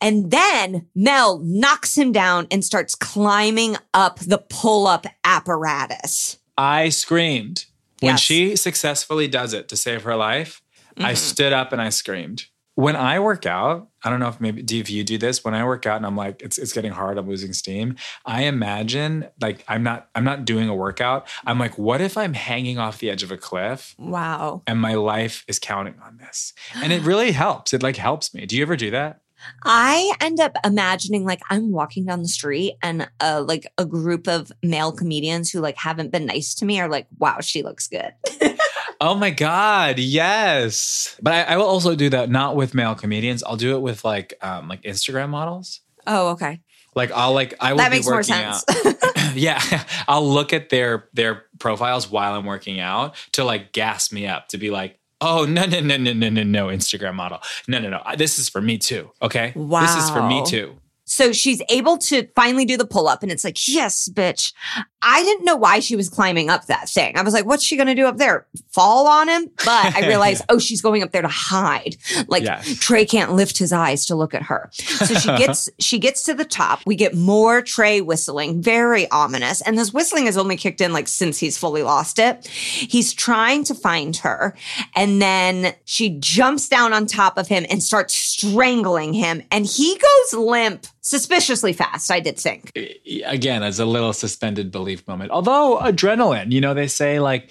And 0.01 0.31
then 0.31 0.87
Mel 0.95 1.39
knocks 1.39 1.97
him 1.97 2.13
down 2.13 2.47
and 2.51 2.63
starts 2.65 2.95
climbing 2.95 3.77
up 3.95 4.19
the 4.21 4.39
pull 4.39 4.87
up 4.87 5.07
apparatus. 5.25 6.39
I 6.59 6.89
screamed. 6.91 7.65
When 8.01 8.13
Yes. 8.13 8.21
she 8.21 8.57
successfully 8.57 9.27
does 9.27 9.55
it 9.55 9.69
to 9.71 9.77
save 9.77 10.03
her 10.03 10.17
life, 10.17 10.61
I 10.99 11.13
Mhm. 11.13 11.17
stood 11.17 11.53
up 11.55 11.73
and 11.73 11.81
I 11.81 11.89
screamed. 11.89 12.45
When 12.77 12.95
I 12.95 13.21
work 13.21 13.47
out, 13.47 13.89
I 14.05 14.11
don't 14.11 14.21
know 14.21 14.29
if 14.29 14.39
maybe 14.41 14.63
do 14.63 14.79
if 14.79 14.89
you 14.91 15.03
do 15.03 15.17
this. 15.19 15.43
When 15.43 15.55
I 15.55 15.65
work 15.65 15.87
out 15.87 15.97
and 15.97 16.05
I'm 16.07 16.15
like, 16.15 16.43
it's 16.43 16.59
it's 16.59 16.73
getting 16.75 16.93
hard, 16.93 17.17
I'm 17.19 17.27
losing 17.29 17.53
steam. 17.55 17.97
I 18.27 18.43
imagine 18.45 19.27
like 19.41 19.65
I'm 19.67 19.83
not 19.83 20.09
I'm 20.15 20.25
not 20.25 20.45
doing 20.45 20.69
a 20.69 20.75
workout. 20.75 21.27
I'm 21.47 21.59
like, 21.59 21.79
what 21.79 22.01
if 22.03 22.17
I'm 22.19 22.35
hanging 22.35 22.79
off 22.79 22.99
the 22.99 23.09
edge 23.11 23.23
of 23.23 23.33
a 23.33 23.37
cliff 23.39 23.95
Wow. 23.99 24.63
and 24.67 24.79
my 24.79 24.93
life 24.95 25.43
is 25.49 25.59
counting 25.59 25.95
on 26.05 26.19
this? 26.19 26.53
And 26.75 26.93
it 26.93 27.03
really 27.03 27.33
helps. 27.33 27.73
It 27.75 27.83
like 27.83 27.97
helps 27.97 28.33
me. 28.35 28.45
Do 28.47 28.55
you 28.57 28.63
ever 28.63 28.77
do 28.77 28.91
that? 28.91 29.21
I 29.65 30.13
end 30.21 30.41
up 30.41 30.57
imagining 30.65 31.25
like 31.25 31.41
I'm 31.51 31.71
walking 31.71 32.05
down 32.05 32.21
the 32.23 32.29
street 32.29 32.75
and 32.83 33.09
uh 33.21 33.43
like 33.47 33.67
a 33.79 33.85
group 33.87 34.29
of 34.29 34.53
male 34.63 34.93
comedians 34.93 35.51
who 35.51 35.61
like 35.61 35.77
haven't 35.79 36.11
been 36.13 36.27
nice 36.27 36.55
to 36.57 36.65
me 36.67 36.81
are 36.81 36.89
like, 36.89 37.07
wow, 37.19 37.41
she 37.41 37.63
looks 37.63 37.87
good. 37.89 38.13
Oh 39.01 39.15
my 39.15 39.31
God, 39.31 39.99
yes. 39.99 41.17
But 41.23 41.33
I, 41.35 41.43
I 41.43 41.57
will 41.57 41.65
also 41.67 41.95
do 41.95 42.09
that 42.11 42.31
not 42.31 42.57
with 42.57 42.75
male 42.75 42.95
comedians. 42.95 43.43
I'll 43.43 43.57
do 43.57 43.77
it 43.77 43.81
with 43.81 44.05
like 44.05 44.35
um 44.43 44.69
like 44.69 44.83
Instagram 44.83 45.31
models. 45.31 45.81
Oh, 46.07 46.29
okay. 46.31 46.61
Like 46.95 47.11
I'll 47.13 47.33
like 47.33 47.55
I 47.61 47.73
will 47.73 47.79
That 47.79 47.91
be 47.91 47.97
makes 47.97 48.07
more 48.07 48.17
working 48.17 48.35
sense. 48.35 48.65
out. 48.69 49.35
yeah. 49.35 49.61
I'll 50.09 50.27
look 50.27 50.53
at 50.53 50.71
their 50.71 51.09
their 51.13 51.45
profiles 51.59 52.11
while 52.11 52.35
I'm 52.35 52.47
working 52.47 52.81
out 52.81 53.15
to 53.33 53.45
like 53.45 53.73
gas 53.73 54.13
me 54.13 54.27
up 54.27 54.49
to 54.49 54.59
be 54.59 54.71
like, 54.71 54.99
oh 55.21 55.45
no, 55.45 55.65
no, 55.67 55.81
no, 55.81 55.97
no, 55.97 56.13
no, 56.13 56.29
no, 56.31 56.43
no, 56.43 56.67
Instagram 56.69 57.15
model. 57.15 57.41
No, 57.69 57.79
no, 57.79 57.91
no. 57.91 58.03
This 58.17 58.39
is 58.39 58.49
for 58.49 58.61
me 58.63 58.79
too. 58.79 59.11
Okay. 59.21 59.53
This 59.55 59.97
is 59.97 60.11
for 60.11 60.27
me 60.27 60.45
too. 60.47 60.77
So 61.09 61.31
she's 61.33 61.63
able 61.69 61.99
to 61.99 62.27
finally 62.35 62.65
do 62.65 62.77
the 62.77 62.85
pull 62.85 63.07
up 63.07 63.23
and 63.23 63.31
it's 63.31 63.45
like, 63.45 63.69
yes, 63.69 64.09
bitch. 64.09 64.53
I 65.09 65.23
didn't 65.23 65.45
know 65.45 65.55
why 65.55 65.79
she 65.79 65.95
was 65.95 66.09
climbing 66.09 66.51
up 66.51 66.67
that 66.67 66.89
thing. 66.89 67.17
I 67.17 67.23
was 67.23 67.33
like, 67.33 67.47
what's 67.47 67.63
she 67.63 67.77
going 67.77 67.87
to 67.87 67.95
do 67.95 68.07
up 68.07 68.17
there? 68.17 68.45
Fall 68.73 69.07
on 69.07 69.29
him? 69.29 69.49
But 69.65 69.95
I 69.95 70.05
realized, 70.09 70.43
oh, 70.49 70.59
she's 70.59 70.83
going 70.83 71.05
up 71.05 71.13
there 71.13 71.23
to 71.23 71.29
hide. 71.29 71.97
Like 72.27 72.43
Yes. 72.43 72.81
Trey 72.81 73.07
can't 73.07 73.33
lift 73.33 73.57
his 73.57 73.73
eyes 73.73 74.05
to 74.07 74.17
look 74.17 74.35
at 74.35 74.43
her. 74.43 74.69
So 74.73 75.15
she 75.15 75.29
gets, 75.39 75.71
she 75.79 76.01
gets 76.01 76.25
to 76.25 76.35
the 76.35 76.45
top. 76.45 76.81
We 76.87 76.97
get 76.97 77.15
more 77.15 77.63
Trey 77.63 78.01
whistling, 78.01 78.61
very 78.61 79.09
ominous. 79.13 79.61
And 79.61 79.79
this 79.79 79.93
whistling 79.93 80.27
has 80.27 80.37
only 80.37 80.57
kicked 80.57 80.81
in 80.81 80.93
like 80.93 81.07
since 81.07 81.39
he's 81.39 81.57
fully 81.57 81.85
lost 81.85 82.19
it. 82.19 82.45
He's 82.49 83.13
trying 83.13 83.63
to 83.65 83.77
find 83.77 84.17
her. 84.17 84.57
And 84.97 85.23
then 85.23 85.73
she 85.85 86.19
jumps 86.19 86.69
down 86.69 86.93
on 86.93 87.07
top 87.07 87.39
of 87.39 87.47
him 87.47 87.65
and 87.71 87.81
starts 87.81 88.13
strangling 88.13 89.13
him. 89.13 89.43
And 89.53 89.67
he 89.67 89.97
goes 89.97 90.41
limp 90.41 90.87
suspiciously 91.07 91.73
fast, 91.73 92.11
I 92.11 92.19
did 92.19 92.37
think. 92.37 92.77
Again, 93.25 93.63
as 93.63 93.79
a 93.79 93.87
little 93.87 94.13
suspended 94.13 94.73
belief 94.73 94.96
moment. 95.07 95.31
Although 95.31 95.79
adrenaline, 95.79 96.53
you 96.53 96.61
know, 96.61 96.75
they 96.75 96.87
say 96.87 97.19
like 97.21 97.51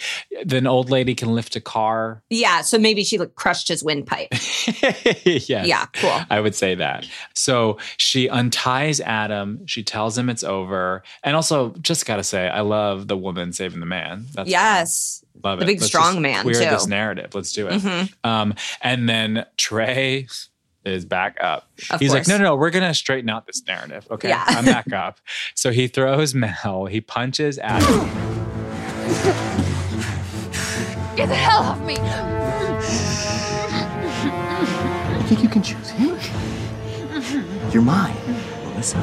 an 0.52 0.68
old 0.68 0.90
lady 0.90 1.16
can 1.16 1.34
lift 1.36 1.56
a 1.56 1.62
car. 1.62 2.24
Yeah. 2.30 2.62
So 2.62 2.78
maybe 2.78 3.04
she 3.04 3.18
like 3.18 3.36
crushed 3.36 3.68
his 3.68 3.84
windpipe. 3.84 4.30
yes. 4.32 5.50
Yeah, 5.50 5.86
cool. 5.94 6.20
I 6.30 6.40
would 6.40 6.56
say 6.56 6.76
that. 6.76 7.08
So 7.34 7.78
she 7.98 8.30
unties 8.30 9.02
Adam. 9.02 9.66
She 9.68 9.84
tells 9.84 10.18
him 10.18 10.30
it's 10.30 10.44
over. 10.44 11.04
And 11.24 11.36
also, 11.36 11.70
just 11.82 12.06
got 12.06 12.18
to 12.18 12.24
say, 12.24 12.48
I 12.48 12.62
love 12.62 13.08
the 13.08 13.18
woman 13.18 13.54
saving 13.54 13.80
the 13.80 13.86
man. 13.86 14.26
That's 14.34 14.50
yes. 14.50 15.24
Love 15.44 15.60
The 15.60 15.66
it. 15.66 15.68
big 15.68 15.80
Let's 15.80 15.88
strong 15.88 16.22
man, 16.22 16.44
too. 16.46 16.54
this 16.54 16.88
narrative. 16.88 17.36
Let's 17.36 17.52
do 17.52 17.68
it. 17.68 17.82
Mhm. 17.82 18.14
Um, 18.24 18.54
and 18.82 19.10
then 19.10 19.46
Trey 19.58 20.28
is 20.86 21.06
back 21.06 21.38
up. 21.42 21.68
Of 21.90 22.00
He's 22.00 22.14
like, 22.14 22.28
no, 22.28 22.38
no, 22.38 22.44
no, 22.44 22.56
we're 22.56 22.70
gonna 22.70 22.94
straighten 22.94 23.30
out 23.30 23.48
this 23.48 23.64
narrative. 23.68 24.08
Okay, 24.12 24.30
Yeah. 24.30 24.44
I'm 24.48 24.66
back 24.66 24.92
up. 24.94 25.20
So 25.56 25.72
he 25.72 25.88
throws 25.88 26.34
Mel. 26.36 26.86
He 26.86 27.02
punches 27.02 27.58
Adam. 27.60 28.10
Get 31.16 31.30
the 31.30 31.36
hell 31.36 31.62
off 31.62 31.80
me! 31.82 31.94
You 35.16 35.28
think 35.28 35.44
you 35.44 35.50
can 35.50 35.64
choose 35.64 35.90
him? 35.90 36.18
You're 37.72 37.82
mine, 37.84 38.16
Melissa. 38.66 39.00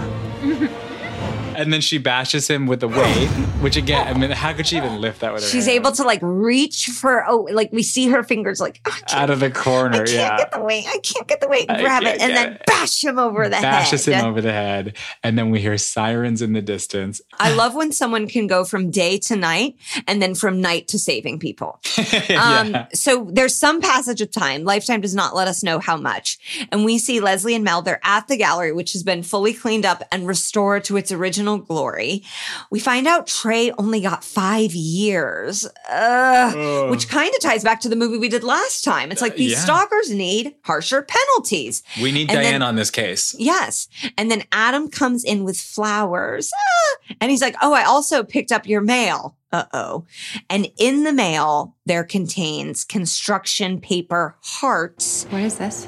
And 1.57 1.73
then 1.73 1.81
she 1.81 1.99
bashes 1.99 2.49
him 2.49 2.67
with 2.67 2.81
the 2.81 2.89
weight, 2.89 3.29
which 3.61 3.77
again, 3.77 4.07
I 4.09 4.19
mean, 4.19 4.31
how 4.31 4.53
could 4.53 4.67
she 4.67 4.77
even 4.77 5.01
lift 5.01 5.21
that 5.21 5.33
with 5.33 5.43
her 5.43 5.49
She's 5.49 5.67
hand? 5.67 5.77
able 5.77 5.93
to 5.93 6.05
like 6.05 6.21
reach 6.23 6.87
for, 6.87 7.25
oh, 7.29 7.49
like 7.53 7.71
we 7.73 7.83
see 7.83 8.09
her 8.09 8.23
fingers 8.23 8.61
like, 8.61 8.81
oh, 8.87 8.99
out 9.13 9.31
of 9.31 9.41
the 9.41 9.51
corner? 9.51 10.03
I 10.03 10.07
can't 10.07 10.11
yeah. 10.11 10.37
get 10.37 10.53
the 10.53 10.61
weight. 10.61 10.87
I 10.89 10.99
can't 10.99 11.27
get 11.27 11.41
the 11.41 11.49
weight. 11.49 11.69
Grab 11.69 12.03
it 12.05 12.21
and 12.21 12.35
then 12.35 12.59
bash 12.67 13.03
him 13.03 13.19
over 13.19 13.45
the 13.45 13.51
bashes 13.51 14.07
head. 14.07 14.13
Bashes 14.13 14.23
him 14.23 14.25
over 14.27 14.41
the 14.41 14.53
head, 14.53 14.97
and 15.23 15.39
then 15.39 15.51
we 15.51 15.61
hear 15.61 15.77
sirens 15.79 16.43
in 16.43 16.53
the 16.53 16.63
distance. 16.63 17.21
I 17.39 17.55
love 17.55 17.75
when 17.75 17.93
someone 17.93 18.27
can 18.29 18.47
go 18.47 18.65
from 18.65 18.91
day 18.91 19.19
to 19.19 19.37
night 19.37 19.77
and 20.07 20.21
then 20.23 20.35
from 20.35 20.61
night 20.61 20.89
to 20.89 20.99
saving 20.99 21.39
people. 21.39 21.81
Um, 22.33 22.71
Yeah. 22.71 22.87
So 22.95 23.29
there's 23.31 23.55
some 23.55 23.81
passage 23.81 24.21
of 24.21 24.31
time. 24.31 24.65
Lifetime 24.65 25.01
does 25.01 25.15
not 25.15 25.35
let 25.35 25.49
us 25.49 25.63
know 25.63 25.79
how 25.79 25.97
much. 25.97 26.39
And 26.71 26.85
we 26.85 26.99
see 26.99 27.21
Leslie 27.21 27.55
and 27.55 27.65
Mel, 27.65 27.83
they're 27.83 28.01
at 28.03 28.29
the 28.29 28.37
gallery, 28.37 28.73
which 28.73 28.93
has 28.93 29.03
been 29.03 29.23
fully 29.23 29.53
cleaned 29.53 29.85
up 29.85 30.03
and 30.11 30.27
restored 30.27 30.85
to 30.85 30.97
its 30.97 31.13
original 31.13 31.42
glory. 31.45 32.23
We 32.71 32.81
find 32.81 33.07
out 33.07 33.27
Trey 33.27 33.71
only 33.79 34.01
got 34.01 34.25
five 34.25 34.73
years, 34.73 35.67
Ugh, 35.91 36.57
Ugh. 36.57 36.91
which 36.91 37.09
kind 37.09 37.33
of 37.35 37.41
ties 37.41 37.63
back 37.65 37.81
to 37.81 37.89
the 37.89 37.97
movie 37.97 38.19
we 38.19 38.29
did 38.29 38.45
last 38.45 38.85
time. 38.85 39.11
It's 39.13 39.23
like 39.23 39.37
these 39.37 39.53
yeah. 39.53 39.59
stalkers 39.59 40.11
need 40.11 40.55
harsher 40.65 41.03
penalties. 41.03 41.83
We 42.01 42.13
need 42.13 42.31
And 42.31 42.39
Diane 42.41 42.53
then- 42.53 42.63
on 42.63 42.77
this 42.77 42.91
case. 42.91 43.35
Yes. 43.39 43.89
And 44.17 44.31
then 44.31 44.43
Adam 44.53 44.89
comes 44.89 45.25
in 45.25 45.45
with 45.45 45.59
flowers. 45.59 46.51
Ah! 46.55 47.15
And 47.21 47.31
he's 47.31 47.43
like, 47.43 47.57
Oh, 47.63 47.73
I 47.73 47.85
also 47.85 48.23
picked 48.23 48.53
up 48.53 48.67
your 48.67 48.81
mail. 48.81 49.37
Uh 49.53 49.65
oh. 49.75 50.05
And 50.49 50.69
in 50.79 51.05
the 51.05 51.13
mail, 51.13 51.77
there 51.85 52.05
contains 52.05 52.85
construction 52.85 53.81
paper 53.81 54.37
hearts. 54.43 55.25
What 55.31 55.43
is 55.43 55.59
this? 55.59 55.87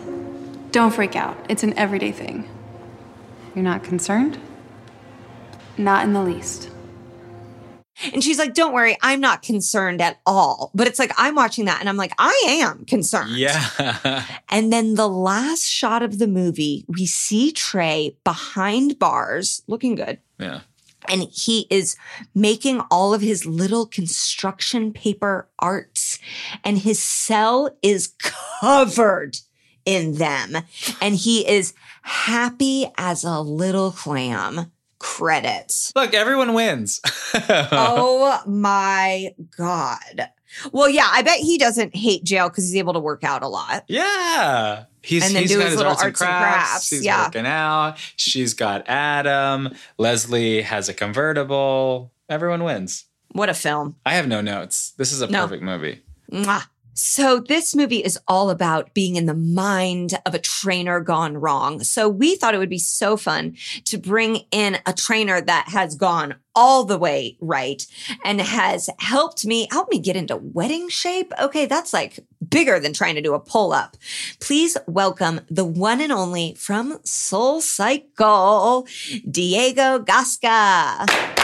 Don't 0.71 0.93
freak 0.93 1.17
out. 1.17 1.37
It's 1.49 1.63
an 1.63 1.73
everyday 1.79 2.13
thing. 2.13 2.49
You're 3.55 3.65
not 3.65 3.83
concerned? 3.85 4.39
Not 5.79 6.05
in 6.05 6.13
the 6.13 6.23
least. 6.23 6.71
And 8.13 8.25
she's 8.25 8.39
like, 8.39 8.55
Don't 8.55 8.75
worry, 8.75 8.97
I'm 9.03 9.21
not 9.21 9.43
concerned 9.43 10.01
at 10.03 10.19
all. 10.27 10.71
But 10.75 10.89
it's 10.89 10.99
like, 10.99 11.13
I'm 11.17 11.35
watching 11.35 11.67
that 11.67 11.79
and 11.81 11.89
I'm 11.89 11.97
like, 11.97 12.13
I 12.19 12.47
am 12.49 12.85
concerned. 12.85 13.37
Yeah. 13.37 13.65
And 14.51 14.73
then 14.73 14.95
the 14.95 15.09
last 15.09 15.65
shot 15.65 16.03
of 16.03 16.19
the 16.19 16.27
movie, 16.29 16.85
we 16.89 17.07
see 17.07 17.51
Trey 17.53 18.17
behind 18.25 18.99
bars, 18.99 19.63
looking 19.67 19.95
good. 19.97 20.19
yeah. 20.39 20.61
and 21.09 21.23
he 21.33 21.67
is 21.71 21.97
making 22.35 22.81
all 22.91 23.13
of 23.15 23.21
his 23.21 23.45
little 23.47 23.85
construction 23.87 24.93
paper 24.93 25.49
arts 25.59 26.19
and 26.65 26.79
his 26.79 27.03
cell 27.03 27.77
is 27.83 28.15
covered 28.19 29.37
in 29.85 30.15
them 30.15 30.57
and 31.01 31.15
he 31.17 31.47
is 31.47 31.75
happy 32.03 32.87
as 32.97 33.23
a 33.25 33.41
little 33.41 33.91
clam 33.91 34.71
credits 35.05 35.93
Look, 35.95 36.15
everyone 36.15 36.55
wins. 36.55 37.01
oh 37.73 38.41
my 38.47 39.35
god 39.57 40.29
well 40.73 40.89
yeah 40.89 41.09
i 41.13 41.21
bet 41.23 41.39
he 41.41 41.59
doesn't 41.59 41.95
hate 41.95 42.25
jail 42.25 42.49
because 42.49 42.65
he's 42.65 42.77
able 42.77 42.95
to 42.95 43.01
work 43.01 43.23
out 43.23 43.43
a 43.43 43.49
lot 43.49 43.85
Yeah. 43.87 44.85
He's, 45.03 45.23
And 45.27 45.35
then 45.35 45.43
he's 45.43 45.51
do 45.51 45.59
got 45.59 45.65
his 45.65 45.73
his 45.73 45.77
little 45.77 45.91
arts, 45.93 46.01
and 46.03 46.07
arts 46.09 46.21
and 46.23 46.29
crafts. 46.29 46.69
crafts, 46.71 46.91
He's 46.91 47.05
yeah. 47.05 47.25
working 47.27 47.45
out. 47.47 47.97
She's 48.17 48.55
got 48.55 48.89
Adam. 48.89 49.75
Leslie 49.99 50.63
has 50.63 50.89
a 50.89 50.95
convertible. 50.95 52.11
Everyone 52.31 52.65
wins. 52.65 53.05
what 53.33 53.51
a 53.51 53.55
film 53.55 53.97
I 54.07 54.15
have 54.15 54.27
no 54.29 54.41
notes. 54.41 54.93
This 54.97 55.13
is 55.13 55.21
a 55.21 55.27
No. 55.27 55.43
perfect 55.43 55.63
movie. 55.63 56.01
Mwah. 56.33 56.65
So, 56.95 57.41
this 57.41 57.75
movie 57.75 58.05
is 58.05 58.19
all 58.29 58.51
about 58.51 58.95
being 58.95 59.17
in 59.17 59.27
the 59.27 59.35
mind 59.35 60.15
of 60.25 60.33
a 60.33 60.39
trainer 60.39 61.01
gone 61.01 61.37
wrong. 61.37 61.83
So, 61.83 62.09
we 62.09 62.37
thought 62.37 62.55
it 62.55 62.59
would 62.59 62.71
be 62.71 62.79
so 62.79 63.17
fun 63.17 63.57
to 63.87 63.99
bring 63.99 64.43
in 64.53 64.79
a 64.87 64.93
trainer 64.93 65.41
that 65.41 65.69
has 65.69 65.97
gone 65.97 66.37
all 66.55 66.85
the 66.85 66.97
way 66.97 67.37
right 67.41 67.85
and 68.25 68.41
has 68.41 68.89
helped 69.01 69.45
me, 69.45 69.67
help 69.73 69.91
me 69.91 69.99
get 69.99 70.15
into 70.15 70.37
wedding 70.37 70.89
shape. 70.89 71.33
Okay, 71.41 71.67
that's 71.67 71.93
like 71.93 72.21
bigger 72.49 72.79
than 72.79 72.93
trying 72.93 73.17
to 73.17 73.23
do 73.23 73.35
a 73.35 73.41
pull 73.41 73.73
up. 73.73 73.97
Please 74.39 74.77
welcome 74.87 75.41
the 75.51 75.65
one 75.65 76.01
and 76.01 76.13
only 76.13 76.55
from 76.55 77.01
Soul 77.03 77.61
Cycle, 77.61 78.87
Diego 79.29 79.99
Gasca. 79.99 81.44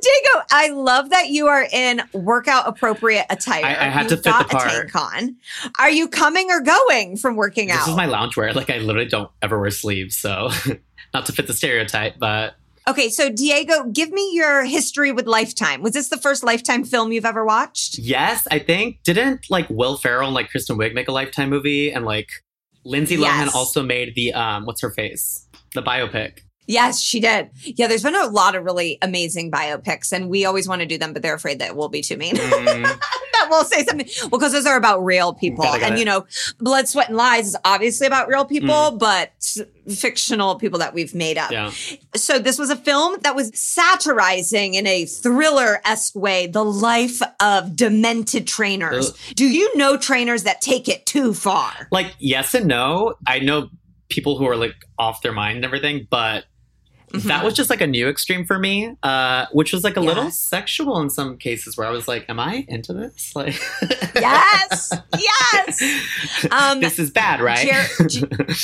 Diego! 0.00 0.44
I 0.50 0.68
love 0.70 1.10
that 1.10 1.28
you 1.28 1.46
are 1.46 1.66
in 1.72 2.02
workout 2.12 2.68
appropriate 2.68 3.26
attire. 3.30 3.64
I- 3.64 3.86
I 3.86 3.88
had 3.90 4.08
to 4.08 4.16
fit 4.16 4.24
the 4.24 4.44
part. 4.44 4.90
Are 5.78 5.90
you 5.90 6.08
coming 6.08 6.50
or 6.50 6.60
going 6.60 7.16
from 7.16 7.36
working 7.36 7.68
This 7.68 7.76
out? 7.76 7.80
This 7.80 7.88
is 7.88 7.96
my 7.96 8.06
loungewear. 8.06 8.54
Like 8.54 8.70
I 8.70 8.78
literally 8.78 9.08
don't 9.08 9.30
ever 9.42 9.58
wear 9.60 9.70
sleeves, 9.70 10.16
so 10.16 10.50
not 11.14 11.26
to 11.26 11.32
fit 11.32 11.46
the 11.46 11.54
stereotype, 11.54 12.18
but 12.18 12.54
okay, 12.86 13.08
so 13.10 13.30
Diego, 13.30 13.84
give 13.84 14.10
me 14.10 14.30
your 14.34 14.64
history 14.64 15.12
with 15.12 15.26
Lifetime. 15.26 15.82
Was 15.82 15.92
this 15.92 16.08
the 16.08 16.16
first 16.16 16.42
Lifetime 16.44 16.84
film 16.84 17.12
you've 17.12 17.24
ever 17.26 17.44
watched? 17.44 17.98
yes, 17.98 18.46
I 18.50 18.58
think 18.58 19.02
didn't 19.04 19.46
like 19.50 19.68
Will 19.70 19.96
Ferrell 19.96 20.26
and 20.26 20.34
like 20.34 20.50
Kristen 20.50 20.76
Wiig 20.78 20.94
make 20.94 21.08
a 21.08 21.12
Lifetime 21.12 21.50
movie, 21.50 21.92
and 21.92 22.04
like 22.04 22.28
Lindsay 22.84 23.16
Yes. 23.16 23.50
Lohan 23.50 23.54
also 23.54 23.82
made 23.82 24.14
the 24.14 24.32
um, 24.32 24.64
what's 24.66 24.80
her 24.82 24.90
face, 24.90 25.46
the 25.74 25.82
biopic. 25.82 26.40
Yes, 26.68 27.00
she 27.00 27.18
did. 27.18 27.50
Yeah, 27.64 27.86
there's 27.88 28.02
been 28.02 28.14
a 28.14 28.26
lot 28.26 28.54
of 28.54 28.62
really 28.64 28.98
amazing 29.02 29.50
biopics, 29.50 30.12
and 30.12 30.28
we 30.28 30.44
always 30.44 30.68
want 30.68 30.80
to 30.82 30.86
do 30.86 30.98
them, 30.98 31.12
but 31.14 31.22
they're 31.22 31.34
afraid 31.34 31.58
that 31.60 31.74
we'll 31.74 31.88
be 31.88 32.02
too 32.02 32.16
mean. 32.16 32.34
that 32.36 33.46
we'll 33.50 33.64
say 33.64 33.84
something. 33.84 34.06
Well, 34.22 34.38
because 34.38 34.52
those 34.52 34.66
are 34.66 34.76
about 34.76 35.04
real 35.04 35.32
people. 35.32 35.64
Got 35.64 35.78
it, 35.78 35.80
got 35.80 35.90
and, 35.90 35.98
you 35.98 36.04
know, 36.04 36.26
Blood, 36.58 36.86
Sweat, 36.86 37.08
and 37.08 37.16
Lies 37.16 37.48
is 37.48 37.56
obviously 37.64 38.06
about 38.06 38.28
real 38.28 38.44
people, 38.44 38.68
Mm. 38.68 38.98
but 38.98 39.32
fictional 39.96 40.56
people 40.56 40.78
that 40.80 40.92
we've 40.92 41.14
made 41.14 41.38
up. 41.38 41.50
Yeah. 41.50 41.70
So 42.14 42.38
this 42.38 42.58
was 42.58 42.68
a 42.68 42.76
film 42.76 43.16
that 43.22 43.34
was 43.34 43.50
satirizing 43.58 44.74
in 44.74 44.86
a 44.86 45.06
thriller 45.06 45.80
esque 45.84 46.14
way 46.14 46.46
the 46.46 46.64
life 46.64 47.22
of 47.40 47.74
demented 47.74 48.46
trainers. 48.46 49.10
Ugh. 49.10 49.16
Do 49.34 49.46
you 49.48 49.74
know 49.76 49.96
trainers 49.96 50.42
that 50.42 50.60
take 50.60 50.88
it 50.88 51.06
too 51.06 51.32
far? 51.32 51.88
Like 51.90 52.14
yes 52.18 52.52
and 52.54 52.66
no. 52.66 53.14
I 53.26 53.38
know 53.38 53.70
people 54.10 54.36
who 54.36 54.46
are 54.46 54.56
like 54.56 54.74
off 54.98 55.22
their 55.22 55.32
mind 55.32 55.56
and 55.56 55.64
everything, 55.64 56.06
but 56.10 56.44
Mm-hmm. 57.12 57.28
that 57.28 57.44
was 57.44 57.54
just 57.54 57.70
like 57.70 57.80
a 57.80 57.86
new 57.86 58.08
extreme 58.08 58.44
for 58.44 58.58
me, 58.58 58.96
uh, 59.02 59.46
which 59.52 59.72
was 59.72 59.82
like 59.84 59.96
a 59.96 60.00
Yeah. 60.00 60.06
little 60.08 60.30
sexual 60.30 61.00
in 61.00 61.10
some 61.10 61.36
cases 61.38 61.76
where 61.76 61.86
I 61.86 61.90
was 61.90 62.06
like, 62.08 62.26
"Am 62.28 62.38
I 62.38 62.64
into 62.68 62.92
this? 62.92 63.32
Like, 63.36 63.58
Yes, 64.14 64.92
yes. 65.18 66.46
Um, 66.50 66.80
this 66.80 66.98
is 66.98 67.10
bad, 67.10 67.40
right?" 67.40 67.66
Jer- 68.08 68.46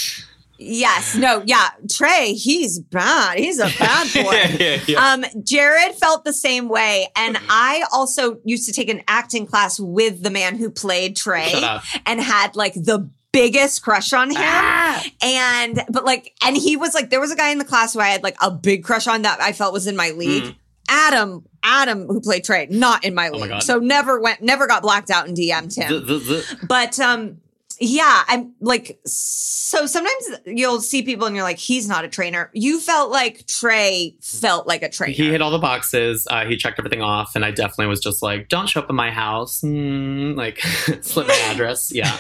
Yes, 0.57 1.17
no, 1.17 1.43
yeah. 1.45 1.71
Trey, 1.91 2.33
he's 2.33 2.79
bad. 2.79 3.39
He's 3.39 3.59
a 3.59 3.69
bad 3.77 4.07
boy. 4.15 4.33
Yeah, 4.33 4.57
yeah, 4.61 4.81
yeah. 4.87 5.13
Um, 5.13 5.25
Jared 5.43 5.97
felt 5.97 6.25
the 6.25 6.33
same 6.33 6.69
way. 6.69 7.09
And 7.17 7.37
I 7.51 7.85
also 7.93 8.39
used 8.45 8.65
to 8.67 8.73
take 8.73 8.89
an 8.89 9.03
acting 9.09 9.47
class 9.47 9.81
with 9.81 10.23
the 10.23 10.31
man 10.31 10.57
who 10.57 10.71
played 10.71 11.17
Trey 11.17 11.49
Shut 11.49 11.65
up. 11.65 11.83
and 12.07 12.21
had 12.21 12.55
like 12.55 12.75
the 12.75 13.11
biggest 13.35 13.83
crush 13.83 14.13
on 14.13 14.31
him. 14.31 14.37
Ah! 14.39 15.05
And, 15.23 15.83
but 15.91 16.05
like, 16.05 16.35
and 16.45 16.57
he 16.57 16.77
was 16.77 16.95
like, 16.95 17.11
there 17.11 17.21
was 17.21 17.31
a 17.31 17.37
guy 17.37 17.51
in 17.51 17.59
the 17.59 17.65
class 17.65 17.93
who 17.93 18.01
I 18.01 18.09
had 18.09 18.23
like 18.23 18.37
a 18.41 18.51
big 18.51 18.85
crush 18.85 19.07
on 19.07 19.23
that 19.23 19.41
I 19.41 19.53
felt 19.53 19.73
was 19.73 19.87
in 19.87 19.97
my 19.97 20.11
league. 20.11 20.45
Mm. 20.45 20.57
Adam, 20.89 21.47
Adam, 21.63 22.07
who 22.07 22.21
played 22.21 22.45
Trey, 22.45 22.67
not 22.71 23.05
in 23.05 23.15
my 23.15 23.29
Oh 23.29 23.39
my 23.39 23.47
league. 23.47 23.63
So 23.63 23.79
never 23.79 24.21
went, 24.21 24.43
never 24.43 24.67
got 24.67 24.83
blacked 24.83 25.11
out 25.11 25.27
and 25.27 25.37
DM'd 25.37 25.75
him. 25.75 26.69
But 26.69 26.99
um 27.01 27.41
yeah, 27.81 28.23
I'm 28.29 28.55
like 28.61 29.01
so 29.05 29.87
sometimes 29.87 30.41
you'll 30.47 30.81
see 30.81 31.03
people 31.03 31.27
and 31.27 31.35
you're 31.35 31.45
like, 31.45 31.59
he's 31.59 31.89
not 31.89 32.05
a 32.05 32.09
trainer. 32.09 32.51
You 32.53 32.81
felt 32.81 33.11
like 33.11 33.47
Trey 33.47 34.17
felt 34.21 34.67
like 34.67 34.83
a 34.83 34.89
trainer. 34.89 35.13
He 35.13 35.31
hit 35.31 35.43
all 35.43 35.51
the 35.51 35.59
boxes. 35.59 36.27
Uh, 36.31 36.45
he 36.45 36.57
checked 36.57 36.79
everything 36.79 37.03
off, 37.03 37.35
and 37.35 37.45
I 37.45 37.51
definitely 37.51 37.87
was 37.87 38.01
just 38.01 38.23
like, 38.23 38.49
"Don't 38.49 38.69
show 38.69 38.81
up 38.81 38.91
in 38.91 38.97
my 38.97 39.11
house." 39.11 39.63
Mm, 39.63 40.37
like, 40.37 40.61
slip 41.01 41.27
my 41.27 41.35
address. 41.51 41.91
Yeah. 41.93 42.17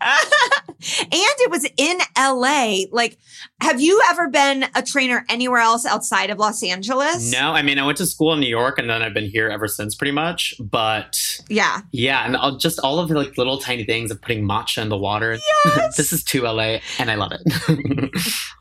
and 0.02 0.76
it 1.10 1.50
was 1.50 1.66
in 1.76 1.98
LA. 2.18 2.84
Like, 2.92 3.18
have 3.60 3.80
you 3.80 4.00
ever 4.10 4.28
been 4.28 4.66
a 4.74 4.82
trainer 4.82 5.24
anywhere 5.28 5.60
else 5.60 5.86
outside 5.86 6.30
of 6.30 6.38
Los 6.38 6.62
Angeles? 6.62 7.32
No, 7.32 7.52
I 7.52 7.62
mean, 7.62 7.78
I 7.78 7.86
went 7.86 7.98
to 7.98 8.06
school 8.06 8.32
in 8.32 8.40
New 8.40 8.48
York, 8.48 8.78
and 8.78 8.88
then 8.90 9.02
I've 9.02 9.14
been 9.14 9.28
here 9.28 9.48
ever 9.48 9.68
since, 9.68 9.94
pretty 9.94 10.12
much. 10.12 10.54
But 10.60 11.40
Yeah. 11.48 11.80
yeah, 11.92 12.24
and 12.24 12.36
I'll, 12.36 12.56
just 12.56 12.78
all 12.80 12.98
of 12.98 13.08
the 13.08 13.14
like 13.14 13.36
little 13.38 13.58
tiny 13.58 13.84
things 13.84 14.10
of 14.10 14.20
putting 14.20 14.46
matcha 14.46 14.82
in 14.82 14.88
the 14.88 14.98
water. 14.98 15.38
this 15.96 16.12
is 16.12 16.22
too 16.22 16.42
LA, 16.42 16.78
and 16.98 17.10
I 17.10 17.14
love 17.14 17.32
it. 17.32 18.10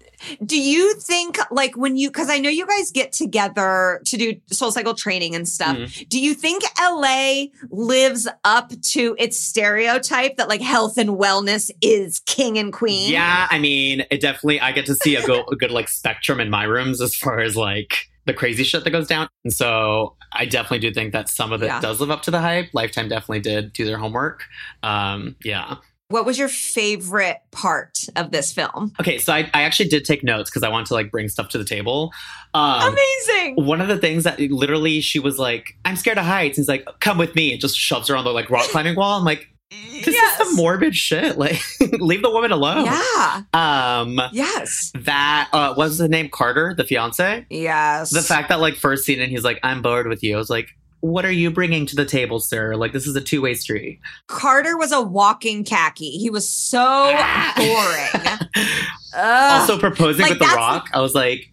Do 0.45 0.59
you 0.59 0.93
think 0.95 1.37
like 1.51 1.75
when 1.77 1.97
you 1.97 2.09
because 2.09 2.29
I 2.29 2.37
know 2.39 2.49
you 2.49 2.65
guys 2.67 2.91
get 2.91 3.11
together 3.13 4.01
to 4.05 4.17
do 4.17 4.33
soul 4.51 4.71
cycle 4.71 4.93
training 4.93 5.35
and 5.35 5.47
stuff. 5.47 5.75
Mhm. 5.77 6.09
Do 6.09 6.19
you 6.19 6.33
think 6.33 6.63
LA 6.79 7.45
lives 7.69 8.27
up 8.43 8.71
to 8.93 9.15
its 9.19 9.37
stereotype 9.39 10.37
that 10.37 10.49
like 10.49 10.61
health 10.61 10.97
and 10.97 11.11
wellness 11.11 11.69
is 11.81 12.19
king 12.25 12.57
and 12.57 12.71
queen? 12.73 13.11
yeah, 13.11 13.47
I 13.49 13.59
mean, 13.59 14.03
it 14.09 14.21
definitely. 14.21 14.59
I 14.61 14.71
get 14.71 14.85
to 14.87 14.95
see 14.95 15.15
a, 15.15 15.25
go, 15.25 15.43
a 15.51 15.55
good 15.55 15.71
like 15.71 15.89
spectrum 15.89 16.39
in 16.39 16.49
my 16.49 16.63
rooms 16.63 17.01
as 17.01 17.15
far 17.15 17.39
as 17.39 17.55
like 17.55 18.09
the 18.25 18.33
crazy 18.33 18.63
shit 18.63 18.83
that 18.83 18.89
goes 18.91 19.07
down, 19.07 19.27
and 19.43 19.53
so 19.53 20.15
I 20.33 20.45
definitely 20.45 20.79
do 20.79 20.93
think 20.93 21.13
that 21.13 21.29
some 21.29 21.51
of 21.53 21.61
it 21.61 21.67
Yeah. 21.67 21.79
does 21.79 21.99
live 21.99 22.09
up 22.11 22.23
to 22.23 22.31
the 22.31 22.41
hype. 22.41 22.69
Lifetime 22.73 23.07
definitely 23.07 23.41
did 23.41 23.71
do 23.73 23.85
their 23.85 23.97
homework. 23.99 24.43
Um, 24.81 25.35
yeah. 25.43 25.75
What 26.09 26.25
was 26.25 26.37
your 26.37 26.49
favorite 26.49 27.37
part 27.51 27.97
of 28.15 28.29
this 28.31 28.53
film? 28.53 28.93
Okay, 28.99 29.17
so 29.17 29.33
I, 29.33 29.49
I 29.55 29.63
actually 29.63 29.89
did 29.89 30.05
take 30.05 30.23
notes 30.23 30.51
because 30.51 30.61
I 30.61 30.69
wanted 30.69 30.85
to 30.87 30.93
like 30.93 31.09
bring 31.09 31.29
stuff 31.29 31.49
to 31.49 31.57
the 31.57 31.65
table. 31.65 32.11
Um, 32.53 32.93
Amazing. 32.93 33.65
One 33.65 33.81
of 33.81 33.87
the 33.87 33.97
things 33.97 34.23
that 34.23 34.39
literally 34.39 35.01
she 35.01 35.17
was 35.17 35.39
like, 35.39 35.75
"I'm 35.83 35.95
scared 35.95 36.19
of 36.19 36.25
heights." 36.25 36.57
He's 36.57 36.67
like, 36.67 36.85
"Come 36.99 37.17
with 37.17 37.33
me," 37.35 37.51
and 37.51 37.59
just 37.59 37.75
shoves 37.77 38.07
her 38.09 38.15
on 38.15 38.23
the 38.23 38.31
like 38.31 38.51
rock 38.51 38.65
climbing 38.69 38.95
wall. 38.95 39.17
I'm 39.17 39.25
like, 39.25 39.47
"This 39.71 40.07
is 40.09 40.31
some 40.37 40.55
morbid 40.55 40.95
shit. 40.95 41.37
Like, 41.39 41.59
leave 41.99 42.21
the 42.21 42.29
woman 42.29 42.51
alone." 42.51 42.85
Yeah. 42.85 43.41
Um. 43.53 44.21
Yes. 44.31 44.91
That 44.93 45.49
uh, 45.53 45.73
was 45.75 45.97
the 45.97 46.07
name 46.07 46.29
Carter, 46.29 46.75
the 46.77 46.83
fiance. 46.83 47.47
Yes. 47.49 48.11
The 48.11 48.21
fact 48.21 48.49
that 48.49 48.59
like 48.59 48.75
first 48.75 49.05
scene 49.05 49.19
and 49.19 49.31
he's 49.31 49.43
like, 49.43 49.59
"I'm 49.63 49.81
bored 49.81 50.07
with 50.07 50.21
you." 50.21 50.35
I 50.35 50.37
was 50.37 50.51
like, 50.51 50.69
"What 51.05 51.25
are 51.25 51.31
you 51.31 51.51
bringing 51.51 51.85
to 51.87 51.95
the 51.95 52.05
table, 52.05 52.39
sir? 52.39 52.75
Like, 52.75 52.93
this 52.93 53.05
is 53.07 53.15
a 53.15 53.21
two 53.21 53.41
way 53.41 53.53
street." 53.53 53.99
Carter 54.27 54.77
was 54.77 54.91
a 54.91 55.01
walking 55.01 55.63
khaki. 55.63 56.11
He 56.11 56.29
was 56.29 56.49
so 56.49 57.13
boring. 57.55 58.37
Also 59.17 59.79
proposing 59.79 60.23
like, 60.23 60.31
with 60.31 60.39
the 60.39 60.55
rock. 60.55 60.89
I 60.93 60.99
was 60.99 61.15
like, 61.15 61.49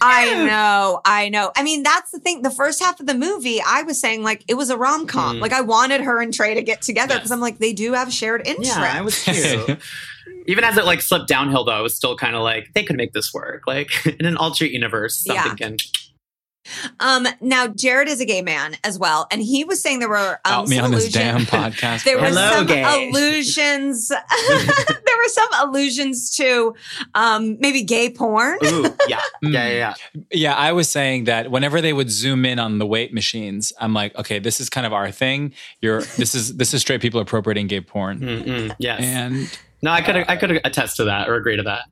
I 0.00 0.46
know, 0.46 1.00
I 1.04 1.28
know. 1.28 1.52
I 1.56 1.62
mean, 1.62 1.84
that's 1.84 2.10
the 2.10 2.18
thing. 2.18 2.42
The 2.42 2.50
first 2.50 2.82
half 2.82 2.98
of 2.98 3.06
the 3.06 3.14
movie, 3.14 3.60
I 3.64 3.82
was 3.82 4.00
saying 4.00 4.24
like 4.24 4.44
it 4.48 4.54
was 4.54 4.68
a 4.68 4.76
rom 4.76 5.06
com. 5.06 5.36
Mm. 5.36 5.40
Like 5.40 5.52
I 5.52 5.60
wanted 5.60 6.00
her 6.00 6.20
and 6.20 6.34
Trey 6.34 6.54
to 6.54 6.62
get 6.62 6.82
together 6.82 7.14
because 7.14 7.30
I'm 7.30 7.38
like 7.40 7.58
they 7.58 7.72
do 7.72 7.92
have 7.92 8.12
shared 8.12 8.44
interests. 8.46 8.76
Yeah, 8.76 8.98
it 8.98 9.04
was 9.04 9.22
cute. 9.22 9.78
Even 10.46 10.64
as 10.64 10.76
it 10.76 10.84
like 10.84 11.00
slipped 11.00 11.28
downhill, 11.28 11.64
though, 11.64 11.72
I 11.72 11.80
was 11.80 11.94
still 11.94 12.16
kind 12.16 12.34
of 12.34 12.42
like, 12.42 12.72
they 12.74 12.82
could 12.82 12.96
make 12.96 13.12
this 13.12 13.32
work. 13.32 13.62
Like 13.66 14.04
in 14.06 14.26
an 14.26 14.36
alternate 14.36 14.72
universe, 14.72 15.16
something 15.18 15.52
Yeah. 15.52 15.54
can. 15.54 15.76
Um, 17.00 17.26
now 17.40 17.66
Jared 17.66 18.08
is 18.08 18.20
a 18.20 18.24
gay 18.24 18.42
man 18.42 18.76
as 18.84 18.98
well, 18.98 19.26
and 19.30 19.42
he 19.42 19.64
was 19.64 19.80
saying 19.80 19.98
there 19.98 20.08
were 20.08 20.40
um, 20.44 20.52
Out 20.52 20.68
me 20.68 20.78
on 20.78 20.90
this 20.90 21.12
damn 21.12 21.42
podcast. 21.42 22.04
There 22.04 22.16
were 22.16 22.30
bro. 22.30 22.66
some 22.66 22.68
allusions. 22.70 24.08
there 24.08 24.18
were 24.18 25.28
some 25.28 25.48
allusions 25.60 26.30
to 26.36 26.74
um, 27.14 27.58
maybe 27.60 27.82
gay 27.82 28.10
porn. 28.10 28.58
Ooh, 28.64 28.82
yeah, 29.08 29.20
yeah, 29.42 29.50
yeah, 29.50 29.68
yeah. 29.70 29.94
Yeah, 30.30 30.54
I 30.54 30.72
was 30.72 30.88
saying 30.88 31.24
that 31.24 31.50
whenever 31.50 31.80
they 31.80 31.92
would 31.92 32.10
zoom 32.10 32.44
in 32.44 32.58
on 32.58 32.78
the 32.78 32.86
weight 32.86 33.12
machines, 33.12 33.72
I'm 33.80 33.94
like, 33.94 34.14
okay, 34.16 34.38
this 34.38 34.60
is 34.60 34.68
kind 34.68 34.86
of 34.86 34.92
our 34.92 35.10
thing. 35.10 35.52
You're 35.80 36.02
this 36.02 36.34
is 36.34 36.56
this 36.56 36.74
is 36.74 36.80
straight 36.80 37.00
people 37.00 37.20
appropriating 37.20 37.66
gay 37.66 37.80
porn. 37.80 38.20
Mm-mm, 38.20 38.76
yes. 38.78 39.00
And 39.02 39.58
No, 39.82 39.90
I 39.90 40.02
could 40.02 40.16
I 40.28 40.36
could 40.36 40.60
attest 40.64 40.96
to 40.96 41.04
that 41.04 41.28
or 41.28 41.34
agree 41.34 41.56
to 41.56 41.62
that. 41.64 41.84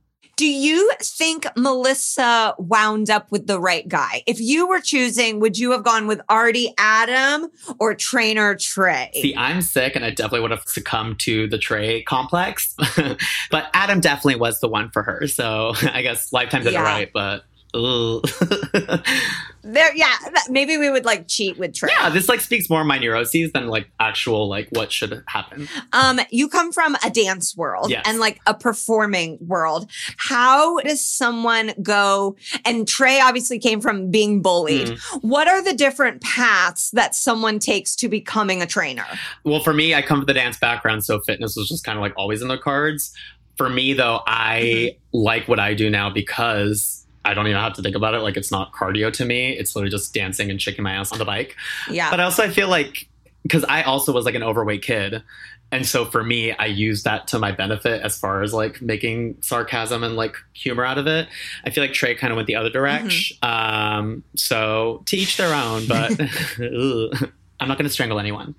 Do 0.42 0.48
you 0.48 0.90
think 1.00 1.46
Melissa 1.56 2.56
wound 2.58 3.10
up 3.10 3.30
with 3.30 3.46
the 3.46 3.60
right 3.60 3.86
guy? 3.86 4.24
If 4.26 4.40
you 4.40 4.66
were 4.66 4.80
choosing, 4.80 5.38
would 5.38 5.56
you 5.56 5.70
have 5.70 5.84
gone 5.84 6.08
with 6.08 6.20
Artie 6.28 6.74
Adam 6.78 7.46
or 7.78 7.94
trainer 7.94 8.56
Trey? 8.56 9.12
See, 9.14 9.36
I'm 9.36 9.62
sick 9.62 9.94
and 9.94 10.04
I 10.04 10.10
definitely 10.10 10.40
would 10.40 10.50
have 10.50 10.64
succumbed 10.66 11.20
to 11.20 11.46
the 11.46 11.58
Trey 11.58 12.02
complex. 12.02 12.74
but 13.52 13.70
Adam 13.72 14.00
definitely 14.00 14.34
was 14.40 14.58
the 14.58 14.66
one 14.66 14.90
for 14.90 15.04
her. 15.04 15.28
So 15.28 15.74
I 15.82 16.02
guess 16.02 16.32
Lifetime 16.32 16.64
did 16.64 16.72
Yeah. 16.72 16.80
it 16.80 16.84
right, 16.86 17.10
but. 17.14 17.44
there, 19.64 19.94
yeah, 19.94 20.14
that- 20.32 20.46
maybe 20.50 20.76
we 20.76 20.90
would 20.90 21.04
like 21.04 21.28
cheat 21.28 21.58
with 21.58 21.74
Trey. 21.74 21.90
yeah, 21.98 22.10
this 22.10 22.28
like 22.28 22.40
speaks 22.40 22.68
more 22.68 22.80
of 22.80 22.86
my 22.86 22.98
neuroses 22.98 23.52
than 23.52 23.68
like 23.68 23.90
actual 24.00 24.48
like 24.48 24.68
what 24.72 24.90
should 24.92 25.22
happen. 25.28 25.68
Um, 25.92 26.20
you 26.30 26.48
come 26.48 26.72
from 26.72 26.96
a 27.04 27.10
dance 27.10 27.56
world 27.56 27.90
Yes. 27.90 28.02
and 28.06 28.18
like 28.18 28.40
a 28.46 28.54
performing 28.54 29.38
world. 29.40 29.90
How 30.16 30.78
does 30.80 31.04
someone 31.04 31.72
go? 31.82 32.36
And 32.64 32.86
Trey 32.86 33.20
obviously 33.20 33.58
came 33.58 33.80
from 33.80 34.10
being 34.10 34.42
bullied. 34.42 34.88
Mm. 34.88 35.22
What 35.22 35.48
are 35.48 35.62
the 35.62 35.74
different 35.74 36.20
paths 36.22 36.90
that 36.90 37.14
someone 37.14 37.58
takes 37.58 37.94
to 37.96 38.08
becoming 38.08 38.60
a 38.62 38.66
trainer? 38.66 39.06
Well, 39.44 39.60
for 39.60 39.72
me, 39.72 39.94
I 39.94 40.02
come 40.02 40.18
from 40.18 40.26
the 40.26 40.34
dance 40.34 40.58
background, 40.58 41.04
so 41.04 41.20
fitness 41.20 41.56
was 41.56 41.68
just 41.68 41.84
kind 41.84 41.96
of 41.98 42.02
like 42.02 42.14
always 42.16 42.42
in 42.42 42.48
the 42.48 42.58
cards. 42.58 43.12
For 43.56 43.68
me, 43.68 43.92
though, 43.92 44.20
I 44.26 44.96
like 45.12 45.46
what 45.46 45.60
I 45.60 45.74
do 45.74 45.90
now 45.90 46.08
because 46.10 47.01
I 47.24 47.34
don't 47.34 47.46
even 47.46 47.60
have 47.60 47.74
to 47.74 47.82
think 47.82 47.96
about 47.96 48.14
it. 48.14 48.20
Like 48.20 48.36
it's 48.36 48.50
not 48.50 48.72
cardio 48.72 49.12
to 49.14 49.24
me; 49.24 49.52
it's 49.52 49.74
literally 49.74 49.90
just 49.90 50.12
dancing 50.12 50.50
and 50.50 50.60
shaking 50.60 50.82
my 50.82 50.92
ass 50.92 51.12
on 51.12 51.18
the 51.18 51.24
bike. 51.24 51.56
Yeah. 51.90 52.10
But 52.10 52.20
also, 52.20 52.42
I 52.42 52.50
feel 52.50 52.68
like 52.68 53.08
because 53.42 53.64
I 53.64 53.82
also 53.82 54.12
was 54.12 54.24
like 54.24 54.34
an 54.34 54.42
overweight 54.42 54.82
kid. 54.82 55.22
And 55.70 55.86
so 55.86 56.04
for 56.04 56.22
me, 56.22 56.52
I 56.52 56.66
use 56.66 57.04
that 57.04 57.28
to 57.28 57.38
my 57.38 57.50
benefit 57.50 58.02
as 58.02 58.18
far 58.18 58.42
as 58.42 58.52
like 58.52 58.82
making 58.82 59.38
sarcasm 59.40 60.04
and 60.04 60.16
like 60.16 60.36
humor 60.52 60.84
out 60.84 60.98
of 60.98 61.06
it. 61.06 61.28
I 61.64 61.70
feel 61.70 61.82
like 61.82 61.94
Trey 61.94 62.14
kind 62.14 62.30
of 62.30 62.36
went 62.36 62.46
the 62.46 62.56
other 62.56 62.68
direction. 62.68 63.38
Um, 63.42 64.22
so 64.36 65.02
to 65.06 65.16
each 65.16 65.38
their 65.38 65.54
own, 65.54 65.88
but 65.88 66.10
I'm 67.60 67.68
not 67.68 67.78
going 67.78 67.84
to 67.84 67.90
strangle 67.90 68.20
anyone. 68.20 68.54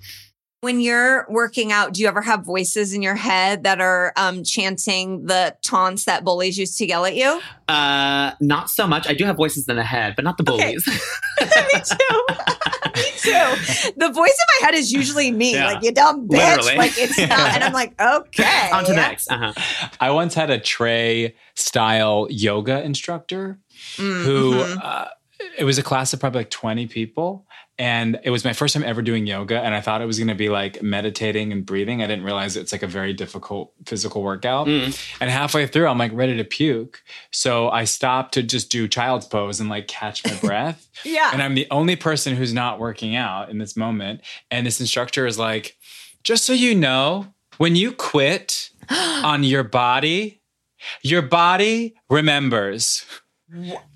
When 0.63 0.79
you're 0.79 1.25
working 1.29 1.73
out, 1.73 1.91
do 1.93 2.01
you 2.01 2.07
ever 2.07 2.21
have 2.21 2.45
voices 2.45 2.93
in 2.93 3.01
your 3.01 3.15
head 3.15 3.63
that 3.63 3.81
are 3.81 4.13
um, 4.15 4.45
chanting 4.45 5.25
the 5.25 5.57
taunts 5.61 6.05
that 6.05 6.23
bullies 6.23 6.57
used 6.57 6.77
to 6.77 6.87
yell 6.87 7.03
at 7.03 7.17
you? 7.17 7.41
Uh, 7.67 8.31
not 8.39 8.69
so 8.69 8.87
much. 8.87 9.05
I 9.05 9.13
do 9.13 9.25
have 9.25 9.35
voices 9.35 9.67
in 9.67 9.75
the 9.75 9.83
head, 9.83 10.13
but 10.15 10.23
not 10.23 10.37
the 10.37 10.43
bullies. 10.43 10.87
Me 10.87 10.95
too. 11.83 12.25
me 12.95 13.03
too. 13.17 13.91
The 13.97 14.09
voice 14.13 14.29
in 14.39 14.61
my 14.61 14.65
head 14.65 14.73
is 14.73 14.93
usually 14.93 15.31
me, 15.31 15.53
Yeah. 15.55 15.65
like 15.65 15.83
you 15.83 15.91
dumb 15.91 16.29
bitch. 16.29 16.55
Literally. 16.55 16.77
Like 16.77 16.93
it's 16.97 17.17
not, 17.19 17.55
and 17.55 17.61
I'm 17.61 17.73
like, 17.73 17.99
okay. 18.01 18.69
On 18.71 18.85
to 18.85 18.91
the 18.91 18.95
next. 18.95 19.29
Uh-huh. 19.29 19.51
I 19.99 20.11
once 20.11 20.33
had 20.33 20.49
a 20.49 20.59
Trey 20.61 21.35
style 21.55 22.27
yoga 22.29 22.81
instructor 22.83 23.59
Mm, 23.97 24.23
who 24.23 24.53
mhm. 24.53 24.79
uh, 24.81 25.05
it 25.57 25.65
was 25.65 25.77
a 25.77 25.83
class 25.83 26.13
of 26.13 26.21
probably 26.21 26.39
like 26.41 26.49
20 26.51 26.87
people. 26.87 27.45
And 27.79 28.19
it 28.23 28.29
was 28.29 28.45
my 28.45 28.53
first 28.53 28.75
time 28.75 28.83
ever 28.83 29.01
doing 29.01 29.25
yoga. 29.25 29.59
And 29.59 29.73
I 29.73 29.81
thought 29.81 30.01
it 30.01 30.05
was 30.05 30.19
going 30.19 30.27
to 30.27 30.35
be 30.35 30.49
like 30.49 30.83
meditating 30.83 31.51
and 31.51 31.65
breathing. 31.65 32.03
I 32.03 32.07
didn't 32.07 32.23
realize 32.23 32.55
it's 32.55 32.71
like 32.71 32.83
a 32.83 32.87
very 32.87 33.13
difficult 33.13 33.73
physical 33.85 34.21
workout. 34.21 34.67
Mm-hmm. 34.67 34.91
And 35.21 35.31
halfway 35.31 35.65
through, 35.65 35.87
I'm 35.87 35.97
like 35.97 36.11
ready 36.13 36.37
to 36.37 36.43
puke. 36.43 37.01
So 37.31 37.69
I 37.69 37.85
stopped 37.85 38.35
to 38.35 38.43
just 38.43 38.69
do 38.69 38.87
child's 38.87 39.25
pose 39.25 39.59
and 39.59 39.69
like 39.69 39.87
catch 39.87 40.23
my 40.23 40.35
breath. 40.41 40.87
Yeah. 41.03 41.31
And 41.33 41.41
I'm 41.41 41.55
the 41.55 41.67
only 41.71 41.95
person 41.95 42.35
who's 42.35 42.53
not 42.53 42.79
working 42.79 43.15
out 43.15 43.49
in 43.49 43.57
this 43.57 43.75
moment. 43.75 44.21
And 44.51 44.67
this 44.67 44.79
instructor 44.79 45.25
is 45.25 45.39
like, 45.39 45.75
just 46.23 46.45
so 46.45 46.53
you 46.53 46.75
know, 46.75 47.33
when 47.57 47.75
you 47.75 47.91
quit 47.91 48.69
on 48.89 49.43
your 49.43 49.63
body, 49.63 50.41
your 51.01 51.21
body 51.21 51.95
remembers. 52.09 53.05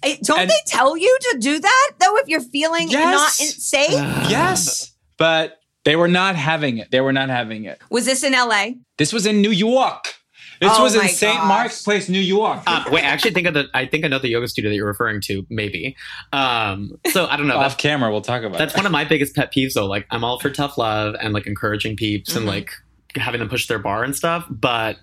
Eh, 0.04 0.18
Don't 0.24 0.48
they 0.48 0.54
tell 0.66 0.98
you 0.98 1.18
to 1.32 1.38
do 1.40 1.60
that 1.60 1.92
though? 2.00 2.18
If 2.18 2.28
you're 2.28 2.42
feeling 2.42 2.90
Yes. 2.90 3.40
not 3.40 3.46
in- 3.46 3.52
safe, 3.54 4.30
yes. 4.30 4.94
But 5.18 5.60
they 5.84 5.96
were 5.96 6.08
not 6.08 6.36
having 6.36 6.78
it. 6.78 6.92
They 6.92 7.02
were 7.02 7.14
not 7.14 7.30
having 7.30 7.66
it. 7.66 7.80
was 7.90 8.06
this 8.06 8.24
in 8.24 8.34
LA? 8.34 8.72
This 8.98 9.12
was 9.14 9.26
in 9.26 9.42
New 9.42 9.52
York. 9.52 10.14
This 10.60 10.72
Oh 10.76 10.82
was 10.84 10.96
in 10.96 11.08
St. 11.08 11.46
Mark's 11.46 11.84
Place, 11.84 12.10
New 12.10 12.20
York. 12.20 12.64
Uh, 12.66 12.84
wait, 12.92 13.04
I 13.04 13.08
actually 13.08 13.30
think 13.32 13.46
of 13.46 13.54
the. 13.54 13.66
I 13.76 13.86
think 13.86 14.04
I 14.04 14.08
know 14.08 14.18
the 14.18 14.30
yoga 14.30 14.48
studio 14.48 14.72
that 14.72 14.76
you're 14.76 14.88
referring 14.88 15.22
to. 15.22 15.46
Maybe. 15.52 15.96
Um, 16.34 16.98
so 17.12 17.28
I 17.28 17.38
don't 17.38 17.48
know. 17.48 17.58
Off 17.58 17.78
camera, 17.78 18.12
we'll 18.12 18.22
talk 18.22 18.42
about 18.42 18.56
it. 18.56 18.58
That's 18.58 18.74
it. 18.74 18.78
one 18.78 18.86
of 18.88 18.92
my 18.92 19.06
biggest 19.06 19.36
pet 19.36 19.54
peeves, 19.54 19.74
though. 19.74 19.86
Like, 19.86 20.08
I'm 20.10 20.24
all 20.24 20.40
for 20.40 20.50
tough 20.50 20.78
love 20.80 21.16
and 21.22 21.32
like 21.34 21.46
encouraging 21.46 21.96
peeps 21.96 22.36
and 22.36 22.46
Mhm. 22.46 22.50
like 22.50 22.72
having 23.16 23.40
them 23.40 23.50
push 23.50 23.68
their 23.68 23.78
bar 23.78 24.04
and 24.04 24.16
stuff. 24.16 24.46
But 24.50 24.98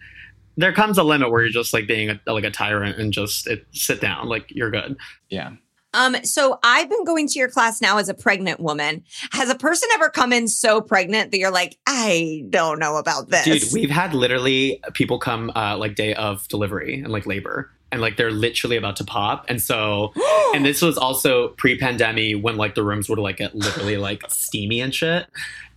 there 0.56 0.72
comes 0.72 0.98
a 0.98 1.02
limit 1.02 1.31
where 1.31 1.43
you're 1.43 1.51
just 1.51 1.72
like 1.72 1.86
being 1.86 2.10
a, 2.10 2.32
like 2.32 2.44
a 2.44 2.51
tyrant 2.51 2.98
and 2.98 3.12
just 3.12 3.47
it, 3.47 3.66
sit 3.72 4.01
down. 4.01 4.28
Like 4.28 4.47
you're 4.48 4.70
good. 4.70 4.97
Yeah. 5.28 5.52
Um, 5.94 6.16
so 6.24 6.59
I've 6.64 6.90
been 6.90 7.05
going 7.05 7.28
to 7.28 7.39
your 7.39 7.48
class 7.48 7.81
now 7.81 7.98
as 7.98 8.09
a 8.09 8.14
pregnant 8.14 8.59
woman. 8.59 9.05
Has 9.31 9.48
a 9.48 9.55
person 9.55 9.89
ever 9.94 10.10
come 10.10 10.32
in 10.32 10.48
so 10.48 10.81
pregnant 10.81 11.31
that 11.31 11.39
you're 11.39 11.52
like, 11.52 11.78
I 11.86 12.44
don't 12.51 12.81
know 12.81 12.97
about 12.97 13.28
this? 13.28 13.44
Dude, 13.44 13.72
we've 13.72 13.90
had 13.90 14.12
literally 14.12 14.82
people 14.93 15.18
come 15.18 15.52
uh, 15.55 15.78
like 15.78 15.94
day 15.94 16.14
of 16.14 16.47
delivery 16.48 17.01
and 17.01 17.12
like 17.12 17.26
labor. 17.26 17.70
And 17.95 18.03
like 18.03 18.16
they're 18.16 18.33
literally 18.33 18.77
about 18.77 18.97
to 18.97 19.05
pop. 19.05 19.47
And 19.49 19.62
so, 19.62 20.12
and 20.55 20.66
this 20.66 20.83
was 20.83 20.99
also 20.99 21.49
pre 21.51 21.79
pandemic 21.79 22.43
when 22.43 22.57
like 22.57 22.75
the 22.75 22.83
rooms 22.83 23.09
would 23.09 23.21
like 23.21 23.37
get 23.37 23.55
literally 23.55 23.97
like 23.97 24.25
steamy 24.29 24.81
and 24.81 24.93
shit. 24.93 25.29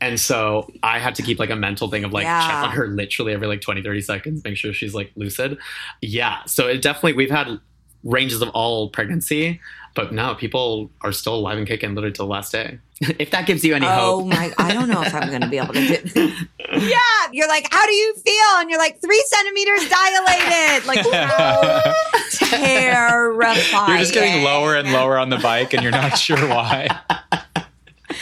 And 0.02 0.20
so 0.20 0.72
I 0.82 0.98
had 0.98 1.14
to 1.16 1.22
keep 1.22 1.38
like 1.38 1.52
a 1.52 1.56
mental 1.56 1.90
thing 1.90 2.04
of 2.04 2.14
like 2.14 2.26
check 2.26 2.54
on 2.54 2.72
her 2.72 2.88
literally 2.88 3.34
every 3.34 3.46
like 3.46 3.62
20, 3.62 3.84
30 3.84 4.02
seconds, 4.02 4.44
make 4.44 4.58
sure 4.58 4.74
she's 4.74 4.96
like 4.96 5.12
lucid. 5.16 5.60
Yeah. 6.02 6.44
So 6.46 6.68
it 6.68 6.82
definitely, 6.82 7.14
we've 7.14 7.30
had 7.30 7.60
ranges 8.04 8.42
of 8.42 8.50
all 8.50 8.90
pregnancy, 8.90 9.60
but 9.96 10.12
no, 10.12 10.34
people 10.36 10.90
are 11.02 11.12
still 11.12 11.36
alive 11.36 11.58
and 11.58 11.68
kicking 11.68 11.94
literally 11.94 12.14
till 12.14 12.26
the 12.26 12.32
last 12.32 12.52
day. 12.52 12.80
if 13.20 13.32
that 13.32 13.46
gives 13.46 13.64
you 13.64 13.76
any 13.76 13.86
hope. 13.86 13.96
oh 13.96 14.20
hope. 14.22 14.28
my, 14.28 14.52
I 14.58 14.74
don't 14.74 14.90
know 14.90 15.02
if 15.04 15.14
I'm 15.14 15.30
going 15.30 15.42
to 15.42 15.48
be 15.48 15.58
able 15.58 15.74
to 15.74 15.98
do. 15.98 16.32
yeah, 16.74 16.98
you're 17.32 17.48
like, 17.48 17.68
how 17.72 17.86
do 17.86 17.94
you 17.94 18.16
feel? 18.16 18.34
And 18.58 18.70
you're 18.70 18.80
like, 18.80 19.00
three 19.02 19.24
centimeters 19.28 19.88
dilated. 19.88 20.86
Like, 20.88 21.04
terrifying. 22.32 23.90
You're 23.90 24.00
just 24.00 24.14
getting 24.14 24.44
lower 24.44 24.76
and 24.76 24.92
lower 24.92 25.18
on 25.18 25.30
the 25.30 25.38
bike 25.38 25.74
and 25.74 25.84
you're 25.84 25.92
not 25.92 26.18
sure 26.18 26.38
why. 26.48 26.88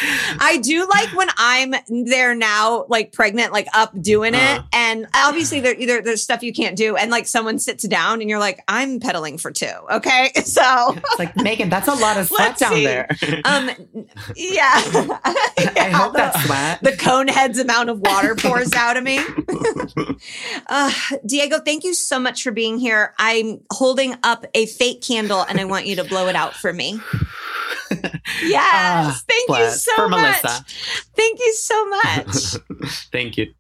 I 0.02 0.58
do 0.62 0.88
like 0.88 1.10
when 1.16 1.30
I'm 1.38 1.74
there 1.88 2.36
now, 2.36 2.86
like 2.90 3.12
pregnant, 3.12 3.52
like 3.54 3.68
up 3.74 4.00
doing 4.02 4.34
it. 4.34 4.40
Uh-huh. 4.40 4.64
And 4.74 5.08
obviously 5.14 5.60
there 5.60 5.76
either 5.78 6.02
there's 6.02 6.22
stuff 6.24 6.44
you 6.44 6.54
can't 6.54 6.76
do. 6.76 6.96
And 6.96 7.12
like 7.12 7.28
someone 7.28 7.60
sits 7.60 7.88
down 7.88 8.22
and 8.22 8.30
you're 8.30 8.40
like, 8.40 8.64
I'm 8.68 9.00
pedaling 9.00 9.38
for 9.38 9.52
two. 9.52 9.72
Okay. 9.92 10.32
So 10.46 10.94
It's 10.96 11.20
like, 11.20 11.36
Megan, 11.36 11.70
that's 11.70 11.88
a 11.88 11.94
lot 11.94 12.18
of 12.18 12.28
sweat 12.30 12.58
down 12.58 12.74
see. 12.74 12.86
there. 12.86 13.08
um 13.46 13.70
yeah. 14.36 14.72
I 15.76 15.90
hope 15.94 16.14
that's 16.14 16.46
sweat. 16.46 16.82
the 16.82 16.96
cone 16.96 17.28
head's 17.28 17.60
amount 17.60 17.90
of 17.90 18.00
water 18.00 18.36
pours 18.36 18.72
out 18.74 18.96
of 18.96 19.04
me. 19.04 19.20
uh, 20.68 20.92
Diego, 21.26 21.60
thank 21.60 21.84
you 21.84 21.94
so 21.94 22.20
much 22.20 22.44
for 22.44 22.52
being 22.52 22.78
here. 22.80 23.14
I'm 23.18 23.62
holding 23.72 24.16
up 24.24 24.46
a 24.54 24.66
fake 24.66 25.02
candle 25.02 25.42
and 25.42 25.60
I 25.60 25.66
want 25.66 25.88
you 25.88 25.96
to 25.98 26.04
blow 26.04 26.28
it 26.28 26.36
out 26.36 26.54
for 26.54 26.72
me. 26.72 27.00
Yes. 28.44 28.64
Ah, 28.64 29.22
thank 29.28 29.50
you 29.60 29.70
so 29.70 29.96
For 29.96 30.10
much. 30.10 30.44
Melissa. 30.44 30.66
Thank 31.16 31.40
you 31.40 31.54
so 31.54 31.90
much. 31.90 32.36
Thank 33.12 33.38
you. 33.38 33.54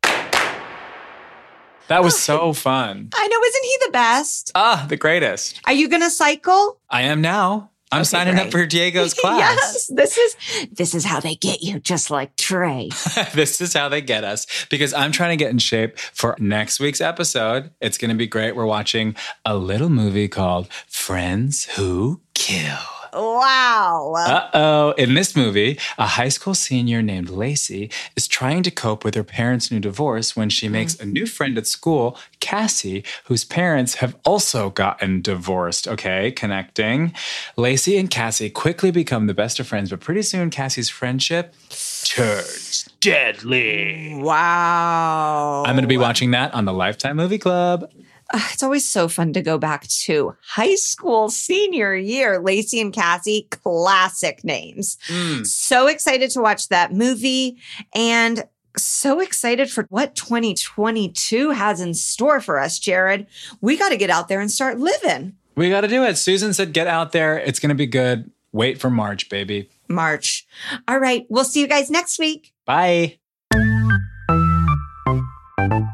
That 1.87 2.03
was 2.03 2.17
so 2.19 2.51
fun. 2.53 3.09
I 3.13 3.27
know, 3.27 3.39
isn't 3.45 3.63
he 3.63 3.77
the 3.85 3.91
best? 3.91 4.51
Ah, 4.55 4.85
the 4.89 4.97
greatest. 4.97 5.61
Are 5.67 5.73
you 5.73 5.87
gonna 5.87 6.09
cycle? 6.09 6.79
I 6.89 7.03
am 7.03 7.21
now. 7.21 7.69
I'm 7.91 8.03
signing 8.03 8.39
up 8.39 8.49
for 8.51 8.65
Diego's 8.65 9.13
class. 9.19 9.37
yes. 9.39 9.87
This 9.93 10.17
is 10.17 10.35
this 10.71 10.95
is 10.95 11.05
how 11.05 11.19
they 11.19 11.35
get 11.35 11.61
you, 11.61 11.79
just 11.79 12.09
like 12.09 12.35
Trey. 12.37 12.89
this 13.35 13.61
is 13.61 13.73
how 13.73 13.87
they 13.87 14.01
get 14.01 14.23
us 14.23 14.47
because 14.71 14.93
I'm 14.95 15.11
trying 15.11 15.37
to 15.37 15.41
get 15.41 15.51
in 15.51 15.59
shape 15.59 15.97
for 15.99 16.35
next 16.39 16.79
week's 16.79 16.99
episode. 17.01 17.69
It's 17.79 17.99
going 17.99 18.09
to 18.09 18.15
be 18.17 18.27
great. 18.27 18.55
We're 18.55 18.65
watching 18.65 19.15
a 19.45 19.55
little 19.55 19.89
movie 19.89 20.27
called 20.27 20.67
Friends 20.87 21.65
Who 21.75 22.21
Kill. 22.33 22.79
Wow. 23.15 24.13
Uh 24.15 24.49
oh. 24.53 24.91
In 24.97 25.13
this 25.13 25.35
movie, 25.35 25.79
a 25.97 26.05
high 26.05 26.29
school 26.29 26.53
senior 26.53 27.01
named 27.01 27.29
Lacey 27.29 27.89
is 28.15 28.27
trying 28.27 28.61
to 28.63 28.71
cope 28.71 29.05
with 29.05 29.15
her 29.15 29.23
parents' 29.23 29.71
new 29.71 29.79
divorce 29.79 30.35
when 30.35 30.49
she 30.49 30.67
makes 30.67 30.99
a 30.99 31.05
new 31.05 31.25
friend 31.25 31.57
at 31.57 31.65
school, 31.65 32.17
Cassie, 32.41 33.03
whose 33.25 33.45
parents 33.45 33.95
have 33.95 34.15
also 34.25 34.69
gotten 34.69 35.21
divorced. 35.21 35.87
Okay, 35.87 36.31
connecting. 36.31 37.13
Lacey 37.55 37.97
and 37.97 38.09
Cassie 38.09 38.49
quickly 38.49 38.91
become 38.91 39.27
the 39.27 39.33
best 39.33 39.59
of 39.59 39.67
friends, 39.67 39.89
but 39.91 40.01
pretty 40.01 40.21
soon 40.21 40.49
Cassie's 40.49 40.89
friendship 40.89 41.55
turns 42.03 42.89
deadly. 42.99 44.13
Wow. 44.15 45.63
I'm 45.65 45.75
going 45.75 45.83
to 45.83 45.87
be 45.87 45.97
watching 45.97 46.31
that 46.31 46.53
on 46.53 46.65
the 46.65 46.73
Lifetime 46.73 47.17
Movie 47.17 47.37
Club. 47.37 47.89
Uh, 48.33 48.41
it's 48.51 48.63
always 48.63 48.83
so 48.83 49.07
fun 49.07 49.33
to 49.33 49.41
go 49.41 49.57
back 49.57 49.87
to 49.87 50.35
high 50.41 50.75
school 50.75 51.29
senior 51.29 51.95
year. 51.95 52.39
Lacey 52.39 52.81
and 52.81 52.93
Cassie, 52.93 53.47
classic 53.51 54.43
names. 54.43 54.97
Mm. 55.07 55.45
So 55.45 55.87
excited 55.87 56.31
to 56.31 56.41
watch 56.41 56.69
that 56.69 56.91
movie. 56.93 57.57
And 57.93 58.45
so 58.77 59.19
excited 59.19 59.69
for 59.69 59.85
what 59.89 60.15
2022 60.15 61.51
has 61.51 61.79
in 61.79 61.93
store 61.93 62.41
for 62.41 62.59
us, 62.59 62.79
Jared. 62.79 63.27
We 63.61 63.77
got 63.77 63.89
to 63.89 63.97
get 63.97 64.09
out 64.09 64.27
there 64.27 64.41
and 64.41 64.51
start 64.51 64.79
living. 64.79 65.35
We 65.55 65.69
got 65.69 65.81
to 65.81 65.87
do 65.87 66.03
it. 66.03 66.17
Susan 66.17 66.53
said, 66.53 66.73
get 66.73 66.87
out 66.87 67.11
there. 67.11 67.37
It's 67.37 67.59
going 67.59 67.69
to 67.69 67.75
be 67.75 67.87
good. 67.87 68.31
Wait 68.51 68.79
for 68.79 68.89
March, 68.89 69.29
baby. 69.29 69.69
March. 69.87 70.47
All 70.87 70.99
right. 70.99 71.25
We'll 71.29 71.43
see 71.43 71.61
you 71.61 71.67
guys 71.67 71.89
next 71.89 72.19
week. 72.19 72.53
Bye. 72.65 73.19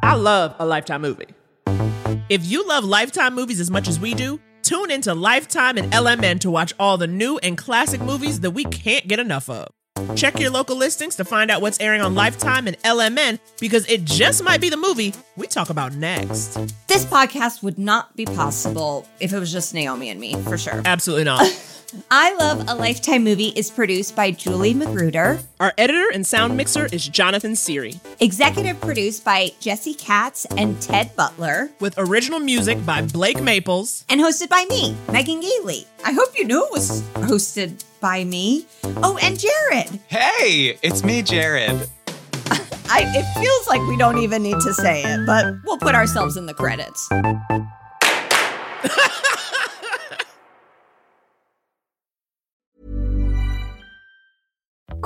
I 0.03 0.16
love 0.16 0.56
a 0.60 0.66
Lifetime 0.66 1.02
movie. 1.02 1.28
If 2.30 2.46
you 2.46 2.68
love 2.68 2.84
Lifetime 2.84 3.36
movies 3.36 3.60
as 3.60 3.70
much 3.72 3.88
as 3.88 4.00
we 4.00 4.14
do, 4.14 4.40
tune 4.64 4.92
into 4.92 5.14
Lifetime 5.14 5.78
and 5.78 5.92
LMN 5.92 6.40
to 6.42 6.52
watch 6.52 6.74
all 6.80 6.98
the 6.98 7.08
new 7.08 7.38
and 7.40 7.58
classic 7.58 8.02
movies 8.02 8.42
that 8.42 8.52
we 8.52 8.66
can't 8.66 9.08
get 9.08 9.20
enough 9.20 9.50
of. 9.50 9.68
Check 10.16 10.40
your 10.40 10.50
local 10.50 10.76
listings 10.76 11.16
to 11.18 11.26
find 11.26 11.52
out 11.52 11.62
what's 11.62 11.80
airing 11.80 12.02
on 12.02 12.16
Lifetime 12.16 12.68
and 12.68 12.78
LMN 12.84 13.40
because 13.60 13.86
it 13.90 14.04
just 14.04 14.44
might 14.44 14.62
be 14.62 14.70
the 14.70 14.78
movie 14.78 15.14
we 15.38 15.48
talk 15.48 15.70
about 15.70 15.94
next. 15.94 16.56
This 16.88 17.06
podcast 17.06 17.62
would 17.64 17.78
not 17.78 18.16
be 18.16 18.26
possible 18.26 19.08
if 19.20 19.32
it 19.34 19.40
was 19.40 19.52
just 19.52 19.74
Naomi 19.74 20.10
and 20.10 20.20
me, 20.20 20.36
for 20.44 20.58
sure. 20.58 20.82
Absolutely 20.86 21.26
not. 21.26 21.46
I 22.10 22.34
Love 22.36 22.68
a 22.70 22.76
Lifetime 22.76 23.24
Movie 23.24 23.50
is 23.50 23.70
produced 23.70 24.16
by 24.16 24.32
Julie 24.32 24.74
Magruder. 24.74 25.40
Our 25.60 25.74
editor 25.78 26.10
and 26.14 26.26
sound 26.26 26.56
mixer 26.56 26.86
is 26.86 27.08
Jonathan 27.08 27.54
Seary. 27.54 28.00
Executive 28.22 28.80
produced 28.80 29.26
by 29.26 29.52
Jesse 29.60 29.94
Katz 29.94 30.46
and 30.58 30.82
Ted 30.82 31.14
Butler. 31.16 31.70
With 31.80 31.96
original 31.98 32.40
music 32.40 32.84
by 32.86 33.02
Blake 33.02 33.42
Maples. 33.42 34.06
And 34.10 34.22
hosted 34.22 34.48
by 34.48 34.66
me, 34.70 34.96
Megan 35.12 35.42
Gailey. 35.42 35.86
I 36.06 36.14
hope 36.14 36.38
you 36.38 36.46
knew 36.46 36.64
it 36.66 36.72
was 36.72 37.02
hosted 37.16 37.84
by 38.00 38.24
me. 38.24 38.66
Oh, 38.98 39.18
and 39.22 39.38
Jared. 39.38 40.00
Hey, 40.08 40.78
it's 40.82 41.04
me, 41.04 41.22
Jared. 41.22 41.72
I, 42.90 43.04
it 43.16 43.42
feels 43.42 43.68
like 43.68 43.82
we 43.90 43.98
don't 43.98 44.20
even 44.20 44.44
need 44.44 44.60
to 44.62 44.74
say 44.74 45.04
it, 45.04 45.26
but 45.26 45.56
we'll 45.66 45.78
put 45.78 45.96
ourselves 45.96 46.38
in 46.38 46.46
the 46.46 46.54
credits. 46.54 47.10